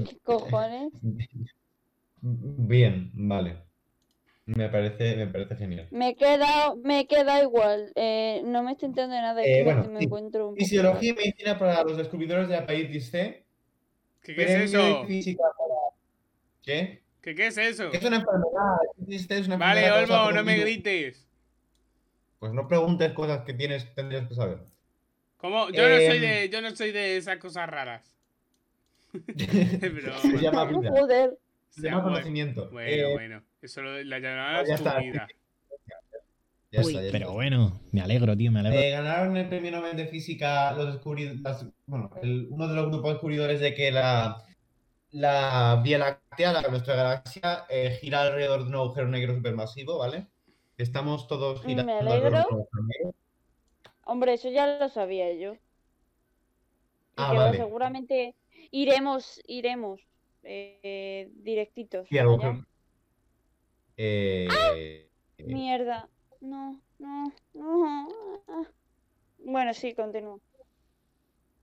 ¿Qué 0.04 0.16
cojones? 0.24 0.92
Bien, 2.22 3.10
vale. 3.14 3.56
Me 4.46 4.68
parece, 4.68 5.16
me 5.16 5.26
parece 5.26 5.56
genial. 5.56 5.88
Me 5.90 6.10
he 6.10 6.14
quedado, 6.16 6.76
me 6.76 7.00
he 7.00 7.06
quedado 7.06 7.42
igual. 7.42 7.92
Eh, 7.96 8.42
no 8.44 8.62
me 8.62 8.72
estoy 8.72 8.86
entendiendo 8.88 9.16
de 9.16 9.22
nada. 9.22 9.42
Eh, 9.44 9.56
que 9.58 9.64
bueno, 9.64 9.84
me, 9.90 9.98
sí. 9.98 10.04
encuentro 10.06 10.48
un 10.48 10.54
poco 10.54 10.64
Fisiología 10.64 11.10
y 11.10 11.14
medicina 11.14 11.58
para 11.58 11.82
los 11.84 11.96
descubridores 11.96 12.48
de 12.48 12.54
la 12.56 12.62
hepatitis 12.62 13.10
C. 13.10 13.44
¿Qué, 14.34 14.34
qué 14.36 14.42
es 14.64 14.72
eso? 14.72 14.78
de 15.00 15.06
física 15.06 15.42
para... 15.56 15.74
¿Qué? 16.62 17.02
¿Qué, 17.22 17.34
qué 17.34 17.46
es 17.48 17.58
eso? 17.58 17.92
Es 17.92 18.04
una 18.04 18.16
enfermedad. 18.16 18.76
es 19.08 19.46
una 19.46 19.56
Vale, 19.56 19.86
enfermedad 19.86 20.20
Olmo, 20.26 20.32
no 20.32 20.44
me 20.44 20.54
virus. 20.54 20.64
grites. 20.70 21.26
Pues 22.38 22.52
no 22.52 22.68
preguntes 22.68 23.12
cosas 23.12 23.44
que 23.44 23.54
tienes, 23.54 23.92
tendrías 23.94 24.28
que 24.28 24.34
saber. 24.34 24.58
¿Cómo? 25.38 25.70
Yo 25.70 25.88
no 25.88 25.96
soy 25.96 26.16
Em. 26.16 26.20
de, 26.20 26.48
yo 26.50 26.60
no 26.62 26.74
soy 26.74 26.92
de 26.92 27.16
esas 27.16 27.38
cosas 27.38 27.68
raras. 27.68 28.14
Se 29.36 30.38
llama 30.40 30.64
vida. 30.64 31.30
Se 31.70 31.82
conocimiento. 32.02 32.70
Bueno, 32.70 32.90
Eh, 32.90 33.12
bueno. 33.14 33.42
Eso 33.62 33.82
lo, 33.82 34.02
la 34.04 34.18
ya 34.68 34.74
está. 34.74 34.98
vida. 34.98 35.28
Ya 36.70 36.80
Uy, 36.82 36.92
está, 36.92 37.02
ya 37.06 37.12
pero 37.12 37.24
está. 37.26 37.34
bueno, 37.34 37.80
me 37.92 38.00
alegro, 38.02 38.36
tío, 38.36 38.52
me 38.52 38.60
alegro. 38.60 38.78
Eh, 38.78 38.90
ganaron 38.90 39.36
el 39.36 39.48
premio 39.48 39.70
Nobel 39.70 39.96
de 39.96 40.06
Física 40.06 40.72
los 40.72 40.92
descubridores, 40.92 41.40
bueno, 41.86 42.10
el- 42.22 42.46
uno 42.50 42.68
de 42.68 42.74
los 42.74 42.88
grupos 42.90 43.12
descubridores 43.12 43.60
de 43.60 43.74
que 43.74 43.90
la, 43.90 44.42
la 45.10 45.80
Vía 45.82 45.98
Láctea, 45.98 46.52
la, 46.52 46.62
nuestra 46.68 46.94
galaxia, 46.94 47.64
eh, 47.70 47.96
gira 48.00 48.22
alrededor 48.22 48.62
de 48.64 48.68
un 48.68 48.74
agujero 48.74 49.08
negro 49.08 49.34
supermasivo, 49.34 49.98
¿vale? 49.98 50.26
Estamos 50.76 51.26
todos 51.26 51.64
Me 51.64 51.70
girando 51.70 51.92
alrededor 51.92 52.22
de 52.22 52.28
un 52.28 52.34
agujero 52.44 52.82
negro. 52.86 53.14
Hombre, 54.04 54.34
eso 54.34 54.50
ya 54.50 54.66
lo 54.78 54.88
sabía 54.90 55.32
yo. 55.34 55.54
Y 55.54 55.58
Ah, 57.16 57.32
vale. 57.32 57.56
seguramente 57.56 58.34
iremos, 58.70 59.40
iremos 59.46 60.00
eh, 60.42 61.30
directitos. 61.34 62.06
Sí, 62.08 62.18
al 62.18 62.26
allá. 62.26 62.34
agujero. 62.34 62.66
Eh, 63.96 64.48
eh, 65.38 65.44
Mierda. 65.46 66.08
No, 66.40 66.80
no, 66.98 67.32
no. 67.54 68.08
Bueno, 69.38 69.74
sí, 69.74 69.94
continúo. 69.94 70.40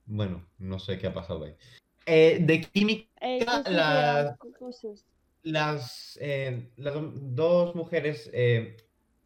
bueno, 0.05 0.45
no 0.59 0.79
sé 0.79 0.97
qué 0.97 1.07
ha 1.07 1.13
pasado 1.13 1.45
ahí. 1.45 1.55
Eh, 2.05 2.39
de 2.41 2.61
química, 2.61 3.09
Eh, 3.21 3.45
sí 4.71 4.87
las, 5.43 6.17
eh, 6.21 6.69
las 6.77 6.93
do- 6.93 7.11
dos 7.15 7.75
mujeres, 7.75 8.29
eh, 8.33 8.77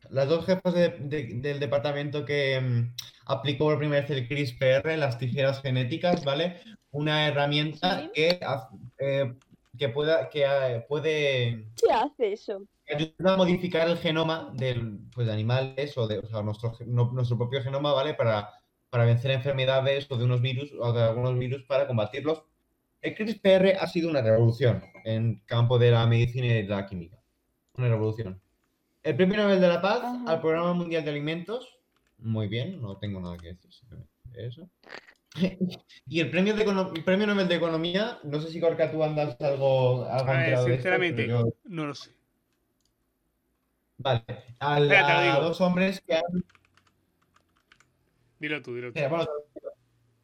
las 0.09 0.27
dos 0.27 0.45
jefas 0.45 0.73
de- 0.73 0.89
de- 0.89 1.33
del 1.35 1.59
departamento 1.59 2.25
que 2.25 2.59
mm, 2.59 2.93
aplicó 3.25 3.65
por 3.65 3.77
primera 3.77 4.01
vez 4.01 4.11
el 4.11 4.27
CRISPR, 4.27 4.97
las 4.97 5.17
tijeras 5.17 5.61
genéticas, 5.61 6.23
¿vale? 6.25 6.61
Una 6.91 7.27
herramienta 7.27 8.01
Sí. 8.01 8.11
que, 8.13 8.39
eh, 8.99 9.33
que, 9.77 9.89
pueda, 9.89 10.29
que 10.29 10.43
eh, 10.45 10.85
puede 10.87 11.65
¿Qué 11.75 11.91
hace 11.93 12.33
eso? 12.33 12.63
Ayuda 12.95 13.33
a 13.33 13.37
modificar 13.37 13.87
el 13.89 13.97
genoma 13.97 14.51
del, 14.55 14.99
pues, 15.13 15.27
de 15.27 15.33
animales 15.33 15.97
o 15.97 16.07
de 16.07 16.19
o 16.19 16.27
sea, 16.27 16.41
nuestro, 16.41 16.73
no- 16.85 17.11
nuestro 17.11 17.37
propio 17.37 17.61
genoma, 17.63 17.93
¿vale? 17.93 18.13
Para, 18.13 18.49
para 18.89 19.05
vencer 19.05 19.31
enfermedades 19.31 20.07
o 20.09 20.17
de 20.17 20.25
unos 20.25 20.41
virus 20.41 20.71
o 20.79 20.91
de 20.93 21.03
algunos 21.03 21.37
virus 21.37 21.63
para 21.63 21.87
combatirlos. 21.87 22.43
El 23.01 23.15
CRISPR 23.15 23.77
ha 23.79 23.87
sido 23.87 24.09
una 24.09 24.21
revolución 24.21 24.83
en 25.05 25.25
el 25.29 25.41
campo 25.45 25.79
de 25.79 25.91
la 25.91 26.05
medicina 26.05 26.47
y 26.47 26.63
de 26.63 26.63
la 26.63 26.85
química. 26.85 27.17
Una 27.77 27.87
revolución. 27.87 28.41
El 29.03 29.15
Premio 29.15 29.37
Nobel 29.37 29.61
de 29.61 29.67
la 29.69 29.81
Paz 29.81 30.01
Ajá. 30.03 30.23
al 30.27 30.41
Programa 30.41 30.73
Mundial 30.73 31.05
de 31.05 31.11
Alimentos. 31.11 31.79
Muy 32.17 32.47
bien, 32.49 32.81
no 32.81 32.97
tengo 32.97 33.21
nada 33.21 33.37
que 33.37 33.53
decir. 33.53 33.71
Eso. 34.33 34.69
y 36.07 36.19
el 36.19 36.29
premio, 36.29 36.53
de 36.55 36.63
el 36.63 37.03
premio 37.03 37.27
Nobel 37.27 37.47
de 37.47 37.55
Economía, 37.55 38.19
no 38.23 38.41
sé 38.41 38.49
si 38.51 38.59
Corca 38.59 38.91
tú 38.91 39.03
andas 39.03 39.39
algo, 39.39 40.03
algo 40.05 40.29
A 40.29 40.33
ver, 40.33 40.39
enterado 40.39 40.65
de 40.65 40.71
esto, 40.71 40.83
sinceramente, 40.83 41.27
yo- 41.27 41.53
no 41.65 41.85
lo 41.87 41.95
sé. 41.95 42.11
Vale, 43.99 44.23
a, 44.59 44.79
Espera, 44.79 45.05
te 45.05 45.13
lo 45.13 45.19
a 45.19 45.23
digo. 45.23 45.41
dos 45.41 45.61
hombres 45.61 46.01
que 46.01 46.15
han, 46.15 46.23
Dilo 48.39 48.61
tú, 48.61 48.73
dilo 48.75 48.93
tú. 48.93 48.99
espera, 48.99 49.09
bueno, 49.09 49.25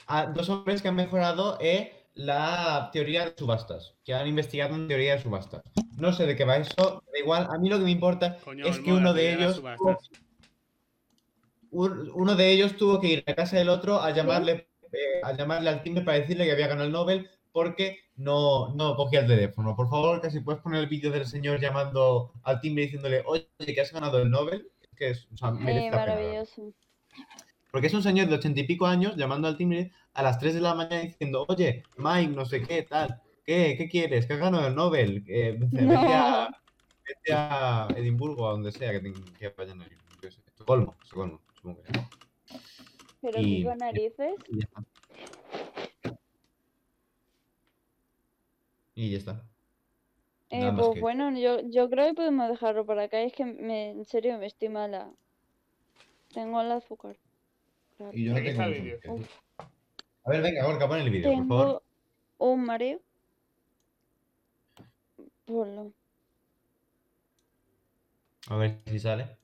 a 0.07 0.25
dos 0.27 0.49
hombres 0.49 0.81
que 0.81 0.87
han 0.87 0.95
mejorado 0.95 1.57
eh, 1.59 2.07
la 2.13 2.89
teoría 2.93 3.25
de 3.25 3.33
subastas, 3.37 3.95
que 4.05 4.13
han 4.13 4.27
investigado 4.27 4.75
en 4.75 4.87
teoría 4.87 5.15
de 5.15 5.21
subastas. 5.21 5.61
No 5.97 6.13
sé 6.13 6.25
de 6.25 6.35
qué 6.35 6.45
va 6.45 6.57
eso, 6.57 7.03
da 7.11 7.19
igual, 7.19 7.47
a 7.51 7.57
mí 7.57 7.69
lo 7.69 7.77
que 7.77 7.83
me 7.85 7.91
importa 7.91 8.37
Coño, 8.43 8.65
es 8.65 8.79
que 8.79 8.93
uno 8.93 9.13
de 9.13 9.33
ellos 9.33 9.61
tuvo, 9.61 9.97
uno 11.71 12.35
de 12.35 12.51
ellos 12.51 12.77
tuvo 12.77 13.01
que 13.01 13.07
ir 13.07 13.23
a 13.27 13.35
casa 13.35 13.57
del 13.57 13.69
otro 13.69 13.99
a 14.01 14.11
llamarle, 14.11 14.69
eh, 14.93 15.21
a 15.23 15.33
llamarle 15.33 15.69
al 15.69 15.83
timbre 15.83 16.03
para 16.05 16.19
decirle 16.19 16.45
que 16.45 16.51
había 16.53 16.67
ganado 16.67 16.85
el 16.87 16.93
Nobel 16.93 17.29
porque 17.55 17.99
no, 18.17 18.73
no 18.75 18.97
cogía 18.97 19.21
el 19.21 19.27
teléfono. 19.27 19.77
Por 19.77 19.89
favor, 19.89 20.19
que 20.19 20.29
si 20.29 20.41
puedes 20.41 20.61
poner 20.61 20.81
el 20.81 20.89
vídeo 20.89 21.09
del 21.09 21.25
señor 21.25 21.61
llamando 21.61 22.33
al 22.43 22.59
timbre 22.59 22.83
diciéndole, 22.83 23.23
oye, 23.25 23.47
que 23.57 23.79
has 23.79 23.93
ganado 23.93 24.19
el 24.21 24.29
Nobel, 24.29 24.69
que 24.97 25.11
es, 25.11 25.25
o 25.33 25.37
sea, 25.37 25.51
merece 25.51 25.87
Eh, 25.87 25.89
pena, 25.91 25.95
maravilloso. 26.05 26.73
Porque 27.71 27.87
es 27.87 27.93
un 27.93 28.03
señor 28.03 28.27
de 28.27 28.35
ochenta 28.35 28.59
y 28.59 28.63
pico 28.67 28.85
años 28.85 29.15
llamando 29.15 29.47
al 29.47 29.55
timbre 29.55 29.93
a 30.13 30.21
las 30.21 30.37
3 30.37 30.53
de 30.55 30.59
la 30.59 30.75
mañana 30.75 31.01
diciendo, 31.03 31.45
oye, 31.47 31.83
Mike, 31.95 32.33
no 32.35 32.45
sé 32.45 32.61
qué, 32.61 32.81
tal, 32.83 33.21
¿qué, 33.45 33.75
qué 33.77 33.87
quieres? 33.87 34.25
¿Que 34.25 34.33
has 34.33 34.39
ganado 34.39 34.67
el 34.67 34.75
Nobel? 34.75 35.23
Eh, 35.25 35.55
vete, 35.57 36.13
a, 36.13 36.49
vete 37.07 37.33
a 37.33 37.87
Edimburgo, 37.95 38.49
a 38.49 38.51
donde 38.51 38.73
sea 38.73 38.91
que, 38.91 38.99
ten- 38.99 39.23
que 39.39 39.47
vayan 39.57 39.81
a 39.81 39.85
Estocolmo, 40.27 40.93
Estocolmo, 41.01 41.39
supongo 41.53 41.81
que. 41.83 41.99
Pero 43.21 43.39
Y- 43.39 43.63
con 43.63 43.77
narices. 43.77 44.35
Y 44.49 44.59
Y 48.95 49.11
ya 49.11 49.17
está. 49.17 49.43
Eh, 50.49 50.71
pues 50.75 50.89
que- 50.93 50.99
bueno, 51.01 51.37
yo, 51.37 51.59
yo 51.69 51.89
creo 51.89 52.07
que 52.07 52.13
podemos 52.13 52.49
dejarlo 52.49 52.85
por 52.85 52.97
acá. 52.99 53.21
Es 53.21 53.33
que 53.33 53.45
me, 53.45 53.89
en 53.91 54.05
serio 54.05 54.37
me 54.37 54.45
estoy 54.45 54.69
mala. 54.69 55.11
Tengo 56.33 56.61
el 56.61 56.71
azúcar. 56.71 57.17
Claro. 57.97 58.11
Y 58.15 58.25
yo 58.25 58.33
no 58.33 58.37
tengo 58.43 58.63
el. 58.63 58.99
A 60.23 60.29
ver, 60.31 60.41
venga, 60.41 60.65
Gorka, 60.65 60.87
pon 60.87 60.99
el 60.99 61.09
vídeo, 61.09 61.31
por 61.33 61.47
favor. 61.47 61.83
Tengo 62.37 62.51
un 62.53 62.65
mareo. 62.65 63.01
Ponlo. 65.45 65.91
A 68.47 68.57
ver 68.57 68.79
si 68.85 68.99
sale. 68.99 69.37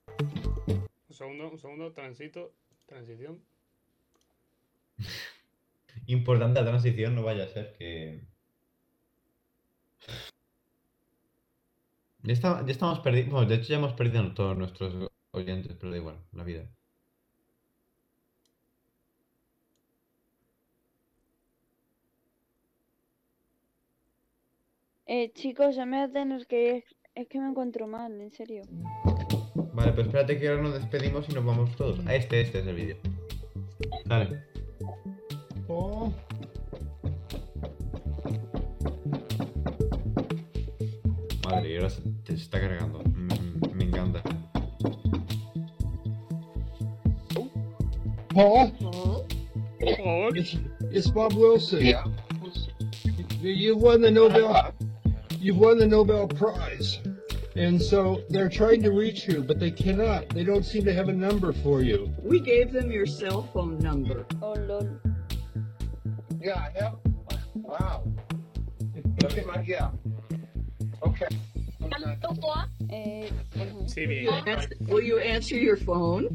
Un 1.09 1.15
segundo, 1.15 1.49
un 1.51 1.59
segundo, 1.59 1.91
transito, 1.91 2.53
transición. 2.85 3.41
Importante 6.07 6.59
la 6.61 6.67
transición, 6.67 7.15
no 7.15 7.23
vaya 7.23 7.43
a 7.45 7.47
ser 7.47 7.73
que. 7.77 8.21
Ya, 12.23 12.33
está- 12.33 12.65
ya 12.65 12.71
estamos 12.71 12.99
perdiendo. 12.99 13.35
Bueno, 13.35 13.49
de 13.49 13.55
hecho, 13.55 13.69
ya 13.69 13.77
hemos 13.77 13.93
perdido 13.93 14.23
a 14.23 14.33
todos 14.33 14.57
nuestros 14.57 15.09
oyentes, 15.31 15.75
pero 15.79 15.91
da 15.91 15.97
igual, 15.97 16.17
la 16.33 16.43
vida. 16.43 16.67
Eh, 25.05 25.31
chicos, 25.33 25.75
ya 25.75 25.85
me 25.85 25.97
voy 25.97 26.09
a 26.09 26.13
tener 26.13 26.47
que 26.47 26.77
ir. 26.77 26.83
Es 27.15 27.27
que 27.27 27.39
me 27.39 27.49
encuentro 27.49 27.87
mal, 27.87 28.19
en 28.21 28.31
serio. 28.31 28.63
Vale, 29.73 29.91
pues 29.93 30.07
espérate 30.07 30.39
que 30.39 30.47
ahora 30.47 30.61
nos 30.61 30.73
despedimos 30.75 31.27
y 31.29 31.33
nos 31.33 31.45
vamos 31.45 31.75
todos. 31.75 31.99
Ah, 32.07 32.15
este, 32.15 32.41
este 32.41 32.59
es 32.59 32.67
el 32.67 32.75
vídeo. 32.75 32.97
Dale. 34.05 34.43
Oh. 35.67 36.13
Madre, 41.51 41.73
y 41.73 41.75
ahora 41.77 41.89
se, 41.89 42.01
te 42.23 42.33
está 42.33 42.59
cargando. 42.59 42.99
Mm, 43.03 43.75
me 43.75 43.83
encanta. 43.85 44.21
Paul? 48.29 48.71
Paul? 48.79 50.37
It's, 50.37 50.55
it's 50.91 51.07
Bob 51.09 51.33
Wilson. 51.33 51.85
You- 51.85 51.95
You 53.41 53.75
won 53.75 54.01
the 54.01 54.11
Nobel. 54.11 54.71
You 55.39 55.55
won 55.55 55.79
the 55.79 55.87
Nobel 55.87 56.27
Prize, 56.27 56.99
and 57.55 57.81
so 57.81 58.21
they're 58.29 58.47
trying 58.49 58.83
to 58.83 58.91
reach 58.91 59.27
you, 59.27 59.41
but 59.43 59.59
they 59.59 59.71
cannot. 59.71 60.29
They 60.29 60.43
don't 60.43 60.63
seem 60.63 60.85
to 60.85 60.93
have 60.93 61.09
a 61.09 61.13
number 61.13 61.51
for 61.51 61.81
you. 61.81 62.13
We 62.21 62.39
gave 62.39 62.71
them 62.71 62.91
your 62.91 63.07
cell 63.07 63.49
phone 63.51 63.79
number. 63.79 64.25
Oh, 64.43 64.53
lol. 64.53 64.87
Yeah, 66.39 66.53
I 66.59 66.79
have. 66.79 66.97
Wow. 67.55 68.03
Look 69.23 69.67
yeah. 69.67 69.89
Eh. 72.89 73.29
Sí, 73.87 74.05
bien. 74.05 74.29
Will 74.87 75.05
you 75.05 75.19
answer 75.19 75.57
your 75.57 75.77
phone? 75.77 76.29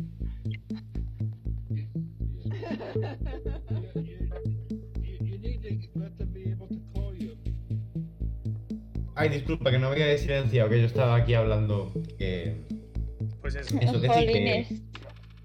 Ay, 9.14 9.30
disculpa, 9.30 9.70
que 9.70 9.78
no 9.78 9.90
me 9.90 10.02
había 10.02 10.18
silenciado, 10.18 10.68
que 10.68 10.80
yo 10.80 10.86
estaba 10.86 11.16
aquí 11.16 11.34
hablando. 11.34 11.92
Que. 12.18 12.56
Pues 13.40 13.54
eso. 13.54 13.78
Eso, 13.80 14.00
que 14.00 14.08
sí, 14.08 14.26
que. 14.26 14.66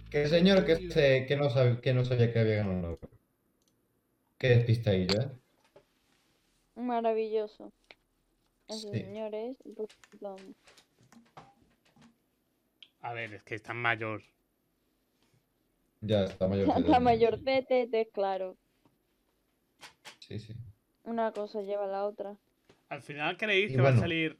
Que 0.10 0.24
el 0.24 0.30
señor 0.30 0.66
que, 0.66 0.90
se, 0.90 1.26
que, 1.26 1.38
no 1.38 1.50
sabe, 1.50 1.80
que 1.80 1.94
no 1.94 2.04
sabía 2.04 2.34
que 2.34 2.40
había 2.40 2.56
ganado. 2.58 3.00
Qué 4.38 4.50
despistadillo, 4.50 5.22
¿eh? 5.22 5.30
Maravilloso. 6.76 7.72
Sí. 8.72 8.90
señores. 8.92 9.58
A 13.02 13.14
ver, 13.14 13.34
es 13.34 13.44
que 13.44 13.56
es 13.56 13.64
tan 13.64 13.78
mayor. 13.78 14.22
Ya 16.02 16.26
está 16.26 16.48
mayor. 16.48 16.68
La 16.68 16.78
edad. 16.80 17.00
mayor 17.02 17.40
de 17.40 17.64
Tete, 17.64 18.10
claro. 18.14 18.58
Sí, 20.20 20.40
sí. 20.40 20.54
Una 21.04 21.32
cosa 21.32 21.62
lleva 21.62 21.86
a 21.86 21.88
la 21.88 22.06
otra. 22.06 22.38
Al 22.90 23.02
final 23.02 23.38
creéis 23.38 23.72
Y 23.72 23.76
que 23.76 23.82
va 23.82 23.90
a 23.90 23.98
salir 23.98 24.38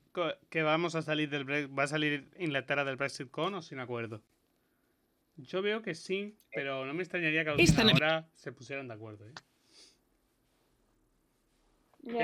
que 0.50 0.62
vamos 0.62 0.96
a 0.96 1.02
salir 1.02 1.30
del 1.30 1.46
Bre- 1.46 1.68
va 1.78 1.84
a 1.84 1.88
salir 1.88 2.30
Inglaterra 2.38 2.84
del 2.84 2.98
Brexit 2.98 3.32
con 3.32 3.54
o 3.56 3.62
sin 3.62 3.80
acuerdo. 3.80 4.22
Yo 5.38 5.62
veo 5.62 5.82
que 5.82 5.96
sí, 5.96 6.36
pero 6.54 6.86
no 6.86 6.94
me 6.94 7.02
extrañaría 7.02 7.44
que 7.46 7.52
a 7.52 7.54
Esta 7.56 7.82
última 7.84 7.92
no- 7.92 7.96
hora 7.96 8.28
se 8.36 8.52
pusieran 8.52 8.88
de 8.90 8.94
acuerdo. 8.94 9.26
¿eh? 9.28 9.34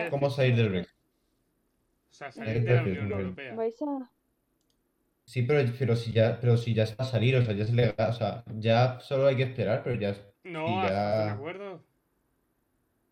¿Cómo 0.09 0.29
salir 0.29 0.55
del 0.55 0.69
Brexit? 0.69 0.96
O 2.17 2.19
sea, 2.19 2.29
¿Qué 2.29 2.33
salir 2.39 2.63
de 2.63 2.73
la 2.75 2.81
Unión? 2.81 3.11
Europea. 3.11 3.53
¿Vais 3.55 3.75
a.? 3.83 4.11
Sí, 5.25 5.43
pero, 5.43 5.71
pero 5.77 5.95
si 5.95 6.11
ya, 6.11 6.39
pero 6.39 6.57
si 6.57 6.73
ya 6.73 6.83
es 6.83 6.93
para 6.93 7.07
salir, 7.09 7.35
o 7.35 7.45
sea, 7.45 7.53
ya 7.53 7.63
es 7.63 7.71
legal, 7.73 8.09
o 8.09 8.13
sea, 8.13 8.43
ya 8.55 8.99
solo 9.01 9.27
hay 9.27 9.35
que 9.35 9.43
esperar, 9.43 9.83
pero 9.83 9.99
ya 9.99 10.09
es- 10.09 10.21
No, 10.43 10.65
ya- 10.87 11.23
un 11.25 11.29
acuerdo. 11.33 11.83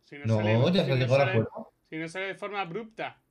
Si 0.06 0.16
No, 0.26 0.38
sale- 0.38 0.54
ya 0.54 0.72
si 0.72 0.80
se 0.80 0.88
no 0.88 0.96
llegó 0.96 1.16
al 1.16 1.20
sale- 1.22 1.32
acuerdo. 1.32 1.72
Si 1.90 1.98
no 1.98 2.08
sale 2.10 2.26
de 2.28 2.36
forma 2.36 2.62
abrupta. 2.62 3.22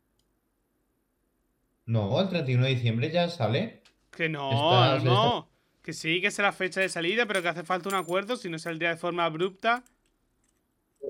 No, 1.87 2.21
el 2.21 2.29
31 2.29 2.65
de 2.67 2.71
diciembre 2.75 3.11
ya 3.11 3.29
sale. 3.29 3.83
Que 4.11 4.29
no, 4.29 4.97
Está- 4.97 5.05
no. 5.05 5.49
Que 5.83 5.93
sí, 5.93 6.21
que 6.21 6.29
es 6.29 6.39
la 6.39 6.53
fecha 6.53 6.81
de 6.81 6.89
salida, 6.89 7.27
pero 7.27 7.43
que 7.43 7.49
hace 7.49 7.65
falta 7.65 7.89
un 7.89 7.95
acuerdo 7.97 8.37
si 8.37 8.49
no 8.49 8.59
saldría 8.59 8.91
de 8.91 8.97
forma 8.97 9.25
abrupta. 9.25 9.83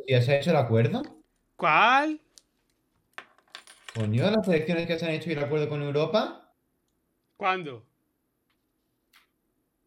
¿Ya 0.09 0.23
se 0.23 0.33
ha 0.33 0.39
hecho 0.41 0.51
el 0.51 0.57
acuerdo? 0.57 1.03
¿Cuál? 1.57 2.21
Coño, 3.95 4.31
las 4.31 4.47
elecciones 4.49 4.87
que 4.87 4.99
se 4.99 5.07
han 5.07 5.13
hecho 5.13 5.31
y 5.31 5.35
el 5.35 5.39
acuerdo 5.45 5.69
con 5.69 5.81
Europa. 5.83 6.53
¿Cuándo? 7.37 7.87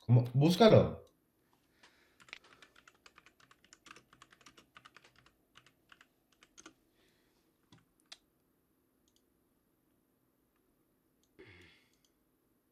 ¿Cómo? 0.05 0.23
Búscalo. 0.33 1.03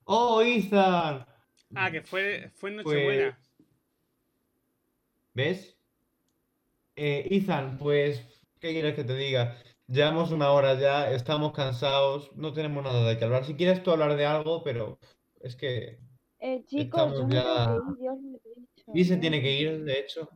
¡Oh, 0.05 0.41
Ethan! 0.41 1.25
Ah, 1.75 1.91
que 1.91 2.01
fue, 2.01 2.51
fue 2.55 2.69
en 2.71 2.83
Pues- 2.83 2.95
Nochebuena. 2.95 3.39
¿Ves? 5.33 5.75
Eh, 6.95 7.27
Ethan, 7.29 7.77
pues, 7.77 8.21
¿qué 8.59 8.71
quieres 8.71 8.95
que 8.95 9.03
te 9.03 9.15
diga? 9.15 9.57
Llevamos 9.87 10.31
una 10.31 10.51
hora 10.51 10.73
ya, 10.79 11.11
estamos 11.11 11.53
cansados, 11.53 12.31
no 12.35 12.53
tenemos 12.53 12.83
nada 12.83 13.07
de 13.07 13.17
qué 13.17 13.25
hablar. 13.25 13.45
Si 13.45 13.55
quieres 13.55 13.83
tú 13.83 13.91
hablar 13.91 14.15
de 14.15 14.25
algo, 14.25 14.63
pero 14.63 14.99
es 15.39 15.55
que 15.55 15.99
Eh, 16.39 16.63
chicos, 16.65 17.13
yo 17.19 17.27
me 17.27 17.35
ya- 17.35 17.79
que 17.95 18.01
Dios 18.01 18.17
me 18.19 18.39
dicho. 18.55 18.91
Y 18.93 19.05
se 19.05 19.17
tiene 19.17 19.41
que 19.41 19.51
ir, 19.51 19.83
de 19.83 19.99
hecho. 19.99 20.29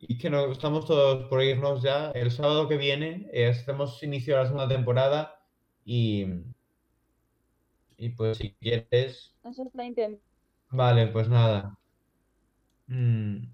Y 0.00 0.16
que 0.18 0.30
no, 0.30 0.52
estamos 0.52 0.86
todos 0.86 1.28
por 1.28 1.42
irnos 1.42 1.82
ya. 1.82 2.10
El 2.12 2.30
sábado 2.30 2.68
que 2.68 2.76
viene 2.76 3.28
eh, 3.32 3.48
hacemos 3.48 4.02
inicio 4.02 4.36
la 4.36 4.44
segunda 4.46 4.68
temporada. 4.68 5.40
Y, 5.84 6.24
y 7.96 8.10
pues 8.10 8.38
si 8.38 8.54
quieres. 8.54 9.34
Eso 9.44 9.62
es 9.62 9.74
la. 9.74 10.18
Vale, 10.70 11.08
pues 11.08 11.28
nada. 11.28 11.76
Mm, 12.88 13.52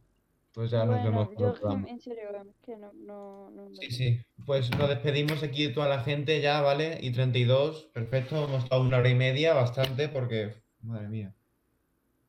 pues 0.55 0.70
ya 0.70 0.85
nos 0.85 1.02
vemos 1.02 1.26
Bueno, 1.26 1.35
con 1.35 1.47
el 1.47 1.52
yo 1.52 1.60
programa. 1.60 1.89
en 1.89 2.01
serio, 2.01 2.22
que 2.64 2.76
no, 2.76 2.93
no, 2.94 3.51
no 3.51 3.74
Sí, 3.74 3.90
sí. 3.90 4.20
Pues 4.47 4.70
nos 4.78 4.89
despedimos 4.89 5.43
aquí 5.43 5.66
de 5.66 5.72
toda 5.74 5.89
la 5.89 6.01
gente 6.05 6.40
ya, 6.40 6.60
¿vale? 6.60 6.98
Y 7.02 7.10
32, 7.12 7.90
perfecto. 7.93 8.44
Hemos 8.44 8.62
estado 8.64 8.82
una 8.82 8.98
hora 8.98 9.09
y 9.09 9.14
media, 9.14 9.52
bastante, 9.55 10.09
porque, 10.09 10.55
madre 10.82 11.09
mía. 11.09 11.35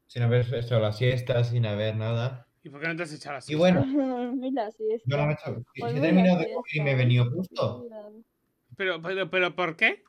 Sin 0.07 0.23
haber 0.23 0.51
hecho 0.53 0.79
la 0.79 0.91
siesta, 0.91 1.43
sin 1.43 1.65
haber 1.65 1.95
nada. 1.95 2.47
¿Y 2.63 2.69
por 2.69 2.81
qué 2.81 2.87
no 2.87 2.95
te 2.95 3.03
has 3.03 3.13
echado 3.13 3.33
la 3.33 3.39
Y 3.39 3.41
siesta? 3.43 3.57
bueno, 3.59 3.85
Mira, 4.35 4.71
sí 4.71 4.83
está. 4.91 5.07
yo 5.09 5.17
no 5.17 5.27
me 5.27 5.33
he. 5.33 5.37
Si 5.37 5.81
Pues 5.81 5.95
he 5.95 6.01
terminado 6.01 6.39
de 6.39 6.45
comer 6.53 6.75
y 6.75 6.81
me 6.81 6.91
he 6.91 6.95
venido 6.95 7.29
justo. 7.29 7.87
Pero, 8.75 9.01
pero, 9.01 9.29
pero, 9.29 9.55
¿por 9.55 9.75
qué? 9.75 10.03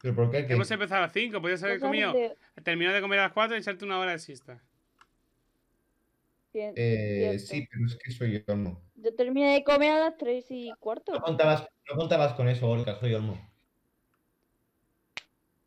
¿Pero 0.00 0.14
por 0.14 0.30
qué? 0.30 0.46
¿Qué? 0.46 0.52
Hemos 0.52 0.70
empezado 0.70 0.98
a 0.98 1.06
las 1.06 1.12
5, 1.12 1.40
podías 1.40 1.62
haber 1.62 1.80
comido. 1.80 2.12
de- 2.12 2.36
Terminado 2.62 2.94
de 2.94 3.00
comer 3.02 3.18
a 3.18 3.22
las 3.24 3.32
4 3.32 3.56
y 3.56 3.60
echarte 3.60 3.84
una 3.84 3.98
hora 3.98 4.12
de 4.12 4.18
siesta. 4.20 4.62
Cien- 6.56 6.72
Eh, 6.74 7.38
sí, 7.38 7.68
pero 7.70 7.84
es 7.84 7.96
que 7.96 8.10
soy 8.12 8.42
Olmo. 8.48 8.80
Yo 8.94 9.14
terminé 9.14 9.52
de 9.52 9.62
comer 9.62 9.92
a 9.92 10.00
las 10.00 10.16
3 10.16 10.46
y 10.48 10.72
cuarto. 10.80 11.12
No 11.12 11.20
contabas, 11.20 11.68
no 11.90 11.96
contabas 11.96 12.32
con 12.32 12.48
eso, 12.48 12.66
Olga, 12.66 12.98
soy 12.98 13.12
Olmo. 13.12 13.38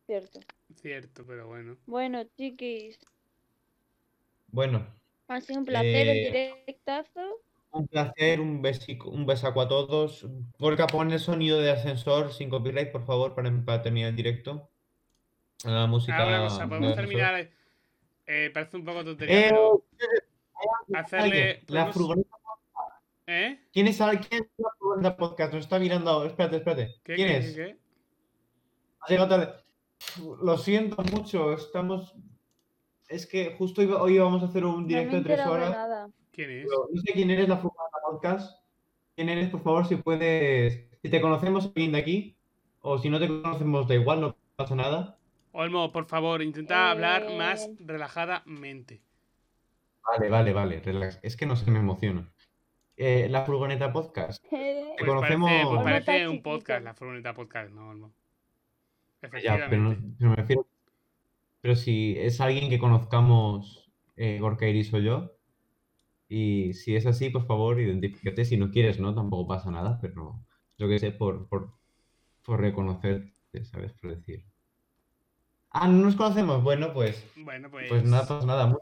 Cierto. 0.07 0.39
Cierto, 0.81 1.23
pero 1.27 1.45
bueno. 1.47 1.77
Bueno, 1.85 2.23
chiquis, 2.35 2.97
Bueno, 4.47 4.87
ha 5.27 5.39
sido 5.41 5.59
un 5.59 5.65
placer 5.65 6.07
el 6.07 6.17
Eh, 6.17 6.23
directazo. 6.65 7.21
un 7.69 7.87
placer, 7.87 8.39
un 8.41 8.63
besico, 8.63 9.11
un 9.11 9.27
besaco 9.27 9.61
a 9.61 9.67
todos. 9.67 10.25
Olga, 10.57 10.87
pon 10.87 11.11
el 11.11 11.19
sonido 11.19 11.59
de 11.61 11.69
ascensor 11.69 12.33
sin 12.33 12.49
copyright, 12.49 12.91
por 12.91 13.05
favor, 13.05 13.35
para, 13.35 13.51
para 13.63 13.83
terminar 13.83 14.09
el 14.09 14.15
directo. 14.15 14.67
La 15.65 15.85
música. 15.85 16.17
Ahora 16.17 16.39
una 16.39 16.49
cosa, 16.49 16.63
de 16.63 16.67
podemos 16.69 16.95
terminar. 16.95 17.49
Eh, 18.25 18.49
parece 18.51 18.77
un 18.77 18.85
poco 18.85 19.03
tontería, 19.03 19.39
Eh, 19.39 19.49
pero. 19.49 19.83
Hacerle. 20.93 21.63
La 21.67 21.85
podemos- 21.91 21.93
furgoneta. 21.95 22.29
¿Eh? 23.27 23.59
¿Quién 23.71 23.87
es, 23.87 23.97
quién 23.97 24.43
es 24.43 24.49
la 24.57 24.69
furgoneta 24.79 25.15
podcast? 25.17 25.53
Nos 25.53 25.63
está 25.65 25.77
mirando. 25.79 26.25
Espérate, 26.25 26.57
espérate. 26.57 26.95
¿Qué, 27.03 27.15
¿Quién 27.15 27.27
qué, 27.27 27.37
es? 27.37 27.55
qué? 27.55 27.77
Ha 29.01 29.07
llegado 29.07 29.29
tarde. 29.29 29.53
Lo 30.41 30.57
siento 30.57 31.01
mucho, 31.03 31.53
estamos. 31.53 32.15
es 33.07 33.25
que 33.27 33.55
justo 33.57 33.81
iba- 33.81 34.01
hoy 34.01 34.15
íbamos 34.15 34.41
a 34.43 34.45
hacer 34.47 34.63
un 34.65 34.81
No 34.83 34.87
directo 34.87 35.15
de 35.17 35.21
tres 35.23 35.45
horas. 35.45 35.71
nada. 35.71 36.09
¿Quién 36.31 36.51
es? 36.51 36.65
pero 36.67 36.87
no 36.93 37.01
sé 37.01 37.13
quién 37.13 37.29
eres, 37.31 37.49
la 37.49 37.57
Furgoneta 37.57 37.97
Podcast. 38.09 38.63
¿Quién 39.15 39.29
eres? 39.29 39.49
Por 39.49 39.61
favor, 39.63 39.85
si 39.87 39.95
puedes. 39.97 40.87
Si 41.01 41.09
te 41.09 41.19
conocemos 41.21 41.65
alguien 41.67 41.91
de 41.93 41.97
aquí, 41.99 42.35
o 42.81 42.97
si 42.97 43.09
no 43.09 43.19
te 43.19 43.27
conocemos, 43.27 43.87
da 43.87 43.95
igual, 43.95 44.21
no 44.21 44.35
pasa 44.55 44.75
nada. 44.75 45.17
Olmo, 45.51 45.91
por 45.91 46.05
favor, 46.05 46.41
intenta 46.41 46.91
hablar 46.91 47.25
Eh. 47.29 47.37
más 47.37 47.69
relajadamente. 47.79 49.01
Vale, 50.11 50.29
vale, 50.29 50.53
vale, 50.53 50.79
relax. 50.81 51.19
Es 51.21 51.35
que 51.37 51.45
no 51.45 51.55
se 51.55 51.69
me 51.71 51.79
emociona. 51.79 52.29
Eh, 52.97 53.27
la 53.29 53.43
Furgoneta 53.45 53.91
Podcast. 53.93 54.43
Eh, 54.51 54.95
Te 54.97 55.05
Pues 55.05 55.15
conocemos. 55.15 55.49
parece, 55.49 55.67
pues 55.69 55.83
parece 55.83 56.17
está 56.17 56.29
un 56.29 56.41
podcast, 56.43 56.83
la 56.83 56.93
furgoneta 56.93 57.33
podcast, 57.33 57.71
no, 57.71 57.89
Olmo. 57.89 58.07
Ya, 59.21 59.29
pero, 59.29 59.37
Efectivamente. 59.37 59.77
no- 59.77 60.15
pero 60.17 60.29
me 60.31 60.35
refiero. 60.35 60.67
Pero 61.61 61.75
si 61.75 62.15
es 62.17 62.41
alguien 62.41 62.69
que 62.69 62.79
conozcamos, 62.79 63.89
eh, 64.17 64.39
Gorka 64.39 64.67
Iris 64.67 64.93
o 64.93 64.99
yo, 64.99 65.31
y 66.27 66.73
si 66.73 66.95
es 66.97 67.05
así, 67.05 67.29
por 67.29 67.45
favor, 67.45 67.79
identifícate. 67.79 68.43
Si 68.43 68.57
no 68.57 68.71
quieres, 68.71 68.99
no, 68.99 69.15
tampoco 69.15 69.47
pasa 69.47 69.71
nada, 69.71 69.99
pero 70.01 70.37
yo 70.77 70.87
que 70.89 70.99
sé, 70.99 71.11
por, 71.11 71.47
por, 71.47 71.71
por 72.43 72.59
reconocerte, 72.59 73.63
¿sabes? 73.63 73.93
Por 73.93 74.15
decir. 74.15 74.43
Ah, 75.71 75.87
no 75.87 76.03
nos 76.05 76.15
conocemos. 76.15 76.61
Bueno, 76.63 76.91
pues, 76.93 77.25
Bueno, 77.37 77.69
pues. 77.71 77.87
pues 77.89 78.03
nada, 78.03 78.27
pasa 78.27 78.45
nada. 78.45 78.67
Muchas 78.67 78.81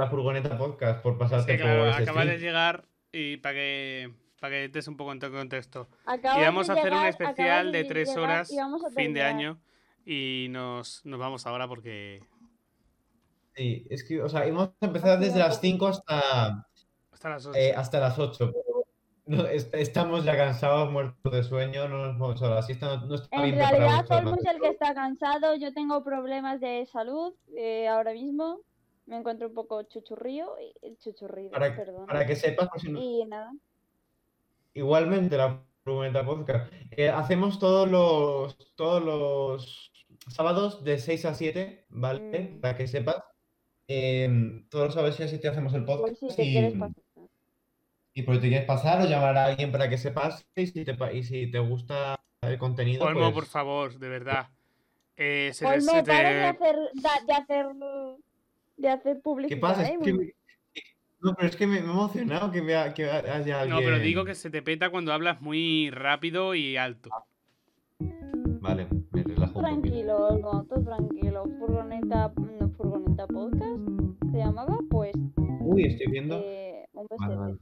la 0.00 0.10
Furgoneta 0.10 0.56
Podcast 0.58 1.02
por 1.02 1.12
es 1.14 1.18
pasarte 1.18 1.56
que, 1.56 1.62
claro, 1.62 1.80
por 1.80 1.88
ese 1.90 2.02
acabas 2.02 2.26
de 2.26 2.38
llegar 2.38 2.84
y 3.12 3.36
para 3.38 3.54
que, 3.54 4.12
para 4.40 4.50
que 4.52 4.64
estés 4.66 4.88
un 4.88 4.96
poco 4.96 5.12
en 5.12 5.20
contexto. 5.20 5.88
Acabas 6.06 6.38
y 6.38 6.42
vamos 6.42 6.66
de 6.66 6.72
a 6.72 6.76
hacer 6.76 6.92
un 6.92 6.98
llegar, 6.98 7.10
especial 7.10 7.36
acabas 7.68 7.72
de 7.72 7.84
tres 7.84 8.08
llegar 8.08 8.22
horas, 8.22 8.52
y 8.52 8.56
vamos 8.56 8.84
a 8.84 8.90
fin 8.90 9.14
de 9.14 9.22
año, 9.22 9.60
y 10.04 10.46
nos, 10.50 11.04
nos 11.04 11.18
vamos 11.20 11.46
ahora 11.46 11.68
porque 11.68 12.20
Sí, 13.54 13.86
es 13.90 14.04
que, 14.04 14.22
o 14.22 14.28
sea, 14.28 14.46
hemos 14.46 14.70
empezado 14.80 15.18
desde 15.18 15.38
las 15.40 15.60
5 15.60 15.86
hasta, 15.88 16.66
hasta 17.12 17.28
las 17.28 17.46
8. 17.46 17.58
eh, 17.58 17.74
hasta 17.76 18.00
las 18.00 18.18
8. 18.18 18.52
pero 18.52 18.84
no, 19.26 19.46
est- 19.46 19.74
estamos 19.74 20.24
ya 20.24 20.36
cansados, 20.36 20.90
muertos 20.90 21.32
de 21.32 21.42
sueño, 21.42 21.88
no 21.88 21.98
nos 22.06 22.16
hemos 22.16 22.36
hecho 22.36 22.48
la 22.48 22.62
siesta, 22.62 22.96
no, 22.96 23.06
no 23.06 23.14
está 23.16 23.36
En 23.36 23.42
bien 23.42 23.56
realidad, 23.58 24.06
Olmo 24.10 24.36
es 24.36 24.44
el 24.46 24.60
que 24.60 24.68
está 24.68 24.94
cansado. 24.94 25.56
Yo 25.56 25.74
tengo 25.74 26.02
problemas 26.02 26.60
de 26.60 26.86
salud 26.86 27.34
eh, 27.56 27.88
ahora 27.88 28.12
mismo. 28.12 28.60
Me 29.10 29.16
encuentro 29.16 29.48
un 29.48 29.54
poco 29.54 29.82
chuchurrío. 29.82 30.54
y- 30.60 30.96
Chuchurrido, 30.98 31.50
Para, 31.50 31.74
perdón. 31.74 32.06
para 32.06 32.24
que 32.26 32.36
sepas, 32.36 32.68
no- 32.84 33.00
Y 33.00 33.24
nada. 33.26 33.52
igualmente 34.74 35.36
la 35.36 35.60
Furgoneta 35.82 36.24
Podcast. 36.24 36.72
eh, 36.92 37.08
hacemos 37.08 37.58
todos 37.58 37.90
los, 37.90 38.56
todos 38.76 39.02
los 39.02 39.90
sábados 40.28 40.84
de 40.84 40.98
6 40.98 41.24
a 41.24 41.34
7, 41.34 41.86
¿vale? 41.88 42.20
Mm. 42.54 42.60
Para 42.60 42.76
que 42.76 42.86
sepas. 42.86 43.16
Todos 44.68 44.84
los 44.86 44.94
sábados 44.94 45.18
de 45.18 45.24
6 45.24 45.26
a 45.26 45.30
7 45.30 45.48
hacemos 45.48 45.74
el 45.74 45.84
podcast 45.84 46.14
si 46.16 46.28
te 46.36 46.44
y, 46.44 46.52
quieres 46.52 46.74
pasar. 46.78 47.02
y 48.14 48.22
por 48.22 48.34
si 48.36 48.40
te 48.42 48.48
quieres 48.48 48.66
pasar 48.66 49.02
o 49.02 49.06
llamar 49.06 49.36
a 49.36 49.46
alguien 49.46 49.72
para 49.72 49.88
que 49.88 49.98
se 49.98 50.12
pase 50.12 50.44
y 50.54 50.66
si 50.68 50.84
te, 50.84 50.96
y 51.14 51.22
si 51.24 51.50
te 51.50 51.58
gusta 51.58 52.20
el 52.42 52.58
contenido, 52.58 53.04
Olmo, 53.06 53.20
pues... 53.22 53.34
por 53.34 53.46
favor, 53.46 53.98
de 53.98 54.08
verdad. 54.08 54.46
Eh, 55.16 55.50
se, 55.52 55.66
Olmo, 55.66 55.90
se 55.92 56.04
para 56.04 56.30
de 56.30 56.44
hacer, 56.44 56.76
de 57.26 57.32
hacer, 57.34 57.66
de 58.80 58.88
hacer 58.88 59.16
¿Qué 59.16 59.20
publicidad. 59.22 59.60
pasa? 59.60 59.82
¿eh? 59.88 59.96
Es 59.98 60.04
que 60.04 60.12
Muy- 60.14 60.26
me- 60.26 60.34
No, 61.22 61.34
pero 61.34 61.48
es 61.48 61.56
que 61.56 61.66
me, 61.66 61.80
me 61.80 61.86
he 61.86 61.90
emocionado 61.90 62.50
que, 62.50 62.60
vea, 62.62 62.94
que 62.94 63.04
haya 63.04 63.60
alguien... 63.60 63.68
No, 63.68 63.78
pero 63.78 63.98
digo 63.98 64.24
que 64.24 64.34
se 64.34 64.48
te 64.50 64.62
peta 64.62 64.88
cuando 64.90 65.12
hablas 65.12 65.42
muy 65.42 65.90
rápido 65.90 66.54
y 66.54 66.76
alto. 66.78 67.10
Vale, 67.98 68.86
me 69.12 69.22
relajo 69.22 69.58
un 69.58 69.64
poquito. 69.64 69.82
Tranquilo, 69.82 70.16
Olmo, 70.28 70.64
tú 70.64 70.82
tranquilo. 70.82 71.44
Furgoneta, 71.58 72.32
no, 72.36 72.70
furgoneta 72.70 73.26
podcast 73.26 73.80
se 74.32 74.38
llamaba, 74.38 74.78
pues 74.90 75.12
Uy, 75.60 75.84
estoy 75.84 76.06
viendo... 76.10 76.40
eh, 76.42 76.86
un 76.92 77.06
Vale. 77.18 77.56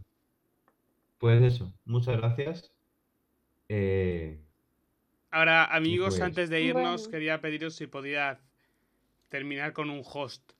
Pues 1.18 1.42
eso, 1.42 1.72
muchas 1.84 2.16
gracias. 2.16 2.72
Eh, 3.68 4.38
Ahora, 5.32 5.64
amigos, 5.64 6.10
pues- 6.14 6.20
antes 6.22 6.48
de 6.48 6.62
irnos, 6.62 7.02
Bueno. 7.02 7.10
quería 7.10 7.40
pediros 7.40 7.74
si 7.74 7.86
podía 7.88 8.38
terminar 9.28 9.72
con 9.72 9.90
un 9.90 10.02
host. 10.04 10.52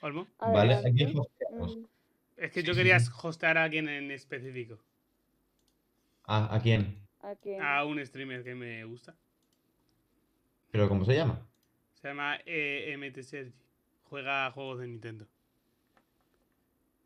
¿Olmo? 0.00 0.26
vale, 0.38 0.74
Adelante. 0.74 0.88
aquí 1.04 1.18
hosteamos. 1.18 1.76
Mm, 1.76 1.84
Es 2.36 2.52
que 2.52 2.62
yo 2.62 2.74
quería 2.74 2.98
hostear 3.22 3.58
a 3.58 3.64
alguien 3.64 3.88
en 3.88 4.10
específico. 4.10 4.78
Ah, 6.24 6.48
¿a 6.54 6.60
quién? 6.60 6.96
¿a 7.20 7.34
quién? 7.34 7.60
A 7.62 7.84
un 7.84 8.04
streamer 8.04 8.44
que 8.44 8.54
me 8.54 8.84
gusta. 8.84 9.14
¿Pero 10.70 10.88
cómo 10.88 11.04
se 11.04 11.14
llama? 11.14 11.40
Se 12.00 12.08
llama 12.08 12.38
eh, 12.46 12.94
MT 12.96 13.22
Sergi. 13.24 13.52
Juega 14.04 14.50
juegos 14.52 14.78
de 14.80 14.86
Nintendo. 14.86 15.26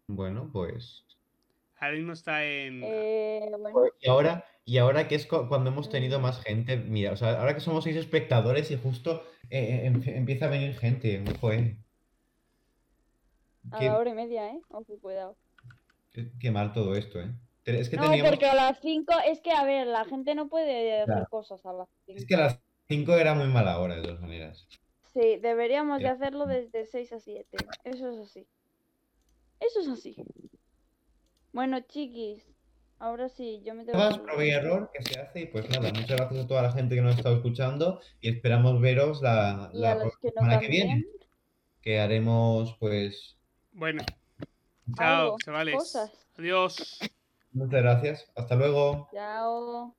Bueno, 0.08 0.50
pues... 0.52 1.04
Ahora 1.78 1.96
mismo 1.96 2.12
está 2.12 2.44
en. 2.44 2.80
Eh, 2.84 3.40
bueno, 3.58 3.88
Y 4.00 4.08
ahora, 4.08 4.44
y 4.64 4.78
ahora 4.78 5.08
que 5.08 5.16
es 5.16 5.26
cu- 5.26 5.48
cuando 5.48 5.70
hemos 5.70 5.88
tenido 5.90 6.18
Mm. 6.20 6.22
más 6.22 6.40
gente, 6.42 6.76
mira, 6.76 7.10
o 7.12 7.16
sea, 7.16 7.40
ahora 7.40 7.54
que 7.54 7.60
somos 7.60 7.82
seis 7.84 7.96
espectadores 7.96 8.70
y 8.70 8.76
justo 8.76 9.24
eh, 9.50 9.80
eh, 9.82 9.86
em- 9.86 10.02
empieza 10.06 10.44
a 10.46 10.48
venir 10.50 10.76
gente, 10.78 11.24
joder, 11.40 11.74
a 13.70 13.78
qué, 13.78 13.86
la 13.86 13.98
hora 13.98 14.10
y 14.10 14.14
media, 14.14 14.48
¿eh? 14.50 14.60
Ojo, 14.70 14.98
cuidado. 15.00 15.36
qué- 16.12 16.30
qué 16.40 16.50
mal 16.50 16.72
todo 16.72 16.94
esto, 16.94 17.20
¿eh? 17.20 17.32
Es 17.64 17.88
que 17.88 17.96
No, 17.96 18.02
teníamos, 18.10 18.30
porque 18.30 18.46
a 18.46 18.54
las 18.54 18.80
5, 18.80 19.14
es 19.24 19.40
que 19.40 19.52
a 19.52 19.64
ver, 19.64 19.86
la 19.86 20.04
gente 20.04 20.34
no 20.34 20.48
puede 20.48 20.94
hacer 21.02 21.06
Claro. 21.06 21.26
cosas 21.30 21.64
a 21.64 21.72
las 21.72 21.88
5. 22.06 22.18
es 22.18 22.26
que 22.26 22.34
a 22.34 22.38
las 22.38 22.60
5 22.88 23.14
era 23.16 23.34
muy 23.34 23.46
mala 23.46 23.78
hora, 23.78 23.96
de 23.96 24.02
todas 24.02 24.20
maneras. 24.20 24.66
Sí, 25.14 25.36
deberíamos 25.40 26.00
de 26.00 26.08
hacerlo 26.08 26.46
desde 26.46 26.86
6 26.86 27.12
a 27.12 27.20
7. 27.20 27.56
Eso 27.84 28.10
es 28.10 28.18
así. 28.18 28.46
Eso 29.60 29.80
es 29.80 29.88
así. 29.88 30.16
Bueno, 31.52 31.80
chiquis, 31.80 32.42
ahora 32.98 33.28
sí, 33.28 33.62
yo 33.64 33.74
me 33.74 33.84
tengo 33.84 34.08
que 34.08 34.18
prueba 34.20 34.44
y 34.44 34.50
error 34.50 34.90
que 34.92 35.02
se 35.04 35.20
hace 35.20 35.40
y 35.42 35.46
pues 35.46 35.68
nada, 35.68 35.90
muchas 35.90 36.16
gracias 36.16 36.44
a 36.44 36.48
toda 36.48 36.62
la 36.62 36.72
gente 36.72 36.94
que 36.94 37.02
nos 37.02 37.14
ha 37.14 37.18
estado 37.18 37.36
escuchando 37.36 38.00
y 38.20 38.30
esperamos 38.30 38.80
veros 38.80 39.20
la, 39.22 39.70
Y 39.72 39.78
la 39.78 39.92
a 39.92 39.94
los 39.96 40.16
que 40.16 40.28
no 40.28 40.32
semana 40.40 40.58
que 40.60 40.68
viene, 40.68 41.04
que 41.82 42.00
haremos 42.00 42.76
pues... 42.80 43.38
Bueno. 43.72 44.02
Chao, 44.96 45.22
algo, 45.22 45.36
chavales. 45.44 45.76
cosas. 45.76 46.10
Adiós. 46.38 46.98
Muchas 47.52 47.82
gracias, 47.82 48.32
hasta 48.34 48.54
luego. 48.54 49.08
Chao. 49.12 49.94